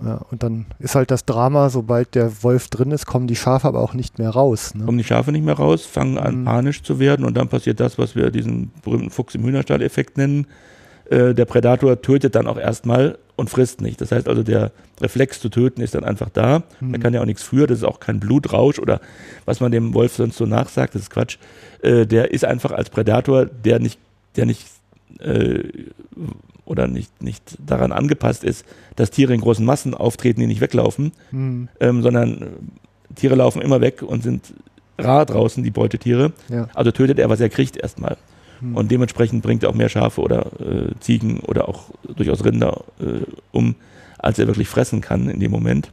ja, 0.04 0.14
und 0.30 0.42
dann 0.42 0.66
ist 0.78 0.94
halt 0.94 1.10
das 1.10 1.24
Drama, 1.24 1.68
sobald 1.68 2.14
der 2.14 2.42
Wolf 2.42 2.68
drin 2.68 2.90
ist, 2.90 3.06
kommen 3.06 3.26
die 3.26 3.36
Schafe 3.36 3.68
aber 3.68 3.80
auch 3.80 3.94
nicht 3.94 4.18
mehr 4.18 4.30
raus. 4.30 4.74
Ne? 4.74 4.84
Kommen 4.84 4.98
die 4.98 5.04
Schafe 5.04 5.32
nicht 5.32 5.44
mehr 5.44 5.54
raus, 5.54 5.84
fangen 5.84 6.16
an 6.18 6.40
mhm. 6.40 6.44
panisch 6.44 6.82
zu 6.82 6.98
werden 6.98 7.24
und 7.24 7.36
dann 7.36 7.48
passiert 7.48 7.80
das, 7.80 7.98
was 7.98 8.14
wir 8.14 8.30
diesen 8.30 8.72
berühmten 8.82 9.10
Fuchs 9.10 9.34
im 9.34 9.44
Hühnerstall-Effekt 9.44 10.16
nennen. 10.16 10.46
Äh, 11.10 11.34
der 11.34 11.44
Predator 11.44 12.00
tötet 12.00 12.34
dann 12.34 12.46
auch 12.46 12.56
erstmal 12.56 13.18
und 13.40 13.48
frisst 13.48 13.80
nicht. 13.80 14.00
Das 14.02 14.12
heißt 14.12 14.28
also, 14.28 14.42
der 14.42 14.70
Reflex 15.00 15.40
zu 15.40 15.48
töten 15.48 15.80
ist 15.80 15.94
dann 15.94 16.04
einfach 16.04 16.28
da. 16.28 16.62
Mhm. 16.80 16.94
Er 16.94 17.00
kann 17.00 17.14
ja 17.14 17.22
auch 17.22 17.26
nichts 17.26 17.42
für, 17.42 17.66
das 17.66 17.78
ist 17.78 17.84
auch 17.84 17.98
kein 17.98 18.20
Blutrausch 18.20 18.78
oder 18.78 19.00
was 19.46 19.60
man 19.60 19.72
dem 19.72 19.94
Wolf 19.94 20.14
sonst 20.14 20.36
so 20.36 20.44
nachsagt, 20.44 20.94
das 20.94 21.02
ist 21.02 21.10
Quatsch. 21.10 21.38
Äh, 21.80 22.06
der 22.06 22.32
ist 22.32 22.44
einfach 22.44 22.70
als 22.70 22.90
Predator, 22.90 23.46
der 23.46 23.78
nicht, 23.78 23.98
der 24.36 24.44
nicht 24.44 24.66
äh, 25.20 25.64
oder 26.66 26.86
nicht, 26.86 27.22
nicht 27.22 27.42
daran 27.66 27.92
angepasst 27.92 28.44
ist, 28.44 28.66
dass 28.94 29.10
Tiere 29.10 29.32
in 29.32 29.40
großen 29.40 29.64
Massen 29.64 29.94
auftreten, 29.94 30.40
die 30.40 30.46
nicht 30.46 30.60
weglaufen, 30.60 31.12
mhm. 31.30 31.68
ähm, 31.80 32.02
sondern 32.02 32.46
Tiere 33.14 33.36
laufen 33.36 33.62
immer 33.62 33.80
weg 33.80 34.02
und 34.02 34.22
sind 34.22 34.52
rar 34.98 35.24
draußen, 35.24 35.64
die 35.64 35.70
Beutetiere. 35.70 36.32
Ja. 36.50 36.68
Also 36.74 36.90
tötet 36.90 37.18
er, 37.18 37.30
was 37.30 37.40
er 37.40 37.48
kriegt 37.48 37.78
erstmal. 37.78 38.18
Mhm. 38.60 38.76
Und 38.76 38.90
dementsprechend 38.90 39.42
bringt 39.42 39.62
er 39.62 39.70
auch 39.70 39.74
mehr 39.74 39.88
Schafe 39.88 40.20
oder 40.20 40.46
äh, 40.60 40.92
Ziegen 41.00 41.40
oder 41.40 41.68
auch 41.68 41.90
durchaus 42.16 42.44
Rinder 42.44 42.84
äh, 43.00 43.20
um, 43.52 43.74
als 44.18 44.38
er 44.38 44.46
wirklich 44.46 44.68
fressen 44.68 45.00
kann 45.00 45.28
in 45.28 45.40
dem 45.40 45.50
Moment. 45.50 45.92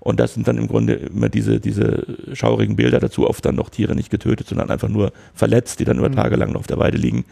Und 0.00 0.18
das 0.18 0.34
sind 0.34 0.48
dann 0.48 0.58
im 0.58 0.66
Grunde 0.66 0.94
immer 0.94 1.28
diese, 1.28 1.60
diese 1.60 2.04
schaurigen 2.32 2.74
Bilder 2.74 2.98
dazu, 2.98 3.28
oft 3.28 3.44
dann 3.44 3.54
noch 3.54 3.70
Tiere 3.70 3.94
nicht 3.94 4.10
getötet, 4.10 4.48
sondern 4.48 4.70
einfach 4.70 4.88
nur 4.88 5.12
verletzt, 5.32 5.78
die 5.78 5.84
dann 5.84 5.98
über 5.98 6.08
mhm. 6.08 6.16
Tage 6.16 6.36
lang 6.36 6.52
noch 6.52 6.60
auf 6.60 6.66
der 6.66 6.78
Weide 6.78 6.98
liegen. 6.98 7.24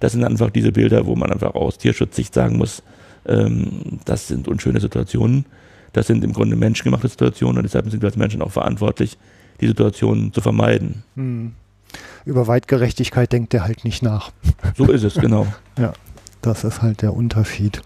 Das 0.00 0.12
sind 0.12 0.24
einfach 0.24 0.50
diese 0.50 0.72
Bilder, 0.72 1.06
wo 1.06 1.14
man 1.14 1.30
einfach 1.30 1.54
aus 1.54 1.76
Tierschutzsicht 1.76 2.32
sagen 2.32 2.56
muss, 2.56 2.82
ähm, 3.26 3.98
das 4.04 4.28
sind 4.28 4.48
unschöne 4.48 4.80
Situationen. 4.80 5.44
Das 5.92 6.06
sind 6.06 6.24
im 6.24 6.32
Grunde 6.32 6.56
menschengemachte 6.56 7.08
Situationen 7.08 7.58
und 7.58 7.64
deshalb 7.64 7.90
sind 7.90 8.02
wir 8.02 8.08
als 8.08 8.16
Menschen 8.16 8.42
auch 8.42 8.50
verantwortlich, 8.50 9.16
die 9.60 9.66
Situationen 9.66 10.32
zu 10.32 10.40
vermeiden. 10.40 11.02
Hm. 11.16 11.52
Über 12.26 12.46
Weitgerechtigkeit 12.46 13.32
denkt 13.32 13.54
er 13.54 13.64
halt 13.64 13.84
nicht 13.84 14.02
nach. 14.02 14.32
So 14.76 14.90
ist 14.90 15.04
es, 15.04 15.14
genau. 15.14 15.46
ja, 15.78 15.94
das 16.42 16.64
ist 16.64 16.82
halt 16.82 17.00
der 17.00 17.14
Unterschied. 17.14 17.80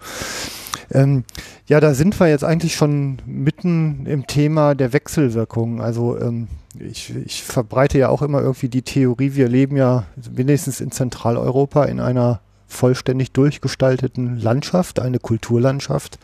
Ähm, 0.91 1.23
ja, 1.67 1.79
da 1.79 1.93
sind 1.93 2.19
wir 2.19 2.27
jetzt 2.27 2.43
eigentlich 2.43 2.75
schon 2.75 3.19
mitten 3.25 4.05
im 4.05 4.27
Thema 4.27 4.75
der 4.75 4.91
Wechselwirkung. 4.91 5.79
Also 5.79 6.19
ähm, 6.19 6.47
ich, 6.77 7.15
ich 7.25 7.43
verbreite 7.43 7.97
ja 7.97 8.09
auch 8.09 8.21
immer 8.21 8.41
irgendwie 8.41 8.67
die 8.67 8.81
Theorie, 8.81 9.35
wir 9.35 9.47
leben 9.47 9.77
ja 9.77 10.05
wenigstens 10.15 10.81
in 10.81 10.91
Zentraleuropa 10.91 11.85
in 11.85 11.99
einer 11.99 12.41
vollständig 12.67 13.31
durchgestalteten 13.31 14.39
Landschaft, 14.39 14.99
eine 14.99 15.19
Kulturlandschaft. 15.19 16.19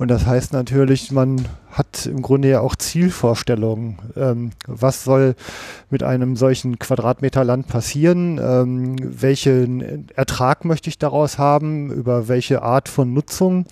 Und 0.00 0.08
das 0.08 0.24
heißt 0.24 0.54
natürlich, 0.54 1.12
man 1.12 1.46
hat 1.72 2.06
im 2.06 2.22
Grunde 2.22 2.48
ja 2.48 2.60
auch 2.60 2.74
Zielvorstellungen. 2.74 3.98
Ähm, 4.16 4.52
was 4.66 5.04
soll 5.04 5.34
mit 5.90 6.02
einem 6.02 6.36
solchen 6.36 6.78
Quadratmeter 6.78 7.44
Land 7.44 7.68
passieren? 7.68 8.40
Ähm, 8.42 8.96
welchen 8.98 10.08
Ertrag 10.16 10.64
möchte 10.64 10.88
ich 10.88 10.98
daraus 10.98 11.36
haben? 11.36 11.92
Über 11.92 12.28
welche 12.28 12.62
Art 12.62 12.88
von 12.88 13.12
Nutzung? 13.12 13.66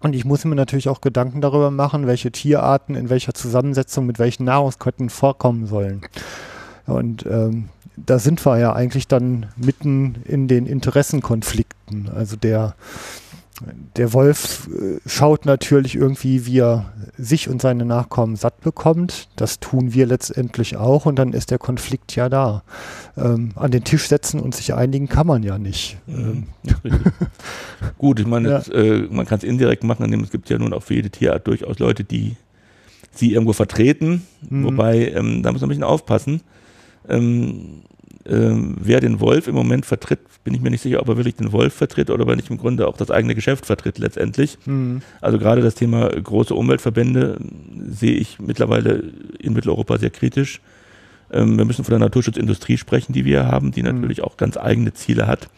Und 0.00 0.14
ich 0.14 0.24
muss 0.24 0.46
mir 0.46 0.54
natürlich 0.54 0.88
auch 0.88 1.02
Gedanken 1.02 1.42
darüber 1.42 1.70
machen, 1.70 2.06
welche 2.06 2.32
Tierarten 2.32 2.94
in 2.94 3.10
welcher 3.10 3.34
Zusammensetzung 3.34 4.06
mit 4.06 4.18
welchen 4.18 4.44
Nahrungsketten 4.44 5.10
vorkommen 5.10 5.66
sollen. 5.66 6.00
Und 6.86 7.26
ähm, 7.26 7.68
da 7.96 8.18
sind 8.18 8.44
wir 8.46 8.58
ja 8.58 8.72
eigentlich 8.72 9.06
dann 9.06 9.48
mitten 9.56 10.14
in 10.24 10.48
den 10.48 10.64
Interessenkonflikten. 10.64 12.08
Also 12.08 12.36
der 12.36 12.74
der 13.96 14.12
Wolf 14.12 14.68
äh, 14.68 14.98
schaut 15.06 15.46
natürlich 15.46 15.94
irgendwie, 15.94 16.46
wie 16.46 16.60
er 16.60 16.92
sich 17.16 17.48
und 17.48 17.60
seine 17.60 17.84
Nachkommen 17.84 18.36
satt 18.36 18.60
bekommt. 18.60 19.28
Das 19.36 19.60
tun 19.60 19.92
wir 19.92 20.06
letztendlich 20.06 20.76
auch 20.76 21.06
und 21.06 21.16
dann 21.18 21.32
ist 21.32 21.50
der 21.50 21.58
Konflikt 21.58 22.14
ja 22.16 22.28
da. 22.28 22.62
Ähm, 23.16 23.52
an 23.56 23.70
den 23.70 23.84
Tisch 23.84 24.08
setzen 24.08 24.40
und 24.40 24.54
sich 24.54 24.74
einigen 24.74 25.08
kann 25.08 25.26
man 25.26 25.42
ja 25.42 25.58
nicht. 25.58 25.98
Mhm, 26.06 26.46
ähm. 26.84 26.92
Gut, 27.98 28.20
ich 28.20 28.26
meine, 28.26 28.48
ja. 28.48 28.58
das, 28.58 28.68
äh, 28.68 29.06
man 29.10 29.26
kann 29.26 29.38
es 29.38 29.44
indirekt 29.44 29.84
machen, 29.84 30.04
indem 30.04 30.22
es 30.22 30.30
gibt 30.30 30.48
ja 30.50 30.58
nun 30.58 30.72
auch 30.72 30.82
für 30.82 30.94
jede 30.94 31.10
Tierart 31.10 31.46
durchaus 31.46 31.78
Leute, 31.78 32.04
die 32.04 32.36
sie 33.12 33.32
irgendwo 33.32 33.52
vertreten. 33.52 34.22
Mhm. 34.48 34.64
Wobei, 34.64 35.08
ähm, 35.08 35.42
da 35.42 35.52
muss 35.52 35.60
man 35.60 35.68
ein 35.68 35.70
bisschen 35.70 35.84
aufpassen. 35.84 36.40
Ähm, 37.08 37.82
ähm, 38.24 38.76
wer 38.80 39.00
den 39.00 39.20
Wolf 39.20 39.48
im 39.48 39.54
Moment 39.54 39.84
vertritt, 39.84 40.20
bin 40.44 40.54
ich 40.54 40.60
mir 40.60 40.70
nicht 40.70 40.82
sicher, 40.82 41.00
ob 41.00 41.08
er 41.08 41.16
wirklich 41.16 41.36
den 41.36 41.52
Wolf 41.52 41.74
vertritt 41.74 42.10
oder 42.10 42.22
ob 42.22 42.28
er 42.28 42.36
nicht 42.36 42.50
im 42.50 42.58
Grunde 42.58 42.86
auch 42.86 42.96
das 42.96 43.10
eigene 43.10 43.34
Geschäft 43.34 43.66
vertritt 43.66 43.98
letztendlich. 43.98 44.58
Mhm. 44.64 45.02
Also 45.20 45.38
gerade 45.38 45.60
das 45.60 45.74
Thema 45.74 46.08
große 46.08 46.54
Umweltverbände 46.54 47.38
sehe 47.90 48.14
ich 48.14 48.38
mittlerweile 48.38 49.04
in 49.38 49.52
Mitteleuropa 49.52 49.98
sehr 49.98 50.10
kritisch. 50.10 50.60
Ähm, 51.32 51.58
wir 51.58 51.64
müssen 51.64 51.84
von 51.84 51.92
der 51.92 51.98
Naturschutzindustrie 52.00 52.78
sprechen, 52.78 53.12
die 53.12 53.24
wir 53.24 53.46
haben, 53.46 53.72
die 53.72 53.82
mhm. 53.82 54.00
natürlich 54.00 54.22
auch 54.22 54.36
ganz 54.36 54.56
eigene 54.56 54.92
Ziele 54.92 55.26
hat. 55.26 55.48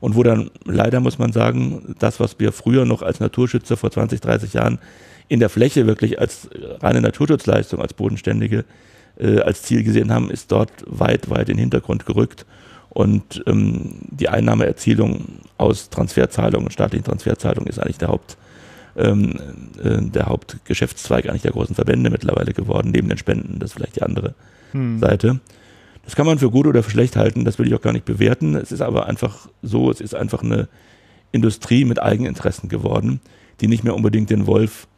Und 0.00 0.16
wo 0.16 0.22
dann 0.22 0.50
leider 0.64 1.00
muss 1.00 1.18
man 1.18 1.32
sagen, 1.32 1.94
das, 1.98 2.20
was 2.20 2.38
wir 2.40 2.52
früher 2.52 2.84
noch 2.84 3.02
als 3.02 3.20
Naturschützer 3.20 3.76
vor 3.76 3.90
20, 3.90 4.20
30 4.20 4.52
Jahren 4.52 4.80
in 5.28 5.40
der 5.40 5.48
Fläche 5.48 5.86
wirklich 5.86 6.18
als 6.18 6.50
reine 6.80 7.00
Naturschutzleistung, 7.00 7.80
als 7.80 7.94
bodenständige 7.94 8.64
äh, 9.18 9.40
als 9.40 9.62
Ziel 9.62 9.82
gesehen 9.82 10.12
haben, 10.12 10.30
ist 10.30 10.52
dort 10.52 10.70
weit, 10.86 11.30
weit 11.30 11.48
in 11.48 11.56
den 11.56 11.60
Hintergrund 11.60 12.06
gerückt. 12.06 12.46
Und 12.90 13.42
ähm, 13.46 14.00
die 14.10 14.28
Einnahmeerzielung 14.28 15.24
aus 15.56 15.88
Transferzahlungen, 15.88 16.70
staatlichen 16.70 17.04
Transferzahlungen 17.04 17.68
ist 17.68 17.78
eigentlich 17.78 17.98
der 17.98 18.08
Haupt, 18.08 18.36
ähm, 18.96 19.38
äh, 19.82 20.02
der 20.02 20.26
Hauptgeschäftszweig 20.26 21.26
eigentlich 21.26 21.42
der 21.42 21.52
großen 21.52 21.74
Verbände 21.74 22.10
mittlerweile 22.10 22.52
geworden, 22.52 22.90
neben 22.90 23.08
den 23.08 23.16
Spenden. 23.16 23.58
Das 23.58 23.70
ist 23.70 23.74
vielleicht 23.74 23.96
die 23.96 24.02
andere 24.02 24.34
hm. 24.72 24.98
Seite. 24.98 25.40
Das 26.04 26.16
kann 26.16 26.26
man 26.26 26.38
für 26.38 26.50
gut 26.50 26.66
oder 26.66 26.82
für 26.82 26.90
schlecht 26.90 27.16
halten, 27.16 27.44
das 27.44 27.58
will 27.58 27.66
ich 27.66 27.74
auch 27.74 27.80
gar 27.80 27.92
nicht 27.92 28.04
bewerten. 28.04 28.56
Es 28.56 28.72
ist 28.72 28.82
aber 28.82 29.06
einfach 29.06 29.48
so, 29.62 29.90
es 29.90 30.00
ist 30.00 30.14
einfach 30.14 30.42
eine 30.42 30.68
Industrie 31.30 31.84
mit 31.84 32.02
Eigeninteressen 32.02 32.68
geworden, 32.68 33.20
die 33.60 33.68
nicht 33.68 33.84
mehr 33.84 33.94
unbedingt 33.94 34.28
den 34.28 34.46
Wolf 34.46 34.88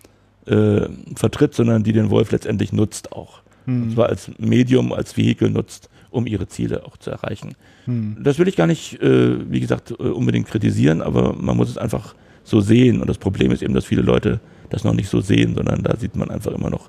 äh, 0.47 0.89
vertritt, 1.15 1.55
sondern 1.55 1.85
die 1.85 1.93
den 1.93 2.11
Wolf 2.11 2.33
letztendlich 2.33 2.73
nutzt 2.73 3.13
auch. 3.13 3.44
Hm. 3.67 3.83
Und 3.83 3.93
zwar 3.93 4.09
als 4.09 4.31
Medium, 4.39 4.93
als 4.93 5.17
Vehikel 5.17 5.51
nutzt, 5.51 5.89
um 6.11 6.27
ihre 6.27 6.47
Ziele 6.47 6.85
auch 6.87 6.97
zu 6.97 7.11
erreichen. 7.11 7.55
Hm. 7.87 8.19
Das 8.23 8.39
will 8.39 8.49
ich 8.49 8.57
gar 8.57 8.67
nicht, 8.67 9.01
äh, 9.03 9.51
wie 9.51 9.61
gesagt, 9.61 9.91
äh, 9.91 9.95
unbedingt 9.95 10.47
kritisieren, 10.47 11.03
aber 11.03 11.35
man 11.35 11.57
muss 11.57 11.71
es 11.71 11.79
einfach 11.79 12.15
so 12.45 12.61
sehen. 12.61 13.01
Und 13.01 13.09
das 13.09 13.19
Problem 13.19 13.51
ist 13.51 13.63
eben, 13.63 13.75
dass 13.75 13.85
viele 13.85 14.03
Leute 14.03 14.41
das 14.71 14.85
noch 14.85 14.95
nicht 14.95 15.09
so 15.09 15.21
sehen, 15.21 15.55
sondern 15.55 15.83
da 15.83 15.97
sieht 15.97 16.17
man 16.17 16.31
einfach 16.31 16.53
immer 16.53 16.71
noch 16.71 16.89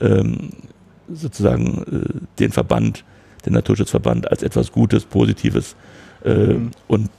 ähm, 0.00 0.50
sozusagen 1.12 1.82
äh, 1.84 2.20
den 2.38 2.52
Verband, 2.52 3.04
den 3.44 3.52
Naturschutzverband 3.52 4.30
als 4.30 4.42
etwas 4.42 4.72
Gutes, 4.72 5.04
Positives 5.04 5.76
äh, 6.24 6.54
mhm. 6.54 6.70
und 6.88 7.10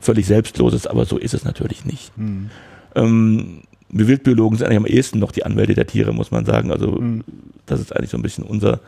völlig 0.00 0.26
Selbstloses, 0.26 0.86
aber 0.86 1.06
so 1.06 1.16
ist 1.16 1.34
es 1.34 1.44
natürlich 1.44 1.84
nicht. 1.84 2.16
Mhm. 2.18 2.50
Ähm, 2.94 3.62
wir 3.94 4.08
Wildbiologen 4.08 4.58
sind 4.58 4.66
eigentlich 4.66 4.78
am 4.78 4.86
ehesten 4.86 5.20
noch 5.20 5.32
die 5.32 5.44
Anwälte 5.44 5.74
der 5.74 5.86
Tiere, 5.86 6.12
muss 6.12 6.30
man 6.30 6.44
sagen. 6.44 6.72
Also 6.72 6.90
mhm. 6.90 7.24
das 7.66 7.80
ist 7.80 7.94
eigentlich 7.94 8.10
so 8.10 8.18
ein 8.18 8.22
bisschen 8.22 8.44
unser, 8.44 8.80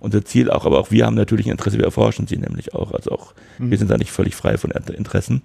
unser 0.00 0.24
Ziel 0.24 0.50
auch. 0.50 0.66
Aber 0.66 0.78
auch 0.78 0.90
wir 0.90 1.06
haben 1.06 1.16
natürlich 1.16 1.46
ein 1.46 1.52
Interesse, 1.52 1.78
wir 1.78 1.86
erforschen 1.86 2.26
sie 2.26 2.36
nämlich 2.36 2.74
auch. 2.74 2.92
Also 2.92 3.12
auch 3.12 3.32
mhm. 3.58 3.70
wir 3.70 3.78
sind 3.78 3.90
da 3.90 3.96
nicht 3.96 4.12
völlig 4.12 4.36
frei 4.36 4.58
von 4.58 4.70
Interessen. 4.70 5.42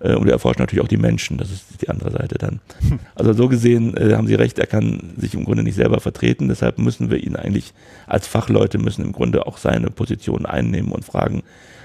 Äh, 0.00 0.14
und 0.14 0.26
wir 0.26 0.32
erforschen 0.32 0.60
natürlich 0.60 0.84
auch 0.84 0.88
die 0.88 0.98
Menschen, 0.98 1.38
das 1.38 1.50
ist 1.50 1.64
die 1.80 1.88
andere 1.88 2.10
Seite 2.10 2.36
dann. 2.36 2.60
Also 3.14 3.32
so 3.32 3.48
gesehen 3.48 3.96
äh, 3.96 4.14
haben 4.14 4.26
Sie 4.26 4.34
recht, 4.34 4.58
er 4.58 4.66
kann 4.66 5.14
sich 5.16 5.34
im 5.34 5.44
Grunde 5.44 5.62
nicht 5.62 5.76
selber 5.76 6.00
vertreten, 6.00 6.48
deshalb 6.48 6.78
müssen 6.78 7.10
wir 7.10 7.22
ihn 7.22 7.36
eigentlich 7.36 7.72
als 8.06 8.26
Fachleute 8.26 8.78
müssen 8.78 9.04
im 9.04 9.12
Grunde 9.12 9.46
auch 9.46 9.58
seine 9.58 9.90
Position 9.90 10.44
einnehmen 10.44 10.92
und 10.92 11.04
fragen, 11.04 11.42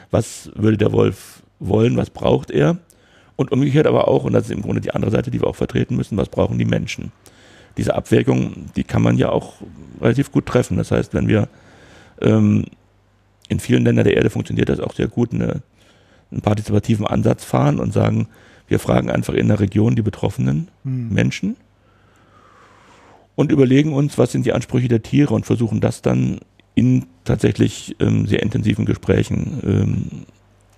was 0.09 0.51
würde 0.55 0.77
der 0.77 0.91
Wolf 0.91 1.43
wollen, 1.59 1.97
was 1.97 2.09
braucht 2.09 2.51
er? 2.51 2.77
Und 3.37 3.51
umgekehrt 3.51 3.87
aber 3.87 4.09
auch, 4.09 4.25
und 4.25 4.33
das 4.33 4.45
ist 4.45 4.51
im 4.51 4.61
Grunde 4.61 4.81
die 4.81 4.91
andere 4.91 5.11
Seite, 5.11 5.31
die 5.31 5.39
wir 5.39 5.47
auch 5.47 5.55
vertreten 5.55 5.95
müssen, 5.95 6.17
was 6.17 6.27
brauchen 6.27 6.57
die 6.57 6.65
Menschen? 6.65 7.11
Diese 7.77 7.95
Abwägung, 7.95 8.65
die 8.75 8.83
kann 8.83 9.03
man 9.03 9.17
ja 9.17 9.29
auch 9.29 9.53
relativ 10.01 10.31
gut 10.31 10.47
treffen. 10.47 10.75
Das 10.75 10.91
heißt, 10.91 11.13
wenn 11.13 11.27
wir 11.27 11.47
ähm, 12.19 12.65
in 13.47 13.59
vielen 13.59 13.85
Ländern 13.85 14.05
der 14.05 14.17
Erde 14.17 14.31
funktioniert 14.31 14.69
das 14.69 14.79
auch 14.79 14.93
sehr 14.93 15.07
gut, 15.07 15.33
eine, 15.33 15.61
einen 16.31 16.41
partizipativen 16.41 17.05
Ansatz 17.05 17.45
fahren 17.45 17.79
und 17.79 17.93
sagen, 17.93 18.27
wir 18.67 18.79
fragen 18.79 19.09
einfach 19.09 19.33
in 19.33 19.47
der 19.47 19.59
Region 19.59 19.95
die 19.95 20.01
betroffenen 20.01 20.67
mhm. 20.83 21.09
Menschen 21.13 21.55
und 23.35 23.51
überlegen 23.51 23.93
uns, 23.93 24.17
was 24.17 24.31
sind 24.31 24.45
die 24.47 24.53
Ansprüche 24.53 24.87
der 24.87 25.03
Tiere 25.03 25.35
und 25.35 25.45
versuchen 25.45 25.79
das 25.79 26.01
dann 26.01 26.39
in 26.73 27.05
tatsächlich 27.23 27.95
ähm, 27.99 28.25
sehr 28.25 28.41
intensiven 28.41 28.85
Gesprächen 28.85 29.61
ähm, 29.63 30.25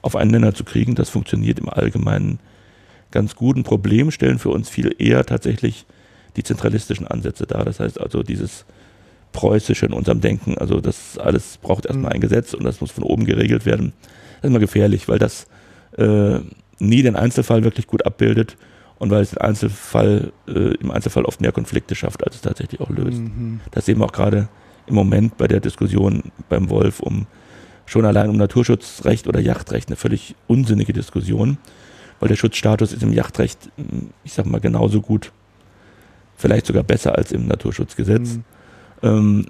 auf 0.01 0.15
einen 0.15 0.31
Nenner 0.31 0.53
zu 0.53 0.63
kriegen. 0.63 0.95
Das 0.95 1.09
funktioniert 1.09 1.59
im 1.59 1.69
Allgemeinen 1.69 2.39
ganz 3.11 3.35
gut. 3.35 3.57
Ein 3.57 3.63
Problem 3.63 4.11
stellen 4.11 4.39
für 4.39 4.49
uns 4.49 4.69
viel 4.69 4.95
eher 4.97 5.25
tatsächlich 5.25 5.85
die 6.35 6.43
zentralistischen 6.43 7.07
Ansätze 7.07 7.45
dar. 7.45 7.65
Das 7.65 7.79
heißt 7.79 7.99
also 7.99 8.23
dieses 8.23 8.65
Preußische 9.31 9.85
in 9.85 9.93
unserem 9.93 10.21
Denken, 10.21 10.57
also 10.57 10.81
das 10.81 11.17
alles 11.17 11.57
braucht 11.57 11.85
erstmal 11.85 12.11
mhm. 12.11 12.15
ein 12.15 12.21
Gesetz 12.21 12.53
und 12.53 12.63
das 12.63 12.81
muss 12.81 12.91
von 12.91 13.03
oben 13.03 13.25
geregelt 13.25 13.65
werden. 13.65 13.93
Das 14.01 14.45
ist 14.45 14.49
immer 14.49 14.59
gefährlich, 14.59 15.07
weil 15.07 15.19
das 15.19 15.47
äh, 15.97 16.39
nie 16.79 17.03
den 17.03 17.15
Einzelfall 17.15 17.63
wirklich 17.63 17.87
gut 17.87 18.05
abbildet 18.05 18.57
und 18.97 19.11
weil 19.11 19.21
es 19.21 19.31
den 19.31 19.39
Einzelfall, 19.39 20.31
äh, 20.47 20.75
im 20.75 20.91
Einzelfall 20.91 21.25
oft 21.25 21.41
mehr 21.41 21.51
Konflikte 21.51 21.95
schafft, 21.95 22.23
als 22.25 22.35
es 22.35 22.41
tatsächlich 22.41 22.81
auch 22.81 22.89
löst. 22.89 23.19
Mhm. 23.19 23.59
Das 23.71 23.85
sehen 23.85 23.99
wir 23.99 24.05
auch 24.05 24.11
gerade 24.11 24.49
im 24.87 24.95
Moment 24.95 25.37
bei 25.37 25.47
der 25.47 25.59
Diskussion 25.59 26.31
beim 26.49 26.69
Wolf 26.69 26.99
um 26.99 27.27
schon 27.85 28.05
allein 28.05 28.29
um 28.29 28.37
Naturschutzrecht 28.37 29.27
oder 29.27 29.39
Yachtrecht 29.39 29.89
eine 29.89 29.95
völlig 29.95 30.35
unsinnige 30.47 30.93
Diskussion, 30.93 31.57
weil 32.19 32.29
der 32.29 32.35
Schutzstatus 32.35 32.93
ist 32.93 33.03
im 33.03 33.13
Yachtrecht, 33.13 33.71
ich 34.23 34.33
sag 34.33 34.45
mal, 34.45 34.59
genauso 34.59 35.01
gut, 35.01 35.31
vielleicht 36.35 36.65
sogar 36.65 36.83
besser 36.83 37.15
als 37.15 37.31
im 37.31 37.47
Naturschutzgesetz. 37.47 38.35
Mhm. 38.35 38.43
Ähm, 39.01 39.45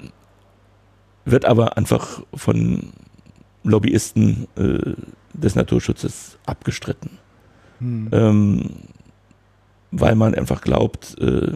wird 1.25 1.45
aber 1.45 1.77
einfach 1.77 2.21
von 2.33 2.93
Lobbyisten 3.63 4.47
äh, 4.55 4.93
des 5.33 5.55
Naturschutzes 5.55 6.37
abgestritten. 6.45 7.11
Mhm. 7.79 8.09
Ähm, 8.11 8.69
weil 9.91 10.15
man 10.15 10.35
einfach 10.35 10.61
glaubt, 10.61 11.17
äh, 11.19 11.53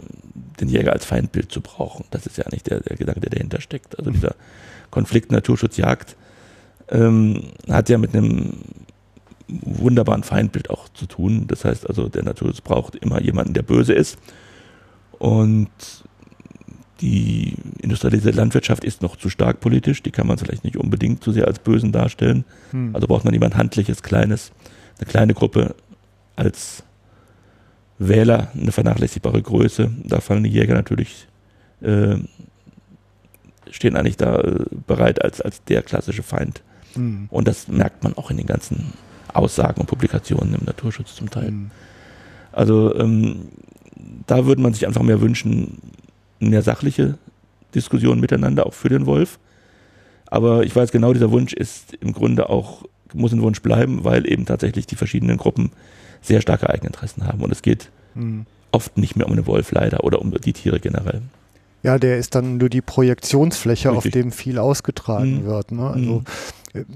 den 0.59 0.69
Jäger 0.69 0.93
als 0.93 1.05
Feindbild 1.05 1.51
zu 1.51 1.61
brauchen. 1.61 2.05
Das 2.11 2.25
ist 2.25 2.37
ja 2.37 2.45
nicht 2.51 2.69
der, 2.69 2.79
der 2.79 2.97
Gedanke, 2.97 3.21
der 3.21 3.29
dahinter 3.31 3.61
steckt. 3.61 3.97
Also 3.97 4.11
dieser 4.11 4.35
Konflikt 4.89 5.31
Naturschutz-Jagd 5.31 6.15
ähm, 6.89 7.51
hat 7.69 7.89
ja 7.89 7.97
mit 7.97 8.15
einem 8.15 8.53
wunderbaren 9.47 10.23
Feindbild 10.23 10.69
auch 10.69 10.89
zu 10.89 11.05
tun. 11.05 11.45
Das 11.47 11.65
heißt 11.65 11.87
also, 11.87 12.09
der 12.09 12.23
Naturschutz 12.23 12.61
braucht 12.61 12.95
immer 12.95 13.21
jemanden, 13.21 13.53
der 13.53 13.63
böse 13.63 13.93
ist. 13.93 14.17
Und 15.19 15.69
die 17.01 17.55
industrialisierte 17.79 18.37
Landwirtschaft 18.37 18.83
ist 18.83 19.01
noch 19.01 19.17
zu 19.17 19.29
stark 19.29 19.59
politisch, 19.59 20.01
die 20.03 20.11
kann 20.11 20.27
man 20.27 20.37
vielleicht 20.37 20.63
nicht 20.63 20.77
unbedingt 20.77 21.23
zu 21.23 21.31
sehr 21.31 21.47
als 21.47 21.59
Bösen 21.59 21.91
darstellen. 21.91 22.45
Hm. 22.71 22.95
Also 22.95 23.07
braucht 23.07 23.25
man 23.25 23.33
jemand 23.33 23.57
Handliches, 23.57 24.03
Kleines, 24.03 24.51
eine 24.99 25.07
kleine 25.07 25.33
Gruppe 25.33 25.75
als 26.35 26.83
Wähler, 27.99 28.51
eine 28.53 28.71
vernachlässigbare 28.71 29.41
Größe. 29.41 29.91
Da 30.05 30.21
fallen 30.21 30.43
die 30.43 30.49
Jäger 30.49 30.75
natürlich, 30.75 31.27
äh, 31.81 32.15
stehen 33.69 33.95
eigentlich 33.97 34.17
da 34.17 34.39
äh, 34.39 34.65
bereit 34.87 35.21
als, 35.23 35.41
als 35.41 35.63
der 35.65 35.81
klassische 35.83 36.23
Feind. 36.23 36.63
Mhm. 36.95 37.27
Und 37.29 37.47
das 37.47 37.67
merkt 37.67 38.03
man 38.03 38.13
auch 38.15 38.31
in 38.31 38.37
den 38.37 38.47
ganzen 38.47 38.93
Aussagen 39.33 39.81
und 39.81 39.87
Publikationen 39.87 40.55
im 40.55 40.65
Naturschutz 40.65 41.15
zum 41.15 41.29
Teil. 41.29 41.51
Mhm. 41.51 41.71
Also 42.51 42.95
ähm, 42.95 43.47
da 44.27 44.45
würde 44.45 44.61
man 44.61 44.73
sich 44.73 44.85
einfach 44.87 45.01
mehr 45.01 45.21
wünschen, 45.21 45.79
mehr 46.39 46.61
sachliche 46.61 47.17
Diskussionen 47.73 48.21
miteinander, 48.21 48.65
auch 48.65 48.73
für 48.73 48.89
den 48.89 49.05
Wolf. 49.05 49.39
Aber 50.27 50.63
ich 50.63 50.75
weiß 50.75 50.91
genau, 50.91 51.13
dieser 51.13 51.31
Wunsch 51.31 51.53
ist 51.53 51.93
im 51.99 52.13
Grunde 52.13 52.49
auch, 52.49 52.85
muss 53.13 53.33
ein 53.33 53.41
Wunsch 53.41 53.61
bleiben, 53.61 54.03
weil 54.03 54.29
eben 54.31 54.45
tatsächlich 54.45 54.87
die 54.87 54.95
verschiedenen 54.95 55.37
Gruppen 55.37 55.71
sehr 56.21 56.41
starke 56.41 56.69
Eigeninteressen 56.69 57.25
haben. 57.25 57.41
Und 57.41 57.51
es 57.51 57.61
geht 57.61 57.89
mhm. 58.15 58.45
oft 58.71 58.97
nicht 58.97 59.15
mehr 59.15 59.27
um 59.27 59.35
den 59.35 59.45
Wolf 59.47 59.71
leider 59.71 60.03
oder 60.03 60.21
um 60.21 60.31
die 60.31 60.53
Tiere 60.53 60.79
generell. 60.79 61.21
Ja, 61.83 61.99
der 61.99 62.17
ist 62.17 62.33
dann 62.33 62.57
nur 62.57 62.69
die 62.69 62.81
Projektionsfläche, 62.81 63.91
Richtig. 63.91 64.07
auf 64.07 64.11
dem 64.11 64.31
viel 64.31 64.57
ausgetragen 64.57 65.41
mhm. 65.41 65.45
wird. 65.45 65.71
Ne? 65.71 65.87
Also 65.87 66.13
mhm 66.19 66.25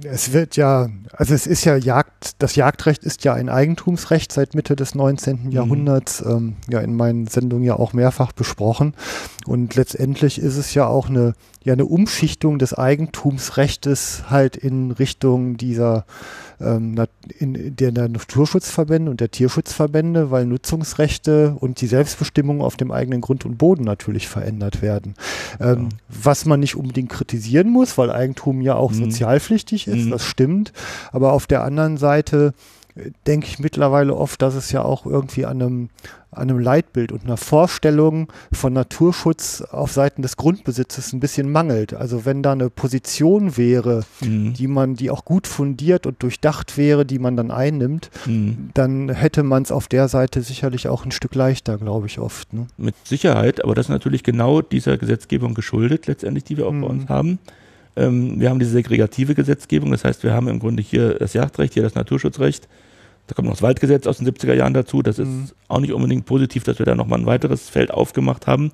es 0.03 0.33
wird 0.33 0.55
ja, 0.55 0.89
also 1.11 1.35
es 1.35 1.45
ist 1.45 1.63
ja 1.63 1.75
Jagd, 1.75 2.41
das 2.41 2.55
Jagdrecht 2.55 3.03
ist 3.03 3.23
ja 3.23 3.33
ein 3.33 3.47
Eigentumsrecht 3.47 4.31
seit 4.31 4.55
Mitte 4.55 4.75
des 4.75 4.95
19. 4.95 5.45
Mhm. 5.45 5.51
Jahrhunderts, 5.51 6.23
ähm, 6.25 6.55
ja 6.67 6.79
in 6.79 6.95
meinen 6.95 7.27
Sendungen 7.27 7.63
ja 7.63 7.75
auch 7.75 7.93
mehrfach 7.93 8.31
besprochen. 8.31 8.95
Und 9.45 9.75
letztendlich 9.75 10.39
ist 10.39 10.57
es 10.57 10.73
ja 10.73 10.87
auch 10.87 11.09
eine, 11.09 11.33
ja 11.63 11.73
eine 11.73 11.85
Umschichtung 11.85 12.57
des 12.57 12.73
Eigentumsrechtes 12.73 14.23
halt 14.29 14.55
in 14.57 14.91
Richtung 14.91 15.57
dieser 15.57 16.05
in 16.59 17.75
der 17.75 17.91
Naturschutzverbände 17.91 19.11
und 19.11 19.21
der 19.21 19.29
Tierschutzverbände, 19.29 20.31
weil 20.31 20.45
Nutzungsrechte 20.45 21.55
und 21.59 21.81
die 21.81 21.87
Selbstbestimmung 21.87 22.61
auf 22.61 22.77
dem 22.77 22.91
eigenen 22.91 23.21
Grund 23.21 23.45
und 23.45 23.57
Boden 23.57 23.83
natürlich 23.83 24.27
verändert 24.27 24.81
werden. 24.81 25.13
Ähm, 25.59 25.89
ja. 25.91 25.97
Was 26.09 26.45
man 26.45 26.59
nicht 26.59 26.75
unbedingt 26.75 27.09
kritisieren 27.09 27.69
muss, 27.69 27.97
weil 27.97 28.09
Eigentum 28.11 28.61
ja 28.61 28.75
auch 28.75 28.91
mhm. 28.91 29.05
sozialpflichtig 29.05 29.87
ist, 29.87 30.05
mhm. 30.05 30.11
das 30.11 30.23
stimmt. 30.23 30.73
Aber 31.11 31.33
auf 31.33 31.45
der 31.45 31.63
anderen 31.63 31.97
Seite 31.97 32.53
denke 33.25 33.47
ich 33.47 33.59
mittlerweile 33.59 34.15
oft, 34.15 34.41
dass 34.41 34.55
es 34.55 34.71
ja 34.71 34.81
auch 34.81 35.05
irgendwie 35.05 35.45
an 35.45 35.61
einem, 35.61 35.89
an 36.31 36.49
einem 36.49 36.59
Leitbild 36.59 37.11
und 37.11 37.23
einer 37.23 37.37
Vorstellung 37.37 38.31
von 38.51 38.73
Naturschutz 38.73 39.61
auf 39.61 39.91
Seiten 39.91 40.21
des 40.21 40.37
Grundbesitzes 40.37 41.13
ein 41.13 41.19
bisschen 41.19 41.51
mangelt. 41.51 41.93
Also 41.93 42.25
wenn 42.25 42.43
da 42.43 42.53
eine 42.53 42.69
Position 42.69 43.57
wäre, 43.57 44.03
mhm. 44.21 44.53
die 44.53 44.67
man, 44.67 44.95
die 44.95 45.11
auch 45.11 45.25
gut 45.25 45.47
fundiert 45.47 46.05
und 46.05 46.21
durchdacht 46.23 46.77
wäre, 46.77 47.05
die 47.05 47.19
man 47.19 47.37
dann 47.37 47.51
einnimmt, 47.51 48.09
mhm. 48.25 48.69
dann 48.73 49.09
hätte 49.09 49.43
man 49.43 49.63
es 49.63 49.71
auf 49.71 49.87
der 49.87 50.07
Seite 50.07 50.41
sicherlich 50.41 50.87
auch 50.87 51.05
ein 51.05 51.11
Stück 51.11 51.35
leichter, 51.35 51.77
glaube 51.77 52.07
ich 52.07 52.19
oft. 52.19 52.53
Ne? 52.53 52.67
Mit 52.77 52.95
Sicherheit, 53.03 53.63
aber 53.63 53.75
das 53.75 53.87
ist 53.87 53.91
natürlich 53.91 54.23
genau 54.23 54.61
dieser 54.61 54.97
Gesetzgebung 54.97 55.53
geschuldet, 55.53 56.07
letztendlich, 56.07 56.43
die 56.45 56.57
wir 56.57 56.67
auch 56.67 56.71
mhm. 56.71 56.81
bei 56.81 56.87
uns 56.87 57.09
haben. 57.09 57.39
Ähm, 57.95 58.39
wir 58.39 58.49
haben 58.49 58.59
diese 58.59 58.71
segregative 58.71 59.35
Gesetzgebung, 59.35 59.91
das 59.91 60.03
heißt, 60.03 60.23
wir 60.23 60.33
haben 60.33 60.47
im 60.47 60.59
Grunde 60.59 60.83
hier 60.83 61.15
das 61.15 61.33
Jagdrecht, 61.33 61.73
hier 61.73 61.83
das 61.83 61.95
Naturschutzrecht 61.95 62.67
da 63.27 63.35
kommt 63.35 63.47
noch 63.47 63.55
das 63.55 63.61
Waldgesetz 63.61 64.07
aus 64.07 64.17
den 64.17 64.27
70er 64.27 64.53
Jahren 64.53 64.73
dazu. 64.73 65.01
Das 65.01 65.19
ist 65.19 65.27
mhm. 65.27 65.49
auch 65.67 65.79
nicht 65.79 65.93
unbedingt 65.93 66.25
positiv, 66.25 66.63
dass 66.63 66.79
wir 66.79 66.85
da 66.85 66.95
nochmal 66.95 67.19
ein 67.19 67.25
weiteres 67.25 67.69
Feld 67.69 67.91
aufgemacht 67.91 68.47
haben. 68.47 68.71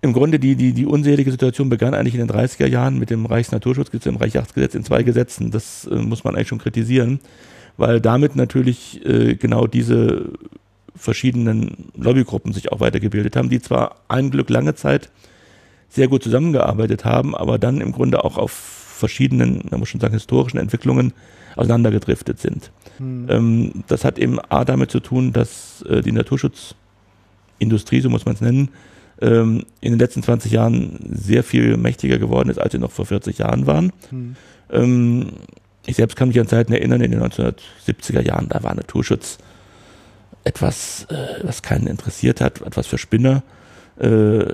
Im 0.00 0.12
Grunde 0.12 0.38
die, 0.38 0.56
die, 0.56 0.72
die 0.72 0.86
unselige 0.86 1.30
Situation 1.30 1.68
begann 1.68 1.94
eigentlich 1.94 2.14
in 2.14 2.26
den 2.26 2.30
30er 2.30 2.66
Jahren 2.66 2.98
mit 2.98 3.10
dem 3.10 3.26
Reichsnaturschutzgesetz, 3.26 4.04
dem 4.04 4.16
Reichsjagdgesetz 4.16 4.74
in 4.74 4.84
zwei 4.84 5.02
Gesetzen. 5.02 5.50
Das 5.50 5.86
äh, 5.86 5.96
muss 5.96 6.24
man 6.24 6.34
eigentlich 6.34 6.48
schon 6.48 6.58
kritisieren, 6.58 7.20
weil 7.76 8.00
damit 8.00 8.34
natürlich 8.36 9.04
äh, 9.04 9.34
genau 9.34 9.66
diese 9.66 10.30
verschiedenen 10.94 11.90
Lobbygruppen 11.96 12.52
sich 12.52 12.70
auch 12.70 12.80
weitergebildet 12.80 13.36
haben, 13.36 13.48
die 13.48 13.60
zwar 13.60 13.96
ein 14.08 14.30
Glück 14.30 14.50
lange 14.50 14.74
Zeit 14.74 15.10
sehr 15.88 16.08
gut 16.08 16.22
zusammengearbeitet 16.22 17.04
haben, 17.04 17.34
aber 17.34 17.58
dann 17.58 17.80
im 17.80 17.92
Grunde 17.92 18.24
auch 18.24 18.38
auf 18.38 18.52
verschiedenen, 18.52 19.62
man 19.70 19.80
muss 19.80 19.88
schon 19.88 20.00
sagen, 20.00 20.14
historischen 20.14 20.58
Entwicklungen 20.58 21.12
auseinandergedriftet 21.56 22.40
sind. 22.40 22.70
Mhm. 22.98 23.26
Ähm, 23.28 23.84
das 23.88 24.04
hat 24.04 24.18
eben 24.18 24.38
A 24.48 24.64
damit 24.64 24.90
zu 24.90 25.00
tun, 25.00 25.32
dass 25.32 25.82
äh, 25.88 26.02
die 26.02 26.12
Naturschutzindustrie, 26.12 28.00
so 28.00 28.10
muss 28.10 28.24
man 28.24 28.34
es 28.34 28.40
nennen, 28.40 28.70
ähm, 29.20 29.64
in 29.80 29.92
den 29.92 29.98
letzten 29.98 30.22
20 30.22 30.52
Jahren 30.52 30.98
sehr 31.10 31.44
viel 31.44 31.76
mächtiger 31.76 32.18
geworden 32.18 32.50
ist, 32.50 32.58
als 32.58 32.72
sie 32.72 32.78
noch 32.78 32.90
vor 32.90 33.06
40 33.06 33.38
Jahren 33.38 33.66
waren. 33.66 33.92
Mhm. 34.10 34.36
Ähm, 34.70 35.26
ich 35.86 35.96
selbst 35.96 36.16
kann 36.16 36.28
mich 36.28 36.38
an 36.38 36.46
Zeiten 36.46 36.72
erinnern, 36.72 37.00
in 37.00 37.10
den 37.10 37.22
1970er 37.22 38.20
Jahren, 38.20 38.48
da 38.48 38.62
war 38.62 38.74
Naturschutz 38.74 39.38
etwas, 40.44 41.06
äh, 41.08 41.44
was 41.44 41.62
keinen 41.62 41.86
interessiert 41.86 42.40
hat, 42.40 42.60
etwas 42.62 42.86
für 42.86 42.98
Spinner, 42.98 43.42
äh, 43.98 44.44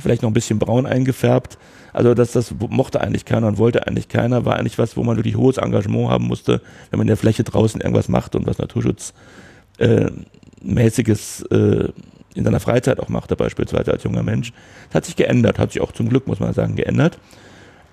vielleicht 0.00 0.22
noch 0.22 0.30
ein 0.30 0.34
bisschen 0.34 0.58
braun 0.58 0.86
eingefärbt. 0.86 1.58
Also 1.92 2.14
das, 2.14 2.32
das 2.32 2.54
mochte 2.58 3.00
eigentlich 3.00 3.24
keiner 3.24 3.46
und 3.48 3.58
wollte 3.58 3.86
eigentlich 3.86 4.08
keiner, 4.08 4.44
war 4.44 4.56
eigentlich 4.56 4.78
was, 4.78 4.96
wo 4.96 5.02
man 5.02 5.16
wirklich 5.16 5.36
hohes 5.36 5.58
Engagement 5.58 6.08
haben 6.08 6.26
musste, 6.26 6.62
wenn 6.90 6.98
man 6.98 7.06
in 7.06 7.08
der 7.08 7.16
Fläche 7.16 7.44
draußen 7.44 7.80
irgendwas 7.80 8.08
macht 8.08 8.36
und 8.36 8.46
was 8.46 8.58
Naturschutzmäßiges 8.58 11.46
äh, 11.50 11.56
äh, 11.56 11.92
in 12.34 12.44
seiner 12.44 12.60
Freizeit 12.60 13.00
auch 13.00 13.08
machte, 13.08 13.34
beispielsweise 13.34 13.90
als 13.90 14.04
junger 14.04 14.22
Mensch. 14.22 14.52
Das 14.88 14.96
hat 14.96 15.04
sich 15.06 15.16
geändert, 15.16 15.58
hat 15.58 15.72
sich 15.72 15.82
auch 15.82 15.92
zum 15.92 16.08
Glück, 16.08 16.28
muss 16.28 16.38
man 16.38 16.52
sagen, 16.52 16.76
geändert. 16.76 17.18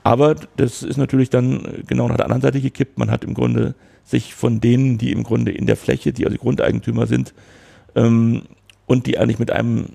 Aber 0.04 0.36
das 0.58 0.84
ist 0.84 0.98
natürlich 0.98 1.30
dann 1.30 1.84
genau 1.88 2.08
nach 2.08 2.18
der 2.18 2.26
anderen 2.26 2.42
Seite 2.42 2.62
gekippt. 2.62 3.00
Man 3.00 3.12
hat 3.12 3.24
im 3.24 3.34
Grunde 3.34 3.76
sich 4.04 4.36
von 4.36 4.62
denen, 4.62 4.98
die 4.98 5.12
im 5.12 5.24
Grunde 5.24 5.52
in 5.52 5.66
der 5.66 5.76
Fläche, 5.76 6.14
die 6.14 6.26
also 6.26 6.38
Grundeigentümer 6.38 7.08
sind, 7.08 7.34
ähm, 7.96 8.44
und 8.86 9.06
die 9.06 9.18
eigentlich 9.18 9.40
mit 9.40 9.52
einem 9.52 9.88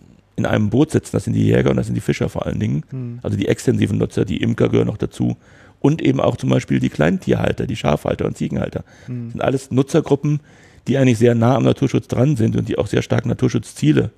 in 0.43 0.47
einem 0.47 0.71
Boot 0.71 0.91
sitzen, 0.91 1.11
das 1.13 1.25
sind 1.25 1.35
die 1.35 1.45
Jäger 1.45 1.71
und 1.71 1.77
das 1.77 1.87
sind 1.87 1.95
die 1.95 2.01
Fischer 2.01 2.29
vor 2.29 2.47
allen 2.47 2.59
Dingen, 2.59 2.83
mhm. 2.91 3.21
also 3.23 3.37
die 3.37 3.49
extensiven 3.49 3.99
Nutzer, 3.99 4.25
die 4.25 4.43
Imker 4.43 4.69
gehören 4.69 4.89
noch 4.89 4.97
dazu 4.97 5.37
und 5.81 6.03
eben 6.03 6.21
auch 6.21 6.37
zum 6.37 6.51
Beispiel 6.51 6.81
die 6.81 6.89
Kleintierhalter, 6.89 7.67
die 7.67 7.77
Schafhalter 7.77 8.27
und 8.27 8.37
Ziegenhalter. 8.37 8.85
Mhm. 9.07 9.25
Das 9.25 9.33
sind 9.33 9.43
alles 9.43 9.71
Nutzergruppen, 9.71 10.41
die 10.89 10.99
eigentlich 10.99 11.19
sehr 11.19 11.35
nah 11.35 11.57
am 11.57 11.63
Naturschutz 11.63 12.09
dran 12.09 12.37
sind 12.37 12.57
und 12.57 12.69
die 12.69 12.79
auch 12.79 12.89
sehr 12.89 13.03
stark 13.03 13.25
Naturschutzziele 13.27 14.11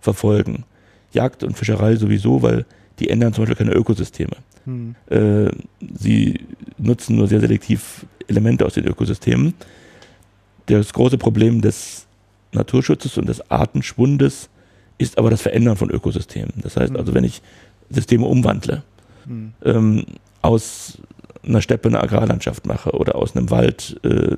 verfolgen. 0.00 0.64
Jagd 1.12 1.42
und 1.42 1.56
Fischerei 1.56 1.96
sowieso, 1.96 2.42
weil 2.42 2.66
die 2.98 3.08
ändern 3.08 3.32
zum 3.32 3.42
Beispiel 3.44 3.66
keine 3.66 3.76
Ökosysteme. 3.76 4.36
Mhm. 4.66 4.94
Äh, 5.08 5.50
sie 5.98 6.40
nutzen 6.78 7.16
nur 7.16 7.26
sehr 7.26 7.40
selektiv 7.40 8.06
Elemente 8.28 8.66
aus 8.66 8.74
den 8.74 8.86
Ökosystemen. 8.86 9.54
Das 10.66 10.92
große 10.92 11.18
Problem 11.18 11.60
des 11.60 12.06
Naturschutzes 12.52 13.18
und 13.18 13.28
des 13.28 13.50
Artenschwundes 13.50 14.48
ist 15.00 15.18
aber 15.18 15.30
das 15.30 15.40
Verändern 15.40 15.76
von 15.76 15.90
Ökosystemen. 15.90 16.52
Das 16.62 16.76
heißt 16.76 16.94
also, 16.94 17.14
wenn 17.14 17.24
ich 17.24 17.40
Systeme 17.88 18.26
umwandle, 18.26 18.82
mhm. 19.26 19.52
ähm, 19.64 20.04
aus 20.42 20.98
einer 21.42 21.62
Steppe 21.62 21.88
eine 21.88 22.02
Agrarlandschaft 22.02 22.66
mache 22.66 22.92
oder 22.92 23.14
aus 23.14 23.34
einem 23.34 23.50
Wald 23.50 23.98
äh, 24.04 24.36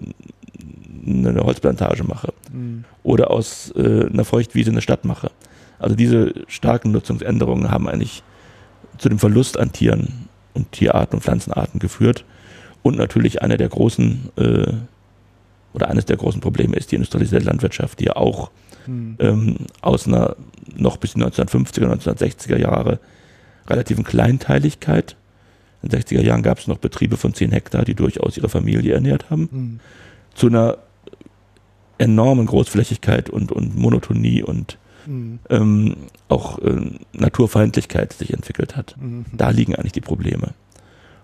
eine 1.05 1.41
Holzplantage 1.41 2.05
mache 2.05 2.33
mhm. 2.53 2.85
oder 3.03 3.33
aus 3.33 3.73
äh, 3.77 4.07
einer 4.07 4.25
Feuchtwiese 4.25 4.71
eine 4.71 4.81
Stadt 4.81 5.05
mache. 5.05 5.31
Also 5.81 5.97
diese 5.97 6.33
starken 6.47 6.93
Nutzungsänderungen 6.93 7.71
haben 7.71 7.89
eigentlich 7.89 8.23
zu 8.99 9.09
dem 9.09 9.19
Verlust 9.19 9.59
an 9.59 9.73
Tieren 9.73 10.29
und 10.55 10.71
Tierarten 10.71 11.17
und 11.17 11.23
Pflanzenarten 11.23 11.81
geführt. 11.81 12.25
Und 12.85 12.97
natürlich 12.97 13.43
einer 13.43 13.57
der 13.57 13.69
großen 13.69 14.29
äh, 14.37 14.73
oder 15.73 15.89
eines 15.89 16.05
der 16.05 16.17
großen 16.17 16.41
Probleme 16.41 16.77
ist 16.77 16.93
die 16.93 16.97
industrialisierte 16.97 17.47
Landwirtschaft, 17.47 17.99
die 17.99 18.05
ja 18.05 18.17
auch 18.17 18.51
mhm. 18.87 19.17
ähm, 19.19 19.57
aus 19.81 20.07
einer 20.07 20.37
noch 20.77 20.97
bis 20.97 21.15
in 21.15 21.21
die 21.21 21.27
1950er, 21.27 21.87
1960er 21.87 22.57
Jahre 22.57 22.99
relativen 23.67 24.05
Kleinteiligkeit. 24.05 25.17
In 25.83 25.89
den 25.89 26.01
60er 26.01 26.23
Jahren 26.23 26.43
gab 26.43 26.59
es 26.59 26.69
noch 26.69 26.79
Betriebe 26.79 27.17
von 27.17 27.35
10 27.35 27.53
Hektar, 27.53 27.85
die 27.85 27.95
durchaus 27.95 28.37
ihre 28.37 28.49
Familie 28.49 28.95
ernährt 28.95 29.31
haben, 29.31 29.49
mhm. 29.51 29.81
zu 30.35 30.47
einer 30.47 30.79
enormen 31.99 32.47
Großflächigkeit 32.47 33.31
und, 33.31 33.53
und 33.53 33.77
Monotonie 33.77 34.43
und 34.43 34.79
mhm. 35.07 35.39
ähm, 35.51 35.97
auch 36.29 36.59
äh, 36.59 36.81
Naturfeindlichkeit 37.13 38.13
sich 38.13 38.33
entwickelt 38.33 38.77
hat. 38.77 38.97
Mhm. 39.01 39.27
Da 39.33 39.51
liegen 39.51 39.75
eigentlich 39.75 39.93
die 39.93 40.01
Probleme. 40.01 40.55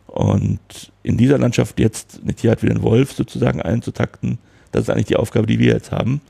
Und 0.07 0.93
in 1.03 1.17
dieser 1.17 1.39
Landschaft 1.39 1.79
jetzt 1.79 2.21
eine 2.23 2.35
Tierart 2.35 2.63
wie 2.63 2.69
den 2.69 2.83
Wolf 2.83 3.13
sozusagen 3.13 3.61
einzutakten, 3.61 4.39
das 4.73 4.83
ist 4.83 4.91
eigentlich 4.91 5.07
die 5.07 5.17
Aufgabe, 5.17 5.47
die 5.47 5.59
wir 5.59 5.73
jetzt 5.73 5.93
haben. 5.93 6.21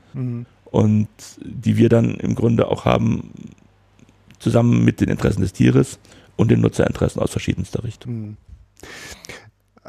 Und 0.71 1.07
die 1.41 1.77
wir 1.77 1.89
dann 1.89 2.15
im 2.15 2.35
Grunde 2.35 2.67
auch 2.67 2.85
haben, 2.85 3.31
zusammen 4.39 4.83
mit 4.85 5.01
den 5.01 5.09
Interessen 5.09 5.41
des 5.41 5.53
Tieres 5.53 5.99
und 6.35 6.49
den 6.51 6.61
Nutzerinteressen 6.61 7.21
aus 7.21 7.31
verschiedenster 7.31 7.83
Richtung. 7.83 8.37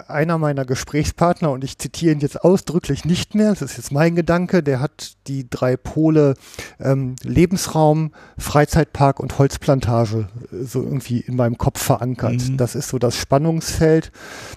Einer 0.09 0.38
meiner 0.38 0.64
Gesprächspartner, 0.64 1.51
und 1.51 1.64
ich 1.64 1.78
zitiere 1.78 2.14
ihn 2.14 2.20
jetzt 2.20 2.42
ausdrücklich 2.42 3.05
nicht 3.05 3.34
mehr, 3.34 3.51
das 3.51 3.62
ist 3.62 3.76
jetzt 3.76 3.92
mein 3.92 4.14
Gedanke, 4.14 4.62
der 4.62 4.80
hat 4.80 5.14
die 5.26 5.48
drei 5.48 5.76
Pole 5.76 6.34
ähm, 6.78 7.16
Lebensraum, 7.22 8.12
Freizeitpark 8.38 9.20
und 9.20 9.38
Holzplantage 9.38 10.28
äh, 10.53 10.64
so 10.64 10.82
irgendwie 10.82 11.20
in 11.20 11.36
meinem 11.36 11.59
Kopf 11.59 11.82
verankert. 11.82 12.48
Mhm. 12.48 12.57
Das 12.57 12.74
ist 12.74 12.88
so 12.88 12.98
das 12.98 13.16
Spannungsfeld, 13.16 14.12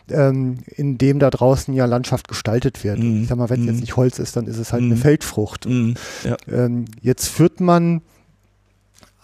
ähm, 0.09 0.59
in 0.67 0.97
dem 0.97 1.19
da 1.19 1.29
draußen 1.29 1.73
ja 1.73 1.85
Landschaft 1.85 2.27
gestaltet 2.27 2.83
wird. 2.83 2.99
Mhm. 2.99 3.23
Ich 3.23 3.29
sag 3.29 3.37
mal, 3.37 3.49
wenn 3.49 3.61
es 3.61 3.67
jetzt 3.67 3.75
mhm. 3.75 3.81
nicht 3.81 3.95
Holz 3.95 4.19
ist, 4.19 4.35
dann 4.35 4.47
ist 4.47 4.57
es 4.57 4.73
halt 4.73 4.83
eine 4.83 4.95
mhm. 4.95 4.99
Feldfrucht. 4.99 5.65
Mhm. 5.65 5.95
Ja. 6.23 6.37
Ähm, 6.47 6.85
jetzt 7.01 7.27
führt 7.27 7.59
man 7.59 8.01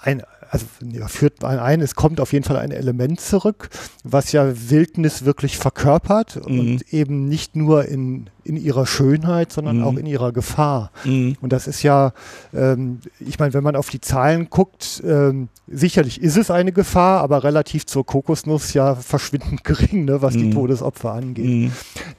ein, 0.01 0.23
also 0.49 0.65
führt 1.07 1.43
ein, 1.43 1.81
es 1.81 1.95
kommt 1.95 2.19
auf 2.19 2.33
jeden 2.33 2.43
Fall 2.43 2.57
ein 2.57 2.71
Element 2.71 3.21
zurück, 3.21 3.69
was 4.03 4.31
ja 4.31 4.51
Wildnis 4.69 5.23
wirklich 5.23 5.57
verkörpert 5.57 6.39
mhm. 6.47 6.59
und 6.59 6.93
eben 6.93 7.25
nicht 7.25 7.55
nur 7.55 7.85
in, 7.85 8.29
in 8.43 8.57
ihrer 8.57 8.87
Schönheit, 8.87 9.51
sondern 9.51 9.77
mhm. 9.77 9.83
auch 9.83 9.95
in 9.95 10.07
ihrer 10.07 10.31
Gefahr. 10.31 10.91
Mhm. 11.03 11.37
Und 11.41 11.53
das 11.53 11.67
ist 11.67 11.83
ja, 11.83 12.13
ähm, 12.53 12.99
ich 13.19 13.37
meine, 13.37 13.53
wenn 13.53 13.63
man 13.63 13.75
auf 13.75 13.89
die 13.89 14.01
Zahlen 14.01 14.49
guckt, 14.49 15.03
ähm, 15.05 15.49
sicherlich 15.67 16.21
ist 16.21 16.37
es 16.37 16.49
eine 16.49 16.71
Gefahr, 16.71 17.21
aber 17.21 17.43
relativ 17.43 17.85
zur 17.85 18.05
Kokosnuss 18.05 18.73
ja 18.73 18.95
verschwindend 18.95 19.63
gering, 19.63 20.05
ne, 20.05 20.21
was 20.21 20.33
die 20.33 20.45
mhm. 20.45 20.53
Todesopfer 20.53 21.13
angeht. 21.13 21.45
Mhm. 21.45 21.71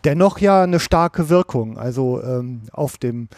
Dennoch 0.05 0.39
ja 0.39 0.63
eine 0.63 0.79
starke 0.79 1.29
Wirkung, 1.29 1.79
also 1.79 2.23
ähm, 2.23 2.63
auf 2.73 2.97
dem 2.97 3.29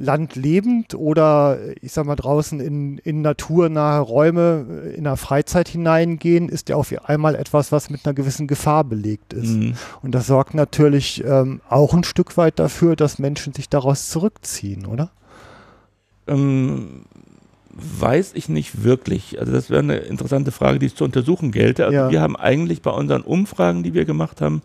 Land 0.00 0.36
lebend 0.36 0.94
oder 0.94 1.58
ich 1.82 1.92
sag 1.92 2.06
mal 2.06 2.14
draußen 2.14 2.60
in, 2.60 2.98
in 2.98 3.20
naturnahe 3.20 4.00
Räume 4.00 4.64
äh, 4.84 4.94
in 4.94 5.04
der 5.04 5.16
Freizeit 5.16 5.68
hineingehen, 5.68 6.48
ist 6.48 6.68
ja 6.68 6.76
auf 6.76 6.94
einmal 7.04 7.34
etwas, 7.34 7.72
was 7.72 7.90
mit 7.90 8.06
einer 8.06 8.14
gewissen 8.14 8.46
Gefahr 8.46 8.84
belegt 8.84 9.32
ist. 9.32 9.56
Mhm. 9.56 9.74
Und 10.00 10.14
das 10.14 10.28
sorgt 10.28 10.54
natürlich 10.54 11.24
ähm, 11.24 11.60
auch 11.68 11.94
ein 11.94 12.04
Stück 12.04 12.36
weit 12.36 12.60
dafür, 12.60 12.94
dass 12.94 13.18
Menschen 13.18 13.52
sich 13.52 13.68
daraus 13.68 14.08
zurückziehen, 14.08 14.86
oder? 14.86 15.10
Ähm, 16.28 17.04
weiß 17.70 18.32
ich 18.34 18.48
nicht 18.48 18.84
wirklich. 18.84 19.40
Also 19.40 19.52
das 19.52 19.68
wäre 19.68 19.82
eine 19.82 19.96
interessante 19.96 20.52
Frage, 20.52 20.78
die 20.78 20.86
es 20.86 20.94
zu 20.94 21.04
untersuchen 21.04 21.50
gelte. 21.50 21.86
Also 21.86 21.96
ja. 21.96 22.10
wir 22.10 22.20
haben 22.20 22.36
eigentlich 22.36 22.82
bei 22.82 22.92
unseren 22.92 23.22
Umfragen, 23.22 23.82
die 23.82 23.94
wir 23.94 24.04
gemacht 24.04 24.40
haben, 24.40 24.62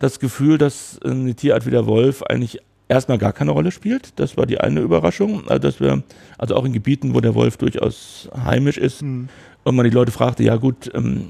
das 0.00 0.18
Gefühl, 0.18 0.58
dass 0.58 0.98
eine 1.04 1.34
Tierart 1.36 1.64
wie 1.64 1.70
der 1.70 1.86
Wolf 1.86 2.24
eigentlich 2.24 2.58
erstmal 2.92 3.18
gar 3.18 3.32
keine 3.32 3.52
Rolle 3.52 3.70
spielt. 3.70 4.18
Das 4.20 4.36
war 4.36 4.46
die 4.46 4.60
eine 4.60 4.80
Überraschung. 4.80 5.48
Also, 5.48 5.58
dass 5.58 5.80
wir, 5.80 6.02
also 6.38 6.54
auch 6.56 6.64
in 6.64 6.72
Gebieten, 6.72 7.14
wo 7.14 7.20
der 7.20 7.34
Wolf 7.34 7.56
durchaus 7.56 8.28
heimisch 8.44 8.78
ist, 8.78 9.02
mhm. 9.02 9.28
und 9.64 9.76
man 9.76 9.84
die 9.84 9.90
Leute 9.90 10.12
fragte, 10.12 10.42
ja 10.42 10.56
gut, 10.56 10.90
ähm, 10.94 11.28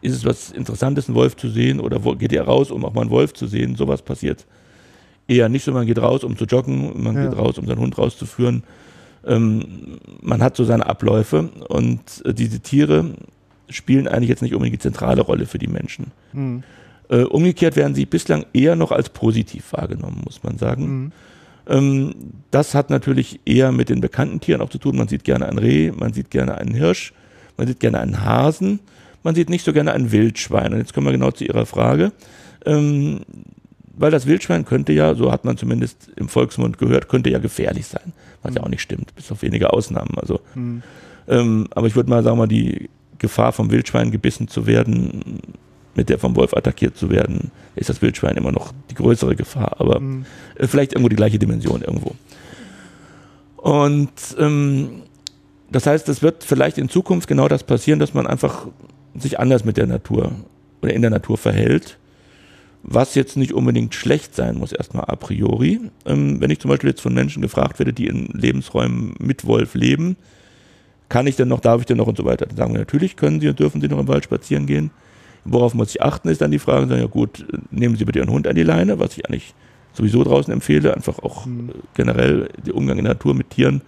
ist 0.00 0.14
es 0.14 0.24
was 0.24 0.50
Interessantes, 0.50 1.08
einen 1.08 1.16
Wolf 1.16 1.36
zu 1.36 1.48
sehen 1.48 1.80
oder 1.80 1.98
geht 2.16 2.32
ihr 2.32 2.42
raus, 2.42 2.70
um 2.70 2.84
auch 2.84 2.92
mal 2.92 3.02
einen 3.02 3.10
Wolf 3.10 3.32
zu 3.34 3.46
sehen? 3.46 3.76
Sowas 3.76 4.02
passiert 4.02 4.46
eher 5.28 5.48
nicht 5.48 5.64
so, 5.64 5.72
man 5.72 5.86
geht 5.86 5.98
raus, 5.98 6.24
um 6.24 6.36
zu 6.36 6.44
joggen, 6.44 7.02
man 7.02 7.16
ja. 7.16 7.28
geht 7.28 7.38
raus, 7.38 7.58
um 7.58 7.66
seinen 7.66 7.78
Hund 7.78 7.96
rauszuführen. 7.96 8.62
Ähm, 9.26 9.98
man 10.20 10.42
hat 10.42 10.56
so 10.56 10.64
seine 10.64 10.84
Abläufe 10.84 11.48
und 11.68 12.00
äh, 12.24 12.34
diese 12.34 12.60
Tiere 12.60 13.14
spielen 13.70 14.06
eigentlich 14.06 14.28
jetzt 14.28 14.42
nicht 14.42 14.54
unbedingt 14.54 14.74
die 14.74 14.82
zentrale 14.82 15.22
Rolle 15.22 15.46
für 15.46 15.58
die 15.58 15.66
Menschen. 15.66 16.12
Mhm. 16.32 16.62
Äh, 17.08 17.22
umgekehrt 17.22 17.76
werden 17.76 17.94
sie 17.94 18.06
bislang 18.06 18.46
eher 18.52 18.76
noch 18.76 18.92
als 18.92 19.10
positiv 19.10 19.72
wahrgenommen, 19.72 20.22
muss 20.24 20.42
man 20.42 20.58
sagen. 20.58 20.86
Mhm. 20.86 21.12
Ähm, 21.66 22.14
das 22.50 22.74
hat 22.74 22.90
natürlich 22.90 23.40
eher 23.44 23.72
mit 23.72 23.88
den 23.88 24.00
bekannten 24.00 24.40
Tieren 24.40 24.60
auch 24.60 24.70
zu 24.70 24.78
tun. 24.78 24.96
Man 24.96 25.08
sieht 25.08 25.24
gerne 25.24 25.46
ein 25.46 25.58
Reh, 25.58 25.92
man 25.92 26.12
sieht 26.12 26.30
gerne 26.30 26.56
einen 26.58 26.74
Hirsch, 26.74 27.12
man 27.56 27.66
sieht 27.66 27.80
gerne 27.80 28.00
einen 28.00 28.24
Hasen, 28.24 28.80
man 29.22 29.34
sieht 29.34 29.50
nicht 29.50 29.64
so 29.64 29.72
gerne 29.72 29.92
ein 29.92 30.12
Wildschwein. 30.12 30.72
Und 30.72 30.78
jetzt 30.78 30.94
kommen 30.94 31.06
wir 31.06 31.12
genau 31.12 31.30
zu 31.30 31.44
Ihrer 31.44 31.66
Frage. 31.66 32.12
Ähm, 32.66 33.20
weil 33.96 34.10
das 34.10 34.26
Wildschwein 34.26 34.64
könnte 34.64 34.92
ja, 34.92 35.14
so 35.14 35.30
hat 35.30 35.44
man 35.44 35.56
zumindest 35.56 36.10
im 36.16 36.28
Volksmund 36.28 36.78
gehört, 36.78 37.08
könnte 37.08 37.30
ja 37.30 37.38
gefährlich 37.38 37.86
sein. 37.86 38.12
Was 38.42 38.52
mhm. 38.52 38.56
ja 38.56 38.62
auch 38.64 38.68
nicht 38.68 38.82
stimmt, 38.82 39.14
bis 39.14 39.30
auf 39.30 39.42
wenige 39.42 39.72
Ausnahmen. 39.72 40.14
Also, 40.16 40.40
mhm. 40.54 40.82
ähm, 41.28 41.68
aber 41.70 41.86
ich 41.86 41.94
würde 41.94 42.10
mal 42.10 42.22
sagen, 42.22 42.38
mal 42.38 42.48
die 42.48 42.90
Gefahr 43.18 43.52
vom 43.52 43.70
Wildschwein 43.70 44.10
gebissen 44.10 44.48
zu 44.48 44.66
werden, 44.66 45.40
mit 45.94 46.08
der 46.08 46.18
vom 46.18 46.36
Wolf 46.36 46.54
attackiert 46.54 46.96
zu 46.96 47.10
werden, 47.10 47.50
ist 47.76 47.88
das 47.88 48.02
Wildschwein 48.02 48.36
immer 48.36 48.52
noch 48.52 48.72
die 48.90 48.94
größere 48.94 49.36
Gefahr, 49.36 49.76
aber 49.78 50.00
mhm. 50.00 50.26
Äh, 50.56 50.66
vielleicht 50.66 50.92
irgendwo 50.92 51.08
die 51.08 51.16
gleiche 51.16 51.38
Dimension 51.38 51.82
irgendwo. 51.82 52.14
Und 53.56 54.10
ähm, 54.38 55.02
das 55.70 55.86
heißt, 55.86 56.08
es 56.08 56.22
wird 56.22 56.44
vielleicht 56.44 56.78
in 56.78 56.88
Zukunft 56.88 57.28
genau 57.28 57.48
das 57.48 57.64
passieren, 57.64 57.98
dass 57.98 58.14
man 58.14 58.26
einfach 58.26 58.66
sich 59.16 59.40
anders 59.40 59.64
mit 59.64 59.76
der 59.76 59.86
Natur 59.86 60.32
oder 60.82 60.92
in 60.92 61.02
der 61.02 61.10
Natur 61.10 61.38
verhält, 61.38 61.98
was 62.82 63.14
jetzt 63.14 63.36
nicht 63.36 63.54
unbedingt 63.54 63.94
schlecht 63.94 64.34
sein 64.34 64.58
muss, 64.58 64.72
erstmal 64.72 65.06
a 65.06 65.16
priori. 65.16 65.80
Ähm, 66.04 66.40
wenn 66.40 66.50
ich 66.50 66.60
zum 66.60 66.70
Beispiel 66.70 66.90
jetzt 66.90 67.00
von 67.00 67.14
Menschen 67.14 67.40
gefragt 67.40 67.78
werde, 67.78 67.92
die 67.92 68.06
in 68.06 68.26
Lebensräumen 68.26 69.14
mit 69.18 69.46
Wolf 69.46 69.74
leben, 69.74 70.16
kann 71.08 71.26
ich 71.26 71.36
denn 71.36 71.48
noch, 71.48 71.60
darf 71.60 71.80
ich 71.80 71.86
denn 71.86 71.96
noch 71.96 72.06
und 72.06 72.16
so 72.16 72.24
weiter, 72.24 72.46
dann 72.46 72.56
sagen 72.56 72.72
wir 72.72 72.80
natürlich, 72.80 73.16
können 73.16 73.40
Sie 73.40 73.48
und 73.48 73.58
dürfen 73.58 73.80
Sie 73.80 73.88
noch 73.88 73.98
im 73.98 74.08
Wald 74.08 74.24
spazieren 74.24 74.66
gehen. 74.66 74.90
Worauf 75.44 75.74
muss 75.74 75.90
ich 75.90 76.02
achten, 76.02 76.28
ist 76.28 76.40
dann 76.40 76.50
die 76.50 76.58
Frage, 76.58 76.86
sagen, 76.86 77.00
ja 77.00 77.06
gut, 77.06 77.46
nehmen 77.70 77.96
Sie 77.96 78.04
bitte 78.04 78.18
Ihren 78.18 78.30
Hund 78.30 78.46
an 78.46 78.56
die 78.56 78.62
Leine, 78.62 78.98
was 78.98 79.16
ich 79.16 79.26
eigentlich 79.26 79.54
sowieso 79.92 80.24
draußen 80.24 80.52
empfehle, 80.52 80.94
einfach 80.94 81.18
auch 81.20 81.46
mhm. 81.46 81.70
generell 81.94 82.48
der 82.64 82.74
Umgang 82.74 82.98
in 82.98 83.04
der 83.04 83.14
Natur 83.14 83.34
mit 83.34 83.50
Tieren, 83.50 83.82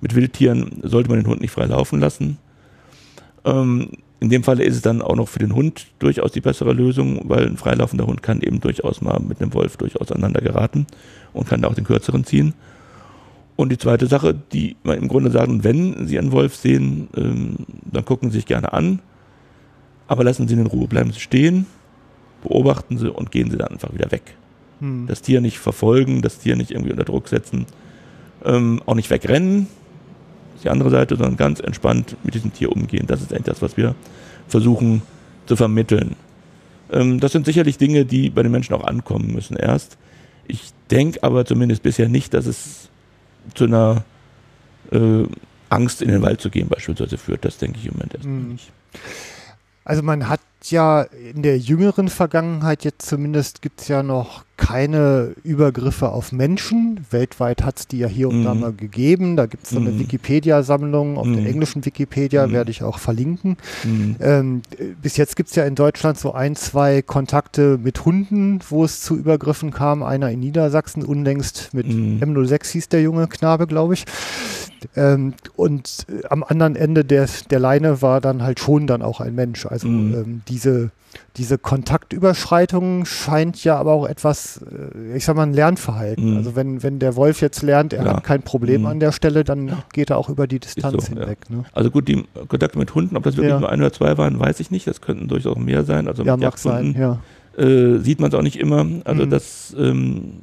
mit 0.00 0.14
Wildtieren, 0.14 0.80
sollte 0.82 1.08
man 1.08 1.18
den 1.18 1.26
Hund 1.28 1.40
nicht 1.40 1.50
frei 1.50 1.66
laufen 1.66 2.00
lassen. 2.00 2.38
Ähm, 3.44 3.90
in 4.20 4.30
dem 4.30 4.44
Fall 4.44 4.60
ist 4.60 4.76
es 4.76 4.82
dann 4.82 5.02
auch 5.02 5.16
noch 5.16 5.28
für 5.28 5.40
den 5.40 5.54
Hund 5.54 5.88
durchaus 5.98 6.30
die 6.30 6.40
bessere 6.40 6.72
Lösung, 6.72 7.22
weil 7.24 7.46
ein 7.46 7.56
freilaufender 7.56 8.06
Hund 8.06 8.22
kann 8.22 8.40
eben 8.40 8.60
durchaus 8.60 9.00
mal 9.00 9.18
mit 9.20 9.40
einem 9.40 9.52
Wolf 9.52 9.76
durchaus 9.76 10.12
aneinander 10.12 10.40
geraten 10.40 10.86
und 11.32 11.48
kann 11.48 11.62
da 11.62 11.68
auch 11.68 11.74
den 11.74 11.84
kürzeren 11.84 12.24
ziehen. 12.24 12.54
Und 13.56 13.70
die 13.70 13.78
zweite 13.78 14.06
Sache, 14.06 14.34
die 14.52 14.76
man 14.84 14.98
im 14.98 15.08
Grunde 15.08 15.30
sagen, 15.30 15.64
wenn 15.64 16.06
Sie 16.06 16.18
einen 16.18 16.32
Wolf 16.32 16.54
sehen, 16.54 17.08
ähm, 17.16 17.56
dann 17.90 18.04
gucken 18.04 18.30
Sie 18.30 18.36
sich 18.36 18.46
gerne 18.46 18.72
an, 18.72 19.00
aber 20.12 20.24
lassen 20.24 20.46
Sie 20.46 20.54
ihn 20.54 20.60
in 20.60 20.66
Ruhe, 20.66 20.86
bleiben 20.86 21.12
Sie 21.12 21.20
stehen, 21.20 21.66
beobachten 22.42 22.98
Sie 22.98 23.10
und 23.10 23.30
gehen 23.30 23.50
Sie 23.50 23.56
dann 23.56 23.68
einfach 23.68 23.92
wieder 23.92 24.10
weg. 24.12 24.34
Hm. 24.80 25.06
Das 25.06 25.22
Tier 25.22 25.40
nicht 25.40 25.58
verfolgen, 25.58 26.22
das 26.22 26.38
Tier 26.38 26.56
nicht 26.56 26.70
irgendwie 26.70 26.92
unter 26.92 27.04
Druck 27.04 27.28
setzen, 27.28 27.66
ähm, 28.44 28.82
auch 28.86 28.94
nicht 28.94 29.10
wegrennen, 29.10 29.68
die 30.62 30.68
andere 30.68 30.90
Seite, 30.90 31.16
sondern 31.16 31.36
ganz 31.36 31.60
entspannt 31.60 32.16
mit 32.22 32.34
diesem 32.34 32.52
Tier 32.52 32.70
umgehen. 32.70 33.06
Das 33.06 33.20
ist 33.20 33.32
eigentlich 33.32 33.46
das, 33.46 33.62
was 33.62 33.76
wir 33.76 33.94
versuchen 34.48 35.02
zu 35.46 35.56
vermitteln. 35.56 36.16
Ähm, 36.90 37.20
das 37.20 37.32
sind 37.32 37.46
sicherlich 37.46 37.78
Dinge, 37.78 38.04
die 38.04 38.30
bei 38.30 38.42
den 38.42 38.52
Menschen 38.52 38.74
auch 38.74 38.84
ankommen 38.84 39.32
müssen 39.32 39.56
erst. 39.56 39.96
Ich 40.46 40.72
denke 40.90 41.22
aber 41.22 41.44
zumindest 41.44 41.82
bisher 41.82 42.08
nicht, 42.08 42.34
dass 42.34 42.46
es 42.46 42.90
zu 43.54 43.64
einer 43.64 44.04
äh, 44.90 45.24
Angst 45.68 46.02
in 46.02 46.08
den 46.08 46.22
Wald 46.22 46.40
zu 46.40 46.50
gehen 46.50 46.68
beispielsweise 46.68 47.16
führt. 47.16 47.44
Das 47.44 47.58
denke 47.58 47.78
ich 47.78 47.86
im 47.86 47.94
Moment 47.94 48.14
erstmal 48.14 48.36
mhm. 48.36 48.52
nicht. 48.52 48.70
Also 49.84 50.02
man 50.02 50.28
hat 50.28 50.40
ja 50.64 51.02
in 51.02 51.42
der 51.42 51.58
jüngeren 51.58 52.08
Vergangenheit 52.08 52.84
jetzt 52.84 53.06
zumindest 53.06 53.62
gibt 53.62 53.80
es 53.80 53.88
ja 53.88 54.02
noch 54.02 54.44
keine 54.62 55.34
Übergriffe 55.42 56.10
auf 56.10 56.30
Menschen. 56.30 57.04
Weltweit 57.10 57.64
hat 57.64 57.80
es 57.80 57.88
die 57.88 57.98
ja 57.98 58.06
hier 58.06 58.28
und 58.28 58.44
da 58.44 58.54
mhm. 58.54 58.60
mal 58.60 58.72
gegeben. 58.72 59.36
Da 59.36 59.46
gibt 59.46 59.64
es 59.64 59.70
so 59.70 59.78
eine 59.78 59.90
mm. 59.90 59.98
Wikipedia-Sammlung. 59.98 61.18
Auf 61.18 61.26
der 61.26 61.40
mhm. 61.40 61.46
englischen 61.46 61.84
Wikipedia 61.84 62.46
mhm. 62.46 62.52
werde 62.52 62.70
ich 62.70 62.84
auch 62.84 63.00
verlinken. 63.00 63.56
Ähm, 64.20 64.62
bis 65.02 65.16
jetzt 65.16 65.34
gibt 65.34 65.48
es 65.48 65.56
ja 65.56 65.64
in 65.64 65.74
Deutschland 65.74 66.16
so 66.16 66.32
ein, 66.32 66.54
zwei 66.54 67.02
Kontakte 67.02 67.76
mit 67.82 68.04
Hunden, 68.04 68.60
wo 68.68 68.84
es 68.84 69.00
zu 69.00 69.16
Übergriffen 69.16 69.72
kam. 69.72 70.04
Einer 70.04 70.30
in 70.30 70.38
Niedersachsen, 70.38 71.04
unlängst 71.04 71.70
mit 71.74 71.88
M06 71.88 72.70
hieß 72.70 72.88
der 72.88 73.02
junge 73.02 73.26
Knabe, 73.26 73.66
glaube 73.66 73.94
ich. 73.94 74.04
Ähm, 74.94 75.34
und 75.56 76.06
äh, 76.08 76.24
am 76.28 76.44
anderen 76.44 76.76
Ende 76.76 77.04
der, 77.04 77.28
der 77.50 77.58
Leine 77.58 78.00
war 78.00 78.20
dann 78.20 78.44
halt 78.44 78.60
schon 78.60 78.86
dann 78.86 79.02
auch 79.02 79.20
ein 79.20 79.34
Mensch. 79.34 79.66
Also 79.66 79.88
ähm, 79.88 80.42
diese, 80.46 80.92
diese 81.36 81.58
Kontaktüberschreitung 81.58 83.04
scheint 83.04 83.64
ja 83.64 83.76
aber 83.76 83.92
auch 83.92 84.06
etwas, 84.06 84.60
äh, 84.62 85.16
ich 85.16 85.24
sag 85.24 85.36
mal, 85.36 85.44
ein 85.44 85.54
Lernverhalten. 85.54 86.32
Mhm. 86.32 86.36
Also 86.36 86.56
wenn, 86.56 86.82
wenn 86.82 86.98
der 86.98 87.16
Wolf 87.16 87.40
jetzt 87.40 87.62
lernt, 87.62 87.92
er 87.92 88.04
ja. 88.04 88.16
hat 88.16 88.24
kein 88.24 88.42
Problem 88.42 88.82
mhm. 88.82 88.86
an 88.86 89.00
der 89.00 89.12
Stelle, 89.12 89.44
dann 89.44 89.68
ja. 89.68 89.84
geht 89.92 90.10
er 90.10 90.18
auch 90.18 90.28
über 90.28 90.46
die 90.46 90.58
Distanz 90.58 91.06
so, 91.06 91.14
hinweg. 91.14 91.38
Ja. 91.48 91.56
Ne? 91.56 91.64
Also 91.72 91.90
gut, 91.90 92.08
die 92.08 92.24
Kontakte 92.48 92.78
mit 92.78 92.94
Hunden, 92.94 93.16
ob 93.16 93.22
das 93.22 93.36
wirklich 93.36 93.58
nur 93.58 93.70
ein 93.70 93.80
oder 93.80 93.92
zwei 93.92 94.18
waren, 94.18 94.38
weiß 94.38 94.60
ich 94.60 94.70
nicht. 94.70 94.86
Das 94.86 95.00
könnten 95.00 95.28
durchaus 95.28 95.56
mehr 95.56 95.84
sein. 95.84 96.08
Also 96.08 96.22
ja, 96.22 96.36
mag 96.36 96.58
sein, 96.58 96.94
ja. 96.98 97.18
Äh, 97.56 97.98
sieht 97.98 98.20
man 98.20 98.30
es 98.30 98.34
auch 98.34 98.42
nicht 98.42 98.58
immer. 98.58 98.86
Also 99.04 99.26
mhm. 99.26 99.30
das 99.30 99.74
ähm, 99.78 100.34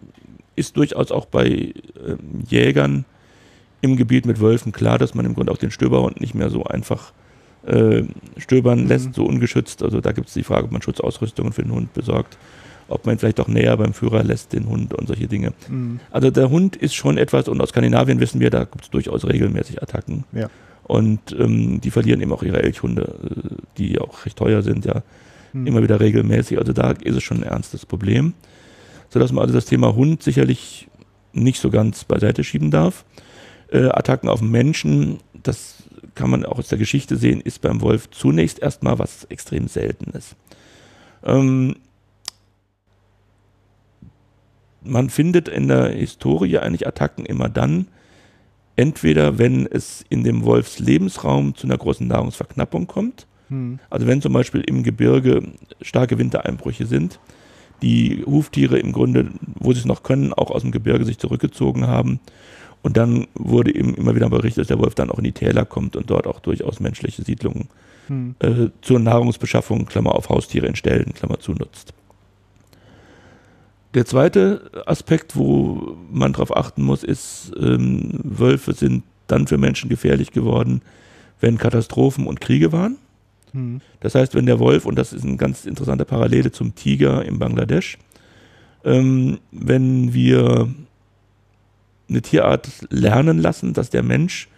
ist 0.56 0.78
durchaus 0.78 1.12
auch 1.12 1.26
bei 1.26 1.48
ähm, 1.48 2.20
Jägern 2.48 3.06
im 3.82 3.96
Gebiet 3.96 4.26
mit 4.26 4.40
Wölfen 4.42 4.72
klar, 4.72 4.98
dass 4.98 5.16
man 5.16 5.26
im 5.26 5.34
Grunde 5.34 5.52
auch 5.52 5.58
den 5.58 5.72
Stöberhund 5.72 6.20
nicht 6.20 6.36
mehr 6.36 6.50
so 6.50 6.64
einfach 6.66 7.14
äh, 7.70 8.04
stöbern 8.38 8.88
lässt, 8.88 9.08
mhm. 9.08 9.14
so 9.14 9.26
ungeschützt. 9.26 9.84
Also 9.84 10.02
da 10.02 10.12
gibt 10.12 10.28
es 10.28 10.34
die 10.34 10.44
Frage, 10.44 10.66
ob 10.66 10.72
man 10.72 10.82
Schutzausrüstungen 10.82 11.54
für 11.54 11.64
den 11.64 11.72
Hund 11.72 11.94
besorgt, 11.94 12.38
ob 12.88 13.06
man 13.06 13.18
vielleicht 13.20 13.40
auch 13.40 13.48
näher 13.48 13.78
beim 13.78 13.94
Führer 13.94 14.24
lässt, 14.24 14.54
den 14.54 14.68
Hund 14.68 14.94
und 14.94 15.08
solche 15.08 15.28
Dinge. 15.28 15.54
Mhm. 15.68 16.00
Also 16.12 16.32
der 16.32 16.50
Hund 16.50 16.76
ist 16.76 16.96
schon 16.96 17.18
etwas, 17.18 17.48
und 17.48 17.62
aus 17.62 17.70
Skandinavien 17.70 18.20
wissen 18.20 18.40
wir, 18.40 18.50
da 18.50 18.66
gibt 18.66 18.84
es 18.84 18.90
durchaus 18.90 19.26
regelmäßig 19.26 19.82
Attacken. 19.82 20.24
Ja. 20.32 20.50
Und 20.84 21.36
ähm, 21.38 21.82
die 21.82 21.92
verlieren 21.92 22.20
eben 22.22 22.32
auch 22.34 22.42
ihre 22.42 22.64
Elchhunde, 22.64 23.14
äh, 23.24 23.56
die 23.78 24.00
auch 24.00 24.26
recht 24.26 24.38
teuer 24.38 24.64
sind, 24.64 24.86
ja, 24.86 25.04
mhm. 25.54 25.68
immer 25.68 25.84
wieder 25.84 26.00
regelmäßig. 26.00 26.58
Also 26.58 26.74
da 26.74 26.92
ist 26.92 27.16
es 27.16 27.24
schon 27.24 27.38
ein 27.38 27.44
ernstes 27.44 27.86
Problem. 27.86 28.34
Sodass 29.10 29.32
man 29.32 29.44
also 29.44 29.54
das 29.54 29.66
Thema 29.66 29.96
Hund 29.96 30.24
sicherlich 30.24 30.88
nicht 31.34 31.60
so 31.60 31.70
ganz 31.70 32.04
beiseite 32.04 32.44
schieben 32.44 32.72
darf. 32.72 33.06
Äh, 33.72 33.86
Attacken 33.86 34.30
auf 34.30 34.42
Menschen, 34.42 35.20
das 35.44 35.79
kann 36.16 36.30
man 36.30 36.46
auch 36.46 36.60
aus 36.60 36.68
der 36.68 36.78
Geschichte 36.78 37.16
sehen, 37.18 37.42
ist 37.42 37.62
beim 37.62 37.82
Wolf 37.82 38.10
zunächst 38.10 38.60
erstmal 38.60 39.00
was 39.00 39.26
extrem 39.26 39.68
Seltenes. 39.68 40.36
Ähm, 41.24 41.76
man 44.84 45.10
findet 45.10 45.48
in 45.48 45.68
der 45.68 45.90
Historie 45.90 46.58
eigentlich 46.58 46.88
Attacken 46.88 47.26
immer 47.26 47.50
dann, 47.50 47.88
entweder 48.76 49.38
wenn 49.38 49.66
es 49.66 50.06
in 50.10 50.24
dem 50.24 50.46
Wolfs 50.46 50.80
Lebensraum 50.80 51.56
zu 51.56 51.68
einer 51.68 51.78
großen 51.78 52.08
Nahrungsverknappung 52.08 52.88
kommt, 52.88 53.28
hm. 53.50 53.80
also 53.90 54.08
wenn 54.08 54.22
zum 54.22 54.34
Beispiel 54.34 54.62
im 54.62 54.84
Gebirge 54.84 55.44
starke 55.82 56.18
Wintereinbrüche 56.18 56.86
sind, 56.86 57.20
die 57.82 58.24
Huftiere 58.26 58.80
im 58.80 58.92
Grunde, 58.92 59.32
wo 59.42 59.74
sie 59.74 59.80
es 59.80 59.86
noch 59.86 60.04
können, 60.04 60.34
auch 60.34 60.52
aus 60.52 60.62
dem 60.62 60.72
Gebirge 60.72 61.06
sich 61.06 61.18
zurückgezogen 61.18 61.88
haben 61.88 62.20
und 62.82 62.98
dann 62.98 63.28
wurde 63.36 63.76
eben 63.76 63.94
immer 63.96 64.16
wieder 64.16 64.30
berichtet, 64.30 64.62
dass 64.62 64.68
der 64.68 64.80
Wolf 64.80 64.96
dann 64.96 65.12
auch 65.12 65.18
in 65.18 65.26
die 65.26 65.32
Täler 65.32 65.66
kommt 65.66 65.96
und 65.96 66.10
dort 66.10 66.28
auch 66.28 66.40
durchaus 66.40 66.80
menschliche 66.80 67.24
Siedlungen 67.24 67.68
hm. 68.08 68.36
äh, 68.40 68.68
zur 68.82 69.00
Nahrungsbeschaffung, 69.00 69.86
Klammer 69.86 70.16
auf 70.16 70.30
Haustiere 70.30 70.68
in 70.68 70.76
Ställen, 70.76 71.14
Klammer 71.14 71.40
zu, 71.40 71.52
nutzt. 71.52 71.94
Der 73.96 74.06
zweite 74.06 74.70
Aspekt, 74.86 75.36
wo 75.36 75.98
man 76.12 76.32
darauf 76.34 76.56
achten 76.56 76.84
muss, 76.84 77.04
ist, 77.04 77.52
ähm, 77.60 78.20
Wölfe 78.24 78.74
sind 78.74 79.04
dann 79.28 79.48
für 79.48 79.58
Menschen 79.58 79.90
gefährlich 79.90 80.32
geworden, 80.32 80.82
wenn 81.42 81.58
Katastrophen 81.58 82.28
und 82.28 82.40
Kriege 82.40 82.72
waren. 82.72 82.98
Hm. 83.52 83.82
Das 84.00 84.16
heißt, 84.16 84.36
wenn 84.36 84.46
der 84.46 84.60
Wolf, 84.60 84.86
und 84.86 84.96
das 84.96 85.12
ist 85.12 85.26
eine 85.26 85.38
ganz 85.38 85.66
interessante 85.66 86.06
Parallele 86.06 86.52
zum 86.52 86.76
Tiger 86.76 87.26
in 87.26 87.40
Bangladesch, 87.40 87.98
ähm, 88.86 89.40
wenn 89.52 90.14
wir 90.14 90.70
eine 92.10 92.22
Tierart 92.22 92.70
lernen 92.90 93.40
lassen, 93.40 93.74
dass 93.74 93.90
der 93.90 94.04
Mensch 94.04 94.50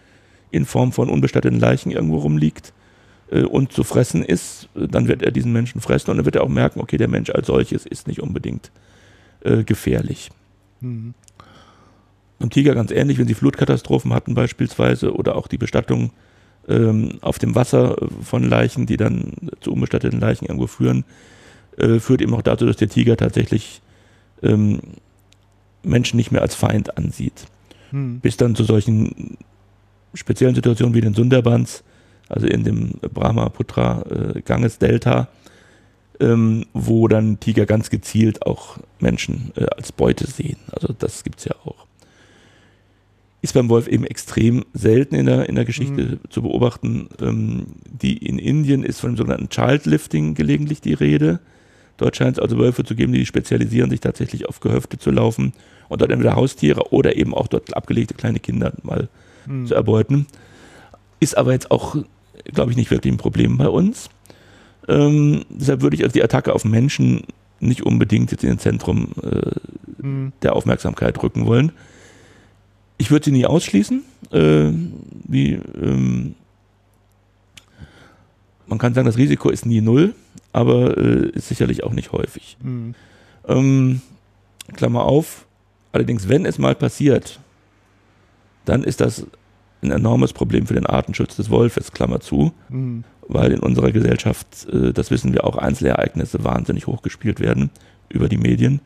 in 0.51 0.65
Form 0.65 0.91
von 0.91 1.09
unbestatteten 1.09 1.59
Leichen 1.59 1.91
irgendwo 1.91 2.17
rumliegt 2.17 2.73
äh, 3.31 3.43
und 3.43 3.71
zu 3.71 3.83
fressen 3.83 4.23
ist, 4.23 4.69
dann 4.75 5.07
wird 5.07 5.21
er 5.21 5.31
diesen 5.31 5.53
Menschen 5.53 5.81
fressen 5.81 6.11
und 6.11 6.17
dann 6.17 6.25
wird 6.25 6.35
er 6.35 6.43
auch 6.43 6.49
merken, 6.49 6.79
okay, 6.79 6.97
der 6.97 7.07
Mensch 7.07 7.29
als 7.29 7.47
solches 7.47 7.85
ist 7.85 8.07
nicht 8.07 8.21
unbedingt 8.21 8.71
äh, 9.41 9.63
gefährlich. 9.63 10.29
Mhm. 10.81 11.13
Beim 12.39 12.49
Tiger 12.49 12.73
ganz 12.73 12.91
ähnlich, 12.91 13.17
wenn 13.19 13.27
sie 13.27 13.35
Flutkatastrophen 13.35 14.13
hatten 14.13 14.33
beispielsweise 14.33 15.13
oder 15.13 15.35
auch 15.35 15.47
die 15.47 15.59
Bestattung 15.59 16.11
ähm, 16.67 17.19
auf 17.21 17.39
dem 17.39 17.55
Wasser 17.55 17.97
von 18.23 18.43
Leichen, 18.43 18.87
die 18.87 18.97
dann 18.97 19.33
zu 19.61 19.71
unbestatteten 19.71 20.19
Leichen 20.19 20.45
irgendwo 20.45 20.67
führen, 20.67 21.05
äh, 21.77 21.99
führt 21.99 22.21
eben 22.21 22.33
auch 22.33 22.41
dazu, 22.41 22.65
dass 22.65 22.77
der 22.77 22.89
Tiger 22.89 23.15
tatsächlich 23.15 23.81
ähm, 24.41 24.79
Menschen 25.83 26.17
nicht 26.17 26.31
mehr 26.31 26.41
als 26.41 26.55
Feind 26.55 26.97
ansieht. 26.97 27.47
Hm. 27.91 28.19
Bis 28.19 28.37
dann 28.37 28.55
zu 28.55 28.63
solchen 28.63 29.37
speziellen 30.13 30.55
Situationen 30.55 30.93
wie 30.93 31.01
den 31.01 31.13
Sundarbans, 31.13 31.83
also 32.29 32.47
in 32.47 32.63
dem 32.63 32.91
Brahmaputra 33.13 34.03
äh, 34.03 34.41
ähm, 36.19 36.65
wo 36.73 37.07
dann 37.07 37.39
Tiger 37.39 37.65
ganz 37.65 37.89
gezielt 37.89 38.45
auch 38.45 38.77
Menschen 38.99 39.51
äh, 39.55 39.65
als 39.75 39.91
Beute 39.91 40.27
sehen. 40.27 40.57
Also 40.71 40.93
das 40.97 41.23
gibt 41.23 41.39
es 41.39 41.45
ja 41.45 41.55
auch. 41.65 41.87
Ist 43.41 43.55
beim 43.55 43.69
Wolf 43.69 43.87
eben 43.87 44.05
extrem 44.05 44.65
selten 44.73 45.15
in 45.15 45.25
der, 45.25 45.49
in 45.49 45.55
der 45.55 45.65
Geschichte 45.65 46.03
mhm. 46.03 46.19
zu 46.29 46.43
beobachten. 46.43 47.09
Ähm, 47.19 47.65
die 47.85 48.17
in 48.17 48.37
Indien 48.37 48.83
ist 48.83 48.99
von 48.99 49.11
dem 49.11 49.17
sogenannten 49.17 49.49
Childlifting 49.49 50.35
gelegentlich 50.35 50.79
die 50.79 50.93
Rede. 50.93 51.39
Dort 52.01 52.15
scheint 52.15 52.37
es 52.37 52.41
also 52.41 52.57
Wölfe 52.57 52.83
zu 52.83 52.95
geben, 52.95 53.13
die 53.13 53.27
spezialisieren 53.27 53.91
sich 53.91 53.99
tatsächlich 53.99 54.49
auf 54.49 54.59
Gehöfte 54.59 54.97
zu 54.97 55.11
laufen 55.11 55.53
und 55.87 56.01
dort 56.01 56.09
entweder 56.09 56.35
Haustiere 56.35 56.91
oder 56.91 57.15
eben 57.15 57.35
auch 57.35 57.45
dort 57.45 57.77
abgelegte 57.77 58.15
kleine 58.15 58.39
Kinder 58.39 58.73
mal 58.81 59.07
hm. 59.45 59.67
zu 59.67 59.75
erbeuten. 59.75 60.25
Ist 61.19 61.37
aber 61.37 61.51
jetzt 61.51 61.69
auch, 61.69 61.95
glaube 62.45 62.71
ich, 62.71 62.77
nicht 62.77 62.89
wirklich 62.89 63.13
ein 63.13 63.19
Problem 63.19 63.55
bei 63.59 63.69
uns. 63.69 64.09
Ähm, 64.87 65.45
deshalb 65.49 65.83
würde 65.83 65.95
ich 65.95 66.01
also 66.01 66.13
die 66.13 66.23
Attacke 66.23 66.55
auf 66.55 66.65
Menschen 66.65 67.21
nicht 67.59 67.83
unbedingt 67.83 68.31
jetzt 68.31 68.43
in 68.43 68.49
den 68.49 68.57
Zentrum 68.57 69.09
äh, 69.21 69.51
hm. 70.01 70.33
der 70.41 70.55
Aufmerksamkeit 70.55 71.21
rücken 71.21 71.45
wollen. 71.45 71.71
Ich 72.97 73.11
würde 73.11 73.25
sie 73.25 73.31
nie 73.31 73.45
ausschließen. 73.45 74.01
Äh, 74.31 74.71
wie, 75.27 75.51
ähm, 75.79 76.33
man 78.65 78.79
kann 78.79 78.95
sagen, 78.95 79.05
das 79.05 79.17
Risiko 79.17 79.51
ist 79.51 79.67
nie 79.67 79.81
null 79.81 80.15
aber 80.53 80.97
äh, 80.97 81.29
ist 81.29 81.47
sicherlich 81.47 81.83
auch 81.83 81.93
nicht 81.93 82.11
häufig. 82.11 82.57
Mhm. 82.61 82.95
Ähm, 83.47 84.01
Klammer 84.73 85.03
auf, 85.03 85.45
allerdings, 85.91 86.29
wenn 86.29 86.45
es 86.45 86.57
mal 86.57 86.75
passiert, 86.75 87.39
dann 88.65 88.83
ist 88.83 89.01
das 89.01 89.25
ein 89.81 89.91
enormes 89.91 90.33
Problem 90.33 90.67
für 90.67 90.75
den 90.75 90.85
Artenschutz 90.85 91.35
des 91.35 91.49
Wolfes, 91.49 91.91
Klammer 91.91 92.19
zu, 92.19 92.53
mhm. 92.69 93.03
weil 93.27 93.51
in 93.51 93.59
unserer 93.59 93.91
Gesellschaft, 93.91 94.67
äh, 94.71 94.93
das 94.93 95.11
wissen 95.11 95.33
wir 95.33 95.45
auch, 95.45 95.57
Einzelereignisse 95.57 96.43
wahnsinnig 96.43 96.87
hochgespielt 96.87 97.39
werden 97.39 97.71
über 98.09 98.29
die 98.29 98.37
Medien 98.37 98.81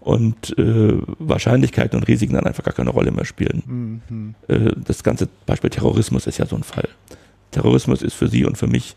und 0.00 0.56
äh, 0.58 0.94
Wahrscheinlichkeiten 1.18 1.98
und 1.98 2.08
Risiken 2.08 2.34
dann 2.34 2.46
einfach 2.46 2.64
gar 2.64 2.74
keine 2.74 2.90
Rolle 2.90 3.12
mehr 3.12 3.24
spielen. 3.24 4.02
Mhm. 4.08 4.34
Äh, 4.48 4.72
das 4.84 5.02
ganze 5.02 5.28
Beispiel 5.46 5.70
Terrorismus 5.70 6.26
ist 6.26 6.38
ja 6.38 6.46
so 6.46 6.56
ein 6.56 6.64
Fall. 6.64 6.88
Terrorismus 7.50 8.02
ist 8.02 8.14
für 8.14 8.28
Sie 8.28 8.44
und 8.44 8.56
für 8.56 8.66
mich 8.66 8.96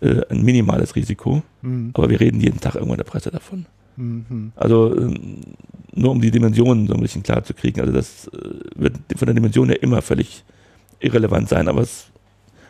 äh, 0.00 0.22
ein 0.28 0.42
minimales 0.42 0.96
Risiko, 0.96 1.42
mhm. 1.62 1.90
aber 1.94 2.10
wir 2.10 2.20
reden 2.20 2.40
jeden 2.40 2.60
Tag 2.60 2.74
irgendwo 2.74 2.94
in 2.94 2.98
der 2.98 3.04
Presse 3.04 3.30
davon. 3.30 3.66
Mhm. 3.96 4.52
Also 4.54 4.96
ähm, 4.96 5.40
nur 5.94 6.12
um 6.12 6.20
die 6.20 6.30
Dimensionen 6.30 6.86
so 6.86 6.94
ein 6.94 7.00
bisschen 7.00 7.22
klar 7.22 7.42
zu 7.42 7.54
kriegen. 7.54 7.80
Also 7.80 7.92
das 7.92 8.28
äh, 8.28 8.38
wird 8.76 8.96
von 9.16 9.26
der 9.26 9.34
Dimension 9.34 9.68
her 9.68 9.82
immer 9.82 10.02
völlig 10.02 10.44
irrelevant 11.00 11.48
sein, 11.48 11.68
aber 11.68 11.82
es 11.82 12.06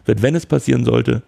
wird, 0.05 0.22
wenn 0.22 0.35
es 0.35 0.47
passieren 0.47 0.85
sollte, 0.85 1.22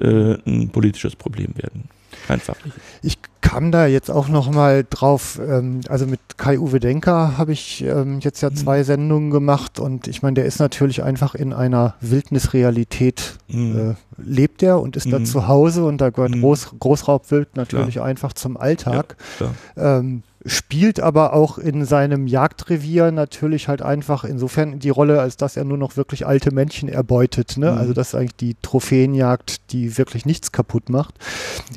äh, 0.00 0.36
ein 0.46 0.70
politisches 0.70 1.16
Problem 1.16 1.56
werden. 1.56 1.88
Kein 2.26 2.40
fachliches. 2.40 2.80
Ich 3.02 3.18
kam 3.40 3.70
da 3.70 3.86
jetzt 3.86 4.10
auch 4.10 4.28
noch 4.28 4.50
mal 4.50 4.84
drauf, 4.88 5.40
ähm, 5.40 5.80
also 5.88 6.06
mit 6.06 6.20
Kai-Uwe 6.36 6.80
Denker 6.80 7.38
habe 7.38 7.52
ich 7.52 7.84
ähm, 7.84 8.18
jetzt 8.20 8.40
ja 8.40 8.50
mhm. 8.50 8.56
zwei 8.56 8.82
Sendungen 8.82 9.30
gemacht 9.30 9.78
und 9.78 10.08
ich 10.08 10.22
meine, 10.22 10.34
der 10.34 10.46
ist 10.46 10.58
natürlich 10.58 11.02
einfach 11.02 11.34
in 11.34 11.52
einer 11.52 11.94
Wildnisrealität, 12.00 13.38
mhm. 13.48 13.90
äh, 13.90 13.94
lebt 14.20 14.62
er 14.62 14.80
und 14.80 14.96
ist 14.96 15.06
mhm. 15.06 15.10
da 15.12 15.24
zu 15.24 15.46
Hause 15.46 15.84
und 15.84 16.00
da 16.00 16.10
gehört 16.10 16.34
mhm. 16.34 16.40
Groß, 16.40 16.70
Großraubwild 16.80 17.56
natürlich 17.56 17.94
Klar. 17.94 18.06
einfach 18.06 18.32
zum 18.32 18.56
Alltag. 18.56 19.16
Ja, 19.38 19.98
ähm, 19.98 20.22
spielt 20.46 21.00
aber 21.00 21.32
auch 21.32 21.58
in 21.58 21.84
seinem 21.84 22.26
Jagdrevier 22.26 23.10
natürlich 23.10 23.68
halt 23.68 23.82
einfach 23.82 24.24
insofern 24.24 24.78
die 24.78 24.90
Rolle, 24.90 25.20
als 25.20 25.36
dass 25.36 25.56
er 25.56 25.64
nur 25.64 25.78
noch 25.78 25.96
wirklich 25.96 26.26
alte 26.26 26.52
Männchen 26.52 26.88
erbeutet. 26.88 27.56
Ne? 27.56 27.72
Mhm. 27.72 27.78
Also 27.78 27.92
das 27.92 28.08
ist 28.08 28.14
eigentlich 28.14 28.36
die 28.36 28.56
Trophäenjagd, 28.62 29.72
die 29.72 29.98
wirklich 29.98 30.24
nichts 30.24 30.52
kaputt 30.52 30.88
macht. 30.88 31.14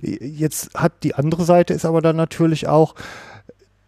Jetzt 0.01 0.73
hat 0.75 0.93
die 1.03 1.15
andere 1.15 1.43
Seite 1.43 1.73
ist 1.73 1.85
aber 1.85 2.01
dann 2.01 2.15
natürlich 2.15 2.67
auch, 2.67 2.95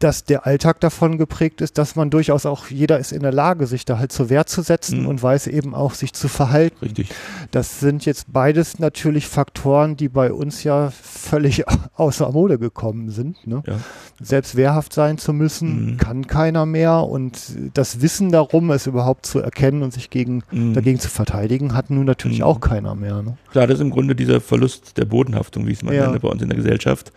dass 0.04 0.24
der 0.24 0.48
Alltag 0.48 0.80
davon 0.80 1.18
geprägt 1.18 1.62
ist, 1.62 1.78
dass 1.78 1.96
man 1.96 2.10
durchaus 2.10 2.48
auch, 2.48 2.68
jeder 2.68 2.98
ist 2.98 3.12
in 3.12 3.22
der 3.22 3.32
Lage, 3.32 3.68
sich 3.68 3.86
da 3.86 4.00
halt 4.00 4.12
zur 4.12 4.30
Wehr 4.30 4.48
zu 4.48 4.64
setzen 4.64 5.02
mhm. 5.02 5.08
und 5.08 5.22
weiß 5.22 5.48
eben 5.48 5.76
auch, 5.76 5.94
sich 5.94 6.14
zu 6.14 6.28
verhalten. 6.28 6.78
Richtig. 6.82 7.10
Das 7.52 7.80
sind 7.80 8.06
jetzt 8.06 8.34
beides 8.34 8.80
natürlich 8.80 9.28
Faktoren, 9.28 9.98
die 9.98 10.10
bei 10.10 10.34
uns 10.34 10.64
ja 10.64 10.92
völlig 10.92 11.64
außer 11.96 12.32
Mode 12.32 12.58
gekommen 12.58 13.10
sind. 13.10 13.46
Ne? 13.46 13.62
Ja. 13.68 13.76
Selbst 14.20 14.56
wehrhaft 14.56 14.94
sein 14.94 15.20
zu 15.20 15.34
müssen, 15.34 15.92
mhm. 15.92 15.98
kann 15.98 16.26
keiner 16.26 16.66
mehr 16.66 17.04
und 17.04 17.40
das 17.76 18.02
Wissen 18.02 18.32
darum, 18.32 18.72
es 18.72 18.88
überhaupt 18.88 19.28
zu 19.28 19.40
erkennen 19.40 19.84
und 19.84 19.94
sich 19.94 20.10
gegen, 20.10 20.44
mhm. 20.52 20.74
dagegen 20.74 21.00
zu 21.00 21.10
verteidigen, 21.10 21.76
hat 21.76 21.92
nun 21.92 22.06
natürlich 22.06 22.40
mhm. 22.40 22.46
auch 22.46 22.60
keiner 22.60 22.96
mehr. 22.96 23.22
Ne? 23.22 23.38
Klar, 23.52 23.68
das 23.68 23.76
ist 23.76 23.82
im 23.82 23.92
Grunde 23.92 24.16
dieser 24.16 24.42
Verlust 24.42 24.98
der 24.98 25.06
Bodenhaftung, 25.06 25.68
wie 25.68 25.74
es 25.74 25.84
man 25.84 25.94
ja. 25.94 26.10
nennt 26.10 26.22
bei 26.22 26.28
uns 26.28 26.42
in 26.42 26.50
der 26.50 26.58
Gesellschaft 26.58 27.12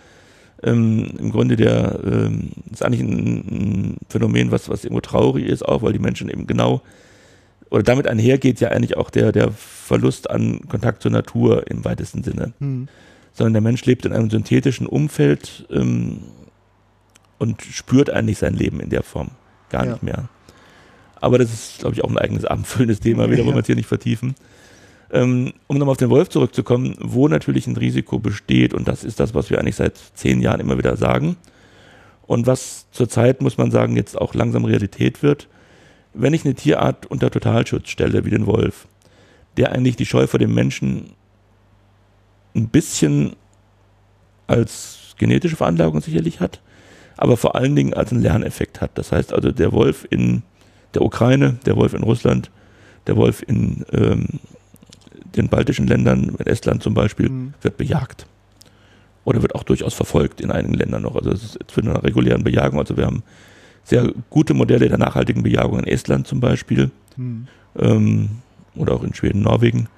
ähm, 0.63 1.11
im 1.19 1.31
Grunde 1.31 1.57
der, 1.57 2.01
ähm, 2.05 2.51
ist 2.71 2.85
eigentlich 2.85 3.01
ein, 3.01 3.11
ein, 3.11 3.97
Phänomen, 4.09 4.51
was, 4.51 4.69
was 4.69 4.85
irgendwo 4.85 5.01
traurig 5.01 5.47
ist, 5.47 5.63
auch 5.63 5.83
weil 5.83 5.93
die 5.93 5.99
Menschen 5.99 6.29
eben 6.29 6.47
genau, 6.47 6.83
oder 7.71 7.83
damit 7.83 8.07
einhergeht 8.07 8.61
ja 8.61 8.69
eigentlich 8.69 8.97
auch 8.97 9.11
der, 9.11 9.33
der 9.33 9.51
Verlust 9.51 10.31
an 10.31 10.61
Kontakt 10.69 11.03
zur 11.03 11.11
Natur 11.11 11.69
im 11.69 11.85
weitesten 11.85 12.23
Sinne. 12.23 12.53
Mhm. 12.61 12.89
Sondern 13.33 13.55
der 13.55 13.63
Mensch 13.63 13.85
lebt 13.85 14.07
in 14.07 14.13
einem 14.13 14.31
synthetischen 14.31 14.87
Umfeld 14.87 15.67
ähm, 15.71 16.21
und 17.39 17.63
spürt 17.63 18.11
eigentlich 18.11 18.39
sein 18.39 18.55
Leben 18.55 18.79
in 18.79 18.91
der 18.91 19.03
Form 19.03 19.33
gar 19.71 19.85
ja. 19.85 19.93
nicht 19.93 20.05
mehr. 20.05 20.29
Aber 21.21 21.39
das 21.39 21.53
ist, 21.53 21.79
glaube 21.81 21.97
ich, 21.97 22.05
auch 22.05 22.11
ein 22.11 22.19
eigenes 22.19 22.45
abendfüllendes 22.45 23.01
Thema, 23.01 23.29
wieder 23.29 23.41
ja. 23.41 23.45
wollen 23.45 23.57
wir 23.57 23.63
es 23.63 23.67
hier 23.67 23.77
nicht 23.77 23.89
vertiefen. 23.89 24.35
Ähm, 25.15 25.53
um 25.69 25.79
nochmal 25.79 25.93
auf 25.93 25.99
den 25.99 26.11
Wolf 26.11 26.29
zurückzukommen, 26.29 26.97
wo 27.01 27.29
natürlich 27.29 27.69
ein 27.69 27.77
Risiko 27.77 28.19
besteht, 28.19 28.75
und 28.75 28.89
das 28.89 29.05
ist 29.05 29.21
das, 29.21 29.33
was 29.33 29.49
wir 29.49 29.61
eigentlich 29.61 29.77
seit 29.77 29.97
zehn 30.15 30.41
Jahren 30.41 30.59
immer 30.59 30.77
wieder 30.77 30.97
sagen, 30.97 31.37
und 32.27 32.49
was 32.49 32.91
zurzeit, 32.91 33.41
muss 33.41 33.57
man 33.57 33.71
sagen, 33.71 33.97
jetzt 33.97 34.21
auch 34.21 34.35
langsam 34.35 34.65
Realität 34.65 35.23
wird, 35.23 35.49
wenn 36.15 36.35
ich 36.35 36.45
eine 36.45 36.55
Tierart 36.55 37.07
unter 37.07 37.31
Totalschutz 37.31 37.91
stelle, 37.91 38.25
wie 38.25 38.31
den 38.31 38.47
Wolf, 38.47 38.89
der 39.57 39.71
eigentlich 39.71 39.95
die 39.95 40.07
Scheu 40.07 40.27
vor 40.27 40.41
dem 40.41 40.53
Menschen 40.53 41.11
ein 42.57 42.69
bisschen 42.69 43.37
als 44.49 45.15
genetische 45.19 45.57
Veranlagung 45.57 46.01
sicherlich 46.01 46.41
hat, 46.41 46.61
aber 47.17 47.37
vor 47.37 47.55
allen 47.55 47.77
Dingen 47.77 47.95
als 47.95 48.11
einen 48.11 48.23
Lerneffekt 48.23 48.81
hat. 48.81 48.99
Das 48.99 49.13
heißt 49.13 49.33
also, 49.33 49.53
der 49.53 49.71
Wolf 49.71 50.07
in 50.11 50.43
der 50.95 51.03
Ukraine, 51.03 51.59
der 51.67 51.77
Wolf 51.77 51.95
in 51.95 52.03
Russland, 52.03 52.51
der 53.07 53.17
Wolf 53.17 53.45
in 53.47 53.85
ähm, 53.93 54.41
den 55.37 55.49
baltischen 55.49 55.87
Ländern, 55.87 56.37
in 56.39 56.47
Estland 56.47 56.83
zum 56.83 56.95
Beispiel, 56.95 57.29
mhm. 57.29 57.55
wird 57.63 57.77
bejagt. 57.77 58.27
Oder 59.25 59.41
wird 59.41 59.55
auch 59.55 59.63
durchaus 59.63 59.95
verfolgt 59.95 60.41
in 60.41 60.51
einigen 60.51 60.75
Ländern 60.75 61.03
noch. 61.03 61.17
Also 61.17 61.31
es 61.31 61.57
ist 61.57 61.73
für 61.73 61.81
eine 61.81 62.03
regulären 62.03 62.45
Bejagung. 62.45 62.79
Also 62.79 62.97
wir 62.97 63.07
haben 63.07 63.23
sehr 63.83 64.13
gute 64.31 64.55
Modelle 64.55 64.89
der 64.89 64.99
nachhaltigen 64.99 65.43
Bejagung 65.43 65.79
in 65.79 65.87
Estland 65.87 66.27
zum 66.27 66.41
Beispiel. 66.41 66.91
Mhm. 67.17 67.47
Ähm, 67.79 68.31
oder 68.77 68.95
auch 68.95 69.03
in 69.03 69.15
Schweden, 69.15 69.43
Norwegen, 69.43 69.89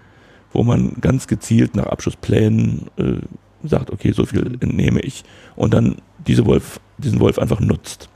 wo 0.53 0.63
man 0.63 0.97
ganz 1.01 1.27
gezielt 1.27 1.75
nach 1.75 1.87
Abschussplänen 1.87 2.87
äh, 2.97 3.19
sagt, 3.65 3.91
okay, 3.91 4.13
so 4.13 4.27
viel 4.27 4.45
mhm. 4.45 4.59
entnehme 4.61 5.01
ich 5.01 5.25
und 5.55 5.75
dann 5.75 5.97
diese 6.27 6.47
Wolf, 6.47 6.81
diesen 6.99 7.21
Wolf 7.21 7.39
einfach 7.39 7.61
nutzt. 7.61 8.09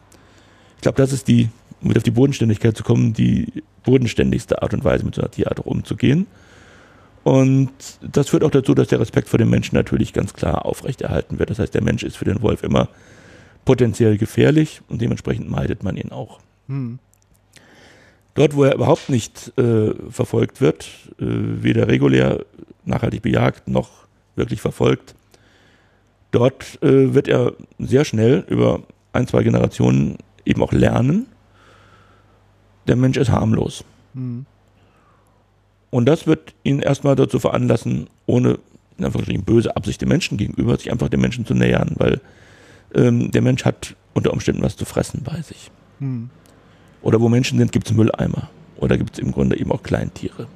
Ich 0.77 0.83
glaube, 0.83 0.97
das 0.97 1.13
ist 1.13 1.29
die, 1.29 1.49
um 1.83 1.91
wieder 1.91 1.99
auf 1.99 2.05
die 2.05 2.11
Bodenständigkeit 2.11 2.77
zu 2.77 2.83
kommen, 2.83 3.13
die 3.13 3.63
bodenständigste 3.85 4.63
Art 4.63 4.75
und 4.75 4.85
Weise, 4.85 5.05
mit 5.05 5.15
so 5.15 5.23
einer 5.23 5.31
Tierart 5.31 5.61
umzugehen. 5.61 6.27
Und 7.23 7.71
das 8.01 8.31
führt 8.31 8.45
auch 8.45 8.51
dazu, 8.51 8.75
dass 8.75 8.89
der 8.89 9.01
Respekt 9.01 9.29
vor 9.29 9.39
dem 9.39 9.51
Menschen 9.51 9.75
natürlich 9.75 10.13
ganz 10.13 10.33
klar 10.33 10.65
aufrechterhalten 10.65 11.39
wird. 11.39 11.51
Das 11.51 11.59
heißt, 11.59 11.75
der 11.75 11.83
Mensch 11.83 12.03
ist 12.03 12.17
für 12.17 12.25
den 12.25 12.43
Wolf 12.43 12.63
immer 12.63 12.89
potenziell 13.65 14.17
gefährlich 14.17 14.81
und 14.89 15.03
dementsprechend 15.03 15.51
meidet 15.51 15.83
man 15.83 15.97
ihn 15.97 16.13
auch. 16.13 16.41
Hm. 16.69 16.99
Dort, 18.35 18.55
wo 18.55 18.65
er 18.65 18.75
überhaupt 18.75 19.09
nicht 19.09 19.53
äh, 19.59 19.93
verfolgt 20.09 20.61
wird, 20.61 20.89
äh, 21.19 21.25
weder 21.27 21.89
regulär 21.89 22.45
nachhaltig 22.85 23.23
bejagt 23.23 23.69
noch 23.69 23.91
wirklich 24.35 24.61
verfolgt, 24.61 25.15
dort 26.31 26.83
äh, 26.83 27.13
wird 27.13 27.29
er 27.29 27.53
sehr 27.79 28.05
schnell 28.05 28.45
über 28.49 28.83
ein, 29.13 29.27
zwei 29.27 29.43
Generationen 29.43 30.17
eben 30.45 30.63
auch 30.63 30.73
lernen, 30.73 31.27
der 32.87 32.97
Mensch 32.97 33.19
ist 33.19 33.31
harmlos. 33.31 33.85
Hm. 34.15 34.47
Und 35.91 36.07
das 36.07 36.27
wird 36.27 36.55
ihn 36.63 36.81
erstmal 36.81 37.17
dazu 37.17 37.39
veranlassen, 37.39 38.09
ohne 38.27 38.59
in 38.99 39.05
Anführungsstrichen 39.05 39.45
böse 39.45 39.77
Absicht 39.77 40.01
dem 40.01 40.09
Menschen 40.09 40.39
gegenüber, 40.39 40.77
sich 40.77 40.93
einfach 40.93 41.09
dem 41.09 41.21
Menschen 41.21 41.47
zu 41.47 41.55
nähern, 41.55 41.95
weil 41.97 42.21
ähm, 42.95 43.31
der 43.31 43.43
Mensch 43.43 43.65
hat 43.65 43.97
unter 44.15 44.33
Umständen 44.33 44.63
was 44.63 44.77
zu 44.77 44.85
fressen 44.85 45.23
bei 45.25 45.41
sich. 45.43 45.71
Hm. 45.99 46.31
Oder 47.03 47.21
wo 47.21 47.29
Menschen 47.29 47.59
sind, 47.59 47.73
gibt 47.73 47.89
es 47.89 47.97
Mülleimer. 47.97 48.51
Oder 48.77 48.99
gibt 48.99 49.15
es 49.15 49.19
im 49.19 49.33
Grunde 49.33 49.59
eben 49.59 49.73
auch 49.73 49.83
Kleintiere. 49.83 50.47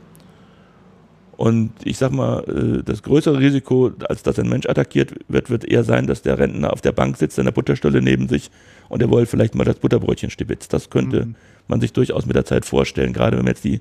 Und 1.37 1.73
ich 1.85 1.99
sag 1.99 2.13
mal, 2.13 2.45
äh, 2.45 2.83
das 2.85 3.03
größere 3.03 3.39
Risiko, 3.39 3.93
als 4.09 4.23
dass 4.23 4.39
ein 4.39 4.49
Mensch 4.49 4.67
attackiert 4.67 5.15
wird, 5.29 5.51
wird 5.51 5.65
eher 5.65 5.83
sein, 5.83 6.07
dass 6.07 6.23
der 6.23 6.39
Rentner 6.39 6.73
auf 6.73 6.81
der 6.81 6.93
Bank 6.93 7.17
sitzt, 7.17 7.39
in 7.39 7.45
der 7.45 7.53
Butterstolle 7.53 8.01
neben 8.01 8.29
sich 8.29 8.51
und 8.89 9.01
der 9.01 9.11
Wolf 9.11 9.31
vielleicht 9.31 9.55
mal 9.55 9.65
das 9.65 9.77
Butterbrötchen 9.77 10.31
stibitzt. 10.31 10.73
Das 10.73 10.91
könnte 10.91 11.27
mhm. 11.27 11.35
man 11.67 11.81
sich 11.81 11.93
durchaus 11.93 12.27
mit 12.27 12.37
der 12.37 12.45
Zeit 12.45 12.65
vorstellen, 12.65 13.13
gerade 13.13 13.37
wenn 13.37 13.45
man 13.45 13.53
jetzt 13.53 13.65
die 13.65 13.81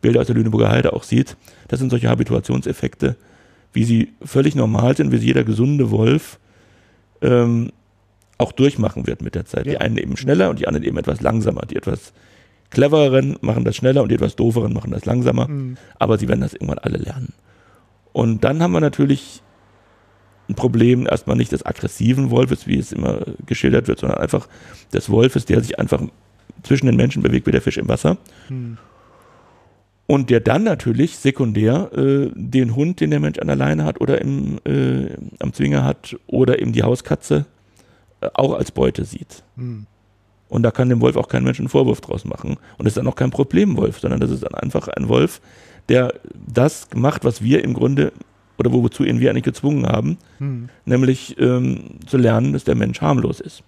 Bilder 0.00 0.20
aus 0.20 0.26
der 0.26 0.36
Lüneburger 0.36 0.70
Heide 0.70 0.92
auch 0.92 1.02
sieht. 1.02 1.36
Das 1.68 1.78
sind 1.78 1.90
solche 1.90 2.08
Habituationseffekte, 2.08 3.16
wie 3.72 3.84
sie 3.84 4.12
völlig 4.22 4.54
normal 4.54 4.96
sind, 4.96 5.12
wie 5.12 5.18
sie 5.18 5.26
jeder 5.26 5.44
gesunde 5.44 5.90
Wolf 5.90 6.38
ähm, 7.22 7.70
auch 8.38 8.52
durchmachen 8.52 9.06
wird 9.06 9.22
mit 9.22 9.34
der 9.34 9.44
Zeit. 9.44 9.66
Ja. 9.66 9.72
Die 9.72 9.78
einen 9.78 9.98
eben 9.98 10.16
schneller 10.16 10.50
und 10.50 10.58
die 10.58 10.66
anderen 10.66 10.86
eben 10.86 10.98
etwas 10.98 11.20
langsamer. 11.20 11.62
Die 11.66 11.76
etwas 11.76 12.12
clevereren 12.70 13.36
machen 13.40 13.64
das 13.64 13.76
schneller 13.76 14.02
und 14.02 14.08
die 14.08 14.14
etwas 14.14 14.36
dooferen 14.36 14.72
machen 14.72 14.90
das 14.90 15.04
langsamer. 15.04 15.48
Mhm. 15.48 15.76
Aber 15.98 16.18
sie 16.18 16.28
werden 16.28 16.40
das 16.40 16.54
irgendwann 16.54 16.78
alle 16.78 16.98
lernen. 16.98 17.34
Und 18.12 18.42
dann 18.42 18.62
haben 18.62 18.72
wir 18.72 18.80
natürlich 18.80 19.42
ein 20.48 20.54
Problem 20.54 21.06
erstmal 21.06 21.36
nicht 21.36 21.52
des 21.52 21.64
aggressiven 21.64 22.30
Wolfes, 22.30 22.66
wie 22.66 22.78
es 22.78 22.90
immer 22.90 23.20
geschildert 23.46 23.86
wird, 23.86 24.00
sondern 24.00 24.18
einfach 24.18 24.48
des 24.92 25.10
Wolfes, 25.10 25.44
der 25.44 25.60
sich 25.60 25.78
einfach 25.78 26.02
zwischen 26.64 26.86
den 26.86 26.96
Menschen 26.96 27.22
bewegt 27.22 27.46
wie 27.46 27.52
der 27.52 27.62
Fisch 27.62 27.78
im 27.78 27.88
Wasser. 27.88 28.16
Mhm 28.48 28.78
und 30.10 30.28
der 30.28 30.40
dann 30.40 30.64
natürlich 30.64 31.18
sekundär 31.18 31.88
äh, 31.96 32.32
den 32.34 32.74
Hund, 32.74 32.98
den 32.98 33.10
der 33.10 33.20
Mensch 33.20 33.38
an 33.38 33.46
der 33.46 33.54
Leine 33.54 33.84
hat 33.84 34.00
oder 34.00 34.20
im, 34.20 34.58
äh, 34.66 35.06
am 35.38 35.52
Zwinger 35.52 35.84
hat 35.84 36.16
oder 36.26 36.60
eben 36.60 36.72
die 36.72 36.82
Hauskatze 36.82 37.46
äh, 38.20 38.28
auch 38.34 38.54
als 38.54 38.72
Beute 38.72 39.04
sieht. 39.04 39.44
Mhm. 39.54 39.86
Und 40.48 40.64
da 40.64 40.72
kann 40.72 40.88
dem 40.88 41.00
Wolf 41.00 41.14
auch 41.14 41.28
kein 41.28 41.44
Mensch 41.44 41.60
einen 41.60 41.68
Vorwurf 41.68 42.00
draus 42.00 42.24
machen. 42.24 42.56
Und 42.76 42.86
das 42.86 42.88
ist 42.88 42.96
dann 42.96 43.06
auch 43.06 43.14
kein 43.14 43.30
Problemwolf, 43.30 44.00
sondern 44.00 44.18
das 44.18 44.32
ist 44.32 44.42
dann 44.42 44.56
einfach 44.56 44.88
ein 44.88 45.08
Wolf, 45.08 45.40
der 45.88 46.12
das 46.34 46.88
macht, 46.92 47.24
was 47.24 47.40
wir 47.40 47.62
im 47.62 47.72
Grunde 47.72 48.12
oder 48.58 48.72
wozu 48.72 49.04
ihn 49.04 49.20
wir 49.20 49.30
eigentlich 49.30 49.44
gezwungen 49.44 49.86
haben, 49.86 50.18
mhm. 50.40 50.70
nämlich 50.86 51.38
ähm, 51.38 52.00
zu 52.04 52.16
lernen, 52.16 52.52
dass 52.52 52.64
der 52.64 52.74
Mensch 52.74 53.00
harmlos 53.00 53.38
ist. 53.38 53.62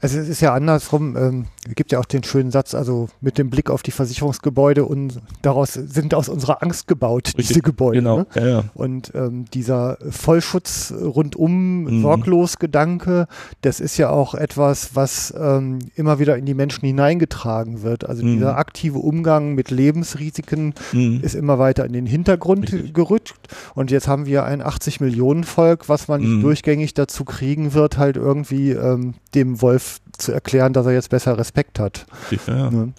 Also 0.00 0.20
es 0.20 0.28
ist 0.28 0.40
ja 0.40 0.54
andersrum, 0.54 1.16
ähm, 1.16 1.46
gibt 1.74 1.92
ja 1.92 1.98
auch 1.98 2.04
den 2.04 2.22
schönen 2.24 2.50
Satz, 2.50 2.74
also 2.74 3.08
mit 3.20 3.38
dem 3.38 3.50
Blick 3.50 3.70
auf 3.70 3.82
die 3.82 3.90
Versicherungsgebäude 3.90 4.84
und 4.84 5.20
daraus 5.42 5.74
sind 5.74 6.14
aus 6.14 6.28
unserer 6.28 6.62
Angst 6.62 6.86
gebaut, 6.86 7.28
Richtig, 7.28 7.48
diese 7.48 7.62
Gebäude. 7.62 7.98
Genau. 7.98 8.18
Ne? 8.18 8.26
Ja, 8.34 8.46
ja. 8.46 8.64
Und 8.74 9.12
ähm, 9.14 9.44
dieser 9.52 9.98
Vollschutz 10.10 10.92
rundum, 10.92 11.84
mhm. 11.84 12.02
sorglos 12.02 12.58
Gedanke, 12.58 13.26
das 13.62 13.80
ist 13.80 13.96
ja 13.96 14.10
auch 14.10 14.34
etwas, 14.34 14.94
was 14.94 15.34
ähm, 15.38 15.80
immer 15.94 16.18
wieder 16.18 16.36
in 16.36 16.46
die 16.46 16.54
Menschen 16.54 16.86
hineingetragen 16.86 17.82
wird. 17.82 18.08
Also 18.08 18.24
mhm. 18.24 18.34
dieser 18.34 18.56
aktive 18.56 18.98
Umgang 18.98 19.54
mit 19.54 19.70
Lebensrisiken 19.70 20.74
mhm. 20.92 21.20
ist 21.22 21.34
immer 21.34 21.58
weiter 21.58 21.84
in 21.84 21.92
den 21.92 22.06
Hintergrund 22.06 22.72
Richtig. 22.72 22.94
gerückt. 22.94 23.34
Und 23.74 23.90
jetzt 23.90 24.08
haben 24.08 24.26
wir 24.26 24.44
ein 24.44 24.62
80 24.62 25.00
Millionen 25.00 25.44
Volk, 25.44 25.88
was 25.88 26.08
man 26.08 26.22
mhm. 26.22 26.42
durchgängig 26.42 26.94
dazu 26.94 27.24
kriegen 27.24 27.74
wird, 27.74 27.98
halt 27.98 28.16
irgendwie 28.16 28.70
ähm, 28.70 29.14
dem 29.34 29.62
Wolf 29.62 30.00
zu 30.20 30.32
erklären, 30.32 30.72
dass 30.72 30.86
er 30.86 30.92
jetzt 30.92 31.10
besser 31.10 31.36
Respekt 31.38 31.78
hat. 31.78 32.06
Sicher, 32.28 32.56
ja. 32.56 32.70
Ne? 32.70 32.92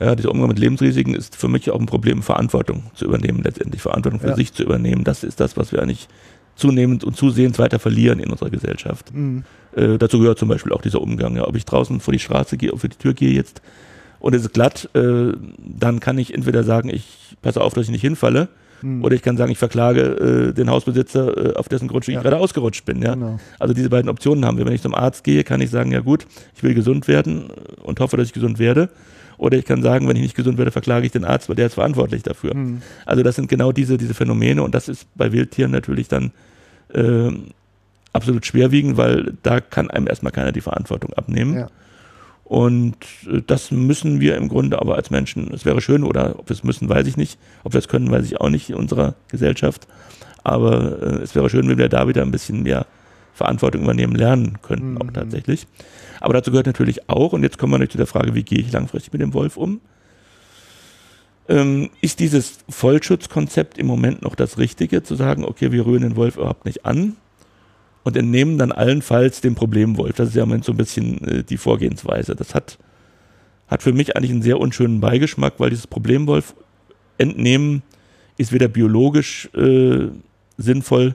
Ja, 0.00 0.14
dieser 0.14 0.30
Umgang 0.30 0.48
mit 0.48 0.58
Lebensrisiken 0.58 1.14
ist 1.14 1.36
für 1.36 1.48
mich 1.48 1.70
auch 1.70 1.78
ein 1.80 1.86
Problem, 1.86 2.22
Verantwortung 2.22 2.84
zu 2.94 3.04
übernehmen, 3.04 3.42
letztendlich 3.42 3.80
Verantwortung 3.82 4.20
für 4.20 4.28
Ja. 4.28 4.36
sich 4.36 4.52
zu 4.52 4.62
übernehmen. 4.64 5.04
Das 5.04 5.24
ist 5.24 5.40
das, 5.40 5.56
was 5.56 5.72
wir 5.72 5.80
eigentlich 5.82 6.08
zunehmend 6.56 7.04
und 7.04 7.16
zusehends 7.16 7.58
weiter 7.58 7.78
verlieren 7.78 8.18
in 8.20 8.30
unserer 8.30 8.50
Gesellschaft. 8.50 9.14
Mhm. 9.14 9.44
Äh, 9.74 9.96
dazu 9.98 10.18
gehört 10.18 10.38
zum 10.38 10.48
Beispiel 10.48 10.72
auch 10.72 10.82
dieser 10.82 11.00
Umgang. 11.00 11.36
Ja, 11.36 11.46
ob 11.46 11.56
ich 11.56 11.64
draußen 11.64 12.00
vor 12.00 12.12
die 12.12 12.18
Straße 12.18 12.56
gehe, 12.56 12.70
vor 12.76 12.88
die 12.90 12.96
Tür 12.96 13.14
gehe 13.14 13.32
jetzt 13.32 13.62
und 14.18 14.34
es 14.34 14.42
ist 14.42 14.52
glatt, 14.52 14.90
äh, 14.94 15.32
dann 15.58 16.00
kann 16.00 16.18
ich 16.18 16.34
entweder 16.34 16.62
sagen, 16.64 16.90
ich 16.90 17.36
passe 17.40 17.60
auf, 17.62 17.72
dass 17.74 17.84
ich 17.84 17.90
nicht 17.90 18.02
hinfalle, 18.02 18.48
Mhm. 18.82 19.04
oder 19.04 19.14
ich 19.14 19.22
kann 19.22 19.36
sagen, 19.36 19.50
ich 19.52 19.58
verklage 19.58 20.00
äh, 20.50 20.52
den 20.52 20.70
Hausbesitzer, 20.70 21.52
äh, 21.52 21.56
auf 21.56 21.68
dessen 21.68 21.88
Grundstück 21.88 22.14
Ja. 22.14 22.20
ich 22.20 22.24
gerade 22.24 22.38
ausgerutscht 22.38 22.84
bin. 22.84 23.02
Ja? 23.02 23.14
Genau. 23.14 23.38
Also 23.58 23.74
diese 23.74 23.90
beiden 23.90 24.08
Optionen 24.10 24.44
haben 24.44 24.58
wir. 24.58 24.66
Wenn 24.66 24.74
ich 24.74 24.82
zum 24.82 24.94
Arzt 24.94 25.24
gehe, 25.24 25.44
kann 25.44 25.60
ich 25.60 25.70
sagen, 25.70 25.92
ja 25.92 26.00
gut, 26.00 26.26
ich 26.56 26.62
will 26.62 26.74
gesund 26.74 27.08
werden 27.08 27.44
und 27.82 28.00
hoffe, 28.00 28.16
dass 28.16 28.26
ich 28.26 28.32
gesund 28.32 28.58
werde. 28.58 28.88
Oder 29.38 29.58
ich 29.58 29.64
kann 29.64 29.82
sagen, 29.82 30.06
wenn 30.08 30.16
ich 30.16 30.22
nicht 30.22 30.36
gesund 30.36 30.58
werde, 30.58 30.70
verklage 30.70 31.04
ich 31.06 31.12
den 31.12 31.24
Arzt, 31.24 31.48
weil 31.48 31.56
der 31.56 31.66
ist 31.66 31.74
verantwortlich 31.74 32.22
dafür. 32.22 32.54
Mhm. 32.54 32.82
Also 33.06 33.22
das 33.22 33.34
sind 33.36 33.48
genau 33.48 33.72
diese, 33.72 33.96
diese 33.98 34.14
Phänomene 34.14 34.62
und 34.62 34.74
das 34.74 34.88
ist 34.88 35.06
bei 35.16 35.32
Wildtieren 35.32 35.72
natürlich 35.72 36.06
dann 36.08 36.30
ähm, 36.94 37.48
absolut 38.12 38.46
schwerwiegend, 38.46 38.96
weil 38.96 39.32
da 39.42 39.60
kann 39.60 39.90
einem 39.90 40.06
erstmal 40.06 40.32
keiner 40.32 40.52
die 40.52 40.60
Verantwortung 40.60 41.12
abnehmen. 41.14 41.54
Ja. 41.54 41.68
Und 42.52 42.98
äh, 43.26 43.40
das 43.46 43.70
müssen 43.70 44.20
wir 44.20 44.36
im 44.36 44.50
Grunde 44.50 44.78
aber 44.78 44.96
als 44.96 45.08
Menschen, 45.08 45.54
es 45.54 45.64
wäre 45.64 45.80
schön, 45.80 46.04
oder 46.04 46.38
ob 46.38 46.50
wir 46.50 46.54
es 46.54 46.62
müssen, 46.62 46.86
weiß 46.86 47.06
ich 47.06 47.16
nicht. 47.16 47.38
Ob 47.64 47.72
wir 47.72 47.78
es 47.78 47.88
können, 47.88 48.10
weiß 48.10 48.26
ich 48.26 48.42
auch 48.42 48.50
nicht 48.50 48.68
in 48.68 48.76
unserer 48.76 49.14
Gesellschaft. 49.28 49.88
Aber 50.44 51.00
äh, 51.00 51.22
es 51.22 51.34
wäre 51.34 51.48
schön, 51.48 51.66
wenn 51.66 51.78
wir 51.78 51.88
da 51.88 52.08
wieder 52.08 52.20
ein 52.20 52.30
bisschen 52.30 52.62
mehr 52.62 52.84
Verantwortung 53.32 53.84
übernehmen 53.84 54.14
lernen 54.14 54.58
könnten, 54.60 54.98
auch 54.98 55.06
Mhm. 55.06 55.14
tatsächlich. 55.14 55.66
Aber 56.20 56.34
dazu 56.34 56.50
gehört 56.50 56.66
natürlich 56.66 57.08
auch, 57.08 57.32
und 57.32 57.42
jetzt 57.42 57.56
kommen 57.56 57.72
wir 57.72 57.78
natürlich 57.78 57.92
zu 57.92 57.96
der 57.96 58.06
Frage, 58.06 58.34
wie 58.34 58.42
gehe 58.42 58.58
ich 58.58 58.70
langfristig 58.70 59.14
mit 59.14 59.22
dem 59.22 59.32
Wolf 59.32 59.56
um? 59.56 59.80
Ähm, 61.48 61.88
ist 62.02 62.20
dieses 62.20 62.58
Vollschutzkonzept 62.68 63.78
im 63.78 63.86
Moment 63.86 64.20
noch 64.20 64.34
das 64.34 64.58
Richtige, 64.58 65.02
zu 65.02 65.14
sagen, 65.14 65.46
okay, 65.46 65.72
wir 65.72 65.86
rühren 65.86 66.02
den 66.02 66.16
Wolf 66.16 66.36
überhaupt 66.36 66.66
nicht 66.66 66.84
an 66.84 67.16
und 68.04 68.16
entnehmen 68.16 68.58
dann 68.58 68.72
allenfalls 68.72 69.40
den 69.40 69.54
Problemwolf? 69.54 70.16
Das 70.16 70.28
ist 70.30 70.34
ja 70.36 70.42
im 70.42 70.48
Moment 70.48 70.64
so 70.64 70.72
ein 70.72 70.76
bisschen 70.78 71.22
äh, 71.26 71.44
die 71.44 71.56
Vorgehensweise. 71.56 72.34
Das 72.34 72.54
hat, 72.54 72.78
hat 73.68 73.82
für 73.82 73.92
mich 73.92 74.16
eigentlich 74.16 74.30
einen 74.32 74.42
sehr 74.42 74.58
unschönen 74.60 75.00
Beigeschmack, 75.00 75.54
weil 75.58 75.70
dieses 75.70 75.86
Problemwolf 75.86 76.54
entnehmen 77.18 77.82
ist 78.38 78.52
weder 78.52 78.68
biologisch 78.68 79.48
äh, 79.54 80.08
sinnvoll, 80.58 81.14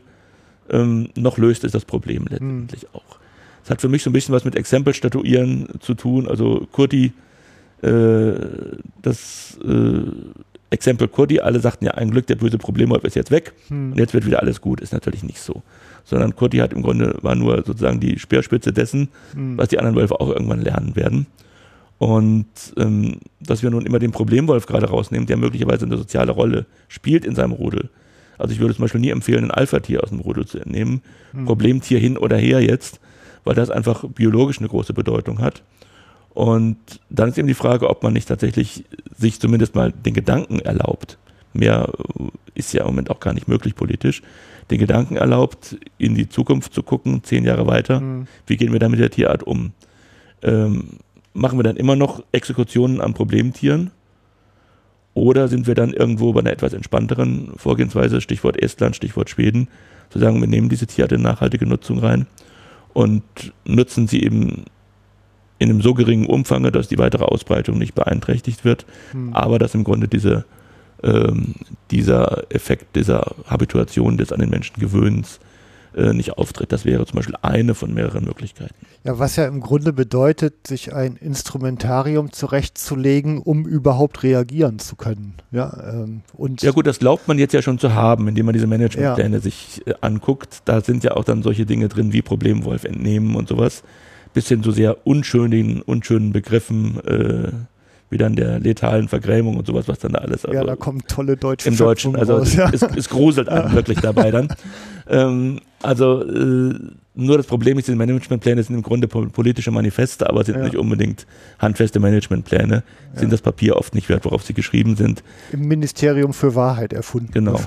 ähm, 0.69 1.09
noch 1.15 1.37
löst 1.37 1.63
es 1.63 1.71
das 1.71 1.85
Problem 1.85 2.25
letztendlich 2.29 2.85
auch. 2.93 3.17
Es 3.63 3.69
hat 3.69 3.81
für 3.81 3.89
mich 3.89 4.03
so 4.03 4.09
ein 4.09 4.13
bisschen 4.13 4.33
was 4.33 4.45
mit 4.45 4.55
Exempelstatuieren 4.55 5.67
zu 5.79 5.93
tun. 5.93 6.27
Also 6.27 6.67
Kurti, 6.71 7.11
äh, 7.81 8.33
das 9.01 9.57
äh, 9.65 10.01
Exempel 10.69 11.07
Kurti, 11.07 11.39
alle 11.39 11.59
sagten 11.59 11.85
ja 11.85 11.91
ein 11.91 12.11
Glück, 12.11 12.27
der 12.27 12.35
böse 12.35 12.57
Problemwolf 12.57 13.03
ist 13.03 13.15
jetzt 13.15 13.31
weg 13.31 13.53
Mhm. 13.69 13.91
und 13.93 13.97
jetzt 13.97 14.13
wird 14.13 14.25
wieder 14.25 14.39
alles 14.41 14.61
gut. 14.61 14.79
Ist 14.81 14.93
natürlich 14.93 15.23
nicht 15.23 15.39
so. 15.39 15.63
Sondern 16.09 16.35
Kurti 16.37 16.59
hat 16.59 16.71
im 16.71 16.83
Grunde, 16.83 17.17
war 17.21 17.35
nur 17.35 17.57
sozusagen 17.65 17.99
die 17.99 18.17
Speerspitze 18.17 18.71
dessen, 18.71 19.09
Mhm. 19.35 19.57
was 19.57 19.67
die 19.67 19.77
anderen 19.77 19.97
Wölfe 19.97 20.19
auch 20.21 20.29
irgendwann 20.29 20.61
lernen 20.61 20.95
werden. 20.95 21.27
Und 21.97 22.45
ähm, 22.77 23.17
dass 23.41 23.61
wir 23.61 23.69
nun 23.71 23.85
immer 23.85 23.99
den 23.99 24.11
Problemwolf 24.11 24.67
gerade 24.67 24.87
rausnehmen, 24.87 25.27
der 25.27 25.35
möglicherweise 25.35 25.85
eine 25.85 25.97
soziale 25.97 26.31
Rolle 26.31 26.65
spielt 26.87 27.25
in 27.25 27.35
seinem 27.35 27.51
Rudel. 27.51 27.89
Also 28.37 28.53
ich 28.53 28.59
würde 28.59 28.73
zum 28.73 28.83
Beispiel 28.83 29.01
nie 29.01 29.09
empfehlen, 29.09 29.45
ein 29.45 29.51
Alpha-Tier 29.51 30.01
aus 30.01 30.09
dem 30.09 30.19
Rudel 30.19 30.45
zu 30.45 30.59
entnehmen. 30.59 31.01
Mhm. 31.33 31.45
Problemtier 31.45 31.99
hin 31.99 32.17
oder 32.17 32.37
her 32.37 32.61
jetzt, 32.61 32.99
weil 33.43 33.55
das 33.55 33.69
einfach 33.69 34.05
biologisch 34.07 34.59
eine 34.59 34.69
große 34.69 34.93
Bedeutung 34.93 35.39
hat. 35.41 35.61
Und 36.29 36.77
dann 37.09 37.29
ist 37.29 37.37
eben 37.37 37.47
die 37.47 37.53
Frage, 37.55 37.89
ob 37.89 38.03
man 38.03 38.13
nicht 38.13 38.27
tatsächlich 38.27 38.85
sich 39.17 39.39
zumindest 39.41 39.73
mal 39.75 39.91
den 39.91 40.13
Gedanken 40.13 40.59
erlaubt. 40.59 41.17
Mehr 41.53 41.89
äh, 42.19 42.23
ist 42.55 42.73
ja 42.73 42.81
im 42.81 42.87
Moment 42.87 43.09
auch 43.09 43.19
gar 43.19 43.33
nicht 43.33 43.47
möglich 43.47 43.75
politisch. 43.75 44.21
Den 44.69 44.79
Gedanken 44.79 45.15
erlaubt, 45.15 45.77
in 45.97 46.15
die 46.15 46.27
Zukunft 46.27 46.73
zu 46.73 46.83
gucken, 46.83 47.23
zehn 47.23 47.45
Jahre 47.45 47.67
weiter. 47.67 48.01
Mhm. 48.01 48.27
Wie 48.45 48.57
gehen 48.57 48.73
wir 48.73 48.79
da 48.79 48.89
mit 48.89 48.99
der 48.99 49.09
Tierart 49.11 49.43
um? 49.43 49.71
Ähm, 50.41 50.99
machen 51.33 51.57
wir 51.57 51.63
dann 51.63 51.77
immer 51.77 51.95
noch 51.95 52.23
Exekutionen 52.31 52.99
an 52.99 53.13
Problemtieren? 53.13 53.91
Oder 55.13 55.47
sind 55.47 55.65
wir 55.65 55.73
dann 55.73 55.93
irgendwo 55.93 56.31
bei 56.33 56.41
einer 56.41 56.51
etwas 56.51 56.73
entspannteren 56.73 57.53
Vorgehensweise, 57.55 58.21
Stichwort 58.21 58.61
Estland, 58.61 58.95
Stichwort 58.95 59.29
Schweden, 59.29 59.67
zu 60.09 60.19
sagen, 60.19 60.39
wir 60.39 60.47
nehmen 60.47 60.69
diese 60.69 60.85
Tierart 60.85 61.11
in 61.11 61.21
nachhaltige 61.21 61.65
Nutzung 61.65 61.99
rein 61.99 62.27
und 62.93 63.23
nutzen 63.65 64.07
sie 64.07 64.21
eben 64.23 64.65
in 65.59 65.69
einem 65.69 65.81
so 65.81 65.93
geringen 65.95 66.27
Umfang, 66.27 66.63
dass 66.71 66.87
die 66.87 66.99
weitere 66.99 67.23
Ausbreitung 67.23 67.77
nicht 67.79 67.95
beeinträchtigt 67.95 68.63
wird, 68.63 68.85
Mhm. 69.13 69.33
aber 69.33 69.57
dass 69.57 69.73
im 69.73 69.83
Grunde 69.83 70.07
diese, 70.07 70.45
ähm, 71.03 71.55
dieser 71.91 72.45
Effekt 72.49 72.95
dieser 72.95 73.35
Habituation 73.45 74.17
des 74.17 74.31
an 74.31 74.39
den 74.39 74.49
Menschen 74.49 74.79
Gewöhnens 74.79 75.39
äh, 75.97 76.13
nicht 76.13 76.37
auftritt. 76.37 76.71
Das 76.71 76.85
wäre 76.85 77.05
zum 77.05 77.15
Beispiel 77.15 77.35
eine 77.41 77.73
von 77.73 77.91
mehreren 77.93 78.23
Möglichkeiten. 78.23 78.75
Ja, 79.03 79.17
was 79.17 79.35
ja 79.35 79.45
im 79.45 79.61
Grunde 79.61 79.93
bedeutet, 79.93 80.67
sich 80.67 80.93
ein 80.93 81.15
Instrumentarium 81.15 82.31
zurechtzulegen, 82.31 83.39
um 83.39 83.65
überhaupt 83.65 84.21
reagieren 84.21 84.77
zu 84.77 84.95
können. 84.95 85.33
Ja, 85.51 85.75
ähm, 85.91 86.21
und 86.33 86.61
Ja 86.61 86.71
gut, 86.71 86.85
das 86.85 86.99
glaubt 86.99 87.27
man 87.27 87.39
jetzt 87.39 87.53
ja 87.53 87.63
schon 87.63 87.79
zu 87.79 87.93
haben, 87.95 88.27
indem 88.27 88.45
man 88.45 88.53
diese 88.53 88.67
Managementpläne 88.67 89.39
sich 89.39 89.81
äh, 89.87 89.95
anguckt. 90.01 90.61
Da 90.65 90.81
sind 90.81 91.03
ja 91.03 91.15
auch 91.15 91.23
dann 91.23 91.41
solche 91.41 91.65
Dinge 91.65 91.87
drin 91.87 92.13
wie 92.13 92.21
Problemwolf 92.21 92.83
entnehmen 92.83 93.35
und 93.35 93.47
sowas. 93.47 93.83
Bis 94.33 94.47
hin 94.49 94.61
zu 94.61 94.71
sehr 94.71 95.07
unschönen, 95.07 95.81
unschönen 95.81 96.31
Begriffen, 96.31 96.99
äh, 97.05 97.51
wie 98.09 98.17
dann 98.17 98.35
der 98.35 98.59
letalen 98.59 99.07
Vergrämung 99.07 99.57
und 99.57 99.67
sowas, 99.67 99.87
was 99.87 99.99
dann 99.99 100.13
da 100.13 100.19
alles. 100.19 100.43
ja, 100.43 100.49
also 100.49 100.65
da 100.65 100.75
kommen 100.75 101.01
tolle 101.07 101.35
deutsche 101.37 101.67
im 101.69 101.75
Deutschen, 101.77 102.15
also 102.15 102.37
raus, 102.37 102.47
es, 102.49 102.55
ja. 102.55 102.69
es, 102.71 102.81
es 102.81 103.09
gruselt 103.09 103.49
einem 103.49 103.73
wirklich 103.73 103.99
dabei 103.99 104.31
dann. 104.31 104.47
Ähm, 105.09 105.61
also 105.81 106.21
äh, 106.21 106.73
nur 107.15 107.37
das 107.37 107.45
Problem 107.47 107.79
ist, 107.79 107.87
diese 107.87 107.95
Managementpläne 107.97 108.61
sind 108.61 108.75
im 108.75 108.81
Grunde 108.81 109.07
po- 109.07 109.27
politische 109.27 109.71
Manifeste, 109.71 110.29
aber 110.29 110.43
sind 110.43 110.57
Ja. 110.57 110.63
nicht 110.65 110.75
unbedingt 110.75 111.25
handfeste 111.59 112.01
Managementpläne, 112.01 112.83
sind 113.13 113.23
Ja. 113.23 113.29
das 113.29 113.41
Papier 113.41 113.77
oft 113.77 113.95
nicht 113.95 114.09
wert, 114.09 114.25
worauf 114.25 114.43
sie 114.43 114.53
geschrieben 114.53 114.97
sind. 114.97 115.23
Im 115.53 115.61
Ministerium 115.61 116.33
für 116.33 116.55
Wahrheit 116.55 116.91
erfunden. 116.91 117.31
Genau. 117.31 117.57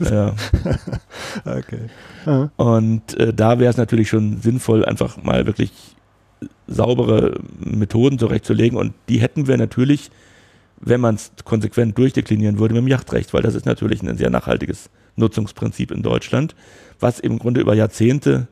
Ja. 0.00 0.32
okay. 1.44 1.80
Ja. 2.24 2.50
Und 2.56 3.18
äh, 3.18 3.32
da 3.32 3.58
wäre 3.58 3.70
es 3.70 3.76
natürlich 3.76 4.08
schon 4.08 4.40
sinnvoll, 4.40 4.84
einfach 4.84 5.22
mal 5.24 5.46
wirklich 5.46 5.72
saubere 6.66 7.40
Methoden 7.58 8.18
zurechtzulegen. 8.18 8.78
Und 8.78 8.94
die 9.08 9.20
hätten 9.20 9.46
wir 9.46 9.56
natürlich, 9.56 10.10
wenn 10.80 11.00
man 11.00 11.16
es 11.16 11.32
konsequent 11.44 11.98
durchdeklinieren 11.98 12.58
würde, 12.58 12.74
mit 12.74 12.82
dem 12.82 12.88
Yachtrecht, 12.88 13.34
weil 13.34 13.42
das 13.42 13.54
ist 13.54 13.66
natürlich 13.66 14.02
ein 14.02 14.16
sehr 14.16 14.30
nachhaltiges 14.30 14.90
Nutzungsprinzip 15.16 15.90
in 15.90 16.02
Deutschland, 16.02 16.54
was 16.98 17.20
im 17.20 17.38
Grunde 17.38 17.60
über 17.60 17.74
Jahrzehnte 17.74 18.48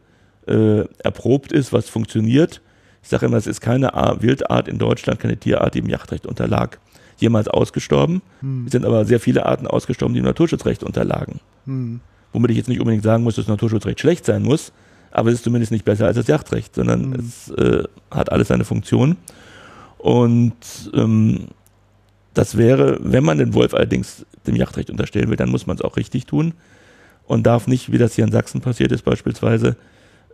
äh, 0.47 0.85
erprobt 1.03 1.53
ist, 1.53 1.73
was 1.73 1.89
funktioniert. 1.89 2.61
Ich 3.03 3.09
sage 3.09 3.27
immer, 3.27 3.37
es 3.37 3.47
ist 3.47 3.61
keine 3.61 3.95
Ar- 3.95 4.21
Wildart 4.23 4.69
in 4.69 4.79
Deutschland, 4.79 5.21
keine 5.21 5.37
Tierart, 5.37 5.75
die 5.75 5.79
im 5.79 5.89
Yachtrecht 5.89 6.27
unterlag, 6.27 6.79
jemals 7.17 7.49
ausgestorben. 7.49 8.23
Hm. 8.41 8.67
Es 8.67 8.73
sind 8.73 8.85
aber 8.85 9.05
sehr 9.05 9.21
viele 9.21 9.47
Arten 9.47 9.67
ausgestorben, 9.67 10.15
die 10.15 10.21
im 10.21 10.27
Naturschutzrecht 10.27 10.83
unterlagen. 10.83 11.41
Hm. 11.65 12.01
Womit 12.33 12.51
ich 12.51 12.57
jetzt 12.59 12.69
nicht 12.69 12.81
unbedingt 12.81 13.05
sagen 13.05 13.23
muss, 13.23 13.37
dass 13.37 13.47
das 13.47 13.51
Naturschutzrecht 13.51 14.01
schlecht 14.01 14.27
sein 14.27 14.43
muss, 14.43 14.73
aber 15.11 15.29
es 15.31 15.37
ist 15.37 15.45
zumindest 15.45 15.73
nicht 15.73 15.85
besser 15.85 16.07
als 16.07 16.17
das 16.17 16.27
Yachtrecht, 16.27 16.75
sondern 16.75 17.11
Mhm. 17.11 17.15
es 17.15 17.51
äh, 17.51 17.85
hat 18.11 18.31
alles 18.33 18.49
seine 18.49 18.65
Funktion. 18.65 19.17
Und 19.99 20.55
ähm, 20.95 21.49
das 22.35 22.57
wäre, 22.57 22.99
wenn 23.01 23.25
man 23.25 23.39
den 23.39 23.55
Wolf 23.55 23.75
allerdings 23.75 24.25
dem 24.47 24.57
Yachtrecht 24.57 24.91
unterstellen 24.91 25.29
will, 25.29 25.37
dann 25.37 25.51
muss 25.51 25.67
man 25.67 25.77
es 25.77 25.83
auch 25.83 25.97
richtig 25.97 26.27
tun 26.27 26.55
und 27.27 27.47
darf 27.47 27.67
nicht, 27.67 27.91
wie 27.93 27.99
das 27.99 28.15
hier 28.15 28.25
in 28.25 28.33
Sachsen 28.33 28.61
passiert 28.61 28.93
ist 28.93 29.03
beispielsweise, 29.05 29.77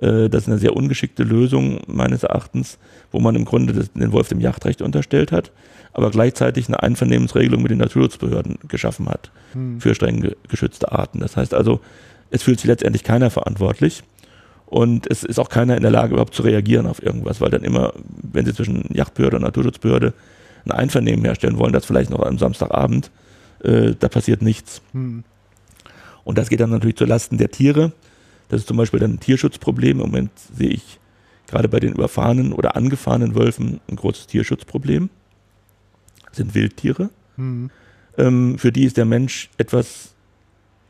äh, 0.00 0.28
das 0.28 0.42
ist 0.42 0.48
eine 0.48 0.58
sehr 0.58 0.76
ungeschickte 0.76 1.22
Lösung 1.22 1.80
meines 1.86 2.22
Erachtens, 2.24 2.78
wo 3.10 3.20
man 3.20 3.34
im 3.34 3.44
Grunde 3.46 3.72
das, 3.72 3.90
den 3.92 4.12
Wolf 4.12 4.28
dem 4.28 4.40
Yachtrecht 4.40 4.82
unterstellt 4.82 5.32
hat, 5.32 5.50
aber 5.94 6.10
gleichzeitig 6.10 6.68
eine 6.68 6.82
Einvernehmensregelung 6.82 7.62
mit 7.62 7.70
den 7.70 7.78
Naturschutzbehörden 7.78 8.58
geschaffen 8.68 9.08
hat 9.08 9.30
Hm. 9.54 9.80
für 9.80 9.94
streng 9.94 10.20
ge 10.20 10.36
geschützte 10.48 10.92
Arten. 10.92 11.20
Das 11.20 11.36
heißt 11.36 11.54
also, 11.54 11.80
es 12.30 12.42
fühlt 12.42 12.58
sich 12.60 12.68
letztendlich 12.68 13.04
keiner 13.04 13.30
verantwortlich 13.30 14.02
und 14.74 15.08
es 15.08 15.22
ist 15.22 15.38
auch 15.38 15.50
keiner 15.50 15.76
in 15.76 15.82
der 15.82 15.92
Lage, 15.92 16.14
überhaupt 16.14 16.34
zu 16.34 16.42
reagieren 16.42 16.88
auf 16.88 17.00
irgendwas, 17.00 17.40
weil 17.40 17.48
dann 17.48 17.62
immer, 17.62 17.92
wenn 18.20 18.44
sie 18.44 18.52
zwischen 18.52 18.92
Yachtbehörde 18.92 19.36
und 19.36 19.44
Naturschutzbehörde 19.44 20.14
ein 20.64 20.72
Einvernehmen 20.72 21.24
herstellen 21.24 21.58
wollen, 21.58 21.72
das 21.72 21.84
vielleicht 21.84 22.10
noch 22.10 22.18
am 22.18 22.38
Samstagabend, 22.38 23.12
äh, 23.62 23.94
da 23.96 24.08
passiert 24.08 24.42
nichts. 24.42 24.82
Hm. 24.90 25.22
Und 26.24 26.38
das 26.38 26.48
geht 26.48 26.58
dann 26.58 26.70
natürlich 26.70 26.96
zu 26.96 27.04
Lasten 27.04 27.38
der 27.38 27.52
Tiere. 27.52 27.92
Das 28.48 28.62
ist 28.62 28.66
zum 28.66 28.76
Beispiel 28.76 28.98
dann 28.98 29.12
ein 29.12 29.20
Tierschutzproblem. 29.20 30.00
Im 30.00 30.06
Moment 30.06 30.32
sehe 30.36 30.70
ich 30.70 30.98
gerade 31.46 31.68
bei 31.68 31.78
den 31.78 31.92
überfahrenen 31.92 32.52
oder 32.52 32.74
angefahrenen 32.74 33.36
Wölfen 33.36 33.78
ein 33.88 33.94
großes 33.94 34.26
Tierschutzproblem. 34.26 35.08
Das 36.26 36.38
sind 36.38 36.52
Wildtiere. 36.56 37.10
Hm. 37.36 37.70
Ähm, 38.18 38.58
für 38.58 38.72
die 38.72 38.86
ist 38.86 38.96
der 38.96 39.04
Mensch 39.04 39.50
etwas, 39.56 40.14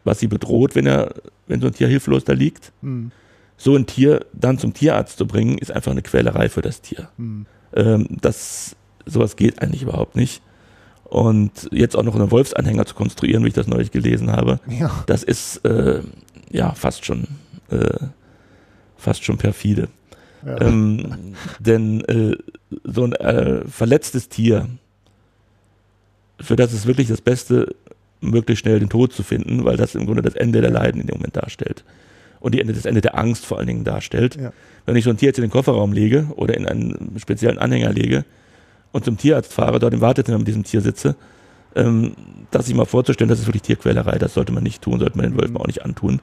was 0.05 0.21
sie 0.21 0.27
bedroht, 0.27 0.75
wenn 0.75 0.87
er, 0.87 1.13
wenn 1.47 1.61
so 1.61 1.67
ein 1.67 1.75
Tier 1.75 1.89
hilflos 1.89 2.25
da 2.25 2.33
liegt. 2.33 2.73
Hm. 2.81 3.13
So 3.57 3.77
ein 3.77 3.87
Tier 3.87 4.27
dann 4.33 4.59
zum 4.59 4.75
Tierarzt 4.75 5.19
zu 5.19 5.27
bringen, 5.27 5.59
ist 5.59 5.71
einfach 5.71 5.93
eine 5.93 6.03
Quälerei 6.03 6.49
für 6.49 6.63
das 6.63 6.81
Tier. 6.81 7.09
Hm. 7.17 7.47
Ähm, 7.75 8.07
das 8.21 8.77
sowas 9.07 9.37
geht 9.37 9.63
eigentlich 9.63 9.83
überhaupt 9.83 10.17
nicht. 10.17 10.43
Und 11.05 11.69
jetzt 11.71 11.97
auch 11.97 12.03
noch 12.03 12.15
einen 12.15 12.31
Wolfsanhänger 12.31 12.87
zu 12.87 12.95
konstruieren, 12.95 13.45
wie 13.45 13.49
ich 13.49 13.55
das 13.55 13.67
neulich 13.67 13.91
gelesen 13.91 14.33
habe, 14.33 14.59
ja. 14.67 15.05
das 15.07 15.23
ist 15.23 15.65
äh, 15.65 16.01
ja 16.51 16.73
fast 16.73 17.05
schon 17.05 17.29
äh, 17.71 18.07
fast 18.97 19.25
schon 19.25 19.39
perfide. 19.39 19.89
Ja. 20.45 20.61
Ähm, 20.61 21.35
denn 21.59 22.01
äh, 22.03 22.37
so 22.85 23.05
ein 23.05 23.13
äh, 23.13 23.67
verletztes 23.69 24.29
Tier, 24.29 24.69
für 26.41 26.57
das 26.57 26.73
ist 26.73 26.87
wirklich 26.87 27.09
das 27.09 27.21
Beste, 27.21 27.75
möglichst 28.21 28.63
schnell 28.63 28.81
den 28.81 28.89
Tod 28.89 29.13
zu 29.13 29.23
finden, 29.23 29.65
weil 29.65 29.77
das 29.77 29.95
im 29.95 30.07
Grunde 30.07 30.23
das 30.23 30.35
Ende 30.35 30.61
der 30.61 30.71
Leiden 30.71 31.01
in 31.01 31.07
dem 31.07 31.19
Moment 31.19 31.37
darstellt. 31.37 31.85
Und 32.45 32.55
die 32.55 32.61
Ende, 32.61 32.75
das 32.75 32.85
Ende 32.85 33.01
der 33.01 33.17
Angst 33.17 33.47
vor 33.47 33.57
allen 33.57 33.67
Dingen 33.67 33.85
darstellt. 33.85 34.37
Ja. 34.37 34.53
Wenn 34.85 34.97
ich 34.97 35.05
so 35.05 35.09
ein 35.09 35.17
Tier 35.17 35.29
jetzt 35.29 35.39
in 35.39 35.45
den 35.45 35.51
Kofferraum 35.51 35.95
lege 35.95 36.27
oder 36.37 36.55
in 36.55 36.67
einen 36.67 37.17
speziellen 37.19 37.57
Anhänger 37.57 37.91
lege 37.91 38.27
und 38.93 39.03
zum 39.03 39.17
Tierarzt 39.17 39.55
fahre, 39.55 39.79
dort 39.79 39.95
im 39.95 40.03
Wartezimmer 40.03 40.37
mit 40.37 40.47
diesem 40.47 40.63
Tier 40.63 40.83
sitze, 40.83 41.17
ähm, 41.75 42.13
das 42.51 42.67
sich 42.67 42.75
mal 42.75 42.85
vorzustellen, 42.85 43.31
das 43.31 43.41
ist 43.41 43.47
wirklich 43.47 43.63
Tierquälerei, 43.63 44.19
das 44.19 44.35
sollte 44.35 44.53
man 44.53 44.63
nicht 44.63 44.83
tun, 44.83 45.01
sollte 45.01 45.17
man 45.17 45.25
den 45.25 45.41
Wölfen 45.41 45.53
mhm. 45.53 45.57
auch 45.57 45.67
nicht 45.67 45.87
antun. 45.87 46.21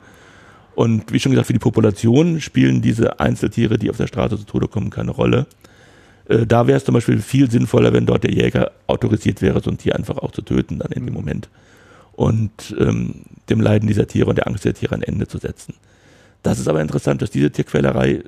Und 0.75 1.11
wie 1.11 1.19
schon 1.19 1.31
gesagt, 1.31 1.47
für 1.47 1.53
die 1.53 1.59
Population 1.59 2.39
spielen 2.39 2.83
diese 2.83 3.19
Einzeltiere, 3.19 3.79
die 3.79 3.89
auf 3.89 3.97
der 3.97 4.05
Straße 4.05 4.37
zu 4.37 4.45
Tode 4.45 4.67
kommen, 4.67 4.91
keine 4.91 5.09
Rolle. 5.09 5.47
Äh, 6.29 6.45
da 6.45 6.67
wäre 6.67 6.77
es 6.77 6.85
zum 6.85 6.93
Beispiel 6.93 7.19
viel 7.19 7.49
sinnvoller, 7.49 7.93
wenn 7.93 8.05
dort 8.05 8.25
der 8.25 8.31
Jäger 8.31 8.73
autorisiert 8.85 9.41
wäre, 9.41 9.59
so 9.59 9.71
ein 9.71 9.79
Tier 9.79 9.95
einfach 9.95 10.19
auch 10.19 10.33
zu 10.33 10.43
töten, 10.43 10.77
dann 10.77 10.91
in 10.91 11.03
dem 11.03 11.13
mhm. 11.15 11.19
Moment. 11.19 11.49
Und 12.13 12.75
ähm, 12.79 13.23
dem 13.49 13.59
Leiden 13.59 13.87
dieser 13.87 14.05
Tiere 14.05 14.29
und 14.29 14.37
der 14.37 14.45
Angst 14.45 14.65
der 14.65 14.75
Tiere 14.75 14.93
ein 14.93 15.01
Ende 15.01 15.27
zu 15.27 15.39
setzen. 15.39 15.73
Das 16.43 16.59
ist 16.59 16.67
aber 16.67 16.81
interessant, 16.81 17.21
dass 17.21 17.31
diese 17.31 17.51
Tierquälerei 17.51 18.23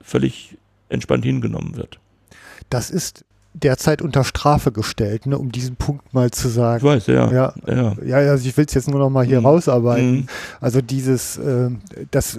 völlig 0.00 0.56
entspannt 0.88 1.24
hingenommen 1.24 1.76
wird. 1.76 1.98
Das 2.68 2.90
ist 2.90 3.24
derzeit 3.52 4.00
unter 4.00 4.22
Strafe 4.22 4.70
gestellt, 4.70 5.26
ne, 5.26 5.36
um 5.36 5.50
diesen 5.50 5.76
Punkt 5.76 6.14
mal 6.14 6.30
zu 6.30 6.48
sagen. 6.48 6.78
Ich 6.78 6.84
weiß, 6.84 7.06
ja. 7.08 7.30
Ja, 7.32 7.54
ja. 7.66 7.96
ja 8.04 8.16
also 8.18 8.48
ich 8.48 8.56
will 8.56 8.64
es 8.66 8.74
jetzt 8.74 8.88
nur 8.88 9.00
noch 9.00 9.10
mal 9.10 9.24
hier 9.24 9.40
mhm. 9.40 9.46
rausarbeiten. 9.46 10.12
Mhm. 10.12 10.26
Also 10.60 10.80
dieses, 10.80 11.36
äh, 11.38 11.70
das 12.10 12.38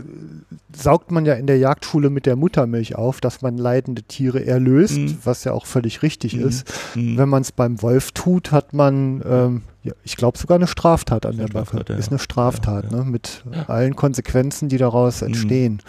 saugt 0.74 1.12
man 1.12 1.26
ja 1.26 1.34
in 1.34 1.48
der 1.48 1.58
Jagdschule 1.58 2.10
mit 2.10 2.26
der 2.26 2.38
Muttermilch 2.38 2.96
auf, 2.96 3.20
dass 3.20 3.42
man 3.42 3.58
leidende 3.58 4.04
Tiere 4.04 4.46
erlöst, 4.46 4.98
mhm. 4.98 5.18
was 5.24 5.44
ja 5.44 5.52
auch 5.52 5.66
völlig 5.66 6.02
richtig 6.02 6.36
mhm. 6.36 6.48
ist. 6.48 6.72
Mhm. 6.96 7.18
Wenn 7.18 7.30
man 7.30 7.42
es 7.42 7.52
beim 7.52 7.82
Wolf 7.82 8.12
tut, 8.12 8.52
hat 8.52 8.74
man, 8.74 9.22
ähm, 9.28 9.62
ja, 9.84 9.94
ich 10.04 10.16
glaube 10.16 10.38
sogar 10.38 10.56
eine 10.56 10.68
Straftat 10.68 11.26
an 11.26 11.38
der 11.38 11.48
Backe. 11.48 11.84
Ja. 11.88 11.96
Ist 11.96 12.10
eine 12.10 12.20
Straftat, 12.20 12.92
ja, 12.92 12.98
ne, 12.98 13.04
mit 13.04 13.44
allen 13.68 13.96
Konsequenzen, 13.96 14.70
die 14.70 14.78
daraus 14.78 15.22
mhm. 15.22 15.28
entstehen. 15.28 15.82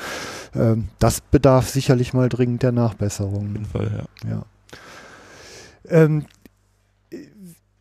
Ähm, 0.54 0.88
das 0.98 1.20
bedarf 1.20 1.68
sicherlich 1.68 2.14
mal 2.14 2.28
dringend 2.28 2.62
der 2.62 2.72
Nachbesserung. 2.72 3.48
Auf 3.48 3.52
jeden 3.52 3.64
Fall, 3.66 4.06
ja. 4.24 4.30
ja. 4.30 4.44
Ähm, 5.88 6.24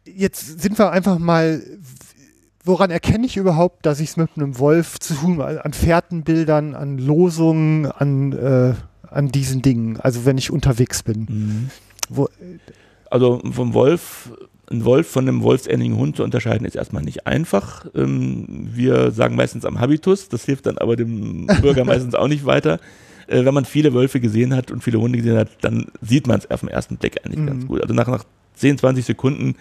jetzt 0.05 0.61
sind 0.61 0.77
wir 0.77 0.91
einfach 0.91 1.17
mal, 1.17 1.63
woran 2.65 2.91
erkenne 2.91 3.25
ich 3.25 3.37
überhaupt, 3.37 3.85
dass 3.85 4.01
ich 4.01 4.09
es 4.09 4.17
mit 4.17 4.31
einem 4.35 4.59
Wolf 4.59 4.99
zu 4.99 5.13
tun 5.13 5.41
habe? 5.41 5.63
An 5.63 5.71
Fährtenbildern, 5.71 6.75
an 6.75 6.97
Losungen, 6.97 7.85
an, 7.89 8.33
äh, 8.33 8.73
an 9.07 9.29
diesen 9.29 9.61
Dingen, 9.61 9.97
also 9.99 10.25
wenn 10.25 10.37
ich 10.37 10.51
unterwegs 10.51 11.03
bin. 11.03 11.27
Mhm. 11.29 11.69
Wo, 12.09 12.27
also 13.09 13.41
vom 13.51 13.73
Wolf, 13.73 14.31
ein 14.71 14.85
Wolf 14.85 15.07
von 15.07 15.27
einem 15.27 15.43
wolfsähnlichen 15.43 15.97
Hund 15.97 16.15
zu 16.15 16.23
unterscheiden, 16.23 16.65
ist 16.65 16.75
erstmal 16.75 17.03
nicht 17.03 17.27
einfach. 17.27 17.85
Ähm, 17.95 18.69
wir 18.73 19.11
sagen 19.11 19.35
meistens 19.35 19.65
am 19.65 19.79
Habitus, 19.79 20.29
das 20.29 20.45
hilft 20.45 20.65
dann 20.65 20.77
aber 20.77 20.95
dem 20.95 21.47
Bürger 21.61 21.85
meistens 21.85 22.15
auch 22.15 22.27
nicht 22.27 22.45
weiter 22.45 22.79
äh, 23.27 23.45
wenn 23.45 23.53
man 23.53 23.65
viele 23.65 23.93
Wölfe 23.93 24.19
gesehen 24.19 24.55
hat 24.55 24.71
und 24.71 24.83
viele 24.83 24.99
Hunde 24.99 25.17
gesehen 25.17 25.37
hat, 25.37 25.49
dann 25.61 25.87
sieht 26.01 26.27
man 26.27 26.39
es 26.39 26.51
auf 26.51 26.61
den 26.61 26.69
ersten 26.69 26.97
Blick 26.97 27.23
eigentlich 27.23 27.39
mhm. 27.39 27.47
ganz 27.47 27.67
gut. 27.67 27.81
Also 27.81 27.93
nach, 27.93 28.07
nach 28.07 28.25
10, 28.55 28.77
20 28.77 29.05
Sekunden 29.05 29.55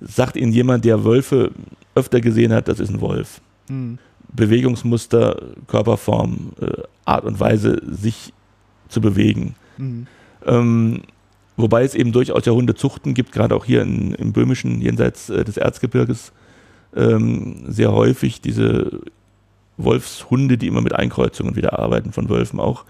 sagt 0.00 0.36
Ihnen 0.36 0.52
jemand, 0.52 0.84
der 0.84 1.04
Wölfe 1.04 1.50
öfter 1.94 2.20
gesehen 2.20 2.52
hat, 2.52 2.68
das 2.68 2.80
ist 2.80 2.90
ein 2.90 3.00
Wolf. 3.00 3.40
Mhm. 3.68 3.98
Bewegungsmuster, 4.32 5.40
Körperform, 5.66 6.52
äh, 6.60 6.82
Art 7.04 7.24
und 7.24 7.40
Weise, 7.40 7.80
sich 7.86 8.32
zu 8.88 9.00
bewegen. 9.00 9.54
Mhm. 9.78 10.06
Ähm, 10.46 11.02
wobei 11.58 11.82
es 11.84 11.94
eben 11.94 12.12
durchaus 12.12 12.46
ja 12.46 12.52
Hundezuchten 12.52 13.12
gibt, 13.12 13.32
gerade 13.32 13.54
auch 13.54 13.64
hier 13.64 13.82
in, 13.82 14.14
im 14.14 14.32
Böhmischen, 14.32 14.80
jenseits 14.80 15.28
äh, 15.28 15.44
des 15.44 15.58
Erzgebirges, 15.58 16.32
ähm, 16.96 17.64
sehr 17.66 17.92
häufig 17.92 18.40
diese 18.40 19.00
Wolfshunde, 19.76 20.56
die 20.56 20.68
immer 20.68 20.80
mit 20.80 20.94
Einkreuzungen 20.94 21.56
wieder 21.56 21.78
arbeiten 21.78 22.12
von 22.12 22.28
Wölfen 22.28 22.60
auch, 22.60 22.84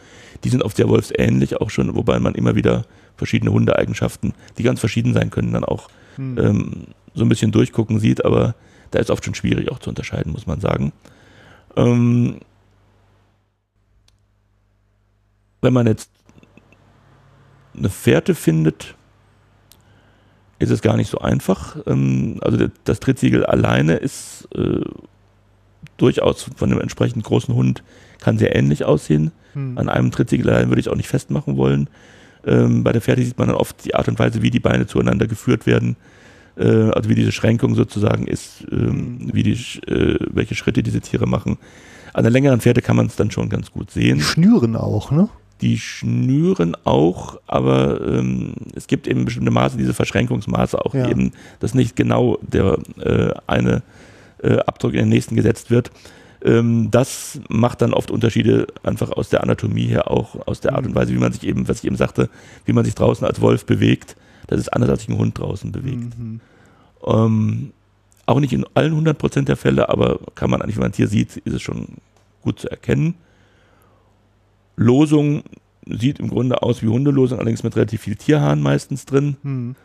die 0.45 0.51
sind 0.51 0.62
oft 0.62 0.77
sehr 0.77 0.89
wolfsähnlich 0.89 1.61
auch 1.61 1.70
schon, 1.70 1.95
wobei 1.97 2.20
man 2.20 2.35
immer 2.35 2.55
wieder 2.55 2.85
verschiedene 3.16 3.53
Hundeeigenschaften, 3.53 4.35
die 4.57 4.62
ganz 4.62 4.81
verschieden 4.81 5.12
sein 5.12 5.31
können, 5.31 5.53
dann 5.53 5.65
auch 5.65 5.89
hm. 6.16 6.39
ähm, 6.39 6.73
so 7.15 7.24
ein 7.24 7.28
bisschen 7.28 7.51
durchgucken 7.51 7.99
sieht, 7.99 8.24
aber 8.24 8.55
da 8.90 8.99
ist 8.99 9.11
oft 9.11 9.24
schon 9.24 9.35
schwierig 9.35 9.70
auch 9.70 9.81
zu 9.81 9.90
unterscheiden, 9.90 10.32
muss 10.32 10.47
man 10.47 10.61
sagen. 10.61 10.93
Ähm, 11.77 12.36
wenn 15.61 15.73
man 15.73 15.86
jetzt 15.86 16.11
eine 17.78 17.90
Fährte 17.90 18.34
findet, 18.34 18.94
ist 20.59 20.70
es 20.70 20.82
gar 20.82 20.96
nicht 20.96 21.10
so 21.10 21.18
einfach. 21.18 21.76
Ähm, 21.86 22.38
also 22.40 22.66
das 22.84 23.00
Trittsiegel 23.00 23.44
alleine 23.44 23.94
ist 23.94 24.48
äh, 24.55 24.80
durchaus 25.96 26.50
von 26.56 26.70
einem 26.70 26.80
entsprechend 26.80 27.24
großen 27.24 27.55
Hund 27.55 27.82
kann 28.20 28.38
sehr 28.38 28.56
ähnlich 28.56 28.84
aussehen. 28.84 29.32
Hm. 29.52 29.78
An 29.78 29.88
einem 29.88 30.10
Trittsiegelein 30.10 30.68
würde 30.68 30.80
ich 30.80 30.88
auch 30.88 30.96
nicht 30.96 31.09
festmachen 31.09 31.56
wollen. 31.56 31.88
Ähm, 32.46 32.84
bei 32.84 32.92
der 32.92 33.00
Pferde 33.00 33.22
sieht 33.22 33.38
man 33.38 33.48
dann 33.48 33.56
oft 33.56 33.84
die 33.84 33.94
Art 33.94 34.09
und 34.09 34.18
Weise, 34.18 34.42
wie 34.42 34.50
die 34.50 34.60
Beine 34.60 34.86
zueinander 34.86 35.26
geführt 35.26 35.66
werden. 35.66 35.96
Äh, 36.56 36.90
also 36.90 37.09
wie 37.09 37.14
diese 37.14 37.32
Schränkung 37.32 37.74
sozusagen 37.74 38.26
ist, 38.26 38.64
ähm, 38.70 39.20
hm. 39.20 39.30
wie 39.32 39.42
die, 39.42 39.52
äh, 39.86 40.18
welche 40.30 40.55
Schritte 40.55 40.82
diese 40.82 41.00
Tiere 41.00 41.26
machen. 41.26 41.59
An 42.14 42.24
der 42.24 42.32
längeren 42.32 42.60
Pferde 42.60 42.82
kann 42.82 42.96
man 42.96 43.06
es 43.06 43.16
dann 43.16 43.30
schon 43.30 43.48
ganz 43.48 43.70
gut 43.70 43.90
sehen. 43.90 44.18
Die 44.18 44.24
schnüren 44.24 44.74
auch, 44.74 45.10
ne? 45.10 45.28
Die 45.60 45.78
schnüren 45.78 46.76
auch, 46.85 47.40
aber 47.47 48.01
ähm, 48.06 48.55
es 48.74 48.86
gibt 48.86 49.09
eben 49.09 49.24
bestimmte 49.24 49.51
Maße, 49.51 49.76
diese 49.76 49.94
Verschränkungsmaße 49.94 50.85
auch 50.85 50.94
ja. 50.94 51.09
eben, 51.09 51.32
dass 51.59 51.74
nicht 51.74 51.97
genau 51.97 52.39
der 52.43 52.78
äh, 53.01 53.32
eine 53.47 53.82
äh, 54.43 54.59
Abdruck 54.59 54.93
in 54.93 55.01
den 55.01 55.09
nächsten 55.09 55.35
gesetzt 55.35 55.70
wird. 55.70 55.90
Ähm, 56.44 56.90
das 56.90 57.40
macht 57.48 57.82
dann 57.82 57.93
oft 57.93 58.10
Unterschiede 58.10 58.68
einfach 58.82 59.10
aus 59.10 59.28
der 59.28 59.43
Anatomie 59.43 59.86
her, 59.86 60.10
auch 60.10 60.47
aus 60.47 60.60
der 60.60 60.74
Art 60.74 60.86
und 60.86 60.94
Weise, 60.94 61.12
wie 61.12 61.18
man 61.18 61.32
sich 61.32 61.44
eben, 61.44 61.66
was 61.68 61.78
ich 61.78 61.85
eben 61.85 61.97
sagte, 61.97 62.28
wie 62.64 62.72
man 62.72 62.85
sich 62.85 62.94
draußen 62.94 63.26
als 63.26 63.40
Wolf 63.40 63.66
bewegt. 63.66 64.16
Das 64.47 64.60
ist 64.60 64.72
anders, 64.72 64.90
als 64.90 65.01
sich 65.01 65.09
ein 65.09 65.18
Hund 65.18 65.39
draußen 65.39 65.72
bewegt. 65.72 66.18
Mhm. 66.18 66.40
Ähm, 67.05 67.72
auch 68.26 68.40
nicht 68.40 68.52
in 68.52 68.64
allen 68.74 69.06
100% 69.06 69.44
der 69.44 69.56
Fälle, 69.56 69.89
aber 69.89 70.20
kann 70.35 70.51
man 70.51 70.62
eigentlich, 70.62 70.76
wenn 70.76 70.82
man 70.82 70.90
ein 70.90 70.94
Tier 70.94 71.09
sieht, 71.09 71.36
ist 71.39 71.55
es 71.55 71.62
schon 71.62 71.86
gut 72.43 72.60
zu 72.60 72.70
erkennen. 72.70 73.14
Losung 74.78 75.42
sieht 75.86 76.20
im 76.20 76.28
Grunde 76.28 76.62
aus 76.62 76.82
wie 76.82 76.88
Hundelosung, 76.88 77.38
allerdings 77.38 77.62
mit 77.62 77.76
relativ 77.76 78.02
viel 78.02 78.16
Tierhahn 78.16 78.60
meistens 78.60 79.05
drin. 79.06 79.36
Mhm 79.42 79.76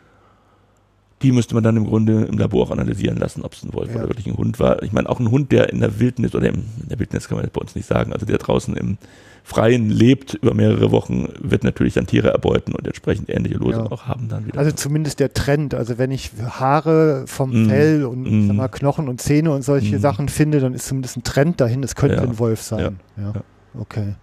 die 1.24 1.32
müsste 1.32 1.54
man 1.54 1.64
dann 1.64 1.76
im 1.76 1.86
Grunde 1.86 2.24
im 2.24 2.36
Labor 2.36 2.66
auch 2.66 2.70
analysieren 2.70 3.16
lassen, 3.16 3.42
ob 3.42 3.54
es 3.54 3.64
ein 3.64 3.72
Wolf 3.72 3.88
ja. 3.90 3.96
oder 3.96 4.08
wirklich 4.08 4.26
ein 4.26 4.36
Hund 4.36 4.60
war. 4.60 4.82
Ich 4.82 4.92
meine, 4.92 5.08
auch 5.08 5.18
ein 5.18 5.30
Hund, 5.30 5.52
der 5.52 5.70
in 5.70 5.80
der 5.80 5.98
Wildnis 5.98 6.34
oder 6.34 6.48
im, 6.48 6.64
in 6.82 6.88
der 6.90 6.98
Wildnis 6.98 7.28
kann 7.28 7.36
man 7.36 7.44
das 7.46 7.52
bei 7.52 7.62
uns 7.62 7.74
nicht 7.74 7.86
sagen, 7.88 8.12
also 8.12 8.26
der 8.26 8.36
draußen 8.36 8.76
im 8.76 8.98
Freien 9.42 9.90
lebt 9.90 10.34
über 10.34 10.54
mehrere 10.54 10.90
Wochen, 10.90 11.28
wird 11.38 11.64
natürlich 11.64 11.94
dann 11.94 12.06
Tiere 12.06 12.28
erbeuten 12.28 12.74
und 12.74 12.86
entsprechend 12.86 13.30
ähnliche 13.30 13.56
Losungen 13.56 13.86
ja. 13.86 13.92
auch 13.92 14.06
haben 14.06 14.28
dann 14.28 14.46
wieder. 14.46 14.58
Also 14.58 14.72
zumindest 14.72 15.18
der 15.18 15.32
Trend. 15.32 15.74
Also 15.74 15.98
wenn 15.98 16.10
ich 16.10 16.30
Haare 16.42 17.24
vom 17.26 17.50
mm. 17.50 17.68
Fell 17.68 18.04
und 18.04 18.48
mm. 18.48 18.56
mal, 18.56 18.68
Knochen 18.68 19.08
und 19.08 19.20
Zähne 19.20 19.52
und 19.52 19.62
solche 19.62 19.96
mm. 19.96 20.00
Sachen 20.00 20.28
finde, 20.28 20.60
dann 20.60 20.74
ist 20.74 20.86
zumindest 20.86 21.16
ein 21.16 21.24
Trend 21.24 21.60
dahin, 21.60 21.82
es 21.82 21.94
könnte 21.94 22.16
ja. 22.16 22.22
ein 22.22 22.38
Wolf 22.38 22.60
sein. 22.62 22.98
Ja. 23.16 23.32
Okay. 23.78 24.14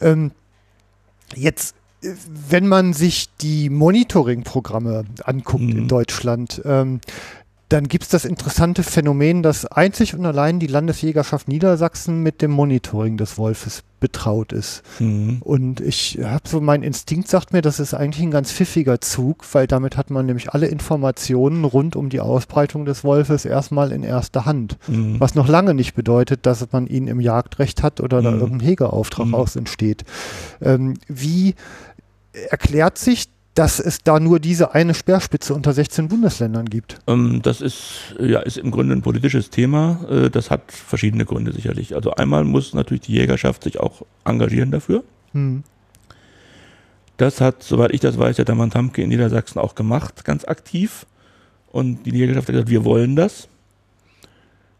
Ähm, 0.00 0.32
jetzt 1.34 1.74
wenn 2.00 2.68
man 2.68 2.92
sich 2.92 3.28
die 3.40 3.70
Monitoring-Programme 3.70 5.04
anguckt 5.24 5.64
mhm. 5.64 5.78
in 5.78 5.88
Deutschland, 5.88 6.62
ähm, 6.64 7.00
dann 7.68 7.88
gibt 7.88 8.04
es 8.04 8.10
das 8.10 8.24
interessante 8.24 8.82
Phänomen, 8.82 9.42
dass 9.42 9.66
einzig 9.66 10.14
und 10.14 10.24
allein 10.24 10.58
die 10.58 10.66
Landesjägerschaft 10.66 11.48
Niedersachsen 11.48 12.22
mit 12.22 12.40
dem 12.40 12.50
Monitoring 12.50 13.18
des 13.18 13.36
Wolfes 13.36 13.82
betraut 14.00 14.52
ist. 14.52 14.82
Mhm. 15.00 15.38
Und 15.40 15.80
ich 15.80 16.18
habe 16.22 16.48
so, 16.48 16.60
mein 16.60 16.82
Instinkt 16.82 17.28
sagt 17.28 17.52
mir, 17.52 17.60
das 17.60 17.78
ist 17.78 17.92
eigentlich 17.92 18.22
ein 18.22 18.30
ganz 18.30 18.52
pfiffiger 18.52 19.00
Zug, 19.00 19.44
weil 19.52 19.66
damit 19.66 19.98
hat 19.98 20.10
man 20.10 20.24
nämlich 20.24 20.50
alle 20.50 20.68
Informationen 20.68 21.64
rund 21.64 21.94
um 21.94 22.08
die 22.08 22.20
Ausbreitung 22.20 22.86
des 22.86 23.04
Wolfes 23.04 23.44
erstmal 23.44 23.92
in 23.92 24.02
erster 24.02 24.46
Hand. 24.46 24.78
Mhm. 24.86 25.20
Was 25.20 25.34
noch 25.34 25.48
lange 25.48 25.74
nicht 25.74 25.94
bedeutet, 25.94 26.46
dass 26.46 26.66
man 26.72 26.86
ihn 26.86 27.06
im 27.06 27.20
Jagdrecht 27.20 27.82
hat 27.82 28.00
oder 28.00 28.20
mhm. 28.20 28.24
da 28.24 28.30
irgendein 28.32 28.66
Hegeauftrag 28.68 29.26
mhm. 29.26 29.34
aus 29.34 29.56
entsteht. 29.56 30.04
Ähm, 30.62 30.94
wie 31.08 31.54
erklärt 32.50 32.98
sich, 32.98 33.28
dass 33.58 33.80
es 33.80 34.04
da 34.04 34.20
nur 34.20 34.38
diese 34.38 34.72
eine 34.72 34.94
Speerspitze 34.94 35.52
unter 35.52 35.72
16 35.72 36.06
Bundesländern 36.06 36.66
gibt? 36.66 37.00
Ähm, 37.08 37.42
das 37.42 37.60
ist, 37.60 38.14
ja, 38.20 38.38
ist 38.38 38.56
im 38.56 38.70
Grunde 38.70 38.94
ein 38.94 39.02
politisches 39.02 39.50
Thema. 39.50 39.98
Äh, 40.08 40.30
das 40.30 40.52
hat 40.52 40.70
verschiedene 40.70 41.24
Gründe 41.24 41.52
sicherlich. 41.52 41.96
Also 41.96 42.12
einmal 42.12 42.44
muss 42.44 42.72
natürlich 42.72 43.00
die 43.00 43.14
Jägerschaft 43.14 43.64
sich 43.64 43.80
auch 43.80 44.02
engagieren 44.24 44.70
dafür. 44.70 45.02
Hm. 45.32 45.64
Das 47.16 47.40
hat, 47.40 47.64
soweit 47.64 47.92
ich 47.92 47.98
das 47.98 48.16
weiß, 48.16 48.36
der 48.36 48.44
Damann 48.44 48.70
Tamke 48.70 49.02
in 49.02 49.08
Niedersachsen 49.08 49.58
auch 49.58 49.74
gemacht, 49.74 50.24
ganz 50.24 50.44
aktiv. 50.44 51.04
Und 51.72 52.04
die 52.04 52.10
Jägerschaft 52.10 52.46
hat 52.46 52.52
gesagt, 52.52 52.70
wir 52.70 52.84
wollen 52.84 53.16
das. 53.16 53.48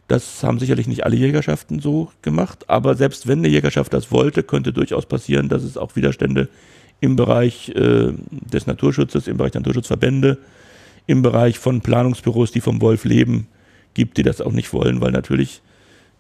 Das 0.07 0.45
haben 0.45 0.61
sicherlich 0.61 0.87
nicht 0.87 1.05
alle 1.05 1.17
Jägerschaften 1.17 1.81
so 1.81 2.13
gemacht, 2.23 2.71
aber 2.71 2.95
selbst 2.95 3.27
wenn 3.27 3.41
eine 3.41 3.49
Jägerschaft 3.49 3.93
das 3.93 4.13
wollte, 4.13 4.45
könnte 4.45 4.73
durchaus 4.73 5.05
passieren, 5.05 5.49
dass 5.49 5.65
es 5.65 5.77
auch 5.77 5.97
Widerstände 5.97 6.49
im 7.01 7.17
Bereich 7.17 7.71
äh, 7.71 8.13
des 8.31 8.67
Naturschutzes, 8.67 9.29
im 9.29 9.37
Bereich 9.37 9.53
der 9.53 9.61
Naturschutzverbände, 9.61 10.39
im 11.07 11.23
Bereich 11.23 11.59
von 11.59 11.81
Planungsbüros, 11.81 12.53
die 12.53 12.61
vom 12.61 12.81
Wolf 12.81 13.05
leben, 13.05 13.47
gibt, 13.95 14.17
die 14.17 14.23
das 14.23 14.41
auch 14.41 14.53
nicht 14.53 14.73
wollen, 14.73 15.01
weil 15.01 15.13
natürlich, 15.13 15.63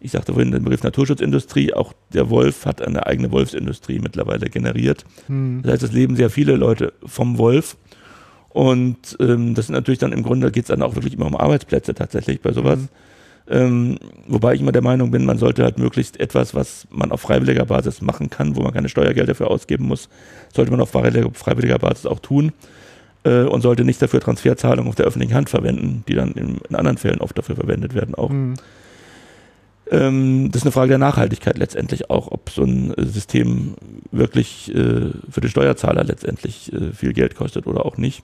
ich 0.00 0.12
sagte 0.12 0.32
vorhin 0.32 0.50
den 0.50 0.64
Begriff 0.64 0.82
Naturschutzindustrie, 0.82 1.74
auch 1.74 1.92
der 2.12 2.30
Wolf 2.30 2.64
hat 2.64 2.80
eine 2.80 3.06
eigene 3.06 3.30
Wolfsindustrie 3.30 3.98
mittlerweile 3.98 4.48
generiert. 4.48 5.04
Hm. 5.26 5.60
Das 5.62 5.72
heißt, 5.72 5.82
es 5.84 5.92
leben 5.92 6.16
sehr 6.16 6.30
viele 6.30 6.56
Leute 6.56 6.92
vom 7.04 7.38
Wolf. 7.38 7.76
Und 8.48 9.16
ähm, 9.20 9.54
das 9.54 9.66
sind 9.66 9.74
natürlich 9.74 9.98
dann 9.98 10.12
im 10.12 10.22
Grunde, 10.22 10.50
geht 10.50 10.64
es 10.64 10.68
dann 10.68 10.82
auch 10.82 10.94
wirklich 10.94 11.14
immer 11.14 11.26
um 11.26 11.36
Arbeitsplätze 11.36 11.94
tatsächlich 11.94 12.40
bei 12.40 12.52
sowas. 12.52 12.78
Hm. 12.78 12.88
Ähm, 13.50 13.98
wobei 14.26 14.54
ich 14.54 14.60
immer 14.60 14.72
der 14.72 14.82
Meinung 14.82 15.10
bin, 15.10 15.24
man 15.24 15.38
sollte 15.38 15.64
halt 15.64 15.78
möglichst 15.78 16.20
etwas, 16.20 16.54
was 16.54 16.86
man 16.90 17.10
auf 17.12 17.22
freiwilliger 17.22 17.64
Basis 17.64 18.02
machen 18.02 18.28
kann, 18.28 18.56
wo 18.56 18.62
man 18.62 18.74
keine 18.74 18.90
Steuergelder 18.90 19.32
dafür 19.32 19.50
ausgeben 19.50 19.86
muss, 19.86 20.10
sollte 20.54 20.70
man 20.70 20.80
auf 20.80 20.90
freiwilliger 20.90 21.78
Basis 21.78 22.04
auch 22.04 22.20
tun 22.20 22.52
äh, 23.24 23.44
und 23.44 23.62
sollte 23.62 23.84
nicht 23.84 24.02
dafür 24.02 24.20
Transferzahlungen 24.20 24.88
auf 24.88 24.96
der 24.96 25.06
öffentlichen 25.06 25.34
Hand 25.34 25.48
verwenden, 25.48 26.04
die 26.08 26.14
dann 26.14 26.32
in, 26.32 26.58
in 26.68 26.76
anderen 26.76 26.98
Fällen 26.98 27.20
oft 27.20 27.38
dafür 27.38 27.56
verwendet 27.56 27.94
werden 27.94 28.14
auch. 28.14 28.28
Mhm. 28.28 28.54
Ähm, 29.90 30.50
das 30.50 30.60
ist 30.60 30.66
eine 30.66 30.72
Frage 30.72 30.90
der 30.90 30.98
Nachhaltigkeit 30.98 31.56
letztendlich 31.56 32.10
auch, 32.10 32.30
ob 32.30 32.50
so 32.50 32.62
ein 32.62 32.92
System 32.98 33.76
wirklich 34.10 34.68
äh, 34.74 35.10
für 35.30 35.40
den 35.40 35.48
Steuerzahler 35.48 36.04
letztendlich 36.04 36.70
äh, 36.74 36.92
viel 36.92 37.14
Geld 37.14 37.34
kostet 37.34 37.66
oder 37.66 37.86
auch 37.86 37.96
nicht. 37.96 38.22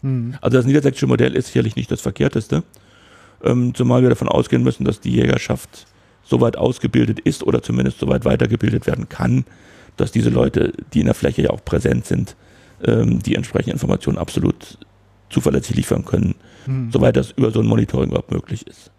Mhm. 0.00 0.36
Also 0.40 0.56
das 0.56 0.64
niedersächsische 0.64 1.06
Modell 1.06 1.36
ist 1.36 1.48
sicherlich 1.48 1.76
nicht 1.76 1.90
das 1.90 2.00
verkehrteste 2.00 2.62
ähm, 3.44 3.74
zumal 3.74 4.02
wir 4.02 4.08
davon 4.08 4.28
ausgehen 4.28 4.62
müssen, 4.62 4.84
dass 4.84 5.00
die 5.00 5.12
Jägerschaft 5.12 5.86
so 6.22 6.40
weit 6.40 6.56
ausgebildet 6.56 7.20
ist 7.20 7.42
oder 7.42 7.62
zumindest 7.62 7.98
so 7.98 8.08
weit 8.08 8.24
weitergebildet 8.24 8.86
werden 8.86 9.08
kann, 9.08 9.44
dass 9.96 10.12
diese 10.12 10.30
Leute, 10.30 10.72
die 10.92 11.00
in 11.00 11.06
der 11.06 11.14
Fläche 11.14 11.42
ja 11.42 11.50
auch 11.50 11.64
präsent 11.64 12.06
sind, 12.06 12.36
ähm, 12.84 13.20
die 13.20 13.34
entsprechenden 13.34 13.72
Informationen 13.72 14.18
absolut 14.18 14.78
zuverlässig 15.28 15.76
liefern 15.76 16.04
können, 16.04 16.34
mhm. 16.66 16.90
soweit 16.90 17.16
das 17.16 17.32
über 17.32 17.50
so 17.50 17.60
ein 17.60 17.66
Monitoring 17.66 18.10
überhaupt 18.10 18.32
möglich 18.32 18.66
ist. 18.66 18.90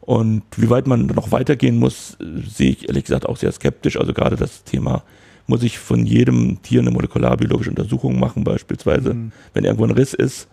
Und 0.00 0.42
wie 0.56 0.70
weit 0.70 0.86
man 0.86 1.06
noch 1.06 1.32
weitergehen 1.32 1.78
muss, 1.78 2.16
sehe 2.20 2.70
ich 2.70 2.88
ehrlich 2.88 3.04
gesagt 3.04 3.26
auch 3.26 3.36
sehr 3.36 3.50
skeptisch. 3.50 3.98
Also 3.98 4.12
gerade 4.12 4.36
das 4.36 4.62
Thema, 4.62 5.02
muss 5.46 5.62
ich 5.62 5.78
von 5.78 6.06
jedem 6.06 6.62
Tier 6.62 6.80
eine 6.80 6.90
molekularbiologische 6.90 7.70
Untersuchung 7.70 8.18
machen, 8.18 8.44
beispielsweise, 8.44 9.14
mhm. 9.14 9.32
wenn 9.54 9.64
irgendwo 9.64 9.84
ein 9.84 9.90
Riss 9.92 10.14
ist, 10.14 10.48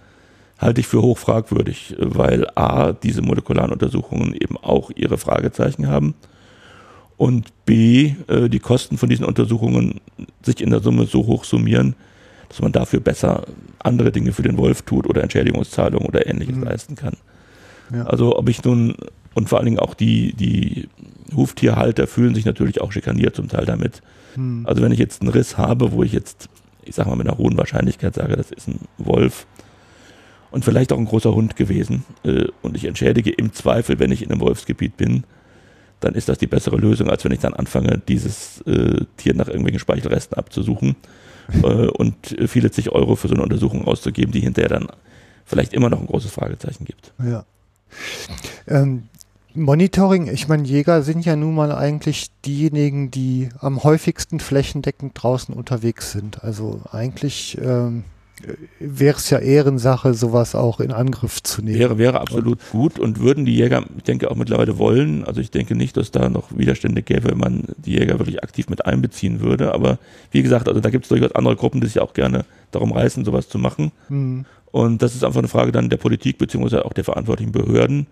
halte 0.60 0.82
ich 0.82 0.88
für 0.88 1.02
hoch 1.02 1.18
fragwürdig, 1.18 1.96
weil 2.00 2.48
A, 2.56 2.94
diese 2.94 3.22
molekularen 3.22 3.72
Untersuchungen 3.72 4.34
eben 4.34 4.58
auch 4.58 4.92
ihre 4.96 5.18
Fragezeichen 5.18 5.88
haben 5.88 6.16
und 7.18 7.52
B, 7.66 8.14
äh, 8.28 8.50
die 8.50 8.60
Kosten 8.60 8.98
von 8.98 9.10
diesen 9.10 9.26
Untersuchungen 9.26 10.02
sich 10.42 10.62
in 10.62 10.70
der 10.70 10.82
Summe 10.82 11.06
so 11.06 11.26
hoch 11.26 11.44
summieren, 11.44 11.96
dass 12.50 12.62
man 12.62 12.72
dafür 12.72 13.00
besser 13.00 13.46
andere 13.80 14.12
Dinge 14.12 14.32
für 14.32 14.44
den 14.44 14.58
Wolf 14.58 14.84
tut 14.84 15.08
oder 15.08 15.24
Entschädigungszahlungen 15.24 16.08
oder 16.08 16.28
ähnliches 16.28 16.56
mhm. 16.56 16.64
leisten 16.64 16.96
kann. 16.96 17.18
Ja. 17.94 18.06
Also 18.06 18.38
ob 18.38 18.50
ich 18.50 18.64
nun, 18.64 18.96
und 19.34 19.50
vor 19.50 19.60
allen 19.60 19.66
Dingen 19.66 19.80
auch 19.80 19.94
die, 19.94 20.34
die 20.34 20.88
Huftierhalter 21.36 22.08
fühlen 22.08 22.36
sich 22.36 22.46
natürlich 22.46 22.82
auch 22.82 22.92
schikaniert 22.92 23.36
zum 23.36 23.48
Teil 23.48 23.66
damit. 23.66 24.02
Mhm. 24.36 24.66
Also 24.66 24.82
wenn 24.82 24.92
ich 24.92 25.00
jetzt 25.00 25.22
einen 25.22 25.32
Riss 25.32 25.58
habe, 25.58 25.92
wo 25.92 26.04
ich 26.04 26.14
jetzt, 26.14 26.50
ich 26.84 26.96
sag 26.96 27.08
mal 27.08 27.16
mit 27.16 27.28
einer 27.28 27.38
hohen 27.38 27.58
Wahrscheinlichkeit 27.58 28.16
sage, 28.16 28.36
das 28.36 28.52
ist 28.52 28.68
ein 28.68 28.80
Wolf, 28.98 29.48
und 30.54 30.64
vielleicht 30.64 30.94
auch 30.94 31.00
ein 31.00 31.06
großer 31.06 31.34
Hund 31.34 31.56
gewesen. 31.56 32.06
Äh, 32.24 32.46
und 32.62 32.78
ich 32.78 32.86
entschädige 32.86 33.32
im 33.32 33.54
Zweifel, 33.54 33.98
wenn 33.98 34.12
ich 34.12 34.22
in 34.22 34.32
einem 34.32 34.40
Wolfsgebiet 34.40 34.96
bin, 34.98 35.24
dann 36.00 36.14
ist 36.14 36.30
das 36.30 36.38
die 36.38 36.46
bessere 36.46 36.78
Lösung, 36.78 37.10
als 37.10 37.26
wenn 37.26 37.32
ich 37.32 37.40
dann 37.40 37.56
anfange, 37.56 38.00
dieses 38.08 38.62
äh, 38.68 39.04
Tier 39.18 39.34
nach 39.34 39.48
irgendwelchen 39.48 39.80
Speichelresten 39.80 40.38
abzusuchen 40.38 40.96
äh, 41.64 41.88
und 41.88 42.38
viele 42.46 42.70
zig 42.70 42.92
Euro 42.92 43.16
für 43.16 43.28
so 43.28 43.34
eine 43.34 43.42
Untersuchung 43.42 43.86
auszugeben, 43.86 44.32
die 44.32 44.42
hinterher 44.42 44.70
dann 44.70 44.88
vielleicht 45.44 45.74
immer 45.74 45.90
noch 45.90 46.00
ein 46.00 46.06
großes 46.06 46.32
Fragezeichen 46.32 46.86
gibt. 46.86 47.14
Ja. 47.24 47.46
Ähm, 48.68 49.10
Monitoring, 49.56 50.28
ich 50.28 50.48
meine, 50.48 50.68
Jäger 50.68 51.02
sind 51.02 51.26
ja 51.26 51.36
nun 51.36 51.56
mal 51.56 51.72
eigentlich 51.72 52.28
diejenigen, 52.46 53.10
die 53.10 53.50
am 53.60 53.84
häufigsten 53.84 54.40
flächendeckend 54.40 55.14
draußen 55.16 55.54
unterwegs 55.56 56.12
sind. 56.12 56.44
Also 56.44 56.82
eigentlich 56.92 57.58
ähm, 57.60 58.04
wäre 58.80 59.18
es 59.18 59.30
ja 59.30 59.40
Ehrensache, 59.40 60.14
sowas 60.14 60.56
auch 60.56 60.80
in 60.80 60.92
Angriff 60.92 61.42
zu 61.44 61.62
nehmen. 61.62 61.80
Wäre, 61.80 61.98
wäre 61.98 62.22
absolut 62.22 62.60
und 62.60 62.72
gut 62.72 63.00
und 63.00 63.20
würden 63.20 63.46
die 63.46 63.56
Jäger, 63.56 63.84
ich 63.98 64.04
denke, 64.04 64.30
auch 64.30 64.36
mittlerweile 64.36 64.78
wollen. 64.78 65.24
Also 65.26 65.42
ich 65.42 65.52
denke 65.52 65.76
nicht, 65.76 65.98
dass 65.98 66.12
da 66.12 66.30
noch 66.30 66.56
Widerstände 66.56 67.02
gäbe, 67.02 67.32
wenn 67.32 67.38
man 67.38 67.64
die 67.78 67.94
Jäger 67.94 68.20
wirklich 68.20 68.44
aktiv 68.44 68.70
mit 68.70 68.86
einbeziehen 68.86 69.40
würde. 69.40 69.74
Aber 69.74 70.00
wie 70.32 70.44
gesagt, 70.44 70.68
also 70.68 70.80
da 70.80 70.90
gibt 70.90 71.06
es 71.06 71.10
durchaus 71.10 71.34
andere 71.34 71.56
Gruppen, 71.56 71.82
die 71.82 71.88
sich 71.88 72.00
auch 72.00 72.14
gerne 72.14 72.46
darum 72.72 72.92
reißen, 72.92 73.26
sowas 73.26 73.50
zu 73.50 73.58
machen. 73.58 73.92
Mhm. 74.10 74.46
Und 74.72 75.02
das 75.02 75.14
ist 75.14 75.24
einfach 75.24 75.40
eine 75.40 75.48
Frage 75.48 75.72
dann 75.72 75.90
der 75.90 75.98
Politik 75.98 76.38
beziehungsweise 76.40 76.86
auch 76.86 76.94
der 76.94 77.04
verantwortlichen 77.04 77.52
Behörden, 77.52 78.08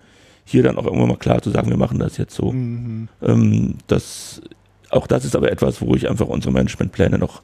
hier 0.45 0.63
dann 0.63 0.77
auch 0.77 0.85
irgendwann 0.85 1.09
mal 1.09 1.17
klar 1.17 1.41
zu 1.41 1.49
sagen, 1.49 1.69
wir 1.69 1.77
machen 1.77 1.99
das 1.99 2.17
jetzt 2.17 2.35
so. 2.35 2.51
Mhm. 2.51 3.07
Ähm, 3.21 3.75
das, 3.87 4.41
auch 4.89 5.07
das 5.07 5.25
ist 5.25 5.35
aber 5.35 5.51
etwas, 5.51 5.81
wo 5.81 5.95
ich 5.95 6.09
einfach 6.09 6.27
unsere 6.27 6.53
Managementpläne 6.53 7.17
noch 7.17 7.41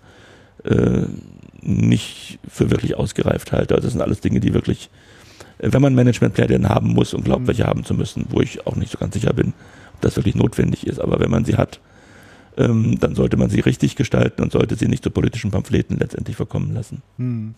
äh, 0.66 1.04
nicht 1.68 2.40
für 2.48 2.72
wirklich 2.72 2.96
ausgereift 2.96 3.52
halte. 3.52 3.76
Also 3.76 3.86
das 3.86 3.94
sind 3.94 4.02
alles 4.02 4.22
Dinge, 4.22 4.40
die 4.40 4.54
wirklich, 4.54 4.90
äh, 5.60 5.70
wenn 5.72 5.82
man 5.82 5.96
Managementpläne 5.96 6.70
haben 6.70 6.90
muss 6.90 7.14
und 7.14 7.26
glaubt, 7.26 7.44
mhm. 7.44 7.48
welche 7.48 7.66
haben 7.66 7.84
zu 7.84 7.94
müssen, 7.94 8.26
wo 8.30 8.42
ich 8.42 8.66
auch 8.66 8.76
nicht 8.76 8.92
so 8.92 8.98
ganz 8.98 9.14
sicher 9.14 9.34
bin, 9.34 9.54
ob 9.94 10.02
das 10.02 10.16
wirklich 10.16 10.36
notwendig 10.36 10.88
ist. 10.88 11.00
Aber 11.00 11.20
wenn 11.20 11.30
man 11.32 11.46
sie 11.46 11.58
hat, 11.58 11.80
ähm, 12.58 12.98
dann 13.00 13.16
sollte 13.16 13.38
man 13.38 13.50
sie 13.50 13.60
richtig 13.60 13.96
gestalten 13.96 14.42
und 14.42 14.52
sollte 14.52 14.76
sie 14.76 14.88
nicht 14.88 15.04
zu 15.04 15.12
politischen 15.12 15.52
Pamphleten 15.52 15.98
letztendlich 15.98 16.36
verkommen 16.36 16.74
lassen. 16.74 17.02
Mhm. 17.18 17.54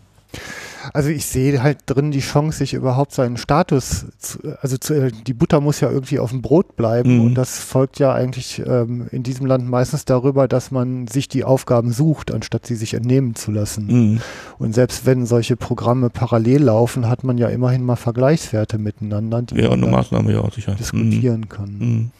Also 0.93 1.09
ich 1.09 1.25
sehe 1.25 1.61
halt 1.61 1.79
drin 1.85 2.11
die 2.11 2.21
Chance, 2.21 2.59
sich 2.59 2.73
überhaupt 2.73 3.11
seinen 3.11 3.37
Status, 3.37 4.05
zu, 4.17 4.39
also 4.61 4.77
zu, 4.77 4.93
äh, 4.93 5.11
die 5.11 5.33
Butter 5.33 5.59
muss 5.59 5.81
ja 5.81 5.91
irgendwie 5.91 6.19
auf 6.19 6.31
dem 6.31 6.41
Brot 6.41 6.75
bleiben 6.77 7.17
mhm. 7.17 7.25
und 7.25 7.35
das 7.35 7.59
folgt 7.59 7.99
ja 7.99 8.13
eigentlich 8.13 8.61
ähm, 8.65 9.07
in 9.11 9.23
diesem 9.23 9.45
Land 9.45 9.67
meistens 9.69 10.05
darüber, 10.05 10.47
dass 10.47 10.71
man 10.71 11.07
sich 11.07 11.27
die 11.27 11.43
Aufgaben 11.43 11.91
sucht, 11.91 12.31
anstatt 12.31 12.65
sie 12.65 12.75
sich 12.75 12.93
entnehmen 12.93 13.35
zu 13.35 13.51
lassen. 13.51 13.87
Mhm. 13.87 14.21
Und 14.57 14.73
selbst 14.73 15.05
wenn 15.05 15.25
solche 15.25 15.57
Programme 15.57 16.09
parallel 16.09 16.63
laufen, 16.63 17.09
hat 17.09 17.23
man 17.23 17.37
ja 17.37 17.49
immerhin 17.49 17.83
mal 17.83 17.97
Vergleichswerte 17.97 18.77
miteinander, 18.77 19.41
die 19.41 19.55
ja, 19.55 19.69
man 19.69 19.83
eine 19.83 19.91
Maßnahme, 19.91 20.31
ja, 20.31 20.49
sicher. 20.51 20.75
diskutieren 20.75 21.41
mhm. 21.41 21.49
kann. 21.49 21.77
Mhm. 21.77 22.11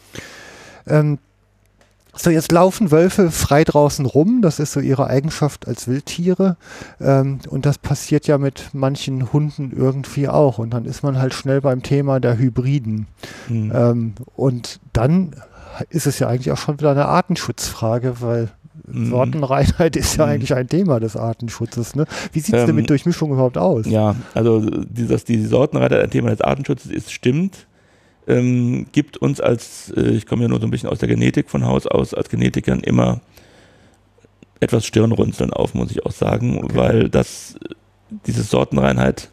Ähm, 0.86 1.18
so, 2.14 2.30
jetzt 2.30 2.52
laufen 2.52 2.90
Wölfe 2.90 3.30
frei 3.30 3.64
draußen 3.64 4.04
rum. 4.06 4.42
Das 4.42 4.58
ist 4.58 4.72
so 4.72 4.80
ihre 4.80 5.06
Eigenschaft 5.06 5.68
als 5.68 5.88
Wildtiere. 5.88 6.56
Ähm, 7.00 7.38
und 7.48 7.66
das 7.66 7.78
passiert 7.78 8.26
ja 8.26 8.38
mit 8.38 8.70
manchen 8.72 9.32
Hunden 9.32 9.72
irgendwie 9.74 10.28
auch. 10.28 10.58
Und 10.58 10.70
dann 10.70 10.84
ist 10.84 11.02
man 11.02 11.18
halt 11.18 11.34
schnell 11.34 11.60
beim 11.60 11.82
Thema 11.82 12.20
der 12.20 12.38
Hybriden. 12.38 13.06
Mhm. 13.48 13.72
Ähm, 13.74 14.14
und 14.34 14.80
dann 14.92 15.36
ist 15.88 16.06
es 16.06 16.18
ja 16.18 16.28
eigentlich 16.28 16.50
auch 16.50 16.58
schon 16.58 16.78
wieder 16.78 16.90
eine 16.90 17.06
Artenschutzfrage, 17.06 18.20
weil 18.20 18.48
mhm. 18.86 19.10
Sortenreinheit 19.10 19.96
ist 19.96 20.16
ja 20.16 20.26
mhm. 20.26 20.32
eigentlich 20.32 20.54
ein 20.54 20.68
Thema 20.68 21.00
des 21.00 21.16
Artenschutzes. 21.16 21.94
Ne? 21.94 22.06
Wie 22.32 22.40
sieht 22.40 22.54
es 22.54 22.62
ähm, 22.62 22.66
denn 22.66 22.76
mit 22.76 22.90
Durchmischung 22.90 23.32
überhaupt 23.32 23.56
aus? 23.56 23.86
Ja, 23.86 24.16
also 24.34 24.60
dass 24.60 25.24
die 25.24 25.44
Sortenreinheit 25.44 26.02
ein 26.02 26.10
Thema 26.10 26.30
des 26.30 26.40
Artenschutzes 26.40 26.90
ist, 26.90 27.12
stimmt 27.12 27.66
ähm, 28.30 28.86
gibt 28.92 29.16
uns 29.16 29.40
als, 29.40 29.92
äh, 29.96 30.10
ich 30.10 30.26
komme 30.26 30.42
ja 30.42 30.48
nur 30.48 30.60
so 30.60 30.66
ein 30.66 30.70
bisschen 30.70 30.88
aus 30.88 30.98
der 30.98 31.08
Genetik 31.08 31.50
von 31.50 31.64
Haus 31.64 31.86
aus, 31.86 32.14
als 32.14 32.28
Genetikern 32.28 32.80
immer 32.80 33.20
etwas 34.60 34.86
Stirnrunzeln 34.86 35.52
auf, 35.52 35.74
muss 35.74 35.90
ich 35.90 36.04
auch 36.06 36.12
sagen, 36.12 36.58
okay. 36.58 36.76
weil 36.76 37.08
das, 37.08 37.56
diese 38.26 38.42
Sortenreinheit 38.42 39.30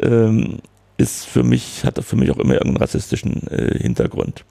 ähm, 0.00 0.58
ist 0.96 1.26
für 1.26 1.42
mich, 1.42 1.84
hat 1.84 2.02
für 2.04 2.16
mich 2.16 2.30
auch 2.30 2.38
immer 2.38 2.54
irgendeinen 2.54 2.78
rassistischen 2.78 3.46
äh, 3.48 3.78
Hintergrund. 3.78 4.44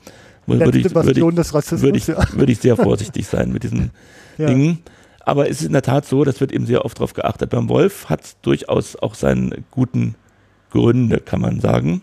Würde 0.46 0.78
ich, 0.78 0.94
würde, 0.94 1.12
ich, 1.12 1.36
des 1.36 1.54
Rassismus, 1.54 1.82
würde, 1.82 1.98
ich, 1.98 2.08
ja. 2.08 2.18
würde 2.34 2.52
ich 2.52 2.60
sehr 2.60 2.76
vorsichtig 2.76 3.26
sein 3.28 3.54
mit 3.54 3.64
diesen 3.64 3.92
ja. 4.38 4.48
Dingen. 4.48 4.80
Aber 5.22 5.50
es 5.50 5.62
ist 5.62 5.68
in 5.68 5.74
der 5.74 5.82
Tat 5.82 6.06
so, 6.06 6.26
das 6.26 6.42
wird 6.42 6.52
eben 6.52 6.66
sehr 6.66 6.84
oft 6.84 6.98
darauf 6.98 7.14
geachtet. 7.14 7.50
Beim 7.50 7.70
Wolf 7.70 8.10
hat 8.10 8.26
es 8.26 8.38
durchaus 8.42 8.98
auch 8.98 9.16
seine 9.16 9.64
guten 9.72 10.16
Gründe, 10.70 11.20
kann 11.20 11.40
man 11.40 11.62
sagen. 11.62 12.02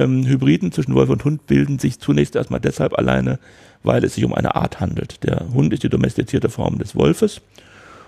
Ähm, 0.00 0.26
Hybriden 0.26 0.72
zwischen 0.72 0.94
Wolf 0.94 1.10
und 1.10 1.24
Hund 1.24 1.46
bilden 1.46 1.78
sich 1.78 1.98
zunächst 1.98 2.34
erstmal 2.34 2.60
deshalb 2.60 2.98
alleine, 2.98 3.38
weil 3.82 4.02
es 4.02 4.14
sich 4.14 4.24
um 4.24 4.32
eine 4.32 4.54
Art 4.54 4.80
handelt. 4.80 5.22
Der 5.24 5.46
Hund 5.52 5.74
ist 5.74 5.82
die 5.82 5.90
domestizierte 5.90 6.48
Form 6.48 6.78
des 6.78 6.96
Wolfes 6.96 7.42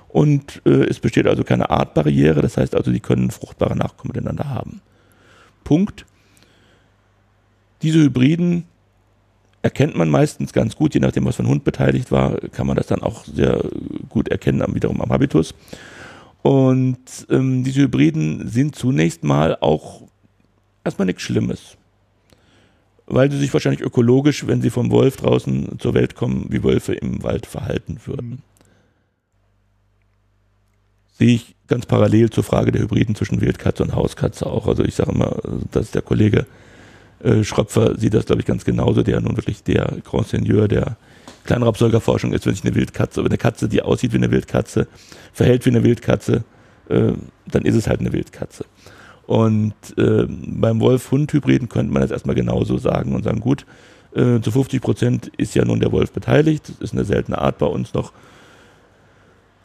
und 0.09 0.63
äh, 0.65 0.85
es 0.85 1.01
besteht 1.01 1.27
also 1.27 1.45
keine 1.45 1.69
Artbarriere, 1.69 2.41
das 2.41 2.57
heißt 2.57 2.75
also, 2.75 2.91
die 2.91 3.01
können 3.01 3.31
fruchtbare 3.31 3.77
Nachkommen 3.77 4.13
miteinander 4.15 4.49
haben. 4.49 4.81
Punkt. 5.65 6.07
Diese 7.83 7.99
Hybriden 7.99 8.65
erkennt 9.61 9.95
man 9.95 10.09
meistens 10.09 10.53
ganz 10.53 10.77
gut, 10.77 10.95
je 10.95 11.01
nachdem, 11.01 11.27
was 11.27 11.37
für 11.37 11.43
ein 11.43 11.49
Hund 11.49 11.65
beteiligt 11.65 12.11
war, 12.11 12.39
kann 12.53 12.67
man 12.67 12.77
das 12.77 12.87
dann 12.87 13.03
auch 13.03 13.25
sehr 13.27 13.63
gut 14.09 14.29
erkennen, 14.29 14.65
wiederum 14.75 15.01
am 15.03 15.11
Habitus. 15.11 15.55
Und 16.43 17.27
ähm, 17.29 17.65
diese 17.65 17.83
Hybriden 17.83 18.49
sind 18.49 18.77
zunächst 18.77 19.25
mal 19.25 19.57
auch 19.61 20.03
erstmal 20.85 21.07
nichts 21.07 21.23
Schlimmes. 21.23 21.77
Weil 23.13 23.31
sie 23.31 23.37
sich 23.37 23.53
wahrscheinlich 23.53 23.83
ökologisch, 23.83 24.47
wenn 24.47 24.63
sie 24.63 24.71
vom 24.71 24.91
Wolf 24.91 25.19
draußen 25.19 25.79
zur 25.79 25.93
Welt 25.93 26.15
kommen, 26.15 26.47
wie 26.49 26.65
Wölfe 26.65 26.95
im 26.95 27.23
Wald 27.23 27.45
verhalten 27.45 27.99
würden. 28.07 28.31
Mhm. 28.31 28.39
Sehe 31.19 31.35
ich 31.35 31.55
ganz 31.69 31.85
parallel 31.85 32.31
zur 32.31 32.43
Frage 32.43 32.73
der 32.73 32.81
Hybriden 32.81 33.15
zwischen 33.15 33.43
Wildkatze 33.43 33.83
und 33.83 33.95
Hauskatze 33.95 34.47
auch. 34.47 34.67
Also 34.67 34.83
ich 34.83 34.95
sage 34.95 35.13
immer, 35.13 35.37
dass 35.71 35.91
der 35.91 36.01
Kollege 36.01 36.47
äh, 37.23 37.45
Schröpfer 37.45 37.99
sieht 37.99 38.15
das, 38.15 38.25
glaube 38.25 38.41
ich, 38.41 38.47
ganz 38.47 38.65
genauso, 38.65 39.03
der 39.03 39.21
nun 39.21 39.37
wirklich 39.37 39.63
der 39.63 39.99
Grand 40.05 40.29
Seigneur 40.29 40.67
der 40.67 40.97
Kleinraubsäugerforschung 41.45 42.33
ist, 42.33 42.47
wenn 42.47 42.55
sich 42.55 42.65
eine 42.65 42.75
Wildkatze, 42.75 43.21
oder 43.21 43.29
eine 43.29 43.37
Katze, 43.37 43.69
die 43.69 43.83
aussieht 43.83 44.15
wie 44.15 44.17
eine 44.17 44.31
Wildkatze, 44.31 44.89
verhält 45.35 45.67
wie 45.67 45.71
eine 45.71 45.85
Wildkatze, 45.85 46.45
äh, 46.89 47.13
dann 47.47 47.63
ist 47.67 47.75
es 47.75 47.87
halt 47.87 48.01
eine 48.01 48.15
Wildkatze. 48.15 48.65
Und 49.27 49.75
äh, 49.97 50.27
beim 50.29 50.81
Wolf-Hund-Hybriden 50.81 51.69
könnte 51.69 51.93
man 51.93 52.03
das 52.03 52.11
erstmal 52.11 52.35
genauso 52.35 52.79
sagen 52.79 53.15
und 53.15 53.25
sagen, 53.25 53.41
gut, 53.41 53.67
äh, 54.15 54.41
zu 54.41 54.51
50 54.51 54.83
Prozent 54.83 55.33
ist 55.37 55.55
ja 55.55 55.65
nun 55.65 55.81
der 55.81 55.93
Wolf 55.93 56.13
beteiligt, 56.13 56.69
das 56.69 56.79
ist 56.79 56.93
eine 56.93 57.05
seltene 57.05 57.39
Art 57.39 57.59
bei 57.59 57.67
uns 57.67 57.95
noch, 57.95 58.13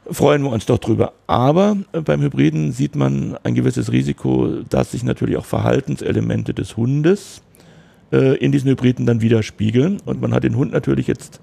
freuen 0.10 0.44
wir 0.44 0.52
uns 0.52 0.66
doch 0.66 0.78
drüber. 0.78 1.14
Aber 1.26 1.78
äh, 1.92 2.02
beim 2.02 2.22
Hybriden 2.22 2.72
sieht 2.72 2.96
man 2.96 3.38
ein 3.44 3.56
gewisses 3.56 3.92
Risiko, 3.92 4.62
dass 4.70 4.92
sich 4.92 5.04
natürlich 5.04 5.38
auch 5.38 5.46
Verhaltenselemente 5.46 6.54
des 6.54 6.78
Hundes 6.78 7.42
äh, 8.12 8.38
in 8.38 8.52
diesen 8.52 8.70
Hybriden 8.70 9.06
dann 9.06 9.22
widerspiegeln. 9.22 10.00
Und 10.06 10.22
man 10.22 10.34
hat 10.34 10.44
den 10.44 10.56
Hund 10.56 10.72
natürlich 10.72 11.08
jetzt 11.08 11.42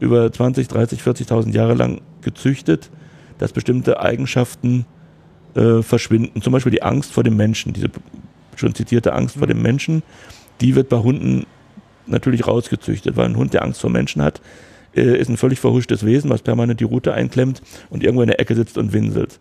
über 0.00 0.30
20, 0.30 0.68
30, 0.68 1.00
40.000 1.00 1.52
Jahre 1.52 1.74
lang 1.74 2.02
gezüchtet, 2.20 2.90
dass 3.38 3.52
bestimmte 3.52 4.00
Eigenschaften 4.00 4.86
äh, 5.54 5.82
verschwinden. 5.82 6.42
Zum 6.42 6.52
Beispiel 6.52 6.72
die 6.72 6.82
Angst 6.82 7.12
vor 7.12 7.24
dem 7.24 7.36
Menschen, 7.36 7.72
diese 7.72 7.88
schon 8.56 8.74
zitierte 8.74 9.12
Angst 9.12 9.36
vor 9.36 9.46
dem 9.46 9.62
Menschen, 9.62 10.02
die 10.60 10.74
wird 10.74 10.88
bei 10.88 10.98
Hunden 10.98 11.46
natürlich 12.06 12.46
rausgezüchtet, 12.46 13.16
weil 13.16 13.26
ein 13.26 13.36
Hund, 13.36 13.54
der 13.54 13.62
Angst 13.62 13.80
vor 13.80 13.90
Menschen 13.90 14.22
hat, 14.22 14.40
äh, 14.94 15.18
ist 15.18 15.28
ein 15.28 15.36
völlig 15.36 15.60
verhuschtes 15.60 16.04
Wesen, 16.04 16.30
was 16.30 16.42
permanent 16.42 16.80
die 16.80 16.84
Route 16.84 17.14
einklemmt 17.14 17.62
und 17.90 18.02
irgendwo 18.02 18.22
in 18.22 18.28
der 18.28 18.40
Ecke 18.40 18.54
sitzt 18.54 18.78
und 18.78 18.92
winselt. 18.92 19.40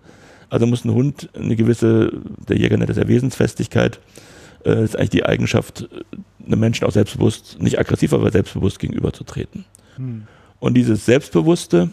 Also 0.49 0.67
muss 0.67 0.85
ein 0.85 0.93
Hund 0.93 1.29
eine 1.33 1.55
gewisse, 1.55 2.11
der 2.47 2.57
Jäger 2.57 2.77
nennt 2.77 2.89
das 2.89 2.97
ja 2.97 3.07
Wesensfestigkeit, 3.07 3.99
äh, 4.65 4.83
ist 4.83 4.95
eigentlich 4.95 5.09
die 5.09 5.25
Eigenschaft, 5.25 5.89
einem 6.45 6.59
Menschen 6.59 6.85
auch 6.85 6.91
selbstbewusst, 6.91 7.57
nicht 7.59 7.79
aggressiv, 7.79 8.13
aber 8.13 8.31
selbstbewusst 8.31 8.79
gegenüberzutreten. 8.79 9.65
Hm. 9.95 10.23
Und 10.59 10.75
dieses 10.75 11.05
Selbstbewusste 11.05 11.89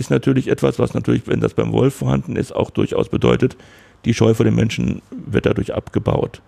ist 0.00 0.10
natürlich 0.10 0.48
etwas, 0.48 0.78
was 0.78 0.94
natürlich, 0.94 1.26
wenn 1.26 1.40
das 1.40 1.54
beim 1.54 1.72
Wolf 1.72 1.94
vorhanden 1.94 2.34
ist, 2.34 2.52
auch 2.52 2.70
durchaus 2.70 3.08
bedeutet, 3.08 3.56
die 4.04 4.14
Scheu 4.14 4.34
vor 4.34 4.44
den 4.44 4.54
Menschen 4.54 5.02
wird 5.10 5.46
dadurch 5.46 5.74
abgebaut. 5.74 6.40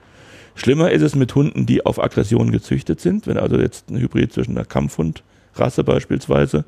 Schlimmer 0.54 0.90
ist 0.90 1.02
es 1.02 1.14
mit 1.14 1.34
Hunden, 1.34 1.66
die 1.66 1.84
auf 1.84 2.02
Aggression 2.02 2.50
gezüchtet 2.50 3.00
sind. 3.00 3.26
Wenn 3.26 3.36
also 3.36 3.58
jetzt 3.58 3.90
ein 3.90 3.98
Hybrid 3.98 4.32
zwischen 4.32 4.56
einer 4.56 4.64
Kampfhundrasse 4.64 5.84
beispielsweise 5.84 6.64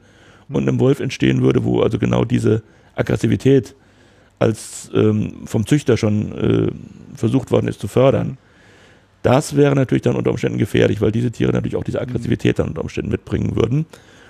und 0.48 0.68
einem 0.68 0.78
Wolf 0.78 1.00
entstehen 1.00 1.42
würde, 1.42 1.64
wo 1.64 1.80
also 1.80 1.98
genau 1.98 2.24
diese 2.24 2.62
Aggressivität 2.94 3.74
als 4.38 4.90
ähm, 4.94 5.46
vom 5.46 5.66
Züchter 5.66 5.96
schon 5.96 6.32
äh, 6.32 6.70
versucht 7.16 7.50
worden 7.50 7.68
ist 7.68 7.80
zu 7.80 7.88
fördern, 7.88 8.38
das 9.22 9.56
wäre 9.56 9.74
natürlich 9.74 10.02
dann 10.02 10.16
unter 10.16 10.30
Umständen 10.30 10.58
gefährlich, 10.58 11.00
weil 11.00 11.12
diese 11.12 11.30
Tiere 11.30 11.52
natürlich 11.52 11.76
auch 11.76 11.84
diese 11.84 12.00
Aggressivität 12.00 12.58
dann 12.58 12.68
unter 12.68 12.82
Umständen 12.82 13.10
mitbringen 13.10 13.56
würden. 13.56 13.86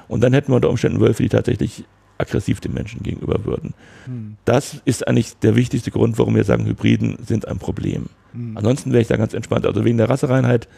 Und 0.06 0.22
dann 0.22 0.32
hätten 0.32 0.52
wir 0.52 0.56
unter 0.56 0.70
Umständen 0.70 1.00
Wölfe, 1.00 1.24
die 1.24 1.28
tatsächlich 1.28 1.84
aggressiv 2.18 2.60
den 2.60 2.74
Menschen 2.74 3.02
gegenüber 3.02 3.44
würden. 3.44 3.74
Hm. 4.06 4.36
Das 4.44 4.80
ist 4.84 5.06
eigentlich 5.06 5.36
der 5.38 5.56
wichtigste 5.56 5.90
Grund, 5.90 6.18
warum 6.18 6.34
wir 6.34 6.44
sagen, 6.44 6.66
Hybriden 6.66 7.18
sind 7.26 7.48
ein 7.48 7.58
Problem. 7.58 8.06
Hm. 8.32 8.56
Ansonsten 8.56 8.92
wäre 8.92 9.02
ich 9.02 9.08
da 9.08 9.16
ganz 9.16 9.34
entspannt. 9.34 9.66
Also 9.66 9.84
wegen 9.84 9.98
der 9.98 10.08
Rassereinheit 10.08 10.68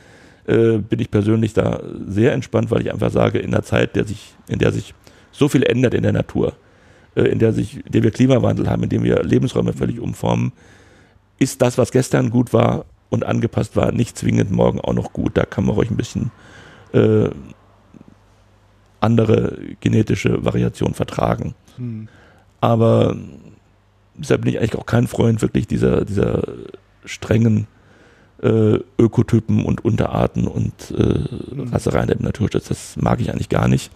äh, 0.47 0.79
bin 0.79 1.01
ich 1.01 1.11
persönlich 1.11 1.53
da 1.53 1.81
sehr 2.07 2.33
entspannt, 2.33 2.71
weil 2.71 2.83
ich 2.83 2.93
einfach 2.93 3.11
sage, 3.11 3.39
in 3.39 3.51
der 3.51 3.63
Zeit, 3.63 3.97
der 3.97 4.05
sich, 4.05 4.35
in 4.49 4.59
der 4.59 4.73
sich 4.73 4.95
so 5.33 5.49
viel 5.49 5.63
ändert 5.63 5.95
in 5.95 6.03
der 6.03 6.13
Natur, 6.13 6.55
äh, 7.15 7.23
in 7.23 7.39
der 7.39 7.53
sich, 7.53 7.85
in 7.85 7.93
der 7.93 8.03
wir 8.03 8.11
Klimawandel 8.11 8.69
haben, 8.69 8.83
in 8.85 8.89
dem 8.89 9.03
wir 9.03 9.23
Lebensräume 9.23 9.73
völlig 9.73 10.01
umformen, 10.01 10.53
ist 11.39 11.61
das, 11.63 11.77
was 11.79 11.93
gestern 11.93 12.31
gut 12.31 12.53
war 12.53 12.87
und 13.11 13.25
angepasst 13.25 13.77
war, 13.77 13.93
nicht 13.93 14.17
zwingend 14.17 14.51
morgen 14.51 14.81
auch 14.81 14.95
noch 14.95 15.13
gut. 15.13 15.37
Da 15.37 15.45
kann 15.45 15.65
man 15.65 15.75
ruhig 15.75 15.91
ein 15.91 15.97
bisschen 15.97 16.31
äh, 16.93 17.29
andere 19.01 19.59
genetische 19.81 20.45
Variation 20.45 20.95
vertragen. 20.95 21.55
Hm. 21.77 22.09
Aber 22.61 23.17
deshalb 24.15 24.43
bin 24.43 24.53
ich 24.53 24.59
eigentlich 24.59 24.77
auch 24.77 24.87
kein 24.87 25.07
Freund 25.07 25.43
wirklich 25.43 25.67
dieser, 25.67 26.05
dieser 26.05 26.43
strengen 27.05 27.67
äh, 28.43 28.79
Ökotypen 28.99 29.65
und 29.65 29.85
Unterarten 29.85 30.47
und 30.47 30.91
äh, 30.91 31.25
hm. 31.55 31.69
Rassereien 31.73 32.09
im 32.09 32.23
Naturschutz. 32.23 32.69
Das 32.69 32.97
mag 32.97 33.21
ich 33.21 33.31
eigentlich 33.31 33.49
gar 33.49 33.69
nicht. 33.69 33.91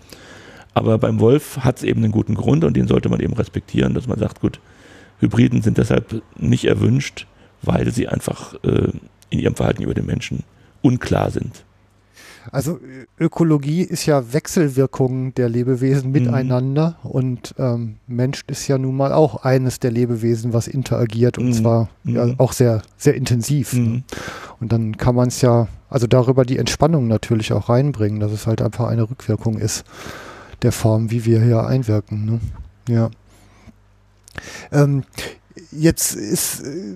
Aber 0.75 0.99
beim 0.99 1.21
Wolf 1.21 1.59
hat 1.59 1.79
es 1.79 1.83
eben 1.83 2.03
einen 2.05 2.13
guten 2.13 2.35
Grund 2.35 2.65
und 2.65 2.77
den 2.77 2.87
sollte 2.87 3.09
man 3.09 3.21
eben 3.21 3.35
respektieren, 3.35 3.95
dass 3.95 4.07
man 4.07 4.19
sagt, 4.19 4.41
gut, 4.41 4.61
Hybriden 5.19 5.63
sind 5.63 5.79
deshalb 5.79 6.23
nicht 6.39 6.65
erwünscht, 6.65 7.27
weil 7.63 7.91
sie 7.91 8.09
einfach 8.09 8.55
äh, 8.65 8.93
in 9.31 9.39
ihrem 9.39 9.55
Verhalten 9.55 9.83
über 9.83 9.95
den 9.95 10.07
Menschen 10.07 10.45
unklar 10.83 11.31
sind. 11.31 11.65
Also 12.53 12.81
Ökologie 13.19 13.83
ist 13.83 14.07
ja 14.07 14.33
Wechselwirkung 14.33 15.35
der 15.35 15.49
Lebewesen 15.49 16.07
mhm. 16.07 16.13
miteinander 16.13 16.97
mhm. 17.03 17.11
und 17.11 17.55
ähm, 17.59 17.97
Mensch 18.07 18.43
ist 18.47 18.67
ja 18.67 18.79
nun 18.79 18.97
mal 18.97 19.13
auch 19.13 19.45
eines 19.45 19.79
der 19.79 19.91
Lebewesen, 19.91 20.53
was 20.53 20.67
interagiert 20.67 21.39
und 21.39 21.47
mhm. 21.47 21.53
zwar 21.53 21.89
ja, 22.05 22.27
mhm. 22.27 22.35
auch 22.39 22.53
sehr, 22.53 22.83
sehr 22.97 23.15
intensiv. 23.15 23.73
Ne? 23.75 23.81
Mhm. 23.81 24.05
Und 24.61 24.73
dann 24.73 24.97
kann 24.97 25.15
man 25.15 25.29
es 25.29 25.41
ja, 25.41 25.69
also 25.89 26.07
darüber 26.07 26.45
die 26.45 26.59
Entspannung 26.59 27.07
natürlich 27.09 27.53
auch 27.53 27.69
reinbringen, 27.69 28.21
dass 28.21 28.33
es 28.33 28.47
halt 28.47 28.63
einfach 28.63 28.89
eine 28.89 29.09
Rückwirkung 29.09 29.59
ist 29.59 29.85
der 30.63 30.73
Form, 30.73 31.11
wie 31.11 31.25
wir 31.25 31.41
hier 31.41 31.65
einwirken. 31.65 32.25
Ne? 32.27 32.41
Ja. 32.89 33.11
Ähm, 34.73 35.05
jetzt 35.73 36.15
ist 36.15 36.61
äh, 36.61 36.95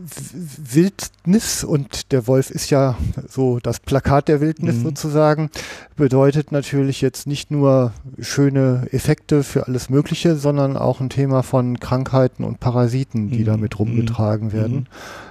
Wildnis 0.73 1.65
und 1.65 2.13
der 2.13 2.27
Wolf 2.27 2.51
ist 2.51 2.71
ja 2.71 2.97
so 3.29 3.59
das 3.61 3.81
Plakat 3.81 4.29
der 4.29 4.41
Wildnis 4.41 4.77
mhm. 4.77 4.83
sozusagen, 4.83 5.51
bedeutet 5.97 6.53
natürlich 6.53 7.01
jetzt 7.01 7.27
nicht 7.27 7.51
nur 7.51 7.93
schöne 8.21 8.89
Effekte 8.91 9.43
für 9.43 9.67
alles 9.67 9.91
Mögliche, 9.91 10.37
sondern 10.37 10.77
auch 10.77 11.01
ein 11.01 11.11
Thema 11.11 11.43
von 11.43 11.81
Krankheiten 11.81 12.45
und 12.45 12.61
Parasiten, 12.61 13.31
die 13.31 13.41
mhm. 13.41 13.47
damit 13.47 13.79
rumgetragen 13.79 14.49
mhm. 14.49 14.53
werden, 14.53 14.89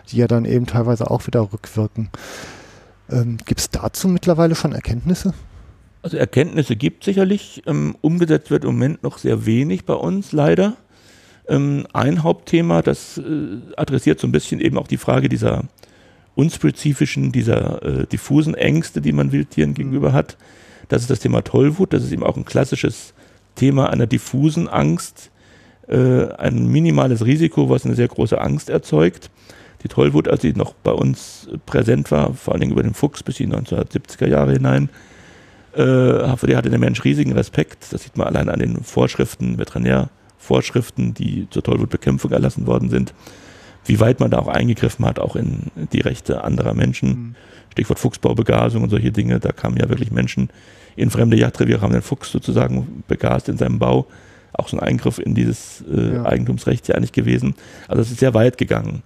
die 0.09 0.17
ja 0.17 0.27
dann 0.27 0.45
eben 0.45 0.65
teilweise 0.65 1.09
auch 1.09 1.27
wieder 1.27 1.53
rückwirken. 1.53 2.09
Ähm, 3.09 3.37
gibt 3.45 3.59
es 3.59 3.69
dazu 3.69 4.07
mittlerweile 4.07 4.55
schon 4.55 4.73
Erkenntnisse? 4.73 5.33
Also 6.01 6.17
Erkenntnisse 6.17 6.75
gibt 6.75 7.05
sicherlich. 7.05 7.63
Ähm, 7.65 7.95
umgesetzt 8.01 8.51
wird 8.51 8.65
im 8.65 8.71
Moment 8.71 9.03
noch 9.03 9.17
sehr 9.17 9.45
wenig 9.45 9.85
bei 9.85 9.93
uns, 9.93 10.33
leider. 10.33 10.75
Ähm, 11.47 11.85
ein 11.93 12.23
Hauptthema, 12.23 12.81
das 12.81 13.17
äh, 13.17 13.57
adressiert 13.75 14.19
so 14.19 14.27
ein 14.27 14.31
bisschen 14.31 14.59
eben 14.61 14.77
auch 14.77 14.87
die 14.87 14.97
Frage 14.97 15.29
dieser 15.29 15.63
unspezifischen, 16.35 17.31
dieser 17.31 17.83
äh, 17.83 18.07
diffusen 18.07 18.55
Ängste, 18.55 19.01
die 19.01 19.11
man 19.11 19.31
Wildtieren 19.31 19.71
mhm. 19.71 19.75
gegenüber 19.75 20.13
hat. 20.13 20.37
Das 20.89 21.01
ist 21.01 21.09
das 21.09 21.19
Thema 21.19 21.41
Tollwut. 21.43 21.93
Das 21.93 22.03
ist 22.03 22.11
eben 22.11 22.23
auch 22.23 22.37
ein 22.37 22.45
klassisches 22.45 23.13
Thema 23.55 23.89
einer 23.89 24.07
diffusen 24.07 24.67
Angst, 24.67 25.31
äh, 25.87 26.27
ein 26.37 26.67
minimales 26.67 27.25
Risiko, 27.25 27.69
was 27.69 27.85
eine 27.85 27.95
sehr 27.95 28.07
große 28.07 28.39
Angst 28.39 28.69
erzeugt. 28.69 29.29
Die 29.83 29.89
Tollwut, 29.89 30.27
als 30.29 30.41
sie 30.41 30.53
noch 30.53 30.73
bei 30.73 30.91
uns 30.91 31.49
präsent 31.65 32.09
war, 32.09 32.33
vor 32.33 32.53
allen 32.53 32.61
Dingen 32.61 32.71
über 32.71 32.83
den 32.83 32.93
Fuchs 32.93 33.21
bis 33.21 33.39
in 33.39 33.49
die 33.49 33.57
1970er 33.57 34.27
Jahre 34.27 34.53
hinein, 34.53 34.89
äh, 35.73 36.47
die 36.47 36.55
hatte 36.55 36.69
der 36.69 36.79
Mensch 36.79 37.03
riesigen 37.03 37.33
Respekt. 37.33 37.91
Das 37.91 38.03
sieht 38.03 38.15
man 38.15 38.27
allein 38.27 38.49
an 38.49 38.59
den 38.59 38.83
Vorschriften, 38.83 39.57
Veterinärvorschriften, 40.43 41.13
die 41.13 41.47
zur 41.49 41.63
Tollwutbekämpfung 41.63 42.31
erlassen 42.31 42.67
worden 42.67 42.89
sind. 42.89 43.13
Wie 43.85 43.99
weit 43.99 44.19
man 44.19 44.31
da 44.31 44.39
auch 44.39 44.47
eingegriffen 44.47 45.05
hat, 45.05 45.19
auch 45.19 45.35
in 45.35 45.71
die 45.91 46.01
Rechte 46.01 46.43
anderer 46.43 46.73
Menschen. 46.73 47.09
Mhm. 47.09 47.35
Stichwort 47.71 47.99
Fuchsbaubegasung 47.99 48.83
und 48.83 48.89
solche 48.89 49.11
Dinge. 49.11 49.39
Da 49.39 49.51
kamen 49.51 49.77
ja 49.77 49.89
wirklich 49.89 50.11
Menschen 50.11 50.49
in 50.95 51.09
fremde 51.09 51.37
Jagdreviere, 51.37 51.81
haben 51.81 51.91
den 51.91 52.01
Fuchs 52.01 52.31
sozusagen 52.31 53.03
begast 53.07 53.49
in 53.49 53.57
seinem 53.57 53.79
Bau. 53.79 54.05
Auch 54.53 54.67
so 54.67 54.77
ein 54.77 54.83
Eingriff 54.83 55.17
in 55.17 55.33
dieses 55.33 55.83
äh, 55.91 56.13
ja. 56.13 56.25
Eigentumsrecht 56.25 56.87
ja 56.87 56.95
eigentlich 56.95 57.11
gewesen. 57.11 57.55
Also 57.87 58.03
es 58.03 58.11
ist 58.11 58.19
sehr 58.19 58.35
weit 58.35 58.57
gegangen. 58.57 59.01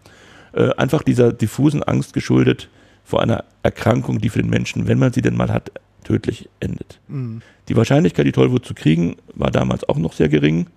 Äh, 0.54 0.72
einfach 0.76 1.02
dieser 1.02 1.32
diffusen 1.32 1.82
Angst 1.82 2.14
geschuldet 2.14 2.70
vor 3.06 3.22
einer 3.22 3.46
Erkrankung, 3.64 4.20
die 4.20 4.30
für 4.30 4.42
den 4.42 4.50
Menschen, 4.50 4.88
wenn 4.88 5.00
man 5.00 5.14
sie 5.14 5.22
denn 5.22 5.38
mal 5.38 5.52
hat, 5.52 5.72
tödlich 6.04 6.50
endet. 6.60 7.00
Mhm. 7.08 7.42
Die 7.70 7.76
Wahrscheinlichkeit, 7.78 8.26
die 8.26 8.34
Tollwut 8.34 8.66
zu 8.66 8.74
kriegen, 8.74 9.16
war 9.34 9.50
damals 9.50 9.88
auch 9.88 9.98
noch 9.98 10.12
sehr 10.12 10.28
gering, 10.28 10.68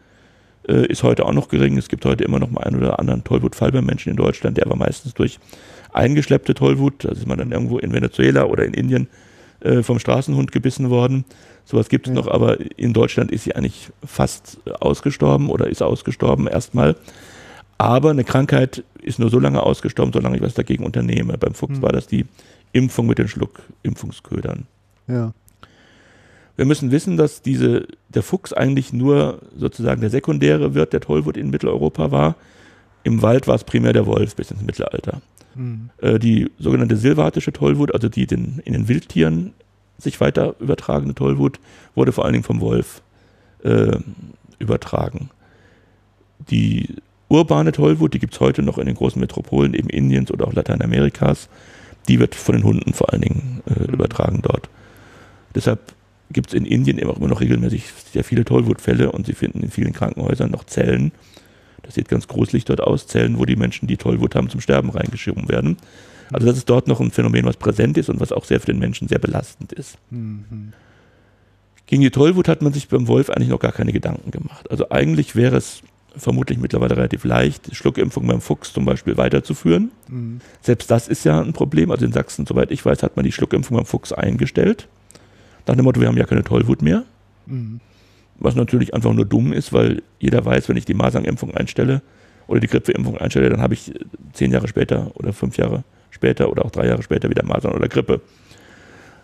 äh, 0.70 0.86
ist 0.86 1.02
heute 1.02 1.26
auch 1.26 1.32
noch 1.32 1.48
gering. 1.48 1.76
Es 1.76 1.88
gibt 1.88 2.05
heute 2.05 2.24
immer 2.24 2.38
noch 2.38 2.51
mal 2.51 2.62
einen 2.62 2.76
oder 2.76 2.98
anderen 2.98 3.24
Tollwutfall 3.24 3.72
bei 3.72 3.82
Menschen 3.82 4.10
in 4.10 4.16
Deutschland, 4.16 4.56
der 4.56 4.66
aber 4.66 4.76
meistens 4.76 5.14
durch 5.14 5.38
eingeschleppte 5.92 6.55
Tollwut, 6.55 7.05
da 7.05 7.10
ist 7.10 7.26
man 7.26 7.38
dann 7.38 7.51
irgendwo 7.51 7.78
in 7.78 7.92
Venezuela 7.92 8.44
oder 8.44 8.64
in 8.64 8.74
Indien 8.74 9.09
äh, 9.60 9.82
vom 9.82 9.98
Straßenhund 9.98 10.52
gebissen 10.52 10.88
worden. 10.88 11.24
Sowas 11.64 11.88
gibt 11.88 12.06
es 12.06 12.14
ja. 12.14 12.20
noch, 12.20 12.28
aber 12.28 12.59
in 12.78 12.92
Deutschland 12.92 13.32
ist 13.32 13.44
sie 13.44 13.55
eigentlich 13.55 13.90
fast 14.05 14.59
ausgestorben 14.80 15.51
oder 15.51 15.68
ist 15.68 15.82
ausgestorben 15.82 16.47
erstmal. 16.47 16.97
Aber 17.78 18.10
eine 18.10 18.24
Krankheit 18.24 18.84
ist 19.02 19.18
nur 19.18 19.30
so 19.30 19.38
lange 19.38 19.62
ausgestorben, 19.62 20.12
solange 20.12 20.36
ich 20.36 20.42
was 20.42 20.55
dagegen 20.55 20.84
unternehme. 20.84 21.38
Beim 21.38 21.55
Fuchs 21.55 21.78
mhm. 21.78 21.82
war 21.82 21.92
das 21.92 22.06
die 22.06 22.26
Impfung 22.72 23.06
mit 23.06 23.18
den 23.18 23.28
Schluckimpfungsködern. 23.28 24.66
Ja. 25.09 25.32
Wir 26.56 26.64
müssen 26.64 26.90
wissen, 26.90 27.16
dass 27.16 27.43
diese, 27.43 27.86
der 28.09 28.22
Fuchs 28.22 28.52
eigentlich 28.52 28.93
nur 28.93 29.40
sozusagen 29.56 30.01
der 30.01 30.10
sekundäre 30.10 30.74
Wirt 30.74 30.93
der 30.93 31.01
Tollwut 31.01 31.36
in 31.36 31.51
Mitteleuropa 31.51 32.10
war. 32.10 32.36
Im 33.02 33.22
Wald 33.22 33.47
war 33.47 33.55
es 33.55 33.64
primär 33.64 33.93
der 33.93 34.06
Wolf 34.06 34.36
bis 34.36 34.51
ins 34.51 34.62
Mittelalter. 34.62 35.22
Mhm. 35.55 35.90
Äh, 35.98 36.18
die 36.18 36.51
sogenannte 36.59 36.97
silvatische 36.97 37.52
Tollwut, 37.52 37.94
also 37.94 38.09
die 38.09 38.27
den, 38.27 38.60
in 38.64 38.72
den 38.72 38.89
Wildtieren 38.89 39.52
sich 39.98 40.20
weiter 40.20 40.55
übertragene 40.60 41.14
Tollwut, 41.14 41.60
wurde 41.94 42.12
vor 42.12 42.24
allen 42.24 42.32
Dingen 42.35 42.44
vom 42.44 42.60
Wolf 42.60 43.02
äh, 43.62 43.98
übertragen. 44.59 45.31
Die 46.51 46.97
urbane 47.28 47.72
Tollwut, 47.72 48.14
die 48.14 48.18
gibt 48.18 48.35
es 48.35 48.40
heute 48.40 48.62
noch 48.62 48.78
in 48.78 48.86
den 48.86 48.94
großen 48.97 49.20
Metropolen, 49.20 49.74
eben 49.74 49.89
Indiens 49.89 50.31
oder 50.31 50.47
auch 50.47 50.52
Lateinamerikas, 50.52 51.48
die 52.09 52.18
wird 52.18 52.35
von 52.35 52.56
den 52.56 52.64
Hunden 52.64 52.93
vor 52.93 53.12
allen 53.12 53.22
Dingen 53.22 53.62
äh, 53.66 53.81
mhm. 53.81 53.94
übertragen 53.94 54.40
dort. 54.43 54.68
Deshalb 55.55 55.81
gibt 56.32 56.51
es 56.51 56.55
in 56.55 56.65
Indien 56.65 56.98
immer 56.98 57.15
noch 57.27 57.40
regelmäßig 57.40 57.85
sehr 58.12 58.24
viele 58.24 58.44
Tollwutfälle 58.44 59.12
und 59.12 59.27
sie 59.27 59.35
finden 59.35 59.62
in 59.62 59.70
vielen 59.70 59.93
Krankenhäusern 59.93 60.51
noch 60.51 60.65
Zellen. 60.65 61.12
Das 61.82 61.94
sieht 61.94 62.09
ganz 62.09 62.28
gruselig 62.28 62.65
dort 62.65 62.81
aus, 62.81 63.07
Zellen, 63.07 63.39
wo 63.39 63.44
die 63.44 63.57
Menschen, 63.57 63.89
die 63.89 63.97
Tollwut 63.97 64.35
haben, 64.35 64.48
zum 64.48 64.61
Sterben 64.61 64.90
reingeschoben 64.90 65.48
werden. 65.48 65.77
Also 66.32 66.47
das 66.47 66.57
ist 66.57 66.70
dort 66.70 66.86
noch 66.86 67.01
ein 67.01 67.11
Phänomen, 67.11 67.44
was 67.44 67.57
präsent 67.57 67.98
ist 67.98 68.09
und 68.09 68.20
was 68.20 68.32
auch 68.32 68.44
sehr 68.44 68.61
für 68.61 68.66
den 68.66 68.78
Menschen 68.78 69.09
sehr 69.09 69.19
belastend 69.19 69.73
ist. 69.73 69.98
Mhm. 70.11 70.73
Gegen 71.86 72.02
die 72.02 72.11
Tollwut 72.11 72.47
hat 72.47 72.62
man 72.62 72.73
sich 72.73 72.89
beim 72.89 73.09
Wolf 73.09 73.31
eigentlich 73.31 73.48
noch 73.48 73.59
gar 73.59 73.73
keine 73.73 73.93
Gedanken 73.93 74.31
gemacht. 74.31 74.70
Also 74.70 74.90
eigentlich 74.90 75.35
wäre 75.35 75.57
es 75.57 75.82
vermutlich 76.16 76.59
mittlerweile 76.59 76.97
relativ 76.97 77.24
leicht, 77.24 77.74
Schluckimpfung 77.74 78.27
beim 78.27 78.40
Fuchs 78.40 78.73
zum 78.73 78.85
Beispiel 78.85 79.16
weiterzuführen. 79.16 79.90
Mhm. 80.09 80.40
Selbst 80.61 80.90
das 80.90 81.09
ist 81.09 81.24
ja 81.24 81.40
ein 81.40 81.52
Problem. 81.52 81.90
Also 81.90 82.05
in 82.05 82.12
Sachsen, 82.12 82.47
soweit 82.47 82.70
ich 82.70 82.85
weiß, 82.85 83.02
hat 83.02 83.16
man 83.16 83.24
die 83.24 83.32
Schluckimpfung 83.32 83.77
beim 83.77 83.86
Fuchs 83.86 84.12
eingestellt. 84.12 84.86
Nach 85.70 85.76
dem 85.76 85.84
Motto, 85.84 86.01
wir 86.01 86.09
haben 86.09 86.16
ja 86.16 86.24
keine 86.24 86.42
Tollwut 86.42 86.82
mehr. 86.82 87.05
Mhm. 87.47 87.78
Was 88.40 88.56
natürlich 88.56 88.92
einfach 88.92 89.12
nur 89.12 89.24
dumm 89.24 89.52
ist, 89.52 89.72
weil 89.72 90.02
jeder 90.18 90.44
weiß, 90.44 90.68
wenn 90.68 90.76
ich 90.76 90.84
die 90.84 90.94
Masernimpfung 90.94 91.55
einstelle 91.55 92.02
oder 92.48 92.59
die 92.59 92.66
Grippeimpfung 92.66 93.16
einstelle, 93.18 93.51
dann 93.51 93.60
habe 93.60 93.74
ich 93.74 93.94
zehn 94.32 94.51
Jahre 94.51 94.66
später 94.66 95.12
oder 95.14 95.32
fünf 95.32 95.59
Jahre 95.59 95.84
später 96.10 96.51
oder 96.51 96.64
auch 96.64 96.72
drei 96.72 96.88
Jahre 96.88 97.05
später 97.05 97.30
wieder 97.30 97.44
Masern 97.44 97.72
oder 97.72 97.86
Grippe. 97.86 98.20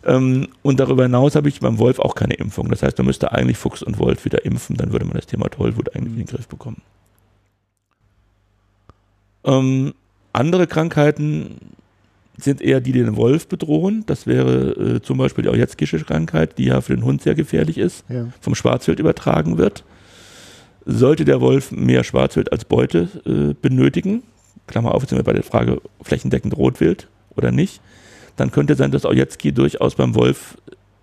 Ähm, 0.05 0.47
und 0.63 0.79
darüber 0.79 1.03
hinaus 1.03 1.35
habe 1.35 1.49
ich 1.49 1.59
beim 1.59 1.81
Wolf 1.81 1.99
auch 1.99 2.15
keine 2.15 2.35
Impfung. 2.35 2.69
Das 2.69 2.85
heißt, 2.85 2.97
man 2.99 3.09
müsste 3.09 3.33
eigentlich 3.33 3.57
Fuchs 3.57 3.83
und 3.83 3.99
Wolf 3.99 4.25
wieder 4.25 4.45
impfen, 4.45 4.77
dann 4.77 4.93
würde 4.93 5.05
man 5.05 5.15
das 5.15 5.27
Thema 5.27 5.49
Tollwut 5.49 5.97
eigentlich 5.97 6.13
in 6.13 6.19
den 6.19 6.27
Griff 6.27 6.47
bekommen. 6.47 6.81
Ähm, 9.43 9.95
andere 10.33 10.69
Krankheiten 10.69 11.57
sind 12.39 12.61
eher 12.61 12.81
die, 12.81 12.93
die 12.93 13.03
den 13.03 13.17
Wolf 13.17 13.49
bedrohen. 13.49 14.05
Das 14.07 14.27
wäre 14.27 14.97
äh, 14.97 15.03
zum 15.03 15.19
Beispiel 15.19 15.43
die 15.43 15.49
Ojetzkische 15.49 15.99
Krankheit, 16.01 16.59
die 16.59 16.65
ja 16.65 16.81
für 16.81 16.95
den 16.95 17.05
Hund 17.05 17.23
sehr 17.23 17.35
gefährlich 17.35 17.79
ist, 17.79 18.05
ja. 18.09 18.29
vom 18.41 18.55
Schwarzwild 18.55 19.01
übertragen 19.01 19.59
wird. 19.59 19.85
Sollte 20.85 21.25
der 21.25 21.41
Wolf 21.41 21.73
mehr 21.73 22.05
Schwarzwild 22.05 22.53
als 22.53 22.65
Beute 22.65 23.09
äh, 23.25 23.55
benötigen, 23.61 24.23
Klammer 24.67 24.95
auf, 24.95 25.03
jetzt 25.03 25.11
sind 25.11 25.19
wir 25.19 25.25
bei 25.25 25.33
der 25.33 25.43
Frage 25.43 25.81
flächendeckend 26.03 26.57
Rotwild 26.57 27.09
oder 27.37 27.53
nicht, 27.53 27.81
dann 28.37 28.51
könnte 28.51 28.75
sein, 28.75 28.91
dass 28.91 29.05
Ojetzki 29.05 29.53
durchaus 29.53 29.95
beim 29.95 30.15
Wolf 30.15 30.57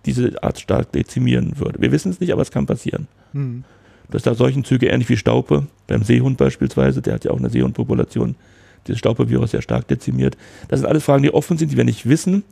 diese 0.06 0.42
Art 0.42 0.60
stark 0.60 0.92
dezimieren 0.92 1.58
würde. 1.58 1.80
Wir 1.80 1.92
wissen 1.92 2.10
es 2.10 2.20
nicht, 2.20 2.32
aber 2.32 2.42
es 2.42 2.50
kann 2.50 2.66
passieren. 2.66 3.08
Hm. 3.32 3.64
Dass 4.10 4.22
da 4.22 4.34
solchen 4.34 4.64
Züge 4.64 4.86
ähnlich 4.86 5.08
wie 5.08 5.16
Staupe, 5.16 5.66
beim 5.86 6.02
Seehund 6.02 6.36
beispielsweise, 6.36 7.00
der 7.02 7.14
hat 7.14 7.24
ja 7.24 7.30
auch 7.30 7.38
eine 7.38 7.50
Seehundpopulation, 7.50 8.36
dieses 8.86 8.98
Staupe-Virus 8.98 9.52
sehr 9.52 9.62
stark 9.62 9.88
dezimiert. 9.88 10.36
Das 10.68 10.80
sind 10.80 10.88
alles 10.88 11.04
Fragen, 11.04 11.22
die 11.22 11.32
offen 11.32 11.58
sind, 11.58 11.72
die 11.72 11.76
wir 11.76 11.84
nicht 11.84 12.08
wissen, 12.08 12.44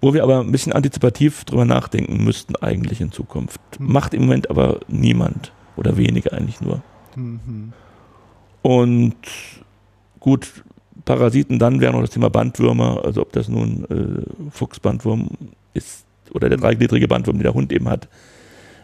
wo 0.00 0.14
wir 0.14 0.22
aber 0.22 0.40
ein 0.40 0.52
bisschen 0.52 0.72
antizipativ 0.72 1.44
drüber 1.44 1.64
nachdenken 1.64 2.22
müssten 2.24 2.56
eigentlich 2.56 3.00
in 3.00 3.12
Zukunft. 3.12 3.60
Hm. 3.78 3.92
Macht 3.92 4.14
im 4.14 4.22
Moment 4.22 4.50
aber 4.50 4.80
niemand 4.88 5.52
oder 5.76 5.96
wenige 5.96 6.32
eigentlich 6.32 6.60
nur. 6.60 6.82
Mhm. 7.16 7.72
Und 8.62 9.16
Gut, 10.24 10.64
Parasiten 11.04 11.58
dann 11.58 11.82
wäre 11.82 11.92
noch 11.92 12.00
das 12.00 12.08
Thema 12.08 12.30
Bandwürmer, 12.30 13.04
also 13.04 13.20
ob 13.20 13.32
das 13.32 13.46
nun 13.50 13.84
äh, 13.90 14.50
Fuchsbandwurm 14.50 15.28
ist 15.74 16.06
oder 16.32 16.48
der 16.48 16.56
dreigliedrige 16.56 17.06
Bandwurm, 17.06 17.36
den 17.36 17.42
der 17.42 17.52
Hund 17.52 17.70
eben 17.74 17.90
hat. 17.90 18.08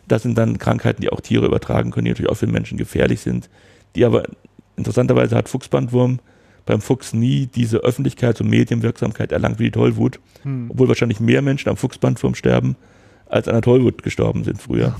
Das 0.07 0.23
sind 0.23 0.37
dann 0.37 0.59
Krankheiten, 0.59 1.01
die 1.01 1.09
auch 1.09 1.23
Tiere 1.23 1.47
übertragen 1.47 1.93
können, 1.93 2.05
die 2.05 2.11
natürlich 2.11 2.31
auch 2.31 2.37
für 2.37 2.47
Menschen 2.47 2.77
gefährlich 2.77 3.23
sind. 3.23 3.49
Die 3.95 4.05
aber 4.05 4.25
interessanterweise 4.77 5.35
hat 5.35 5.49
Fuchsbandwurm 5.49 6.19
beim 6.67 6.81
Fuchs 6.81 7.13
nie 7.13 7.47
diese 7.47 7.79
Öffentlichkeits- 7.85 8.41
und 8.41 8.49
Medienwirksamkeit 8.49 9.33
erlangt 9.33 9.59
wie 9.59 9.65
die 9.65 9.71
Tollwut, 9.71 10.21
hm. 10.43 10.71
obwohl 10.71 10.89
wahrscheinlich 10.89 11.21
mehr 11.21 11.43
Menschen 11.43 11.69
am 11.69 11.77
Fuchsbandwurm 11.77 12.35
sterben, 12.35 12.77
als 13.27 13.49
an 13.49 13.55
der 13.55 13.63
Tollwut 13.63 14.03
gestorben 14.03 14.45
sind 14.45 14.61
früher. 14.61 14.95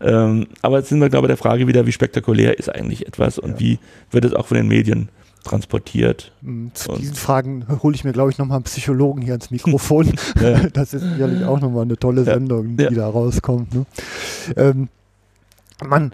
Ja. 0.00 0.26
Ähm, 0.26 0.46
aber 0.62 0.78
jetzt 0.78 0.88
sind 0.88 1.00
wir, 1.00 1.08
glaube 1.08 1.26
ich, 1.26 1.28
der 1.28 1.36
Frage 1.36 1.66
wieder, 1.66 1.86
wie 1.86 1.92
spektakulär 1.92 2.58
ist 2.58 2.68
eigentlich 2.68 3.06
etwas 3.06 3.38
und 3.38 3.52
ja. 3.52 3.60
wie 3.60 3.78
wird 4.10 4.24
es 4.24 4.34
auch 4.34 4.46
von 4.46 4.56
den 4.56 4.68
Medien 4.68 5.08
transportiert. 5.44 6.32
Mm, 6.42 6.68
zu 6.74 6.90
und 6.90 7.00
diesen 7.00 7.14
Fragen 7.14 7.64
hole 7.82 7.94
ich 7.94 8.04
mir, 8.04 8.12
glaube 8.12 8.30
ich, 8.30 8.38
nochmal 8.38 8.56
einen 8.56 8.64
Psychologen 8.64 9.22
hier 9.22 9.34
ins 9.34 9.50
Mikrofon. 9.50 10.12
ja. 10.40 10.68
Das 10.72 10.92
ist 10.92 11.02
sicherlich 11.02 11.44
auch 11.44 11.60
nochmal 11.60 11.82
eine 11.82 11.96
tolle 11.96 12.24
Sendung, 12.24 12.76
die 12.76 12.94
da 12.94 13.08
rauskommt. 13.08 13.74
Ne? 13.74 13.86
Ähm, 14.56 14.88
man, 15.86 16.12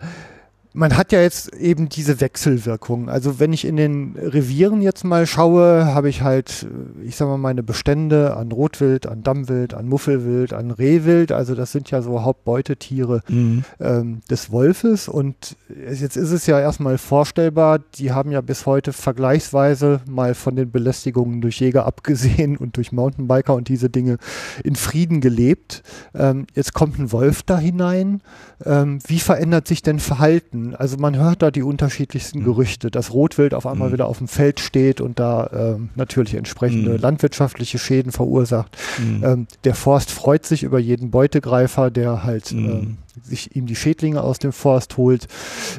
man 0.75 0.97
hat 0.97 1.13
ja 1.13 1.21
jetzt 1.21 1.55
eben 1.55 1.89
diese 1.89 2.21
Wechselwirkung. 2.21 3.09
Also 3.09 3.39
wenn 3.39 3.53
ich 3.53 3.67
in 3.67 3.77
den 3.77 4.17
Revieren 4.17 4.81
jetzt 4.81 5.05
mal 5.05 5.27
schaue, 5.27 5.87
habe 5.87 6.09
ich 6.09 6.23
halt, 6.23 6.67
ich 7.05 7.17
sag 7.17 7.29
mal, 7.29 7.37
meine 7.37 7.63
Bestände 7.63 8.37
an 8.37 8.53
Rotwild, 8.53 9.07
an 9.07 9.23
Dammwild, 9.23 9.75
an 9.75 9.87
Muffelwild, 9.89 10.53
an 10.55 10.71
Rehwild. 10.71 11.31
Also 11.31 11.55
das 11.55 11.73
sind 11.73 11.91
ja 11.91 12.01
so 12.01 12.23
Hauptbeutetiere 12.23 13.21
mhm. 13.29 13.65
ähm, 13.81 14.21
des 14.31 14.51
Wolfes. 14.51 15.09
Und 15.09 15.57
jetzt 15.69 16.17
ist 16.17 16.31
es 16.31 16.47
ja 16.47 16.59
erstmal 16.59 16.97
vorstellbar, 16.97 17.81
die 17.97 18.13
haben 18.13 18.33
ja 18.33 18.41
bis 18.41 18.65
heute 18.65 18.93
vergleichsweise 18.93 20.01
mal 20.09 20.35
von 20.35 20.57
den 20.57 20.71
Belästigungen 20.71 21.43
durch 21.43 21.61
Jäger 21.61 21.85
abgesehen 21.85 22.57
und 22.57 22.79
durch 22.79 22.93
Mountainbiker 22.93 23.55
und 23.55 23.69
diese 23.69 23.91
Dinge 23.91 24.17
in 24.65 24.77
Frieden 24.77 25.21
gelebt. 25.21 25.83
Ähm, 26.15 26.47
jetzt 26.55 26.73
kommt 26.73 26.99
ein 26.99 27.13
Wolf 27.13 27.43
da 27.43 27.59
hinein. 27.59 28.23
Ähm, 28.65 29.01
wie 29.07 29.19
verändert 29.19 29.69
sich 29.69 29.83
denn 29.83 29.99
Verhalten? 29.99 30.62
Also 30.77 30.97
man 30.97 31.17
hört 31.17 31.43
da 31.43 31.51
die 31.51 31.63
unterschiedlichsten 31.63 32.41
mhm. 32.41 32.45
Gerüchte, 32.45 32.91
dass 32.91 33.13
Rotwild 33.13 33.55
auf 33.55 33.67
einmal 33.67 33.89
mhm. 33.89 33.95
wieder 33.95 34.07
auf 34.07 34.19
dem 34.19 34.29
Feld 34.29 34.61
steht 34.61 35.01
und 35.01 35.19
da 35.19 35.51
ähm, 35.53 35.91
natürlich 35.95 36.35
entsprechende 36.35 36.93
mhm. 36.93 36.99
landwirtschaftliche 36.99 37.79
Schäden 37.79 38.13
verursacht. 38.13 38.77
Mhm. 38.99 39.25
Ähm, 39.25 39.47
der 39.65 39.75
Forst 39.75 40.11
freut 40.11 40.47
sich 40.47 40.63
über 40.63 40.79
jeden 40.79 41.11
Beutegreifer, 41.11 41.91
der 41.91 42.25
halt 42.25 42.53
mhm. 42.53 42.69
ähm, 42.69 42.99
sich 43.33 43.57
ihm 43.57 43.67
die 43.67 43.75
Schädlinge 43.75 44.23
aus 44.23 44.39
dem 44.39 44.53
Forst 44.53 44.97
holt. 44.97 45.27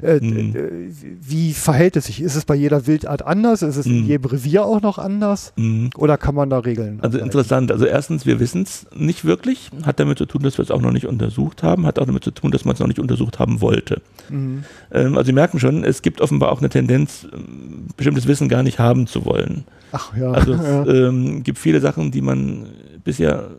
Äh, 0.02 0.20
mhm. 0.20 0.92
Wie 1.22 1.54
verhält 1.54 1.96
es 1.96 2.06
sich? 2.06 2.22
Ist 2.22 2.36
es 2.36 2.46
bei 2.46 2.56
jeder 2.56 2.88
Wildart 2.88 3.26
anders? 3.26 3.62
Ist 3.62 3.78
es 3.78 3.86
mhm. 3.86 4.00
in 4.00 4.06
jedem 4.08 4.26
Revier 4.26 4.66
auch 4.66 4.82
noch 4.82 4.98
anders? 4.98 5.54
Mhm. 5.56 5.92
Oder 5.98 6.18
kann 6.18 6.36
man 6.36 6.50
da 6.50 6.60
Regeln? 6.60 7.00
Also 7.02 7.18
ableiten? 7.18 7.26
interessant. 7.26 7.72
Also 7.72 7.86
erstens, 7.86 8.26
wir 8.26 8.40
wissen 8.40 8.64
es 8.64 8.88
nicht 8.96 9.24
wirklich. 9.24 9.70
Hat 9.84 10.00
damit 10.00 10.18
zu 10.18 10.26
tun, 10.26 10.42
dass 10.42 10.58
wir 10.58 10.64
es 10.64 10.72
auch 10.72 10.82
noch 10.82 10.92
nicht 10.92 11.06
untersucht 11.06 11.64
haben. 11.64 11.86
Hat 11.86 12.00
auch 12.00 12.06
damit 12.06 12.24
zu 12.24 12.32
tun, 12.32 12.52
dass 12.52 12.66
man 12.66 12.74
es 12.74 12.80
noch 12.80 12.88
nicht 12.88 13.00
untersucht 13.00 13.40
haben 13.40 13.62
wollte. 13.62 14.02
Mhm. 14.30 14.64
Ähm, 14.92 15.18
also 15.18 15.28
Sie 15.28 15.34
merken 15.34 15.60
schon, 15.60 15.84
es 15.84 16.02
gibt 16.02 16.22
offenbar 16.22 16.52
auch 16.52 16.60
eine 16.60 16.70
Tendenz, 16.70 17.28
ähm, 17.32 17.88
bestimmtes 17.96 18.28
Wissen 18.28 18.50
gar 18.50 18.64
nicht 18.64 18.80
haben 18.80 19.08
zu 19.08 19.26
wollen. 19.26 19.66
Ach 19.92 20.16
ja. 20.18 20.32
Also 20.32 20.54
es 20.54 20.62
ja. 20.64 20.86
Ähm, 20.88 21.44
gibt 21.44 21.60
viele 21.60 21.80
Sachen, 21.80 22.12
die 22.12 22.22
man 22.22 22.66
bisher 23.04 23.52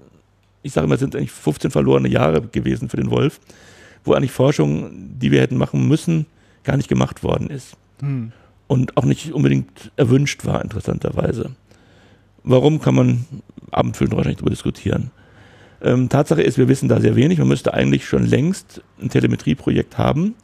ich 0.64 0.72
sage 0.72 0.86
immer, 0.86 0.94
es 0.94 1.00
sind 1.00 1.14
eigentlich 1.14 1.30
15 1.30 1.70
verlorene 1.70 2.08
Jahre 2.08 2.40
gewesen 2.40 2.88
für 2.88 2.96
den 2.96 3.10
Wolf, 3.10 3.38
wo 4.04 4.12
eigentlich 4.12 4.32
Forschung, 4.32 4.90
die 5.18 5.30
wir 5.30 5.40
hätten 5.40 5.56
machen 5.56 5.88
müssen, 5.88 6.26
gar 6.62 6.76
nicht 6.76 6.88
gemacht 6.88 7.22
worden 7.22 7.48
ist. 7.48 7.76
Hm. 8.00 8.32
Und 8.66 8.96
auch 8.96 9.04
nicht 9.04 9.32
unbedingt 9.32 9.92
erwünscht 9.96 10.44
war, 10.44 10.62
interessanterweise. 10.62 11.50
Warum 12.42 12.80
kann 12.80 12.94
man 12.94 13.24
abendfüllend 13.70 14.16
wahrscheinlich 14.16 14.38
darüber 14.38 14.50
diskutieren? 14.50 15.10
Ähm, 15.82 16.08
Tatsache 16.08 16.42
ist, 16.42 16.58
wir 16.58 16.68
wissen 16.68 16.88
da 16.88 17.00
sehr 17.00 17.16
wenig. 17.16 17.38
Man 17.38 17.48
müsste 17.48 17.74
eigentlich 17.74 18.06
schon 18.06 18.24
längst 18.24 18.82
ein 19.00 19.10
Telemetrieprojekt 19.10 19.98
haben, 19.98 20.34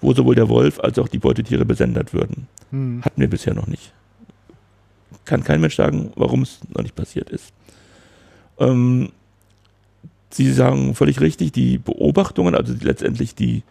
wo 0.00 0.12
sowohl 0.12 0.34
der 0.34 0.48
Wolf 0.48 0.80
als 0.80 0.98
auch 0.98 1.08
die 1.08 1.18
Beutetiere 1.18 1.64
besendet 1.64 2.12
würden. 2.12 2.46
Hm. 2.70 3.02
Hatten 3.02 3.20
wir 3.20 3.28
bisher 3.28 3.54
noch 3.54 3.66
nicht. 3.66 3.92
Kann 5.24 5.44
kein 5.44 5.60
Mensch 5.60 5.76
sagen, 5.76 6.12
warum 6.16 6.42
es 6.42 6.60
noch 6.74 6.82
nicht 6.82 6.94
passiert 6.94 7.30
ist. 7.30 7.52
Ähm, 8.58 9.10
Sie 10.32 10.50
sagen 10.52 10.94
völlig 10.94 11.20
richtig, 11.20 11.52
die 11.52 11.78
Beobachtungen, 11.78 12.54
also 12.54 12.74
letztendlich 12.80 13.34
die 13.34 13.62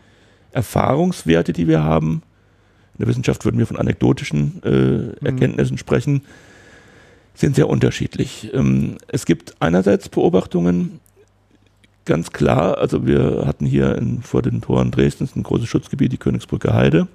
Erfahrungswerte, 0.52 1.54
die 1.54 1.68
wir 1.68 1.84
haben, 1.84 2.22
in 2.94 3.00
der 3.00 3.08
Wissenschaft 3.08 3.46
würden 3.46 3.58
wir 3.58 3.66
von 3.66 3.78
anekdotischen 3.78 4.62
äh, 4.64 4.70
mhm. 4.70 5.14
Erkenntnissen 5.24 5.74
mhm. 5.74 5.80
sprechen, 5.80 6.22
sind 7.34 7.56
sehr 7.56 7.68
unterschiedlich. 7.68 8.52
Ähm, 8.54 8.98
es 9.08 9.26
gibt 9.26 9.56
einerseits 9.60 10.10
Beobachtungen, 10.10 11.00
ganz 12.06 12.32
klar, 12.32 12.78
also 12.78 13.08
wir 13.08 13.44
hatten 13.48 13.66
hier 13.66 13.96
in, 13.98 14.22
vor 14.22 14.44
den 14.44 14.62
Toren 14.62 14.92
Dresdens 14.92 15.36
ein 15.36 15.44
großes 15.44 15.68
Schutzgebiet, 15.68 16.12
die 16.12 16.18
Königsbrücke 16.18 16.74
Heide. 16.74 17.08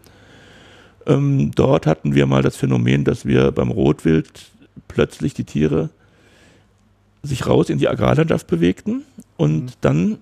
Ähm, 1.07 1.53
dort 1.55 1.87
hatten 1.87 2.15
wir 2.17 2.27
mal 2.27 2.43
das 2.43 2.57
Phänomen, 2.57 3.05
dass 3.05 3.27
wir 3.27 3.53
beim 3.53 3.71
Rotwild 3.71 4.29
plötzlich 4.89 5.35
die 5.35 5.45
Tiere 5.45 5.91
sich 7.27 7.47
raus 7.47 7.71
in 7.71 7.79
die 7.79 7.89
Agrarlandschaft 7.89 8.47
bewegten 8.47 9.05
und 9.37 9.65
mhm. 9.65 9.71
dann 9.81 10.19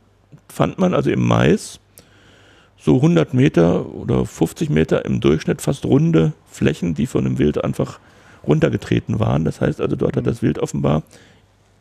fand 0.48 0.78
man 0.78 0.94
also 0.94 1.10
im 1.10 1.26
Mais 1.26 1.80
so 2.78 2.96
100 2.96 3.32
Meter 3.32 3.86
oder 3.94 4.26
50 4.26 4.68
Meter 4.68 5.04
im 5.04 5.20
Durchschnitt 5.20 5.62
fast 5.62 5.86
runde 5.86 6.32
Flächen, 6.46 6.94
die 6.94 7.06
von 7.06 7.24
dem 7.24 7.38
Wild 7.38 7.64
einfach 7.64 7.98
runtergetreten 8.46 9.20
waren. 9.20 9.44
Das 9.44 9.60
heißt 9.60 9.80
also, 9.80 9.96
dort 9.96 10.16
hat 10.16 10.24
mhm. 10.24 10.28
das 10.28 10.42
Wild 10.42 10.58
offenbar 10.58 11.02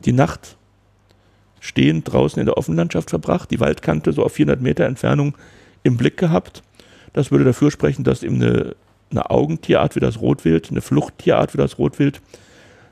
die 0.06 0.14
Nacht 0.14 0.56
stehend 1.60 2.12
draußen 2.12 2.40
in 2.40 2.46
der 2.46 2.58
Offenlandschaft 2.58 3.10
verbracht, 3.10 3.52
die 3.52 3.60
Waldkante 3.60 4.12
so 4.12 4.24
auf 4.24 4.34
400 4.34 4.62
Meter 4.62 4.86
Entfernung 4.86 5.36
im 5.84 5.98
Blick 5.98 6.18
gehabt. 6.18 6.64
Das 7.14 7.32
würde 7.32 7.46
dafür 7.46 7.72
sprechen, 7.72 8.04
dass 8.04 8.24
eben 8.24 8.36
eine, 8.36 8.76
eine 9.12 9.30
Augentierart 9.30 9.96
wie 9.96 10.00
das 10.00 10.20
Rotwild, 10.20 10.72
eine 10.72 10.82
Fluchttierart 10.82 11.54
wie 11.54 11.58
das 11.58 11.78
Rotwild, 11.78 12.22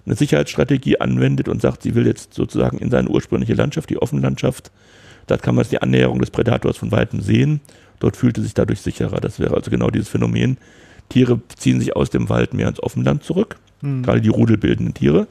eine 0.06 0.16
Sicherheitsstrategie 0.16 1.00
anwendet 1.00 1.48
und 1.48 1.62
sagt, 1.62 1.84
sie 1.84 1.96
will 1.96 2.08
jetzt 2.08 2.34
sozusagen 2.34 2.78
in 2.80 2.90
seine 2.90 3.10
ursprüngliche 3.10 3.54
Landschaft, 3.54 3.90
die 3.90 4.02
Offenlandschaft, 4.02 4.72
da 5.28 5.38
kann 5.38 5.56
man 5.56 5.66
die 5.70 5.82
Annäherung 5.82 6.20
des 6.20 6.32
Prädators 6.32 6.78
von 6.78 6.92
weitem 6.92 7.22
sehen. 7.22 7.62
Dort 8.00 8.18
fühlte 8.18 8.42
sich 8.42 8.54
dadurch 8.54 8.82
sicherer. 8.82 9.22
Das 9.22 9.40
wäre 9.40 9.56
also 9.56 9.70
genau 9.70 9.90
dieses 9.92 10.10
Phänomen. 10.10 10.58
Tiere 11.10 11.40
ziehen 11.56 11.80
sich 11.80 11.96
aus 11.96 12.10
dem 12.10 12.30
Wald 12.30 12.54
mehr 12.54 12.68
ins 12.68 12.82
Offenland 12.82 13.24
zurück, 13.24 13.58
mhm. 13.82 14.04
gerade 14.04 14.22
die 14.22 14.30
rudelbildenden 14.30 14.94
Tiere. 14.94 15.28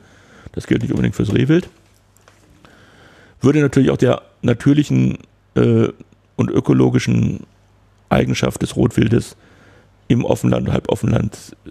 Das 0.52 0.66
gilt 0.66 0.82
nicht 0.82 0.92
unbedingt 0.92 1.16
fürs 1.16 1.34
Rehwild 1.34 1.68
würde 3.40 3.60
natürlich 3.60 3.90
auch 3.90 3.96
der 3.96 4.22
natürlichen 4.42 5.18
äh, 5.54 5.88
und 6.36 6.50
ökologischen 6.50 7.40
Eigenschaft 8.08 8.62
des 8.62 8.76
Rotwildes 8.76 9.36
im 10.08 10.24
Offenland 10.24 10.68
und 10.68 10.72
Halboffenland 10.72 11.56
äh, 11.66 11.70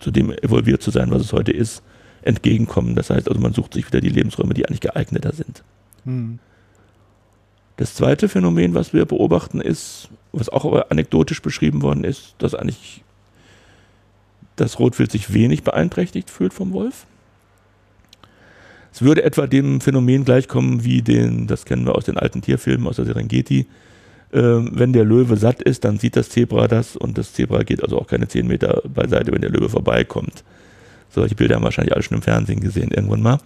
zu 0.00 0.10
dem 0.10 0.30
evolviert 0.30 0.82
zu 0.82 0.90
sein, 0.90 1.10
was 1.10 1.22
es 1.22 1.32
heute 1.32 1.52
ist, 1.52 1.82
entgegenkommen. 2.24 2.94
Das 2.94 3.10
heißt 3.10 3.28
also, 3.28 3.40
man 3.40 3.52
sucht 3.52 3.74
sich 3.74 3.86
wieder 3.86 4.00
die 4.00 4.08
Lebensräume, 4.08 4.54
die 4.54 4.66
eigentlich 4.66 4.80
geeigneter 4.80 5.32
sind. 5.32 5.62
Hm. 6.04 6.38
Das 7.76 7.94
zweite 7.94 8.28
Phänomen, 8.28 8.74
was 8.74 8.92
wir 8.92 9.04
beobachten, 9.04 9.60
ist, 9.60 10.08
was 10.32 10.48
auch 10.48 10.90
anekdotisch 10.90 11.42
beschrieben 11.42 11.82
worden 11.82 12.04
ist, 12.04 12.34
dass 12.38 12.54
eigentlich 12.54 13.02
das 14.56 14.78
Rotwild 14.78 15.10
sich 15.10 15.32
wenig 15.32 15.64
beeinträchtigt 15.64 16.30
fühlt 16.30 16.54
vom 16.54 16.72
Wolf. 16.72 17.06
Es 18.92 19.02
würde 19.02 19.24
etwa 19.24 19.48
dem 19.48 19.80
Phänomen 19.80 20.24
gleichkommen 20.24 20.84
wie 20.84 21.02
den, 21.02 21.48
das 21.48 21.64
kennen 21.64 21.84
wir 21.84 21.96
aus 21.96 22.04
den 22.04 22.16
alten 22.16 22.42
Tierfilmen, 22.42 22.86
aus 22.86 22.96
der 22.96 23.06
Serengeti. 23.06 23.66
Ähm, 24.32 24.70
wenn 24.72 24.92
der 24.92 25.04
Löwe 25.04 25.36
satt 25.36 25.60
ist, 25.62 25.84
dann 25.84 25.98
sieht 25.98 26.14
das 26.14 26.28
Zebra 26.28 26.68
das 26.68 26.96
und 26.96 27.18
das 27.18 27.32
Zebra 27.32 27.64
geht 27.64 27.82
also 27.82 27.98
auch 27.98 28.06
keine 28.06 28.28
10 28.28 28.46
Meter 28.46 28.82
beiseite, 28.84 29.32
wenn 29.32 29.40
der 29.40 29.50
Löwe 29.50 29.68
vorbeikommt. 29.68 30.44
Solche 31.14 31.34
Bilder 31.34 31.56
haben 31.56 31.64
wahrscheinlich 31.64 31.94
alle 31.94 32.02
schon 32.02 32.16
im 32.16 32.22
Fernsehen 32.22 32.60
gesehen, 32.60 32.90
irgendwann 32.90 33.22
mal. 33.22 33.38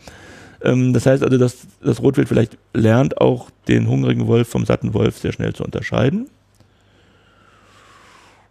Ähm, 0.62 0.92
das 0.92 1.06
heißt 1.06 1.22
also, 1.22 1.38
dass 1.38 1.66
das 1.82 2.02
Rotwild 2.02 2.28
vielleicht 2.28 2.58
lernt, 2.74 3.20
auch 3.20 3.50
den 3.68 3.88
hungrigen 3.88 4.26
Wolf 4.26 4.48
vom 4.48 4.64
satten 4.64 4.94
Wolf 4.94 5.18
sehr 5.18 5.32
schnell 5.32 5.52
zu 5.52 5.64
unterscheiden. 5.64 6.28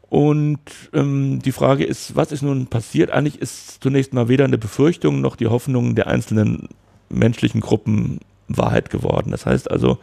Und 0.10 0.60
ähm, 0.94 1.39
die 1.44 1.52
Frage 1.52 1.84
ist, 1.84 2.15
was 2.15 2.31
ist 2.31 2.41
nun 2.41 2.68
passiert? 2.68 3.11
Eigentlich 3.11 3.41
ist 3.41 3.84
zunächst 3.84 4.14
mal 4.14 4.30
weder 4.30 4.45
eine 4.45 4.57
Befürchtung 4.57 5.19
noch 5.19 5.35
die 5.35 5.48
Hoffnung 5.48 5.95
der 5.95 6.07
einzelnen 6.07 6.69
menschlichen 7.10 7.60
Gruppen 7.60 8.19
Wahrheit 8.48 8.89
geworden. 8.89 9.31
Das 9.31 9.45
heißt 9.45 9.69
also, 9.69 9.98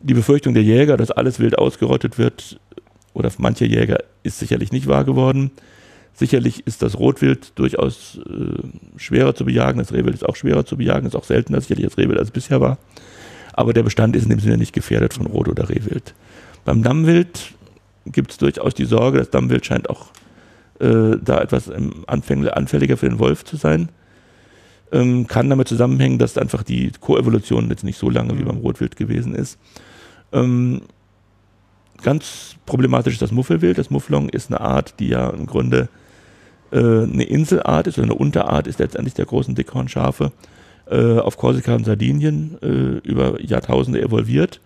die 0.00 0.14
Befürchtung 0.14 0.54
der 0.54 0.62
Jäger, 0.62 0.96
dass 0.96 1.10
alles 1.10 1.40
wild 1.40 1.58
ausgerottet 1.58 2.18
wird, 2.18 2.60
oder 3.12 3.30
mancher 3.38 3.66
Jäger, 3.66 3.98
ist 4.22 4.38
sicherlich 4.38 4.70
nicht 4.70 4.86
wahr 4.86 5.04
geworden. 5.04 5.50
Sicherlich 6.14 6.66
ist 6.66 6.82
das 6.82 6.98
Rotwild 6.98 7.52
durchaus 7.58 8.18
äh, 8.18 8.98
schwerer 8.98 9.34
zu 9.34 9.44
bejagen, 9.44 9.78
das 9.78 9.92
Rehwild 9.92 10.14
ist 10.14 10.24
auch 10.24 10.36
schwerer 10.36 10.64
zu 10.64 10.76
bejagen, 10.76 11.06
ist 11.06 11.16
auch 11.16 11.24
seltener 11.24 11.60
sicherlich 11.60 11.86
das 11.86 11.98
Rehwild 11.98 12.18
als 12.18 12.30
bisher 12.30 12.60
war. 12.60 12.78
Aber 13.52 13.72
der 13.72 13.82
Bestand 13.82 14.16
ist 14.16 14.24
in 14.24 14.30
dem 14.30 14.40
Sinne 14.40 14.58
nicht 14.58 14.72
gefährdet 14.72 15.14
von 15.14 15.26
Rot- 15.26 15.48
oder 15.48 15.68
Rehwild. 15.68 16.14
Beim 16.64 16.82
Dammwild 16.82 17.52
gibt 18.06 18.32
es 18.32 18.38
durchaus 18.38 18.74
die 18.74 18.84
Sorge, 18.84 19.18
das 19.18 19.30
Dammwild 19.30 19.66
scheint 19.66 19.90
auch 19.90 20.06
äh, 20.80 21.16
da 21.22 21.40
etwas 21.40 21.70
anfälliger 22.06 22.96
für 22.96 23.08
den 23.08 23.18
Wolf 23.18 23.44
zu 23.44 23.56
sein 23.56 23.88
ähm, 24.94 25.26
kann 25.26 25.50
damit 25.50 25.68
zusammenhängen, 25.68 26.18
dass 26.18 26.38
einfach 26.38 26.62
die 26.62 26.92
Koevolution 27.00 27.68
jetzt 27.68 27.84
nicht 27.84 27.98
so 27.98 28.08
lange 28.08 28.32
mhm. 28.32 28.38
wie 28.38 28.44
beim 28.44 28.58
Rotwild 28.58 28.96
gewesen 28.96 29.34
ist. 29.34 29.58
Ähm, 30.32 30.82
ganz 32.02 32.56
problematisch 32.64 33.14
ist 33.14 33.22
das 33.22 33.32
Muffelwild. 33.32 33.76
Das 33.76 33.90
Mufflon 33.90 34.28
ist 34.28 34.50
eine 34.50 34.60
Art, 34.60 35.00
die 35.00 35.08
ja 35.08 35.30
im 35.30 35.46
Grunde 35.46 35.88
äh, 36.74 36.78
eine 36.78 37.24
Inselart 37.24 37.86
ist 37.86 37.98
oder 37.98 38.08
eine 38.08 38.14
Unterart 38.14 38.66
ist 38.66 38.78
letztendlich 38.78 39.14
der 39.14 39.26
großen 39.26 39.54
Dickhornschafe 39.54 40.32
äh, 40.90 41.18
auf 41.18 41.36
Korsika 41.36 41.74
und 41.74 41.84
Sardinien 41.86 42.58
äh, 42.62 43.08
über 43.08 43.40
Jahrtausende 43.40 44.02
evolviert. 44.02 44.60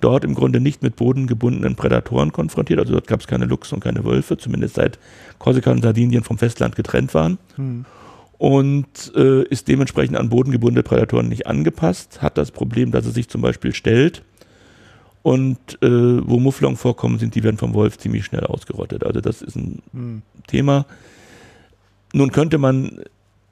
Dort 0.00 0.24
im 0.24 0.34
Grunde 0.34 0.60
nicht 0.60 0.82
mit 0.82 0.94
bodengebundenen 0.94 1.74
Prädatoren 1.74 2.30
konfrontiert. 2.32 2.78
Also 2.78 2.92
dort 2.92 3.08
gab 3.08 3.20
es 3.20 3.26
keine 3.26 3.46
Luchse 3.46 3.74
und 3.74 3.82
keine 3.82 4.04
Wölfe, 4.04 4.38
zumindest 4.38 4.76
seit 4.76 4.98
Korsika 5.38 5.72
und 5.72 5.82
Sardinien 5.82 6.22
vom 6.22 6.38
Festland 6.38 6.76
getrennt 6.76 7.12
waren. 7.14 7.38
Hm 7.56 7.84
und 8.38 9.12
äh, 9.16 9.42
ist 9.48 9.66
dementsprechend 9.66 10.16
an 10.16 10.28
bodengebundene 10.28 10.84
Prädatoren 10.84 11.28
nicht 11.28 11.48
angepasst, 11.48 12.22
hat 12.22 12.38
das 12.38 12.52
Problem, 12.52 12.92
dass 12.92 13.04
es 13.04 13.14
sich 13.14 13.28
zum 13.28 13.42
Beispiel 13.42 13.74
stellt 13.74 14.22
und 15.22 15.58
äh, 15.82 15.88
wo 15.88 16.38
Mufflon 16.38 16.76
vorkommen 16.76 17.18
sind, 17.18 17.34
die 17.34 17.42
werden 17.42 17.58
vom 17.58 17.74
Wolf 17.74 17.98
ziemlich 17.98 18.24
schnell 18.24 18.44
ausgerottet. 18.44 19.04
Also 19.04 19.20
das 19.20 19.42
ist 19.42 19.56
ein 19.56 19.82
hm. 19.92 20.22
Thema. 20.46 20.86
Nun 22.12 22.32
könnte 22.32 22.58
man 22.58 23.02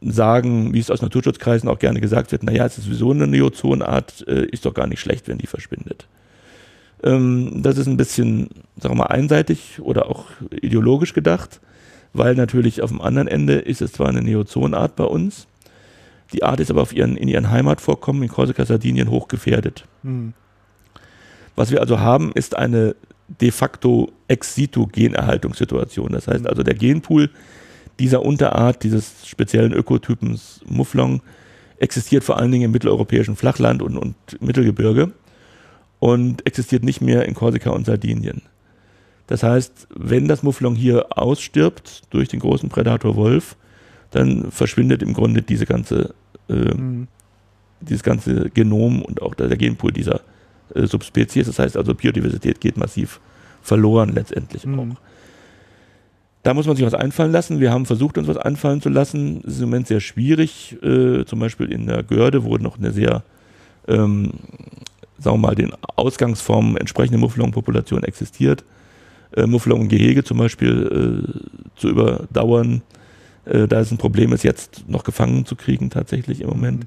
sagen, 0.00 0.72
wie 0.74 0.78
es 0.78 0.90
aus 0.90 1.02
Naturschutzkreisen 1.02 1.68
auch 1.68 1.78
gerne 1.78 2.00
gesagt 2.00 2.32
wird, 2.32 2.42
naja, 2.42 2.66
es 2.66 2.78
ist 2.78 2.84
sowieso 2.84 3.10
eine 3.10 3.26
Neozonart, 3.26 4.26
äh, 4.28 4.46
ist 4.46 4.66
doch 4.66 4.74
gar 4.74 4.86
nicht 4.86 5.00
schlecht, 5.00 5.28
wenn 5.28 5.38
die 5.38 5.46
verschwindet. 5.46 6.06
Ähm, 7.02 7.62
das 7.62 7.78
ist 7.78 7.86
ein 7.86 7.96
bisschen, 7.96 8.48
sagen 8.78 8.94
wir 8.94 9.04
mal, 9.04 9.06
einseitig 9.06 9.80
oder 9.80 10.06
auch 10.06 10.26
ideologisch 10.50 11.12
gedacht 11.12 11.60
weil 12.16 12.34
natürlich 12.34 12.82
auf 12.82 12.90
dem 12.90 13.00
anderen 13.00 13.28
Ende 13.28 13.54
ist 13.54 13.82
es 13.82 13.92
zwar 13.92 14.08
eine 14.08 14.22
Neozonart 14.22 14.96
bei 14.96 15.04
uns, 15.04 15.46
die 16.32 16.42
Art 16.42 16.60
ist 16.60 16.70
aber 16.70 16.82
auf 16.82 16.92
ihren, 16.92 17.16
in 17.16 17.28
ihren 17.28 17.50
Heimatvorkommen 17.50 18.22
in 18.22 18.28
Korsika, 18.28 18.64
Sardinien 18.64 19.10
hoch 19.10 19.28
gefährdet. 19.28 19.84
Mhm. 20.02 20.32
Was 21.54 21.70
wir 21.70 21.80
also 21.80 22.00
haben, 22.00 22.32
ist 22.34 22.56
eine 22.56 22.96
de 23.28 23.50
facto 23.50 24.12
Ex-situ-Generhaltungssituation. 24.28 26.12
Das 26.12 26.28
heißt 26.28 26.40
hm. 26.40 26.46
also, 26.46 26.62
der 26.62 26.74
Genpool 26.74 27.30
dieser 27.98 28.24
Unterart, 28.24 28.82
dieses 28.82 29.26
speziellen 29.26 29.72
Ökotypens 29.72 30.60
Mufflon, 30.66 31.22
existiert 31.78 32.24
vor 32.24 32.38
allen 32.38 32.52
Dingen 32.52 32.64
im 32.64 32.70
mitteleuropäischen 32.70 33.36
Flachland 33.36 33.82
und, 33.82 33.96
und 33.96 34.14
Mittelgebirge 34.40 35.12
und 35.98 36.46
existiert 36.46 36.84
nicht 36.84 37.00
mehr 37.00 37.26
in 37.26 37.34
Korsika 37.34 37.70
und 37.70 37.86
Sardinien. 37.86 38.42
Das 39.26 39.42
heißt, 39.42 39.88
wenn 39.94 40.28
das 40.28 40.42
Mufflon 40.42 40.74
hier 40.74 41.06
ausstirbt 41.18 42.02
durch 42.10 42.28
den 42.28 42.40
großen 42.40 42.68
Prädator 42.68 43.16
Wolf, 43.16 43.56
dann 44.10 44.50
verschwindet 44.50 45.02
im 45.02 45.14
Grunde 45.14 45.42
diese 45.42 45.66
ganze, 45.66 46.14
äh, 46.48 46.54
mhm. 46.54 47.08
dieses 47.80 48.02
ganze 48.02 48.50
Genom 48.50 49.02
und 49.02 49.20
auch 49.20 49.34
der 49.34 49.48
Genpool 49.56 49.92
dieser 49.92 50.20
äh, 50.74 50.86
Subspezies. 50.86 51.46
Das 51.46 51.58
heißt 51.58 51.76
also, 51.76 51.94
Biodiversität 51.94 52.60
geht 52.60 52.76
massiv 52.76 53.20
verloren 53.62 54.12
letztendlich 54.14 54.64
mhm. 54.64 54.78
auch. 54.78 54.96
Da 56.46 56.54
muss 56.54 56.68
man 56.68 56.76
sich 56.76 56.86
was 56.86 56.94
einfallen 56.94 57.32
lassen. 57.32 57.58
Wir 57.58 57.72
haben 57.72 57.86
versucht, 57.86 58.18
uns 58.18 58.28
was 58.28 58.36
einfallen 58.36 58.80
zu 58.80 58.88
lassen. 58.88 59.42
Es 59.44 59.54
ist 59.54 59.62
im 59.62 59.68
Moment 59.68 59.88
sehr 59.88 59.98
schwierig. 59.98 60.76
Äh, 60.80 61.24
zum 61.24 61.40
Beispiel 61.40 61.72
in 61.72 61.86
der 61.86 62.04
Görde, 62.04 62.44
wo 62.44 62.56
noch 62.56 62.78
eine 62.78 62.92
sehr, 62.92 63.24
ähm, 63.88 64.30
sagen 65.18 65.40
wir 65.40 65.48
mal, 65.48 65.54
den 65.56 65.72
Ausgangsformen 65.96 66.76
entsprechende 66.76 67.18
Mufflon-Population 67.18 68.04
existiert 68.04 68.62
äh, 69.34 69.44
Mufflon 69.44 69.80
und 69.80 69.88
Gehege 69.88 70.22
zum 70.22 70.38
Beispiel 70.38 71.24
äh, 71.26 71.80
zu 71.80 71.88
überdauern. 71.88 72.82
Äh, 73.44 73.66
da 73.66 73.80
ist 73.80 73.90
ein 73.90 73.98
Problem, 73.98 74.32
es 74.32 74.44
jetzt 74.44 74.84
noch 74.88 75.02
gefangen 75.02 75.46
zu 75.46 75.56
kriegen, 75.56 75.90
tatsächlich 75.90 76.42
im 76.42 76.48
Moment. 76.50 76.86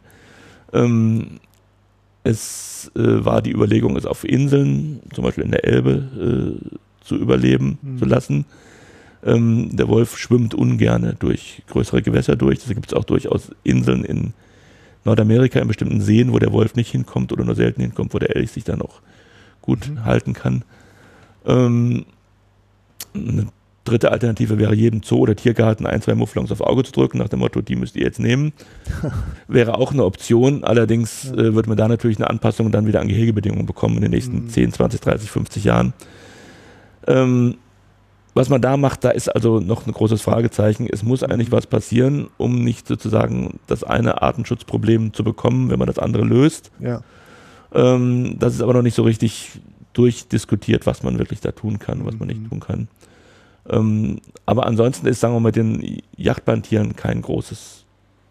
Mhm. 0.72 0.80
Ähm, 0.80 1.27
es 2.23 2.91
äh, 2.95 3.26
war 3.26 3.41
die 3.41 3.52
Überlegung, 3.52 3.98
es 3.98 4.06
auf 4.06 4.23
Inseln, 4.23 5.02
zum 5.14 5.26
Beispiel 5.26 5.44
in 5.44 5.52
der 5.52 5.65
Elbe, 5.65 6.57
äh, 6.64 6.76
zu 7.03 7.18
überleben 7.18 7.77
mhm. 7.81 7.98
zu 7.98 8.06
lassen. 8.06 8.45
Ähm, 9.24 9.76
der 9.76 9.88
Wolf 9.88 10.18
schwimmt 10.18 10.54
ungern 10.54 11.16
durch 11.20 11.64
größere 11.68 12.02
Gewässer 12.02 12.36
durch. 12.36 12.60
Da 12.66 12.74
gibt 12.74 12.88
es 12.88 12.94
auch 12.94 13.04
durchaus 13.04 13.52
Inseln 13.64 14.06
in 14.06 14.34
Nordamerika, 15.04 15.60
in 15.60 15.68
bestimmten 15.68 16.02
Seen, 16.02 16.32
wo 16.32 16.40
der 16.40 16.52
Wolf 16.52 16.76
nicht 16.76 16.91
hinkommt 16.91 17.32
oder 17.32 17.44
nur 17.44 17.56
selten 17.56 17.82
hinkommt, 17.82 18.14
wo 18.14 18.20
der 18.20 18.36
Elch 18.36 18.52
sich 18.52 18.64
dann 18.64 18.82
auch 18.82 19.02
gut 19.62 19.90
mhm. 19.90 20.06
halten 20.06 20.34
kann. 20.34 20.64
Ähm, 21.46 22.06
eine 23.14 23.48
Dritte 23.90 24.12
Alternative 24.12 24.60
wäre 24.60 24.76
jedem 24.76 25.02
Zoo 25.02 25.18
oder 25.18 25.36
Tiergarten 25.36 25.88
ein, 25.88 26.02
zwei 26.02 26.14
Mufflons 26.14 26.52
aufs 26.52 26.62
Auge 26.62 26.84
zu 26.84 26.91
drücken, 26.91 27.18
nach 27.18 27.30
dem 27.30 27.40
Motto, 27.40 27.62
die 27.62 27.76
müsst 27.76 27.96
ihr 27.96 28.04
jetzt 28.04 28.20
nehmen. 28.20 28.54
wäre 29.48 29.80
auch 29.80 29.91
eine 29.91 30.04
Option. 30.06 30.64
Allerdings 30.64 31.24
ja. 31.24 31.34
äh, 31.34 31.56
würde 31.56 31.70
man 31.70 31.78
da 31.78 31.88
natürlich 31.88 32.18
eine 32.18 32.30
Anpassung 32.30 32.72
dann 32.72 32.86
wieder 32.86 33.02
an 33.02 33.08
Gehegebedingungen 33.08 33.66
bekommen 33.66 33.96
in 33.96 34.02
den 34.04 34.12
nächsten 34.12 34.44
mhm. 34.44 34.50
10, 34.50 34.74
20, 34.74 35.02
30, 35.02 35.32
50 35.32 35.64
Jahren. 35.64 35.94
Ähm, 37.08 37.56
was 38.40 38.48
man 38.48 38.61
da 38.61 38.78
macht, 38.78 39.03
da 39.03 39.10
ist 39.10 39.28
also 39.28 39.60
noch 39.60 39.86
ein 39.86 39.91
großes 39.91 40.22
Fragezeichen. 40.22 40.88
Es 40.90 41.03
muss 41.03 41.24
eigentlich 41.24 41.52
was 41.52 41.68
passieren, 41.68 42.30
um 42.38 42.64
nicht 42.64 42.88
sozusagen 42.88 43.60
das 43.68 43.84
eine 43.84 44.22
Artenschutzproblem 44.22 45.14
zu 45.14 45.26
bekommen, 45.26 45.70
wenn 45.70 45.78
man 45.78 45.88
das 45.90 45.99
andere 45.99 46.24
löst. 46.24 46.72
Ja. 46.80 47.02
Ähm, 47.74 48.38
das 48.40 48.56
ist 48.56 48.61
aber 48.61 48.74
noch 48.74 48.82
nicht 48.82 48.95
so 48.95 49.03
richtig 49.03 49.60
durchdiskutiert, 49.91 50.86
was 50.86 51.03
man 51.03 51.20
wirklich 51.20 51.41
da 51.41 51.52
tun 51.52 51.80
kann, 51.80 52.06
was 52.06 52.18
man 52.18 52.30
nicht 52.30 52.41
mhm. 52.44 52.49
tun 52.49 52.60
kann. 52.61 52.88
Ähm, 53.70 54.22
aber 54.45 54.66
ansonsten 54.66 55.06
ist, 55.07 55.20
sagen 55.20 55.34
wir 55.34 55.41
mal, 55.41 55.49
mit 55.49 55.57
den 55.57 56.02
Jagdbandtieren 56.16 56.95
kein 56.95 57.22
großes, 57.22 57.78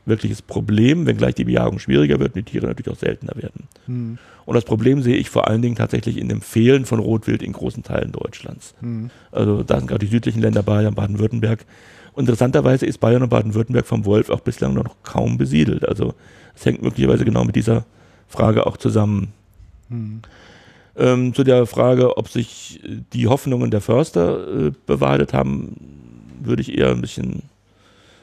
wirkliches 0.08 0.42
Problem, 0.42 1.06
wenngleich 1.06 1.34
die 1.34 1.44
Bejagung 1.44 1.78
schwieriger 1.78 2.18
wird 2.18 2.34
und 2.34 2.46
die 2.46 2.50
Tiere 2.50 2.66
natürlich 2.66 2.92
auch 2.92 3.00
seltener 3.00 3.34
werden. 3.36 3.68
Mhm. 3.86 4.18
Und 4.44 4.54
das 4.54 4.64
Problem 4.64 5.02
sehe 5.02 5.16
ich 5.16 5.28
vor 5.28 5.48
allen 5.48 5.60
Dingen 5.60 5.76
tatsächlich 5.76 6.16
in 6.16 6.28
dem 6.28 6.40
Fehlen 6.40 6.86
von 6.86 7.00
Rotwild 7.00 7.42
in 7.42 7.52
großen 7.52 7.82
Teilen 7.82 8.12
Deutschlands. 8.12 8.74
Mhm. 8.80 9.10
Also 9.30 9.62
da 9.62 9.78
sind 9.78 9.88
gerade 9.88 10.04
die 10.04 10.10
südlichen 10.10 10.40
Länder 10.40 10.62
Bayern, 10.62 10.94
Baden-Württemberg. 10.94 11.66
Interessanterweise 12.16 12.86
ist 12.86 12.98
Bayern 12.98 13.22
und 13.22 13.28
Baden-Württemberg 13.28 13.86
vom 13.86 14.04
Wolf 14.04 14.30
auch 14.30 14.40
bislang 14.40 14.74
noch 14.74 14.96
kaum 15.02 15.38
besiedelt. 15.38 15.86
Also 15.86 16.14
es 16.56 16.64
hängt 16.64 16.82
möglicherweise 16.82 17.24
genau 17.24 17.44
mit 17.44 17.56
dieser 17.56 17.84
Frage 18.26 18.66
auch 18.66 18.76
zusammen. 18.76 19.32
Mhm. 19.88 20.22
Ähm, 20.96 21.34
zu 21.34 21.44
der 21.44 21.66
Frage, 21.66 22.16
ob 22.16 22.28
sich 22.28 22.80
die 23.12 23.28
Hoffnungen 23.28 23.70
der 23.70 23.80
Förster 23.80 24.66
äh, 24.66 24.72
bewahrheitet 24.86 25.32
haben, 25.32 25.76
würde 26.42 26.62
ich 26.62 26.76
eher 26.76 26.90
ein 26.90 27.00
bisschen 27.00 27.42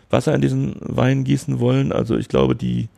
Wasser 0.09 0.33
in 0.33 0.41
diesen 0.41 0.75
Wein 0.79 1.23
gießen 1.23 1.59
wollen. 1.59 1.91
Also 1.91 2.17
ich 2.17 2.27
glaube, 2.27 2.55
die 2.55 2.89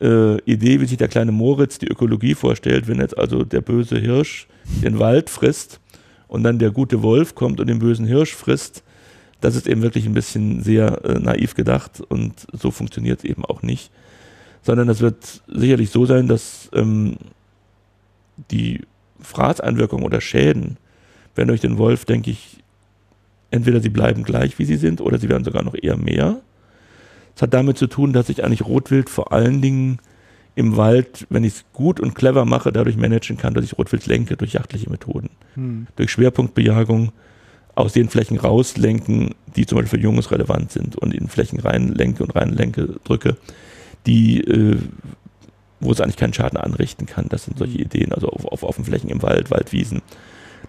äh, 0.00 0.38
Idee, 0.42 0.80
wie 0.80 0.86
sich 0.86 0.98
der 0.98 1.08
kleine 1.08 1.32
Moritz 1.32 1.78
die 1.78 1.88
Ökologie 1.88 2.34
vorstellt, 2.34 2.88
wenn 2.88 3.00
jetzt 3.00 3.16
also 3.16 3.44
der 3.44 3.60
böse 3.60 3.98
Hirsch 3.98 4.46
den 4.82 4.98
Wald 4.98 5.30
frisst 5.30 5.80
und 6.28 6.42
dann 6.42 6.58
der 6.58 6.70
gute 6.70 7.02
Wolf 7.02 7.34
kommt 7.34 7.60
und 7.60 7.68
den 7.68 7.78
bösen 7.78 8.06
Hirsch 8.06 8.34
frisst, 8.34 8.82
das 9.40 9.56
ist 9.56 9.66
eben 9.66 9.82
wirklich 9.82 10.06
ein 10.06 10.14
bisschen 10.14 10.62
sehr 10.62 11.04
äh, 11.04 11.18
naiv 11.18 11.54
gedacht 11.54 12.00
und 12.00 12.46
so 12.52 12.70
funktioniert 12.70 13.20
es 13.20 13.24
eben 13.24 13.44
auch 13.44 13.62
nicht. 13.62 13.90
Sondern 14.62 14.88
es 14.90 15.00
wird 15.00 15.42
sicherlich 15.48 15.90
so 15.90 16.04
sein, 16.04 16.28
dass 16.28 16.68
ähm, 16.74 17.16
die 18.50 18.82
Fraßeinwirkungen 19.20 20.04
oder 20.04 20.20
Schäden 20.20 20.76
werden 21.34 21.48
durch 21.48 21.60
den 21.60 21.78
Wolf, 21.78 22.04
denke 22.04 22.30
ich, 22.30 22.59
entweder 23.50 23.80
sie 23.80 23.88
bleiben 23.88 24.22
gleich, 24.22 24.58
wie 24.58 24.64
sie 24.64 24.76
sind, 24.76 25.00
oder 25.00 25.18
sie 25.18 25.28
werden 25.28 25.44
sogar 25.44 25.62
noch 25.62 25.74
eher 25.74 25.96
mehr. 25.96 26.40
Es 27.34 27.42
hat 27.42 27.54
damit 27.54 27.78
zu 27.78 27.86
tun, 27.86 28.12
dass 28.12 28.28
ich 28.28 28.44
eigentlich 28.44 28.64
Rotwild 28.64 29.08
vor 29.08 29.32
allen 29.32 29.62
Dingen 29.62 29.98
im 30.54 30.76
Wald, 30.76 31.26
wenn 31.30 31.44
ich 31.44 31.54
es 31.54 31.64
gut 31.72 32.00
und 32.00 32.14
clever 32.14 32.44
mache, 32.44 32.72
dadurch 32.72 32.96
managen 32.96 33.36
kann, 33.36 33.54
dass 33.54 33.64
ich 33.64 33.78
Rotwild 33.78 34.06
lenke 34.06 34.36
durch 34.36 34.52
jachtliche 34.52 34.90
Methoden. 34.90 35.30
Hm. 35.54 35.86
Durch 35.96 36.10
Schwerpunktbejagung 36.10 37.12
aus 37.74 37.92
den 37.92 38.08
Flächen 38.08 38.38
rauslenken, 38.38 39.34
die 39.56 39.64
zum 39.64 39.78
Beispiel 39.78 39.98
für 40.00 40.04
Junges 40.04 40.30
relevant 40.30 40.72
sind 40.72 40.96
und 40.96 41.14
in 41.14 41.28
Flächen 41.28 41.60
reinlenke 41.60 42.22
und 42.22 42.34
reinlenke 42.34 42.96
drücke, 43.04 43.36
die 44.06 44.40
äh, 44.40 44.76
wo 45.80 45.92
es 45.92 46.00
eigentlich 46.00 46.16
keinen 46.16 46.34
Schaden 46.34 46.58
anrichten 46.58 47.06
kann. 47.06 47.26
Das 47.28 47.44
sind 47.44 47.58
solche 47.58 47.78
mhm. 47.78 47.84
Ideen, 47.84 48.12
also 48.12 48.28
auf, 48.28 48.44
auf 48.44 48.62
offenen 48.62 48.86
Flächen 48.86 49.10
im 49.10 49.22
Wald, 49.22 49.50
Waldwiesen. 49.50 50.02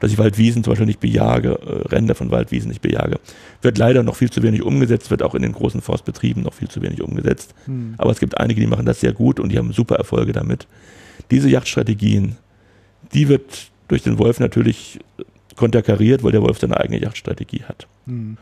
Dass 0.01 0.11
ich 0.11 0.17
Waldwiesen 0.17 0.63
zum 0.63 0.71
Beispiel 0.71 0.87
nicht 0.87 0.99
bejage, 0.99 1.59
äh, 1.61 1.87
Ränder 1.87 2.15
von 2.15 2.31
Waldwiesen 2.31 2.69
nicht 2.69 2.81
bejage. 2.81 3.19
Wird 3.61 3.77
leider 3.77 4.03
noch 4.03 4.15
viel 4.15 4.31
zu 4.31 4.43
wenig 4.43 4.63
umgesetzt, 4.63 5.11
wird 5.11 5.23
auch 5.23 5.35
in 5.35 5.43
den 5.43 5.53
großen 5.53 5.79
Forstbetrieben 5.79 6.43
noch 6.43 6.53
viel 6.53 6.67
zu 6.67 6.81
wenig 6.81 7.01
umgesetzt. 7.01 7.53
Hm. 7.65 7.93
Aber 7.97 8.11
es 8.11 8.19
gibt 8.19 8.37
einige, 8.37 8.59
die 8.59 8.67
machen 8.67 8.85
das 8.85 8.99
sehr 8.99 9.13
gut 9.13 9.39
und 9.39 9.49
die 9.49 9.57
haben 9.57 9.71
super 9.71 9.95
Erfolge 9.95 10.33
damit. 10.33 10.67
Diese 11.29 11.49
Jagdstrategien, 11.49 12.35
die 13.13 13.29
wird 13.29 13.69
durch 13.87 14.01
den 14.01 14.17
Wolf 14.17 14.39
natürlich 14.39 14.99
konterkariert, 15.55 16.23
weil 16.23 16.31
der 16.31 16.41
Wolf 16.41 16.59
seine 16.59 16.77
eigene 16.77 16.99
Jagdstrategie 16.99 17.63
hat. 17.63 17.87
Hm. 18.07 18.37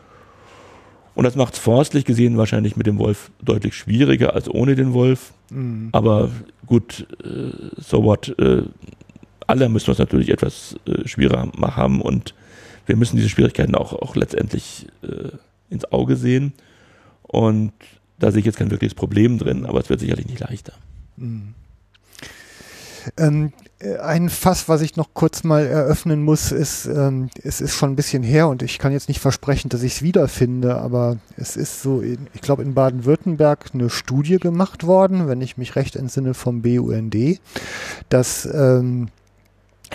Und 1.13 1.25
das 1.25 1.35
macht 1.35 1.55
es 1.55 1.59
forstlich 1.59 2.05
gesehen 2.05 2.37
wahrscheinlich 2.37 2.77
mit 2.77 2.87
dem 2.87 2.97
Wolf 2.97 3.31
deutlich 3.41 3.75
schwieriger 3.75 4.33
als 4.35 4.49
ohne 4.49 4.75
den 4.75 4.93
Wolf. 4.93 5.33
Mhm. 5.49 5.89
Aber 5.91 6.29
gut, 6.65 7.05
äh, 7.21 7.51
so 7.75 8.05
what. 8.05 8.33
Alle 9.49 9.67
müssen 9.67 9.89
es 9.89 9.97
natürlich 9.97 10.29
etwas 10.29 10.75
äh, 10.85 11.07
schwieriger 11.07 11.51
haben 11.59 12.01
und 12.01 12.35
wir 12.85 12.95
müssen 12.95 13.17
diese 13.17 13.29
Schwierigkeiten 13.29 13.75
auch, 13.75 13.93
auch 13.93 14.15
letztendlich 14.15 14.87
äh, 15.01 15.29
ins 15.69 15.91
Auge 15.91 16.15
sehen. 16.15 16.53
Und 17.23 17.73
da 18.19 18.31
sehe 18.31 18.39
ich 18.39 18.45
jetzt 18.45 18.57
kein 18.57 18.71
wirkliches 18.71 18.95
Problem 18.95 19.39
drin, 19.39 19.65
aber 19.65 19.79
es 19.79 19.89
wird 19.89 20.01
sicherlich 20.01 20.27
nicht 20.27 20.39
leichter. 20.39 20.73
Mhm. 21.17 21.55
Ähm, 23.17 23.53
äh, 23.79 23.97
ein 23.97 24.29
Fass, 24.29 24.69
was 24.69 24.81
ich 24.81 24.97
noch 24.97 25.13
kurz 25.13 25.43
mal 25.43 25.65
eröffnen 25.65 26.21
muss, 26.21 26.51
ist, 26.51 26.85
ähm, 26.85 27.29
es 27.43 27.61
ist 27.61 27.73
schon 27.73 27.91
ein 27.91 27.95
bisschen 27.95 28.23
her 28.23 28.49
und 28.49 28.61
ich 28.61 28.77
kann 28.77 28.91
jetzt 28.91 29.07
nicht 29.07 29.19
versprechen, 29.19 29.69
dass 29.69 29.83
ich 29.83 29.93
es 29.93 30.01
wiederfinde, 30.01 30.75
aber 30.75 31.17
es 31.37 31.55
ist 31.55 31.81
so, 31.81 32.01
in, 32.01 32.27
ich 32.33 32.41
glaube, 32.41 32.61
in 32.61 32.73
Baden-Württemberg 32.73 33.71
eine 33.73 33.89
Studie 33.89 34.37
gemacht 34.37 34.85
worden, 34.85 35.27
wenn 35.27 35.41
ich 35.41 35.57
mich 35.57 35.75
recht 35.75 35.95
entsinne 35.95 36.33
vom 36.33 36.61
BUND, 36.61 37.39
dass 38.09 38.47
ähm, 38.51 39.07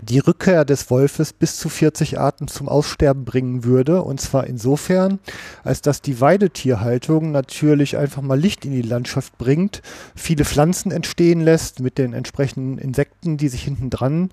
die 0.02 0.18
Rückkehr 0.18 0.64
des 0.64 0.90
Wolfes 0.90 1.32
bis 1.32 1.56
zu 1.56 1.68
40 1.68 2.18
Arten 2.18 2.48
zum 2.48 2.68
Aussterben 2.68 3.24
bringen 3.24 3.64
würde. 3.64 4.02
Und 4.02 4.20
zwar 4.20 4.46
insofern, 4.46 5.18
als 5.62 5.82
dass 5.82 6.02
die 6.02 6.20
Weidetierhaltung 6.20 7.30
natürlich 7.30 7.96
einfach 7.96 8.22
mal 8.22 8.38
Licht 8.38 8.64
in 8.64 8.72
die 8.72 8.82
Landschaft 8.82 9.38
bringt, 9.38 9.82
viele 10.14 10.44
Pflanzen 10.44 10.92
entstehen 10.92 11.40
lässt 11.40 11.80
mit 11.80 11.98
den 11.98 12.12
entsprechenden 12.12 12.78
Insekten, 12.78 13.36
die 13.36 13.48
sich 13.48 13.62
hinten 13.62 13.90
dran 13.90 14.30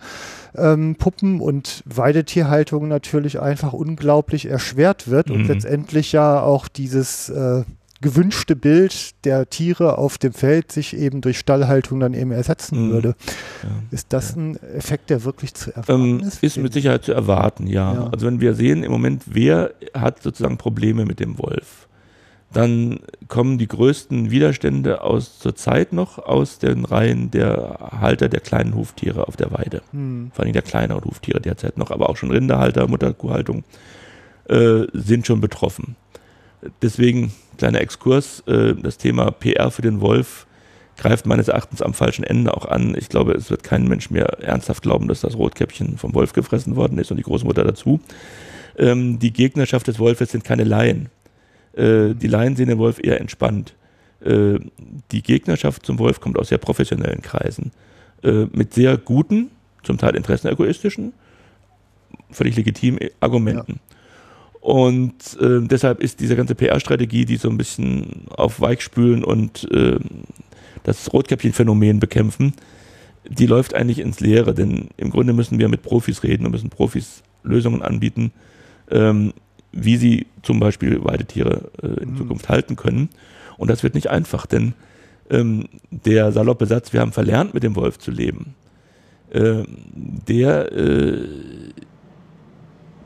ähm, 0.56 0.96
puppen 0.96 1.42
und 1.42 1.84
Weidetierhaltung 1.86 2.88
natürlich 2.88 3.40
einfach 3.40 3.74
unglaublich 3.74 4.46
erschwert 4.46 5.08
wird 5.08 5.30
mhm. 5.30 5.36
und 5.36 5.48
letztendlich 5.48 6.12
ja 6.12 6.42
auch 6.42 6.68
dieses 6.68 7.30
äh, 7.30 7.64
gewünschte 8.02 8.56
Bild 8.56 9.14
der 9.26 9.50
Tiere 9.50 9.98
auf 9.98 10.18
dem 10.18 10.34
Feld 10.34 10.72
sich 10.72 10.98
eben 10.98 11.22
durch 11.22 11.38
Stallhaltung 11.38 12.00
dann 12.00 12.14
eben 12.14 12.32
ersetzen 12.32 12.88
mhm. 12.88 12.92
würde. 12.92 13.16
Ja. 13.64 13.70
Ist 13.92 14.08
das 14.12 14.36
ein 14.36 14.58
Effekt, 14.76 15.10
der 15.10 15.24
wirklich 15.24 15.54
zu 15.54 15.72
erwarten 15.72 16.20
ähm, 16.20 16.28
ist? 16.28 16.44
Ist 16.44 16.58
mit 16.58 16.74
Sicherheit 16.74 17.06
zu 17.06 17.14
erwarten, 17.14 17.68
ja. 17.68 17.94
ja. 17.94 18.10
Also 18.12 18.26
wenn 18.26 18.42
wir 18.42 18.56
sehen 18.56 18.84
im 18.84 18.92
Moment, 18.92 19.24
wer 19.28 19.72
hat 19.94 20.22
sozusagen 20.22 20.58
Probleme 20.58 21.06
mit 21.06 21.20
dem 21.20 21.38
Wolf, 21.38 21.88
dann 22.54 23.00
kommen 23.30 23.58
die 23.58 23.68
größten 23.68 24.30
Widerstände 24.30 25.04
aus 25.04 25.40
zur 25.40 25.56
Zeit 25.56 25.94
noch 25.94 26.18
aus 26.18 26.60
den 26.60 26.84
Reihen 26.84 27.32
der 27.32 27.92
Halter 28.00 28.28
der 28.28 28.42
kleinen 28.42 28.76
Huftiere 28.76 29.28
auf 29.28 29.38
der 29.38 29.52
Weide. 29.52 29.82
Hm. 29.92 30.32
Vor 30.34 30.44
allem 30.44 30.54
der 30.54 30.62
kleineren 30.62 31.06
Huftiere 31.06 31.40
derzeit 31.40 31.78
noch, 31.78 31.92
aber 31.92 32.10
auch 32.10 32.18
schon 32.18 32.32
Rinderhalter, 32.32 32.88
Mutterkuhhaltung 32.88 33.64
äh, 34.50 34.82
sind 34.92 35.28
schon 35.28 35.40
betroffen. 35.40 35.96
Deswegen, 36.82 37.32
kleiner 37.58 37.82
Exkurs, 37.82 38.42
äh, 38.48 38.76
das 38.76 38.98
Thema 38.98 39.32
PR 39.32 39.72
für 39.72 39.82
den 39.82 40.02
Wolf 40.02 40.48
greift 40.98 41.26
meines 41.26 41.48
Erachtens 41.48 41.82
am 41.82 41.94
falschen 41.94 42.24
Ende 42.24 42.56
auch 42.56 42.66
an. 42.66 42.96
Ich 42.98 43.10
glaube, 43.10 43.34
es 43.34 43.50
wird 43.50 43.64
kein 43.64 43.88
Mensch 43.88 44.12
mehr 44.12 44.40
ernsthaft 44.40 44.84
glauben, 44.84 45.08
dass 45.08 45.22
das 45.22 45.36
Rotkäppchen 45.36 45.98
vom 45.98 46.14
Wolf 46.14 46.34
gefressen 46.34 46.76
worden 46.76 47.00
ist 47.00 47.10
und 47.12 47.18
die 47.18 47.24
Großmutter 47.24 47.64
dazu. 47.64 48.00
Ähm, 48.78 49.18
die 49.20 49.34
Gegnerschaft 49.34 49.88
des 49.88 50.00
Wolfes 50.00 50.32
sind 50.32 50.44
keine 50.44 50.64
Laien. 50.64 51.10
Äh, 51.74 52.14
die 52.14 52.28
Laien 52.28 52.56
sehen 52.56 52.68
den 52.68 52.78
Wolf 52.78 53.00
eher 53.04 53.20
entspannt. 53.20 53.74
Äh, 54.24 54.60
die 55.12 55.24
Gegnerschaft 55.24 55.86
zum 55.86 55.98
Wolf 55.98 56.20
kommt 56.20 56.38
aus 56.38 56.50
sehr 56.50 56.60
professionellen 56.60 57.22
Kreisen. 57.22 57.72
Äh, 58.24 58.46
mit 58.52 58.74
sehr 58.74 58.98
guten, 58.98 59.50
zum 59.84 59.98
Teil 59.98 60.16
interessenegoistischen, 60.16 61.14
völlig 62.30 62.56
legitimen 62.56 63.00
Argumenten. 63.20 63.80
Ja. 63.80 63.91
Und 64.62 65.14
äh, 65.42 65.60
deshalb 65.62 66.02
ist 66.02 66.20
diese 66.20 66.36
ganze 66.36 66.54
PR-Strategie, 66.54 67.26
die 67.26 67.38
so 67.38 67.50
ein 67.50 67.58
bisschen 67.58 68.28
auf 68.30 68.62
Weichspülen 68.62 69.24
und 69.24 69.70
äh, 69.72 70.00
das 70.84 71.12
Rotkäppchen-Phänomen 71.12 72.00
bekämpfen, 72.00 72.54
die 73.28 73.48
läuft 73.48 73.74
eigentlich 73.74 74.00
ins 74.00 74.20
Leere, 74.20 74.54
denn 74.54 74.90
im 74.98 75.10
Grunde 75.10 75.34
müssen 75.34 75.60
wir 75.60 75.68
mit 75.68 75.82
Profis 75.82 76.24
reden 76.24 76.46
und 76.46 76.52
müssen 76.52 76.70
Profis 76.70 77.24
Lösungen 77.44 77.82
anbieten, 77.82 78.32
ähm, 78.92 79.34
wie 79.72 79.98
sie 79.98 80.28
zum 80.44 80.60
Beispiel 80.60 81.04
Weidetiere 81.04 81.72
äh, 81.82 82.04
in 82.04 82.12
mhm. 82.12 82.18
Zukunft 82.18 82.50
halten 82.50 82.76
können. 82.76 83.10
Und 83.58 83.70
das 83.70 83.82
wird 83.82 83.96
nicht 83.96 84.10
einfach, 84.12 84.46
denn 84.46 84.74
ähm, 85.32 85.70
der 85.90 86.32
saloppe 86.32 86.68
Satz, 86.68 86.94
wir 86.94 87.00
haben 87.00 87.14
verlernt, 87.14 87.54
mit 87.54 87.64
dem 87.64 87.76
Wolf 87.76 87.98
zu 87.98 88.12
leben, 88.12 88.54
äh, 89.32 89.64
der 89.94 90.72
äh, 90.72 91.28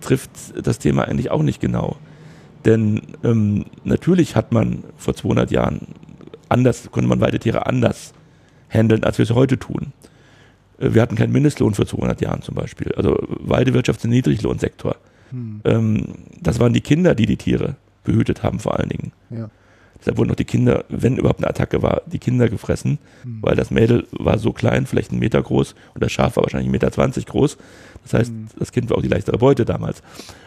trifft 0.06 0.32
das 0.65 0.80
Thema 0.80 1.07
eigentlich 1.07 1.32
auch 1.32 1.44
nicht 1.44 1.60
genau. 1.60 1.98
Denn 2.64 3.02
ähm, 3.23 3.65
natürlich 3.84 4.36
hat 4.36 4.52
man 4.52 4.84
vor 4.98 5.15
200 5.15 5.52
Jahren 5.52 5.88
anders, 6.49 6.90
konnte 6.91 7.07
man 7.07 7.22
Weidetiere 7.22 7.68
anders 7.68 8.14
handeln, 8.69 9.03
als 9.03 9.18
wir 9.18 9.23
es 9.23 9.32
heute 9.32 9.60
tun. 9.60 9.94
Äh, 10.80 10.94
wir 10.94 11.02
hatten 11.02 11.15
keinen 11.15 11.32
Mindestlohn 11.32 11.73
vor 11.73 11.86
200 11.86 12.22
Jahren 12.22 12.41
zum 12.41 12.56
Beispiel. 12.56 12.91
Also 12.94 13.18
Weidewirtschaft 13.27 13.99
ist 13.99 14.06
ein 14.06 14.11
Niedriglohnsektor. 14.11 14.95
Hm. 15.32 15.61
Ähm, 15.64 16.06
das 16.41 16.60
waren 16.60 16.73
die 16.73 16.82
Kinder, 16.82 17.15
die 17.15 17.26
die 17.26 17.38
Tiere 17.38 17.76
behütet 18.03 18.44
haben 18.44 18.60
vor 18.60 18.80
allen 18.80 18.90
Dingen. 18.90 19.11
Ja. 19.30 19.49
Deshalb 20.06 20.19
wurden 20.19 20.30
noch 20.30 20.36
die 20.36 20.45
Kinder, 20.45 20.86
wenn 20.88 21.18
überhaupt 21.18 21.40
eine 21.40 21.49
Attacke 21.49 21.82
war, 21.82 22.03
die 22.06 22.19
Kinder 22.19 22.48
gefressen, 22.48 22.99
mhm. 23.23 23.40
weil 23.41 23.56
das 23.56 23.72
Mädel 23.72 24.06
war 24.11 24.38
so 24.38 24.53
klein, 24.53 24.86
vielleicht 24.86 25.10
einen 25.10 25.19
Meter 25.19 25.41
groß 25.41 25.73
und 25.95 26.03
das 26.03 26.11
Schaf 26.11 26.36
war 26.36 26.44
wahrscheinlich 26.44 26.68
einen 26.68 26.73
Meter 26.73 26.91
zwanzig 26.91 27.26
groß. 27.26 27.57
Das 28.03 28.14
heißt, 28.14 28.32
mhm. 28.32 28.48
das 28.60 28.72
Kind 28.72 28.91
war 28.91 28.98
auch 28.98 29.02
die 29.02 29.07
leichtere 29.07 29.40
Beute 29.40 29.65
damals. 29.65 30.03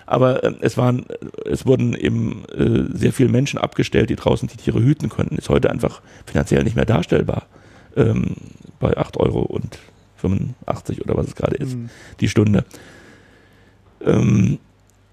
Aber 0.07 0.45
äh, 0.45 0.55
es 0.61 0.77
waren, 0.77 1.07
es 1.45 1.67
wurden 1.67 1.95
eben 1.95 2.45
äh, 2.55 2.97
sehr 2.97 3.13
viele 3.13 3.31
Menschen 3.31 3.59
abgestellt, 3.59 4.11
die 4.11 4.17
draußen 4.17 4.49
die 4.49 4.57
Tiere 4.57 4.81
hüten 4.81 5.09
konnten. 5.09 5.37
Ist 5.37 5.49
heute 5.49 5.71
einfach 5.71 6.03
finanziell 6.25 6.63
nicht 6.63 6.77
mehr 6.77 6.87
darstellbar. 6.87 7.47
Ähm, 7.97 8.37
bei 8.79 8.97
8 8.97 9.17
Euro 9.17 9.41
und 9.41 9.77
85 10.19 11.03
oder 11.03 11.17
was 11.17 11.27
es 11.27 11.35
gerade 11.35 11.57
ist, 11.57 11.75
mhm. 11.75 11.91
die 12.21 12.29
Stunde. 12.29 12.65
Ähm, 14.05 14.61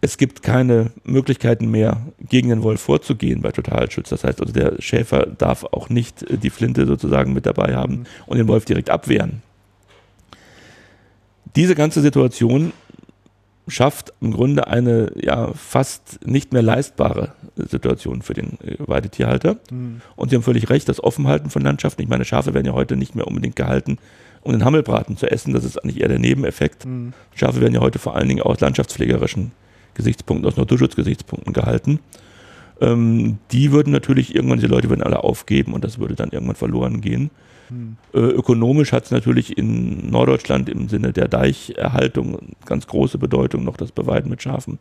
es 0.06 0.20
gibt 0.20 0.44
keine 0.44 0.92
Möglichkeiten 1.04 1.72
mehr, 1.72 2.00
gegen 2.30 2.50
den 2.50 2.62
Wolf 2.62 2.80
vorzugehen 2.80 3.42
bei 3.42 3.52
Totalschutz. 3.52 4.10
Das 4.10 4.24
heißt 4.24 4.40
also, 4.40 4.54
der 4.54 4.80
Schäfer 4.80 5.26
darf 5.26 5.64
auch 5.64 5.90
nicht 5.90 6.22
äh, 6.30 6.38
die 6.38 6.52
Flinte 6.52 6.86
sozusagen 6.86 7.34
mit 7.34 7.48
dabei 7.48 7.76
haben 7.76 7.94
mhm. 7.94 8.06
und 8.28 8.38
den 8.38 8.48
Wolf 8.48 8.66
direkt 8.66 8.92
abwehren. 8.92 9.42
Diese 11.56 11.74
ganze 11.74 12.02
Situation 12.02 12.72
schafft 13.68 14.14
im 14.22 14.32
Grunde 14.32 14.68
eine 14.68 15.12
ja 15.20 15.52
fast 15.54 16.20
nicht 16.24 16.54
mehr 16.54 16.62
leistbare 16.62 17.34
Situation 17.56 18.22
für 18.22 18.36
den 18.36 18.60
äh, 18.62 18.76
Weidetierhalter. 18.78 19.58
Mhm. 19.72 20.02
Und 20.16 20.30
Sie 20.30 20.36
haben 20.36 20.44
völlig 20.44 20.70
recht, 20.70 20.88
das 20.88 21.04
Offenhalten 21.04 21.50
von 21.50 21.64
Landschaften. 21.64 22.04
Ich 22.04 22.10
meine, 22.10 22.26
Schafe 22.26 22.54
werden 22.54 22.68
ja 22.68 22.74
heute 22.74 22.96
nicht 22.96 23.16
mehr 23.16 23.26
unbedingt 23.26 23.56
gehalten, 23.56 23.98
um 24.42 24.52
den 24.52 24.64
Hammelbraten 24.64 25.18
zu 25.18 25.26
essen. 25.32 25.52
Das 25.52 25.64
ist 25.64 25.80
eigentlich 25.80 26.02
eher 26.02 26.10
der 26.10 26.20
Nebeneffekt. 26.20 26.86
Mhm. 26.86 27.14
Schafe 27.34 27.60
werden 27.60 27.74
ja 27.74 27.82
heute 27.82 27.98
vor 27.98 28.16
allen 28.16 28.28
Dingen 28.28 28.44
aus 28.44 28.60
landschaftspflegerischen 28.60 29.52
Gesichtspunkten, 29.96 30.48
aus 30.48 30.58
Naturschutzgesichtspunkten 30.58 31.54
gehalten. 31.54 32.00
Ähm, 32.82 33.40
die 33.52 33.72
würden 33.72 33.92
natürlich 33.92 34.36
irgendwann, 34.36 34.60
diese 34.60 34.72
Leute 34.72 34.90
würden 34.90 35.04
alle 35.04 35.24
aufgeben 35.24 35.74
und 35.74 35.84
das 35.84 35.98
würde 36.00 36.16
dann 36.16 36.30
irgendwann 36.30 36.56
verloren 36.56 37.02
gehen. 37.02 37.32
Hm. 37.70 37.98
Äh, 38.14 38.20
ökonomisch 38.20 38.92
hat 38.92 39.06
es 39.06 39.12
natürlich 39.12 39.58
in 39.58 40.10
Norddeutschland 40.10 40.70
im 40.70 40.90
Sinne 40.90 41.14
der 41.14 41.28
Deicherhaltung 41.28 42.38
ganz 42.66 42.86
große 42.88 43.18
Bedeutung, 43.18 43.64
noch 43.64 43.78
das 43.78 43.92
Beweiden 43.92 44.30
mit 44.30 44.44
Schafen. 44.44 44.78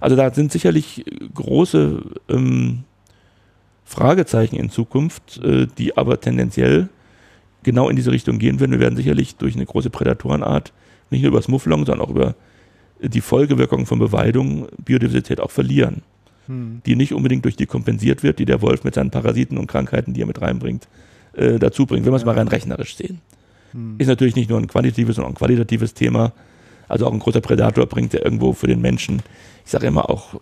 Also 0.00 0.16
da 0.16 0.32
sind 0.32 0.52
sicherlich 0.52 1.04
große 1.34 2.02
ähm, 2.28 2.84
Fragezeichen 3.84 4.56
in 4.56 4.70
Zukunft, 4.70 5.42
äh, 5.42 5.66
die 5.78 5.96
aber 5.96 6.20
tendenziell 6.20 6.88
genau 7.62 7.88
in 7.88 7.96
diese 7.96 8.12
Richtung 8.12 8.38
gehen 8.38 8.60
werden. 8.60 8.72
Wir 8.72 8.80
werden 8.80 8.96
sicherlich 8.96 9.36
durch 9.36 9.56
eine 9.56 9.66
große 9.66 9.90
Prädatorenart 9.90 10.72
nicht 11.10 11.22
nur 11.22 11.30
über 11.30 11.38
das 11.38 11.48
Mufflon, 11.48 11.84
sondern 11.84 12.06
auch 12.06 12.10
über 12.10 12.34
die 13.08 13.20
Folgewirkungen 13.20 13.86
von 13.86 13.98
Beweidung 13.98 14.68
Biodiversität 14.82 15.40
auch 15.40 15.50
verlieren. 15.50 16.02
Hm. 16.46 16.82
Die 16.84 16.96
nicht 16.96 17.12
unbedingt 17.12 17.44
durch 17.44 17.56
die 17.56 17.66
kompensiert 17.66 18.22
wird, 18.22 18.38
die 18.38 18.44
der 18.44 18.62
Wolf 18.62 18.84
mit 18.84 18.94
seinen 18.94 19.10
Parasiten 19.10 19.58
und 19.58 19.66
Krankheiten, 19.66 20.12
die 20.14 20.22
er 20.22 20.26
mit 20.26 20.40
reinbringt, 20.40 20.88
äh, 21.34 21.58
dazu 21.58 21.86
bringt. 21.86 22.04
Wenn 22.04 22.12
wir 22.12 22.16
es 22.16 22.22
ja. 22.22 22.26
mal 22.26 22.36
rein 22.36 22.48
rechnerisch 22.48 22.96
sehen. 22.96 23.20
Hm. 23.72 23.96
Ist 23.98 24.08
natürlich 24.08 24.36
nicht 24.36 24.50
nur 24.50 24.58
ein 24.58 24.66
quantitatives, 24.66 25.16
sondern 25.16 25.32
auch 25.32 25.36
ein 25.36 25.38
qualitatives 25.38 25.94
Thema. 25.94 26.32
Also 26.88 27.06
auch 27.06 27.12
ein 27.12 27.18
großer 27.18 27.40
Predator 27.40 27.86
bringt 27.86 28.12
ja 28.12 28.22
irgendwo 28.22 28.52
für 28.52 28.66
den 28.66 28.80
Menschen, 28.80 29.22
ich 29.64 29.70
sage 29.70 29.86
immer 29.86 30.10
auch 30.10 30.40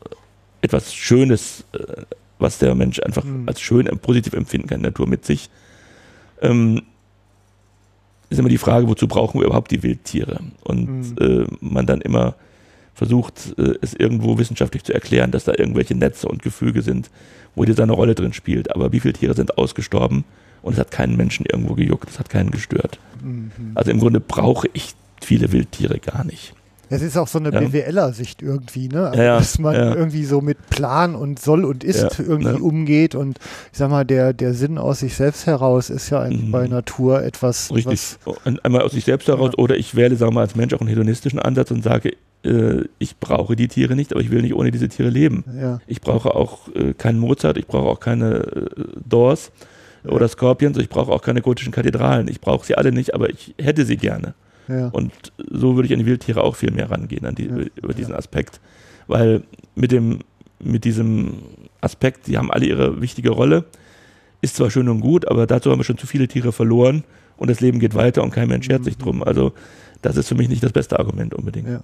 etwas 0.60 0.94
Schönes, 0.94 1.64
äh, 1.72 2.02
was 2.38 2.58
der 2.58 2.74
Mensch 2.74 3.00
einfach 3.00 3.24
hm. 3.24 3.44
als 3.46 3.60
schön 3.60 3.86
positiv 4.00 4.32
empfinden 4.32 4.66
kann 4.66 4.78
in 4.78 4.82
der 4.82 4.90
Natur 4.90 5.06
mit 5.06 5.24
sich. 5.24 5.50
Ähm, 6.40 6.82
ist 8.32 8.38
immer 8.38 8.48
die 8.48 8.58
Frage, 8.58 8.88
wozu 8.88 9.06
brauchen 9.06 9.40
wir 9.40 9.46
überhaupt 9.46 9.70
die 9.70 9.82
Wildtiere? 9.82 10.40
Und 10.64 10.88
mhm. 10.88 11.16
äh, 11.20 11.46
man 11.60 11.86
dann 11.86 12.00
immer 12.00 12.34
versucht, 12.94 13.54
äh, 13.58 13.74
es 13.80 13.94
irgendwo 13.94 14.38
wissenschaftlich 14.38 14.84
zu 14.84 14.92
erklären, 14.92 15.30
dass 15.30 15.44
da 15.44 15.52
irgendwelche 15.56 15.94
Netze 15.94 16.28
und 16.28 16.42
Gefüge 16.42 16.82
sind, 16.82 17.10
wo 17.54 17.64
die 17.64 17.72
seine 17.72 17.92
Rolle 17.92 18.14
drin 18.14 18.32
spielt. 18.32 18.74
Aber 18.74 18.92
wie 18.92 19.00
viele 19.00 19.14
Tiere 19.14 19.34
sind 19.34 19.58
ausgestorben 19.58 20.24
und 20.62 20.74
es 20.74 20.78
hat 20.78 20.90
keinen 20.90 21.16
Menschen 21.16 21.46
irgendwo 21.46 21.74
gejuckt, 21.74 22.08
es 22.10 22.18
hat 22.18 22.28
keinen 22.28 22.50
gestört. 22.50 22.98
Mhm. 23.22 23.50
Also 23.74 23.90
im 23.90 23.98
Grunde 23.98 24.20
brauche 24.20 24.68
ich 24.72 24.94
viele 25.20 25.52
Wildtiere 25.52 25.98
gar 25.98 26.24
nicht. 26.24 26.54
Es 26.92 27.00
ist 27.00 27.16
auch 27.16 27.26
so 27.26 27.38
eine 27.38 27.50
ja. 27.50 27.60
BWLer-Sicht 27.60 28.42
irgendwie, 28.42 28.88
ne? 28.88 29.08
Also, 29.08 29.22
ja, 29.22 29.38
dass 29.38 29.58
man 29.58 29.74
ja. 29.74 29.94
irgendwie 29.94 30.26
so 30.26 30.42
mit 30.42 30.68
Plan 30.68 31.14
und 31.14 31.38
soll 31.38 31.64
und 31.64 31.84
ist 31.84 32.18
irgendwie 32.18 32.52
ne? 32.52 32.62
umgeht 32.62 33.14
und 33.14 33.38
ich 33.72 33.78
sag 33.78 33.88
mal, 33.88 34.04
der, 34.04 34.34
der 34.34 34.52
Sinn 34.52 34.76
aus 34.76 35.00
sich 35.00 35.14
selbst 35.14 35.46
heraus 35.46 35.88
ist 35.88 36.10
ja 36.10 36.20
eigentlich 36.20 36.48
mhm. 36.48 36.50
bei 36.50 36.68
Natur 36.68 37.22
etwas. 37.22 37.72
Richtig. 37.74 38.18
Einmal 38.62 38.82
aus 38.82 38.92
sich 38.92 39.06
selbst 39.06 39.28
heraus 39.28 39.56
oder 39.56 39.76
ich 39.76 39.94
wähle, 39.94 40.20
wir 40.20 40.30
mal, 40.30 40.42
als 40.42 40.54
Mensch 40.54 40.74
auch 40.74 40.80
einen 40.80 40.90
hedonistischen 40.90 41.38
Ansatz 41.38 41.70
und 41.70 41.82
sage, 41.82 42.12
äh, 42.44 42.84
ich 42.98 43.18
brauche 43.18 43.56
die 43.56 43.68
Tiere 43.68 43.94
nicht, 43.94 44.12
aber 44.12 44.20
ich 44.20 44.30
will 44.30 44.42
nicht 44.42 44.54
ohne 44.54 44.70
diese 44.70 44.88
Tiere 44.88 45.10
leben. 45.10 45.44
Ich 45.86 46.00
brauche 46.00 46.34
auch 46.34 46.68
äh, 46.74 46.92
keinen 46.94 47.18
Mozart, 47.18 47.56
ich 47.56 47.66
brauche 47.66 47.88
auch 47.88 48.00
keine 48.00 48.34
äh, 48.34 48.66
Doors 49.08 49.52
oder 50.04 50.26
Scorpions, 50.28 50.78
ich 50.78 50.88
brauche 50.88 51.12
auch 51.12 51.22
keine 51.22 51.42
gotischen 51.42 51.72
Kathedralen. 51.72 52.28
Ich 52.28 52.40
brauche 52.40 52.66
sie 52.66 52.74
alle 52.74 52.92
nicht, 52.92 53.14
aber 53.14 53.30
ich 53.30 53.54
hätte 53.60 53.84
sie 53.84 53.96
gerne. 53.96 54.34
Ja. 54.68 54.88
Und 54.88 55.12
so 55.50 55.76
würde 55.76 55.86
ich 55.86 55.92
an 55.92 56.00
die 56.00 56.06
Wildtiere 56.06 56.42
auch 56.42 56.56
viel 56.56 56.72
mehr 56.72 56.90
rangehen, 56.90 57.26
an 57.26 57.34
die, 57.34 57.46
ja. 57.46 57.56
über 57.76 57.94
diesen 57.94 58.14
Aspekt. 58.14 58.60
Weil 59.06 59.42
mit, 59.74 59.92
dem, 59.92 60.20
mit 60.60 60.84
diesem 60.84 61.34
Aspekt, 61.80 62.26
die 62.26 62.38
haben 62.38 62.50
alle 62.50 62.66
ihre 62.66 63.00
wichtige 63.00 63.30
Rolle, 63.30 63.64
ist 64.40 64.56
zwar 64.56 64.70
schön 64.70 64.88
und 64.88 65.00
gut, 65.00 65.28
aber 65.28 65.46
dazu 65.46 65.70
haben 65.70 65.78
wir 65.78 65.84
schon 65.84 65.98
zu 65.98 66.06
viele 66.06 66.26
Tiere 66.26 66.52
verloren 66.52 67.04
und 67.36 67.48
das 67.48 67.60
Leben 67.60 67.78
geht 67.78 67.94
weiter 67.94 68.22
und 68.22 68.30
kein 68.30 68.48
Mensch 68.48 68.66
schert 68.66 68.84
sich 68.84 68.98
drum. 68.98 69.22
Also 69.22 69.52
das 70.02 70.16
ist 70.16 70.28
für 70.28 70.34
mich 70.34 70.48
nicht 70.48 70.62
das 70.62 70.72
beste 70.72 70.98
Argument 70.98 71.34
unbedingt. 71.34 71.68
Ja 71.68 71.80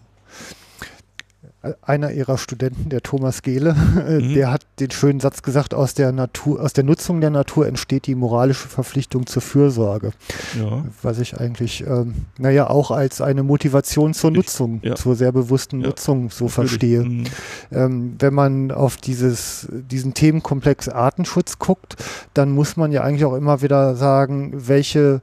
einer 1.82 2.12
ihrer 2.12 2.38
Studenten, 2.38 2.88
der 2.88 3.02
Thomas 3.02 3.42
Gehle, 3.42 3.74
mhm. 4.08 4.34
der 4.34 4.52
hat 4.52 4.64
den 4.78 4.92
schönen 4.92 5.18
Satz 5.18 5.42
gesagt, 5.42 5.74
aus 5.74 5.94
der 5.94 6.12
Natur, 6.12 6.62
aus 6.62 6.72
der 6.72 6.84
Nutzung 6.84 7.20
der 7.20 7.30
Natur 7.30 7.66
entsteht 7.66 8.06
die 8.06 8.14
moralische 8.14 8.68
Verpflichtung 8.68 9.26
zur 9.26 9.42
Fürsorge. 9.42 10.12
Ja. 10.58 10.84
Was 11.02 11.18
ich 11.18 11.38
eigentlich, 11.38 11.84
ähm, 11.86 12.26
naja, 12.38 12.70
auch 12.70 12.92
als 12.92 13.20
eine 13.20 13.42
Motivation 13.42 14.14
zur 14.14 14.30
Nutzung, 14.30 14.80
ja. 14.84 14.94
zur 14.94 15.16
sehr 15.16 15.32
bewussten 15.32 15.80
ja. 15.80 15.88
Nutzung 15.88 16.30
so 16.30 16.44
Natürlich. 16.44 16.70
verstehe. 16.70 17.04
Mhm. 17.04 17.24
Ähm, 17.72 18.16
wenn 18.20 18.34
man 18.34 18.70
auf 18.70 18.96
dieses, 18.96 19.68
diesen 19.72 20.14
Themenkomplex 20.14 20.88
Artenschutz 20.88 21.58
guckt, 21.58 21.96
dann 22.34 22.50
muss 22.50 22.76
man 22.76 22.92
ja 22.92 23.02
eigentlich 23.02 23.24
auch 23.24 23.34
immer 23.34 23.62
wieder 23.62 23.96
sagen, 23.96 24.52
welche 24.54 25.20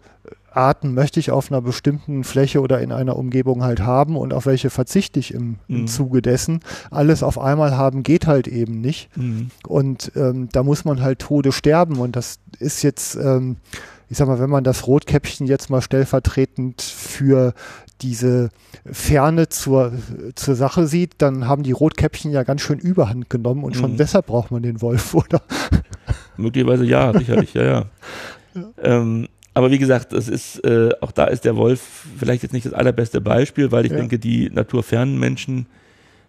Arten 0.55 0.93
möchte 0.93 1.19
ich 1.19 1.31
auf 1.31 1.51
einer 1.51 1.61
bestimmten 1.61 2.23
Fläche 2.23 2.61
oder 2.61 2.79
in 2.81 2.91
einer 2.91 3.15
Umgebung 3.15 3.63
halt 3.63 3.81
haben 3.81 4.15
und 4.15 4.33
auf 4.33 4.45
welche 4.45 4.69
verzichte 4.69 5.19
ich 5.19 5.33
im, 5.33 5.57
im 5.67 5.81
mhm. 5.81 5.87
Zuge 5.87 6.21
dessen. 6.21 6.61
Alles 6.91 7.23
auf 7.23 7.39
einmal 7.39 7.77
haben 7.77 8.03
geht 8.03 8.27
halt 8.27 8.47
eben 8.47 8.81
nicht. 8.81 9.15
Mhm. 9.17 9.51
Und 9.67 10.11
ähm, 10.15 10.49
da 10.51 10.63
muss 10.63 10.85
man 10.85 11.01
halt 11.01 11.19
Tode 11.19 11.51
sterben. 11.51 11.97
Und 11.97 12.15
das 12.15 12.39
ist 12.59 12.83
jetzt, 12.83 13.15
ähm, 13.15 13.57
ich 14.09 14.17
sag 14.17 14.27
mal, 14.27 14.39
wenn 14.39 14.49
man 14.49 14.63
das 14.63 14.87
Rotkäppchen 14.87 15.47
jetzt 15.47 15.69
mal 15.69 15.81
stellvertretend 15.81 16.81
für 16.81 17.53
diese 18.01 18.49
Ferne 18.85 19.49
zur, 19.49 19.93
zur 20.35 20.55
Sache 20.55 20.87
sieht, 20.87 21.13
dann 21.19 21.47
haben 21.47 21.63
die 21.63 21.71
Rotkäppchen 21.71 22.31
ja 22.31 22.43
ganz 22.43 22.61
schön 22.61 22.79
Überhand 22.79 23.29
genommen 23.29 23.63
und 23.63 23.75
schon 23.75 23.93
mhm. 23.93 23.97
deshalb 23.97 24.27
braucht 24.27 24.51
man 24.51 24.63
den 24.63 24.81
Wolf, 24.81 25.13
oder? 25.13 25.41
Möglicherweise 26.37 26.85
ja, 26.85 27.13
sicherlich, 27.13 27.53
ja, 27.53 27.63
ja. 27.63 27.85
ja. 28.53 28.71
Ähm, 28.81 29.27
aber 29.55 29.71
wie 29.71 29.79
gesagt, 29.79 30.11
das 30.11 30.27
ist, 30.27 30.63
äh, 30.65 30.89
auch 30.99 31.13
da 31.13 31.25
ist 31.25 31.45
der 31.45 31.55
Wolf 31.55 32.05
vielleicht 32.19 32.43
jetzt 32.43 32.51
nicht 32.51 32.65
das 32.65 32.73
allerbeste 32.73 33.21
Beispiel, 33.21 33.71
weil 33.71 33.85
ich 33.85 33.91
ja. 33.91 33.97
denke, 33.97 34.19
die 34.19 34.49
naturfernen 34.49 35.17
Menschen, 35.17 35.67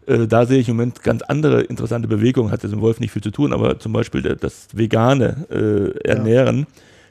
äh, 0.07 0.29
da 0.29 0.47
sehe 0.47 0.61
ich 0.61 0.69
im 0.69 0.77
Moment 0.77 1.03
ganz 1.03 1.23
andere 1.23 1.63
interessante 1.63 2.07
Bewegungen, 2.07 2.53
hat 2.53 2.63
jetzt 2.63 2.73
im 2.73 2.81
Wolf 2.81 3.01
nicht 3.01 3.11
viel 3.11 3.25
zu 3.25 3.33
tun, 3.33 3.53
aber 3.53 3.81
zum 3.81 3.93
Beispiel 3.93 4.23
das 4.23 4.69
vegane 4.73 5.45
äh, 5.51 6.09
Ernähren 6.09 6.61
ja. 6.61 6.67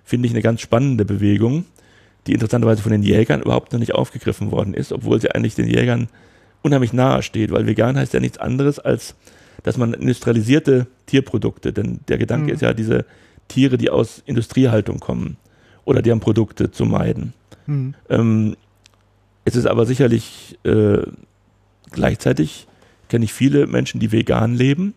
finde 0.05 0.27
ich 0.27 0.33
eine 0.33 0.41
ganz 0.41 0.61
spannende 0.61 1.03
Bewegung, 1.03 1.65
die 2.27 2.33
interessanterweise 2.33 2.81
von 2.81 2.93
den 2.93 3.03
Jägern 3.03 3.41
überhaupt 3.41 3.73
noch 3.73 3.79
nicht 3.79 3.93
aufgegriffen 3.93 4.51
worden 4.51 4.73
ist, 4.73 4.93
obwohl 4.93 5.19
sie 5.19 5.31
eigentlich 5.31 5.55
den 5.55 5.67
Jägern 5.67 6.07
unheimlich 6.61 6.93
nahe 6.93 7.23
steht, 7.23 7.51
weil 7.51 7.67
vegan 7.67 7.97
heißt 7.97 8.13
ja 8.13 8.21
nichts 8.21 8.37
anderes 8.37 8.79
als, 8.79 9.15
dass 9.63 9.75
man 9.75 9.93
industrialisierte 9.93 10.87
Tierprodukte, 11.07 11.73
denn 11.73 11.99
der 12.07 12.17
Gedanke 12.17 12.47
mhm. 12.47 12.53
ist 12.53 12.61
ja 12.61 12.73
diese 12.73 13.03
Tiere, 13.49 13.77
die 13.77 13.89
aus 13.89 14.23
Industriehaltung 14.25 15.01
kommen, 15.01 15.35
oder 15.85 16.01
deren 16.01 16.19
Produkte 16.19 16.71
zu 16.71 16.85
meiden. 16.85 17.33
Mhm. 17.67 17.93
Ähm, 18.09 18.55
es 19.45 19.55
ist 19.55 19.67
aber 19.67 19.85
sicherlich 19.85 20.57
äh, 20.63 21.03
gleichzeitig 21.91 22.67
kenne 23.09 23.25
ich 23.25 23.33
viele 23.33 23.67
Menschen, 23.67 23.99
die 23.99 24.11
vegan 24.11 24.53
leben 24.55 24.93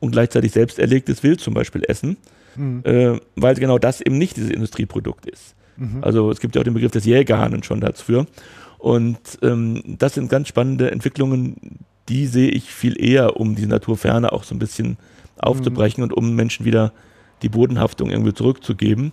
und 0.00 0.12
gleichzeitig 0.12 0.52
selbst 0.52 0.78
erlegtes 0.78 1.22
Wild 1.22 1.40
zum 1.40 1.54
Beispiel 1.54 1.84
essen, 1.86 2.16
mhm. 2.56 2.82
äh, 2.84 3.20
weil 3.36 3.54
genau 3.54 3.78
das 3.78 4.00
eben 4.00 4.18
nicht 4.18 4.36
dieses 4.36 4.50
Industrieprodukt 4.50 5.26
ist. 5.26 5.54
Mhm. 5.76 5.98
Also 6.02 6.30
es 6.30 6.40
gibt 6.40 6.54
ja 6.54 6.60
auch 6.60 6.64
den 6.64 6.74
Begriff 6.74 6.92
des 6.92 7.04
Jägerhahnen 7.04 7.62
schon 7.62 7.80
dafür. 7.80 8.26
Und 8.78 9.18
ähm, 9.42 9.82
das 9.98 10.14
sind 10.14 10.30
ganz 10.30 10.48
spannende 10.48 10.90
Entwicklungen, 10.90 11.80
die 12.08 12.26
sehe 12.26 12.50
ich 12.50 12.72
viel 12.72 13.00
eher, 13.02 13.36
um 13.36 13.54
die 13.54 13.66
Naturferne 13.66 14.32
auch 14.32 14.42
so 14.42 14.54
ein 14.54 14.58
bisschen 14.58 14.96
aufzubrechen 15.36 16.02
mhm. 16.02 16.10
und 16.10 16.16
um 16.16 16.34
Menschen 16.34 16.64
wieder 16.64 16.92
die 17.42 17.48
Bodenhaftung 17.48 18.10
irgendwie 18.10 18.34
zurückzugeben. 18.34 19.12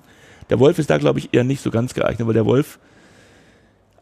Der 0.49 0.59
Wolf 0.59 0.79
ist 0.79 0.89
da, 0.89 0.97
glaube 0.97 1.19
ich, 1.19 1.33
eher 1.33 1.43
nicht 1.43 1.61
so 1.61 1.71
ganz 1.71 1.93
geeignet, 1.93 2.27
weil 2.27 2.33
der 2.33 2.45
Wolf 2.45 2.79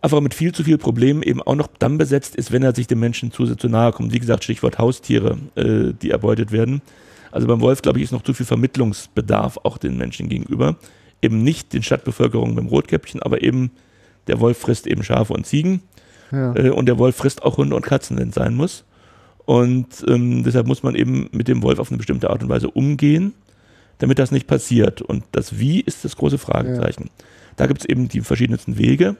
einfach 0.01 0.21
mit 0.21 0.33
viel 0.33 0.53
zu 0.53 0.63
viel 0.63 0.77
Problemen 0.77 1.23
eben 1.23 1.41
auch 1.41 1.55
noch 1.55 1.67
dann 1.79 1.97
besetzt 1.97 2.35
ist, 2.35 2.51
wenn 2.51 2.63
er 2.63 2.75
sich 2.75 2.85
dem 2.87 2.99
Menschen 2.99 3.31
zu, 3.31 3.55
zu 3.55 3.67
nahe 3.67 3.91
kommt. 3.91 4.13
Wie 4.13 4.19
gesagt, 4.19 4.43
Stichwort 4.43 4.77
Haustiere, 4.77 5.37
äh, 5.55 5.93
die 5.99 6.11
erbeutet 6.11 6.51
werden. 6.51 6.81
Also 7.31 7.47
beim 7.47 7.59
Wolf, 7.59 7.81
glaube 7.81 7.97
ich, 7.97 8.05
ist 8.05 8.11
noch 8.11 8.21
zu 8.21 8.33
viel 8.33 8.45
Vermittlungsbedarf 8.45 9.57
auch 9.63 9.77
den 9.77 9.97
Menschen 9.97 10.29
gegenüber. 10.29 10.77
Eben 11.21 11.43
nicht 11.43 11.73
den 11.73 11.81
Stadtbevölkerung 11.81 12.55
beim 12.55 12.67
Rotkäppchen, 12.67 13.21
aber 13.21 13.41
eben 13.41 13.71
der 14.27 14.39
Wolf 14.39 14.59
frisst 14.59 14.85
eben 14.87 15.03
Schafe 15.03 15.33
und 15.33 15.45
Ziegen. 15.45 15.81
Ja. 16.31 16.55
Äh, 16.55 16.69
und 16.69 16.85
der 16.85 16.99
Wolf 16.99 17.15
frisst 17.15 17.43
auch 17.43 17.57
Hunde 17.57 17.75
und 17.75 17.85
Katzen, 17.85 18.17
wenn 18.17 18.29
es 18.29 18.35
sein 18.35 18.55
muss. 18.55 18.85
Und 19.45 19.87
ähm, 20.07 20.43
deshalb 20.43 20.67
muss 20.67 20.83
man 20.83 20.95
eben 20.95 21.29
mit 21.31 21.47
dem 21.47 21.61
Wolf 21.61 21.79
auf 21.79 21.89
eine 21.89 21.97
bestimmte 21.97 22.29
Art 22.29 22.41
und 22.43 22.49
Weise 22.49 22.69
umgehen, 22.69 23.33
damit 23.99 24.19
das 24.19 24.31
nicht 24.31 24.47
passiert. 24.47 25.01
Und 25.01 25.23
das 25.31 25.59
Wie 25.59 25.79
ist 25.81 26.05
das 26.05 26.15
große 26.15 26.37
Fragezeichen. 26.37 27.05
Ja. 27.05 27.25
Da 27.55 27.67
gibt 27.67 27.81
es 27.81 27.85
eben 27.85 28.07
die 28.07 28.21
verschiedensten 28.21 28.77
Wege. 28.77 29.15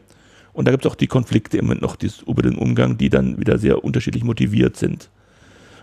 Und 0.53 0.67
da 0.67 0.71
gibt 0.71 0.85
es 0.85 0.91
auch 0.91 0.95
die 0.95 1.07
Konflikte 1.07 1.57
immer 1.57 1.75
noch 1.75 1.95
dies, 1.95 2.21
über 2.25 2.41
den 2.41 2.57
Umgang, 2.57 2.97
die 2.97 3.09
dann 3.09 3.37
wieder 3.37 3.57
sehr 3.57 3.83
unterschiedlich 3.83 4.23
motiviert 4.23 4.77
sind. 4.77 5.09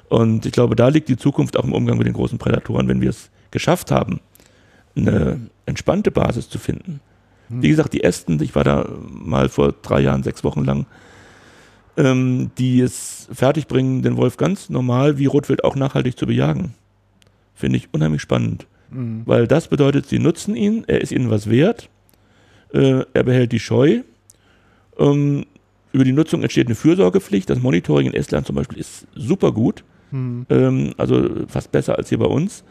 Und 0.08 0.46
ich 0.46 0.52
glaube, 0.52 0.76
da 0.76 0.88
liegt 0.88 1.08
die 1.08 1.16
Zukunft 1.16 1.56
auch 1.56 1.64
im 1.64 1.72
Umgang 1.72 1.98
mit 1.98 2.06
den 2.06 2.14
großen 2.14 2.38
Prädatoren, 2.38 2.88
wenn 2.88 3.00
wir 3.00 3.10
es 3.10 3.30
geschafft 3.50 3.90
haben, 3.90 4.20
eine 4.96 5.40
entspannte 5.66 6.10
Basis 6.10 6.48
zu 6.48 6.58
finden. 6.58 7.00
Hm. 7.48 7.62
Wie 7.62 7.68
gesagt, 7.68 7.92
die 7.92 8.02
Ästen, 8.02 8.42
ich 8.42 8.54
war 8.54 8.64
da 8.64 8.88
mal 9.08 9.48
vor 9.48 9.72
drei 9.72 10.00
Jahren, 10.00 10.22
sechs 10.22 10.42
Wochen 10.44 10.64
lang, 10.64 10.86
ähm, 11.96 12.50
die 12.58 12.80
es 12.80 13.28
fertigbringen, 13.32 14.02
den 14.02 14.16
Wolf 14.16 14.36
ganz 14.36 14.70
normal 14.70 15.18
wie 15.18 15.26
Rotwild 15.26 15.64
auch 15.64 15.76
nachhaltig 15.76 16.18
zu 16.18 16.26
bejagen. 16.26 16.74
Finde 17.54 17.76
ich 17.76 17.88
unheimlich 17.92 18.22
spannend. 18.22 18.66
Mhm. 18.92 19.22
Weil 19.24 19.46
das 19.46 19.68
bedeutet, 19.68 20.06
sie 20.06 20.18
nutzen 20.18 20.56
ihn, 20.56 20.84
er 20.86 21.00
ist 21.00 21.12
ihnen 21.12 21.30
was 21.30 21.48
wert, 21.50 21.88
äh, 22.72 23.04
er 23.12 23.22
behält 23.24 23.52
die 23.52 23.60
Scheu 23.60 24.02
ähm, 24.98 25.46
über 25.92 26.04
die 26.04 26.12
Nutzung 26.12 26.42
entsteht 26.42 26.66
eine 26.66 26.74
Fürsorgepflicht. 26.74 27.50
Das 27.50 27.60
Monitoring 27.60 28.06
in 28.06 28.14
Estland 28.14 28.46
zum 28.46 28.56
Beispiel 28.56 28.78
ist 28.78 29.06
super 29.14 29.52
gut. 29.52 29.84
Hm. 30.10 30.46
Ähm, 30.48 30.94
also 30.96 31.28
fast 31.48 31.72
besser 31.72 31.98
als 31.98 32.08
hier 32.08 32.18
bei 32.18 32.26
uns. 32.26 32.64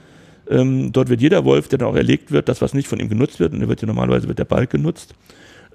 Ähm, 0.49 0.91
dort 0.91 1.09
wird 1.09 1.21
jeder 1.21 1.45
Wolf, 1.45 1.67
der 1.67 1.79
dann 1.79 1.87
auch 1.87 1.95
erlegt 1.95 2.31
wird, 2.31 2.49
das, 2.49 2.61
was 2.61 2.73
nicht 2.73 2.87
von 2.87 2.99
ihm 2.99 3.09
genutzt 3.09 3.39
wird, 3.39 3.53
und 3.53 3.59
der 3.59 3.69
wird 3.69 3.81
ja 3.81 3.87
normalerweise 3.87 4.27
wird 4.27 4.39
der 4.39 4.45
Balk 4.45 4.71
genutzt, 4.71 5.13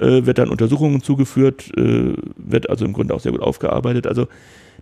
äh, 0.00 0.26
wird 0.26 0.38
dann 0.38 0.50
Untersuchungen 0.50 1.02
zugeführt, 1.02 1.70
äh, 1.76 2.14
wird 2.36 2.68
also 2.68 2.84
im 2.84 2.92
Grunde 2.92 3.14
auch 3.14 3.20
sehr 3.20 3.32
gut 3.32 3.40
aufgearbeitet. 3.40 4.06
Also 4.06 4.26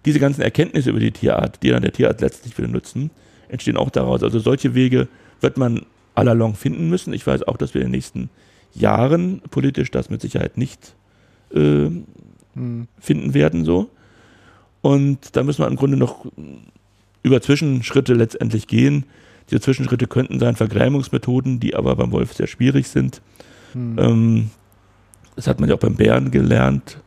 diese 0.06 0.18
ganzen 0.18 0.40
Erkenntnisse 0.40 0.90
über 0.90 1.00
die 1.00 1.12
Tierart, 1.12 1.62
die 1.62 1.68
dann 1.68 1.82
der 1.82 1.92
Tierart 1.92 2.20
letztlich 2.22 2.56
wieder 2.56 2.68
nutzen, 2.68 3.10
entstehen 3.48 3.76
auch 3.76 3.90
daraus. 3.90 4.22
Also 4.22 4.38
solche 4.38 4.74
Wege 4.74 5.08
wird 5.40 5.56
man 5.56 5.86
allalong 6.15 6.55
finden 6.55 6.89
müssen. 6.89 7.12
Ich 7.12 7.27
weiß 7.27 7.43
auch, 7.44 7.56
dass 7.56 7.74
wir 7.74 7.81
in 7.81 7.89
den 7.89 7.93
nächsten 7.93 8.31
Jahren 8.74 9.40
politisch 9.51 9.90
das 9.90 10.11
mit 10.11 10.20
Sicherheit 10.20 10.56
nicht 10.59 10.94
äh, 11.52 11.90
hm. 12.55 12.89
finden 12.98 13.35
werden 13.35 13.65
so. 13.65 13.90
Und 14.82 15.36
da 15.36 15.43
müssen 15.43 15.62
wir 15.62 15.69
im 15.69 15.77
Grunde 15.77 15.97
noch 15.97 16.27
über 17.23 17.40
Zwischenschritte 17.40 18.15
letztendlich 18.15 18.66
gehen. 18.66 19.05
Diese 19.51 19.61
Zwischenschritte 19.61 20.06
könnten 20.06 20.39
sein 20.39 20.56
Vergrämungsmethoden, 20.56 21.61
die 21.61 21.74
aber 21.74 21.97
beim 21.97 22.12
Wolf 22.12 22.35
sehr 22.35 22.47
schwierig 22.47 22.89
sind. 22.89 23.23
Hm. 23.73 23.98
Ähm, 23.98 24.51
das 25.36 25.47
hat 25.47 25.61
man 25.61 25.69
ja 25.69 25.74
auch 25.74 25.81
beim 25.81 25.97
Bären 25.97 26.31
gelernt. 26.31 26.98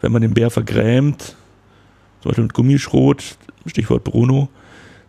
Wenn 0.00 0.12
man 0.12 0.22
den 0.22 0.34
Bär 0.34 0.50
vergrämt, 0.50 1.36
zum 2.20 2.30
Beispiel 2.30 2.44
mit 2.44 2.54
Gummischrot, 2.54 3.36
Stichwort 3.66 4.04
Bruno, 4.04 4.48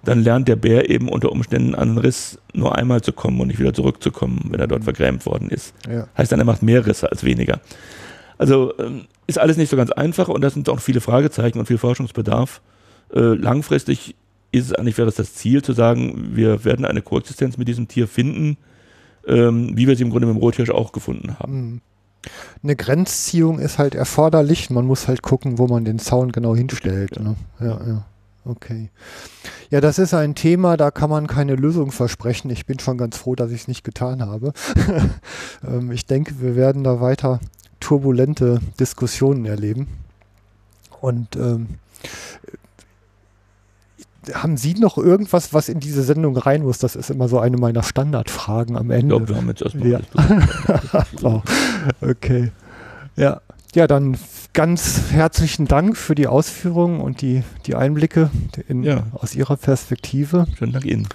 dann 0.07 0.23
lernt 0.23 0.47
der 0.47 0.55
Bär 0.55 0.89
eben 0.89 1.09
unter 1.09 1.31
Umständen 1.31 1.75
an 1.75 1.89
den 1.89 1.97
Riss 1.97 2.39
nur 2.53 2.77
einmal 2.77 3.01
zu 3.01 3.11
kommen 3.11 3.39
und 3.41 3.47
nicht 3.47 3.59
wieder 3.59 3.73
zurückzukommen, 3.73 4.47
wenn 4.49 4.59
er 4.59 4.67
dort 4.67 4.83
vergrämt 4.83 5.25
worden 5.25 5.49
ist. 5.49 5.73
Ja. 5.89 6.07
Heißt 6.17 6.31
dann, 6.31 6.39
er 6.39 6.45
macht 6.45 6.63
mehr 6.63 6.85
Risse 6.85 7.11
als 7.11 7.23
weniger. 7.23 7.59
Also 8.37 8.73
ähm, 8.79 9.05
ist 9.27 9.39
alles 9.39 9.57
nicht 9.57 9.69
so 9.69 9.77
ganz 9.77 9.91
einfach 9.91 10.27
und 10.27 10.41
da 10.41 10.49
sind 10.49 10.69
auch 10.69 10.79
viele 10.79 11.01
Fragezeichen 11.01 11.59
und 11.59 11.65
viel 11.65 11.77
Forschungsbedarf. 11.77 12.61
Äh, 13.13 13.19
langfristig 13.19 14.15
ist 14.51 14.65
es 14.65 14.73
eigentlich, 14.73 14.97
wäre 14.97 15.09
es 15.09 15.15
das 15.15 15.33
Ziel 15.33 15.61
zu 15.61 15.73
sagen, 15.73 16.31
wir 16.33 16.63
werden 16.63 16.85
eine 16.85 17.01
Koexistenz 17.01 17.57
mit 17.57 17.67
diesem 17.67 17.87
Tier 17.87 18.07
finden, 18.07 18.57
ähm, 19.27 19.75
wie 19.75 19.87
wir 19.87 19.95
sie 19.95 20.03
im 20.03 20.11
Grunde 20.11 20.27
mit 20.27 20.35
dem 20.35 20.39
Rothirsch 20.39 20.69
auch 20.69 20.91
gefunden 20.91 21.37
haben. 21.39 21.53
Mhm. 21.53 21.81
Eine 22.63 22.75
Grenzziehung 22.75 23.59
ist 23.59 23.77
halt 23.77 23.93
erforderlich. 23.93 24.69
Man 24.69 24.85
muss 24.85 25.07
halt 25.07 25.21
gucken, 25.21 25.59
wo 25.59 25.67
man 25.67 25.85
den 25.85 25.99
Zaun 25.99 26.31
genau 26.31 26.55
hinstellt. 26.55 27.19
Ne? 27.19 27.35
Ja, 27.59 27.79
ja. 27.85 28.05
Okay. 28.45 28.91
Ja, 29.71 29.81
das 29.81 29.97
ist 29.97 30.13
ein 30.13 30.35
Thema, 30.35 30.77
da 30.77 30.91
kann 30.91 31.09
man 31.09 31.25
keine 31.25 31.55
Lösung 31.55 31.91
versprechen. 31.91 32.51
Ich 32.51 32.67
bin 32.67 32.79
schon 32.79 32.97
ganz 32.97 33.17
froh, 33.17 33.35
dass 33.35 33.49
ich 33.49 33.61
es 33.61 33.67
nicht 33.67 33.83
getan 33.83 34.23
habe. 34.23 34.53
ähm, 35.67 35.91
ich 35.91 36.05
denke, 36.05 36.35
wir 36.39 36.55
werden 36.55 36.83
da 36.83 37.01
weiter 37.01 37.39
turbulente 37.79 38.59
Diskussionen 38.79 39.45
erleben. 39.45 39.87
Und 41.01 41.35
ähm, 41.35 41.67
haben 44.33 44.57
Sie 44.57 44.75
noch 44.75 44.97
irgendwas, 44.97 45.53
was 45.53 45.69
in 45.69 45.79
diese 45.79 46.03
Sendung 46.03 46.37
rein 46.37 46.63
muss? 46.63 46.77
Das 46.77 46.95
ist 46.95 47.09
immer 47.09 47.27
so 47.27 47.39
eine 47.39 47.57
meiner 47.57 47.83
Standardfragen 47.83 48.77
am 48.77 48.91
Ende. 48.91 49.05
Ich 49.05 49.09
glaube, 49.09 49.29
wir 49.29 49.35
haben 49.37 49.47
jetzt 49.49 49.61
erstmal 49.61 49.87
ja. 51.21 51.43
Okay. 52.01 52.51
Ja. 53.15 53.41
Ja, 53.75 53.87
dann 53.87 54.17
ganz 54.53 55.11
herzlichen 55.11 55.67
Dank 55.67 55.97
für 55.97 56.15
die 56.15 56.27
Ausführungen 56.27 57.01
und 57.01 57.21
die, 57.21 57.43
die 57.65 57.75
Einblicke 57.75 58.29
in, 58.69 58.83
ja. 58.83 59.03
aus 59.11 59.35
Ihrer 59.35 59.57
Perspektive. 59.57 60.47
Schönen 60.57 60.71
Dank 60.71 60.85
Ihnen. 60.85 61.09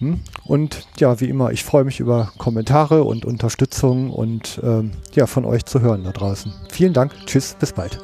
Hm? 0.00 0.18
Und 0.44 0.88
ja, 0.98 1.20
wie 1.20 1.28
immer, 1.28 1.52
ich 1.52 1.62
freue 1.62 1.84
mich 1.84 2.00
über 2.00 2.32
Kommentare 2.36 3.04
und 3.04 3.24
Unterstützung 3.24 4.10
und 4.10 4.60
ähm, 4.64 4.90
ja, 5.14 5.26
von 5.26 5.44
euch 5.44 5.66
zu 5.66 5.82
hören 5.82 6.02
da 6.02 6.10
draußen. 6.10 6.52
Vielen 6.68 6.94
Dank, 6.94 7.12
tschüss, 7.26 7.54
bis 7.60 7.72
bald. 7.72 8.00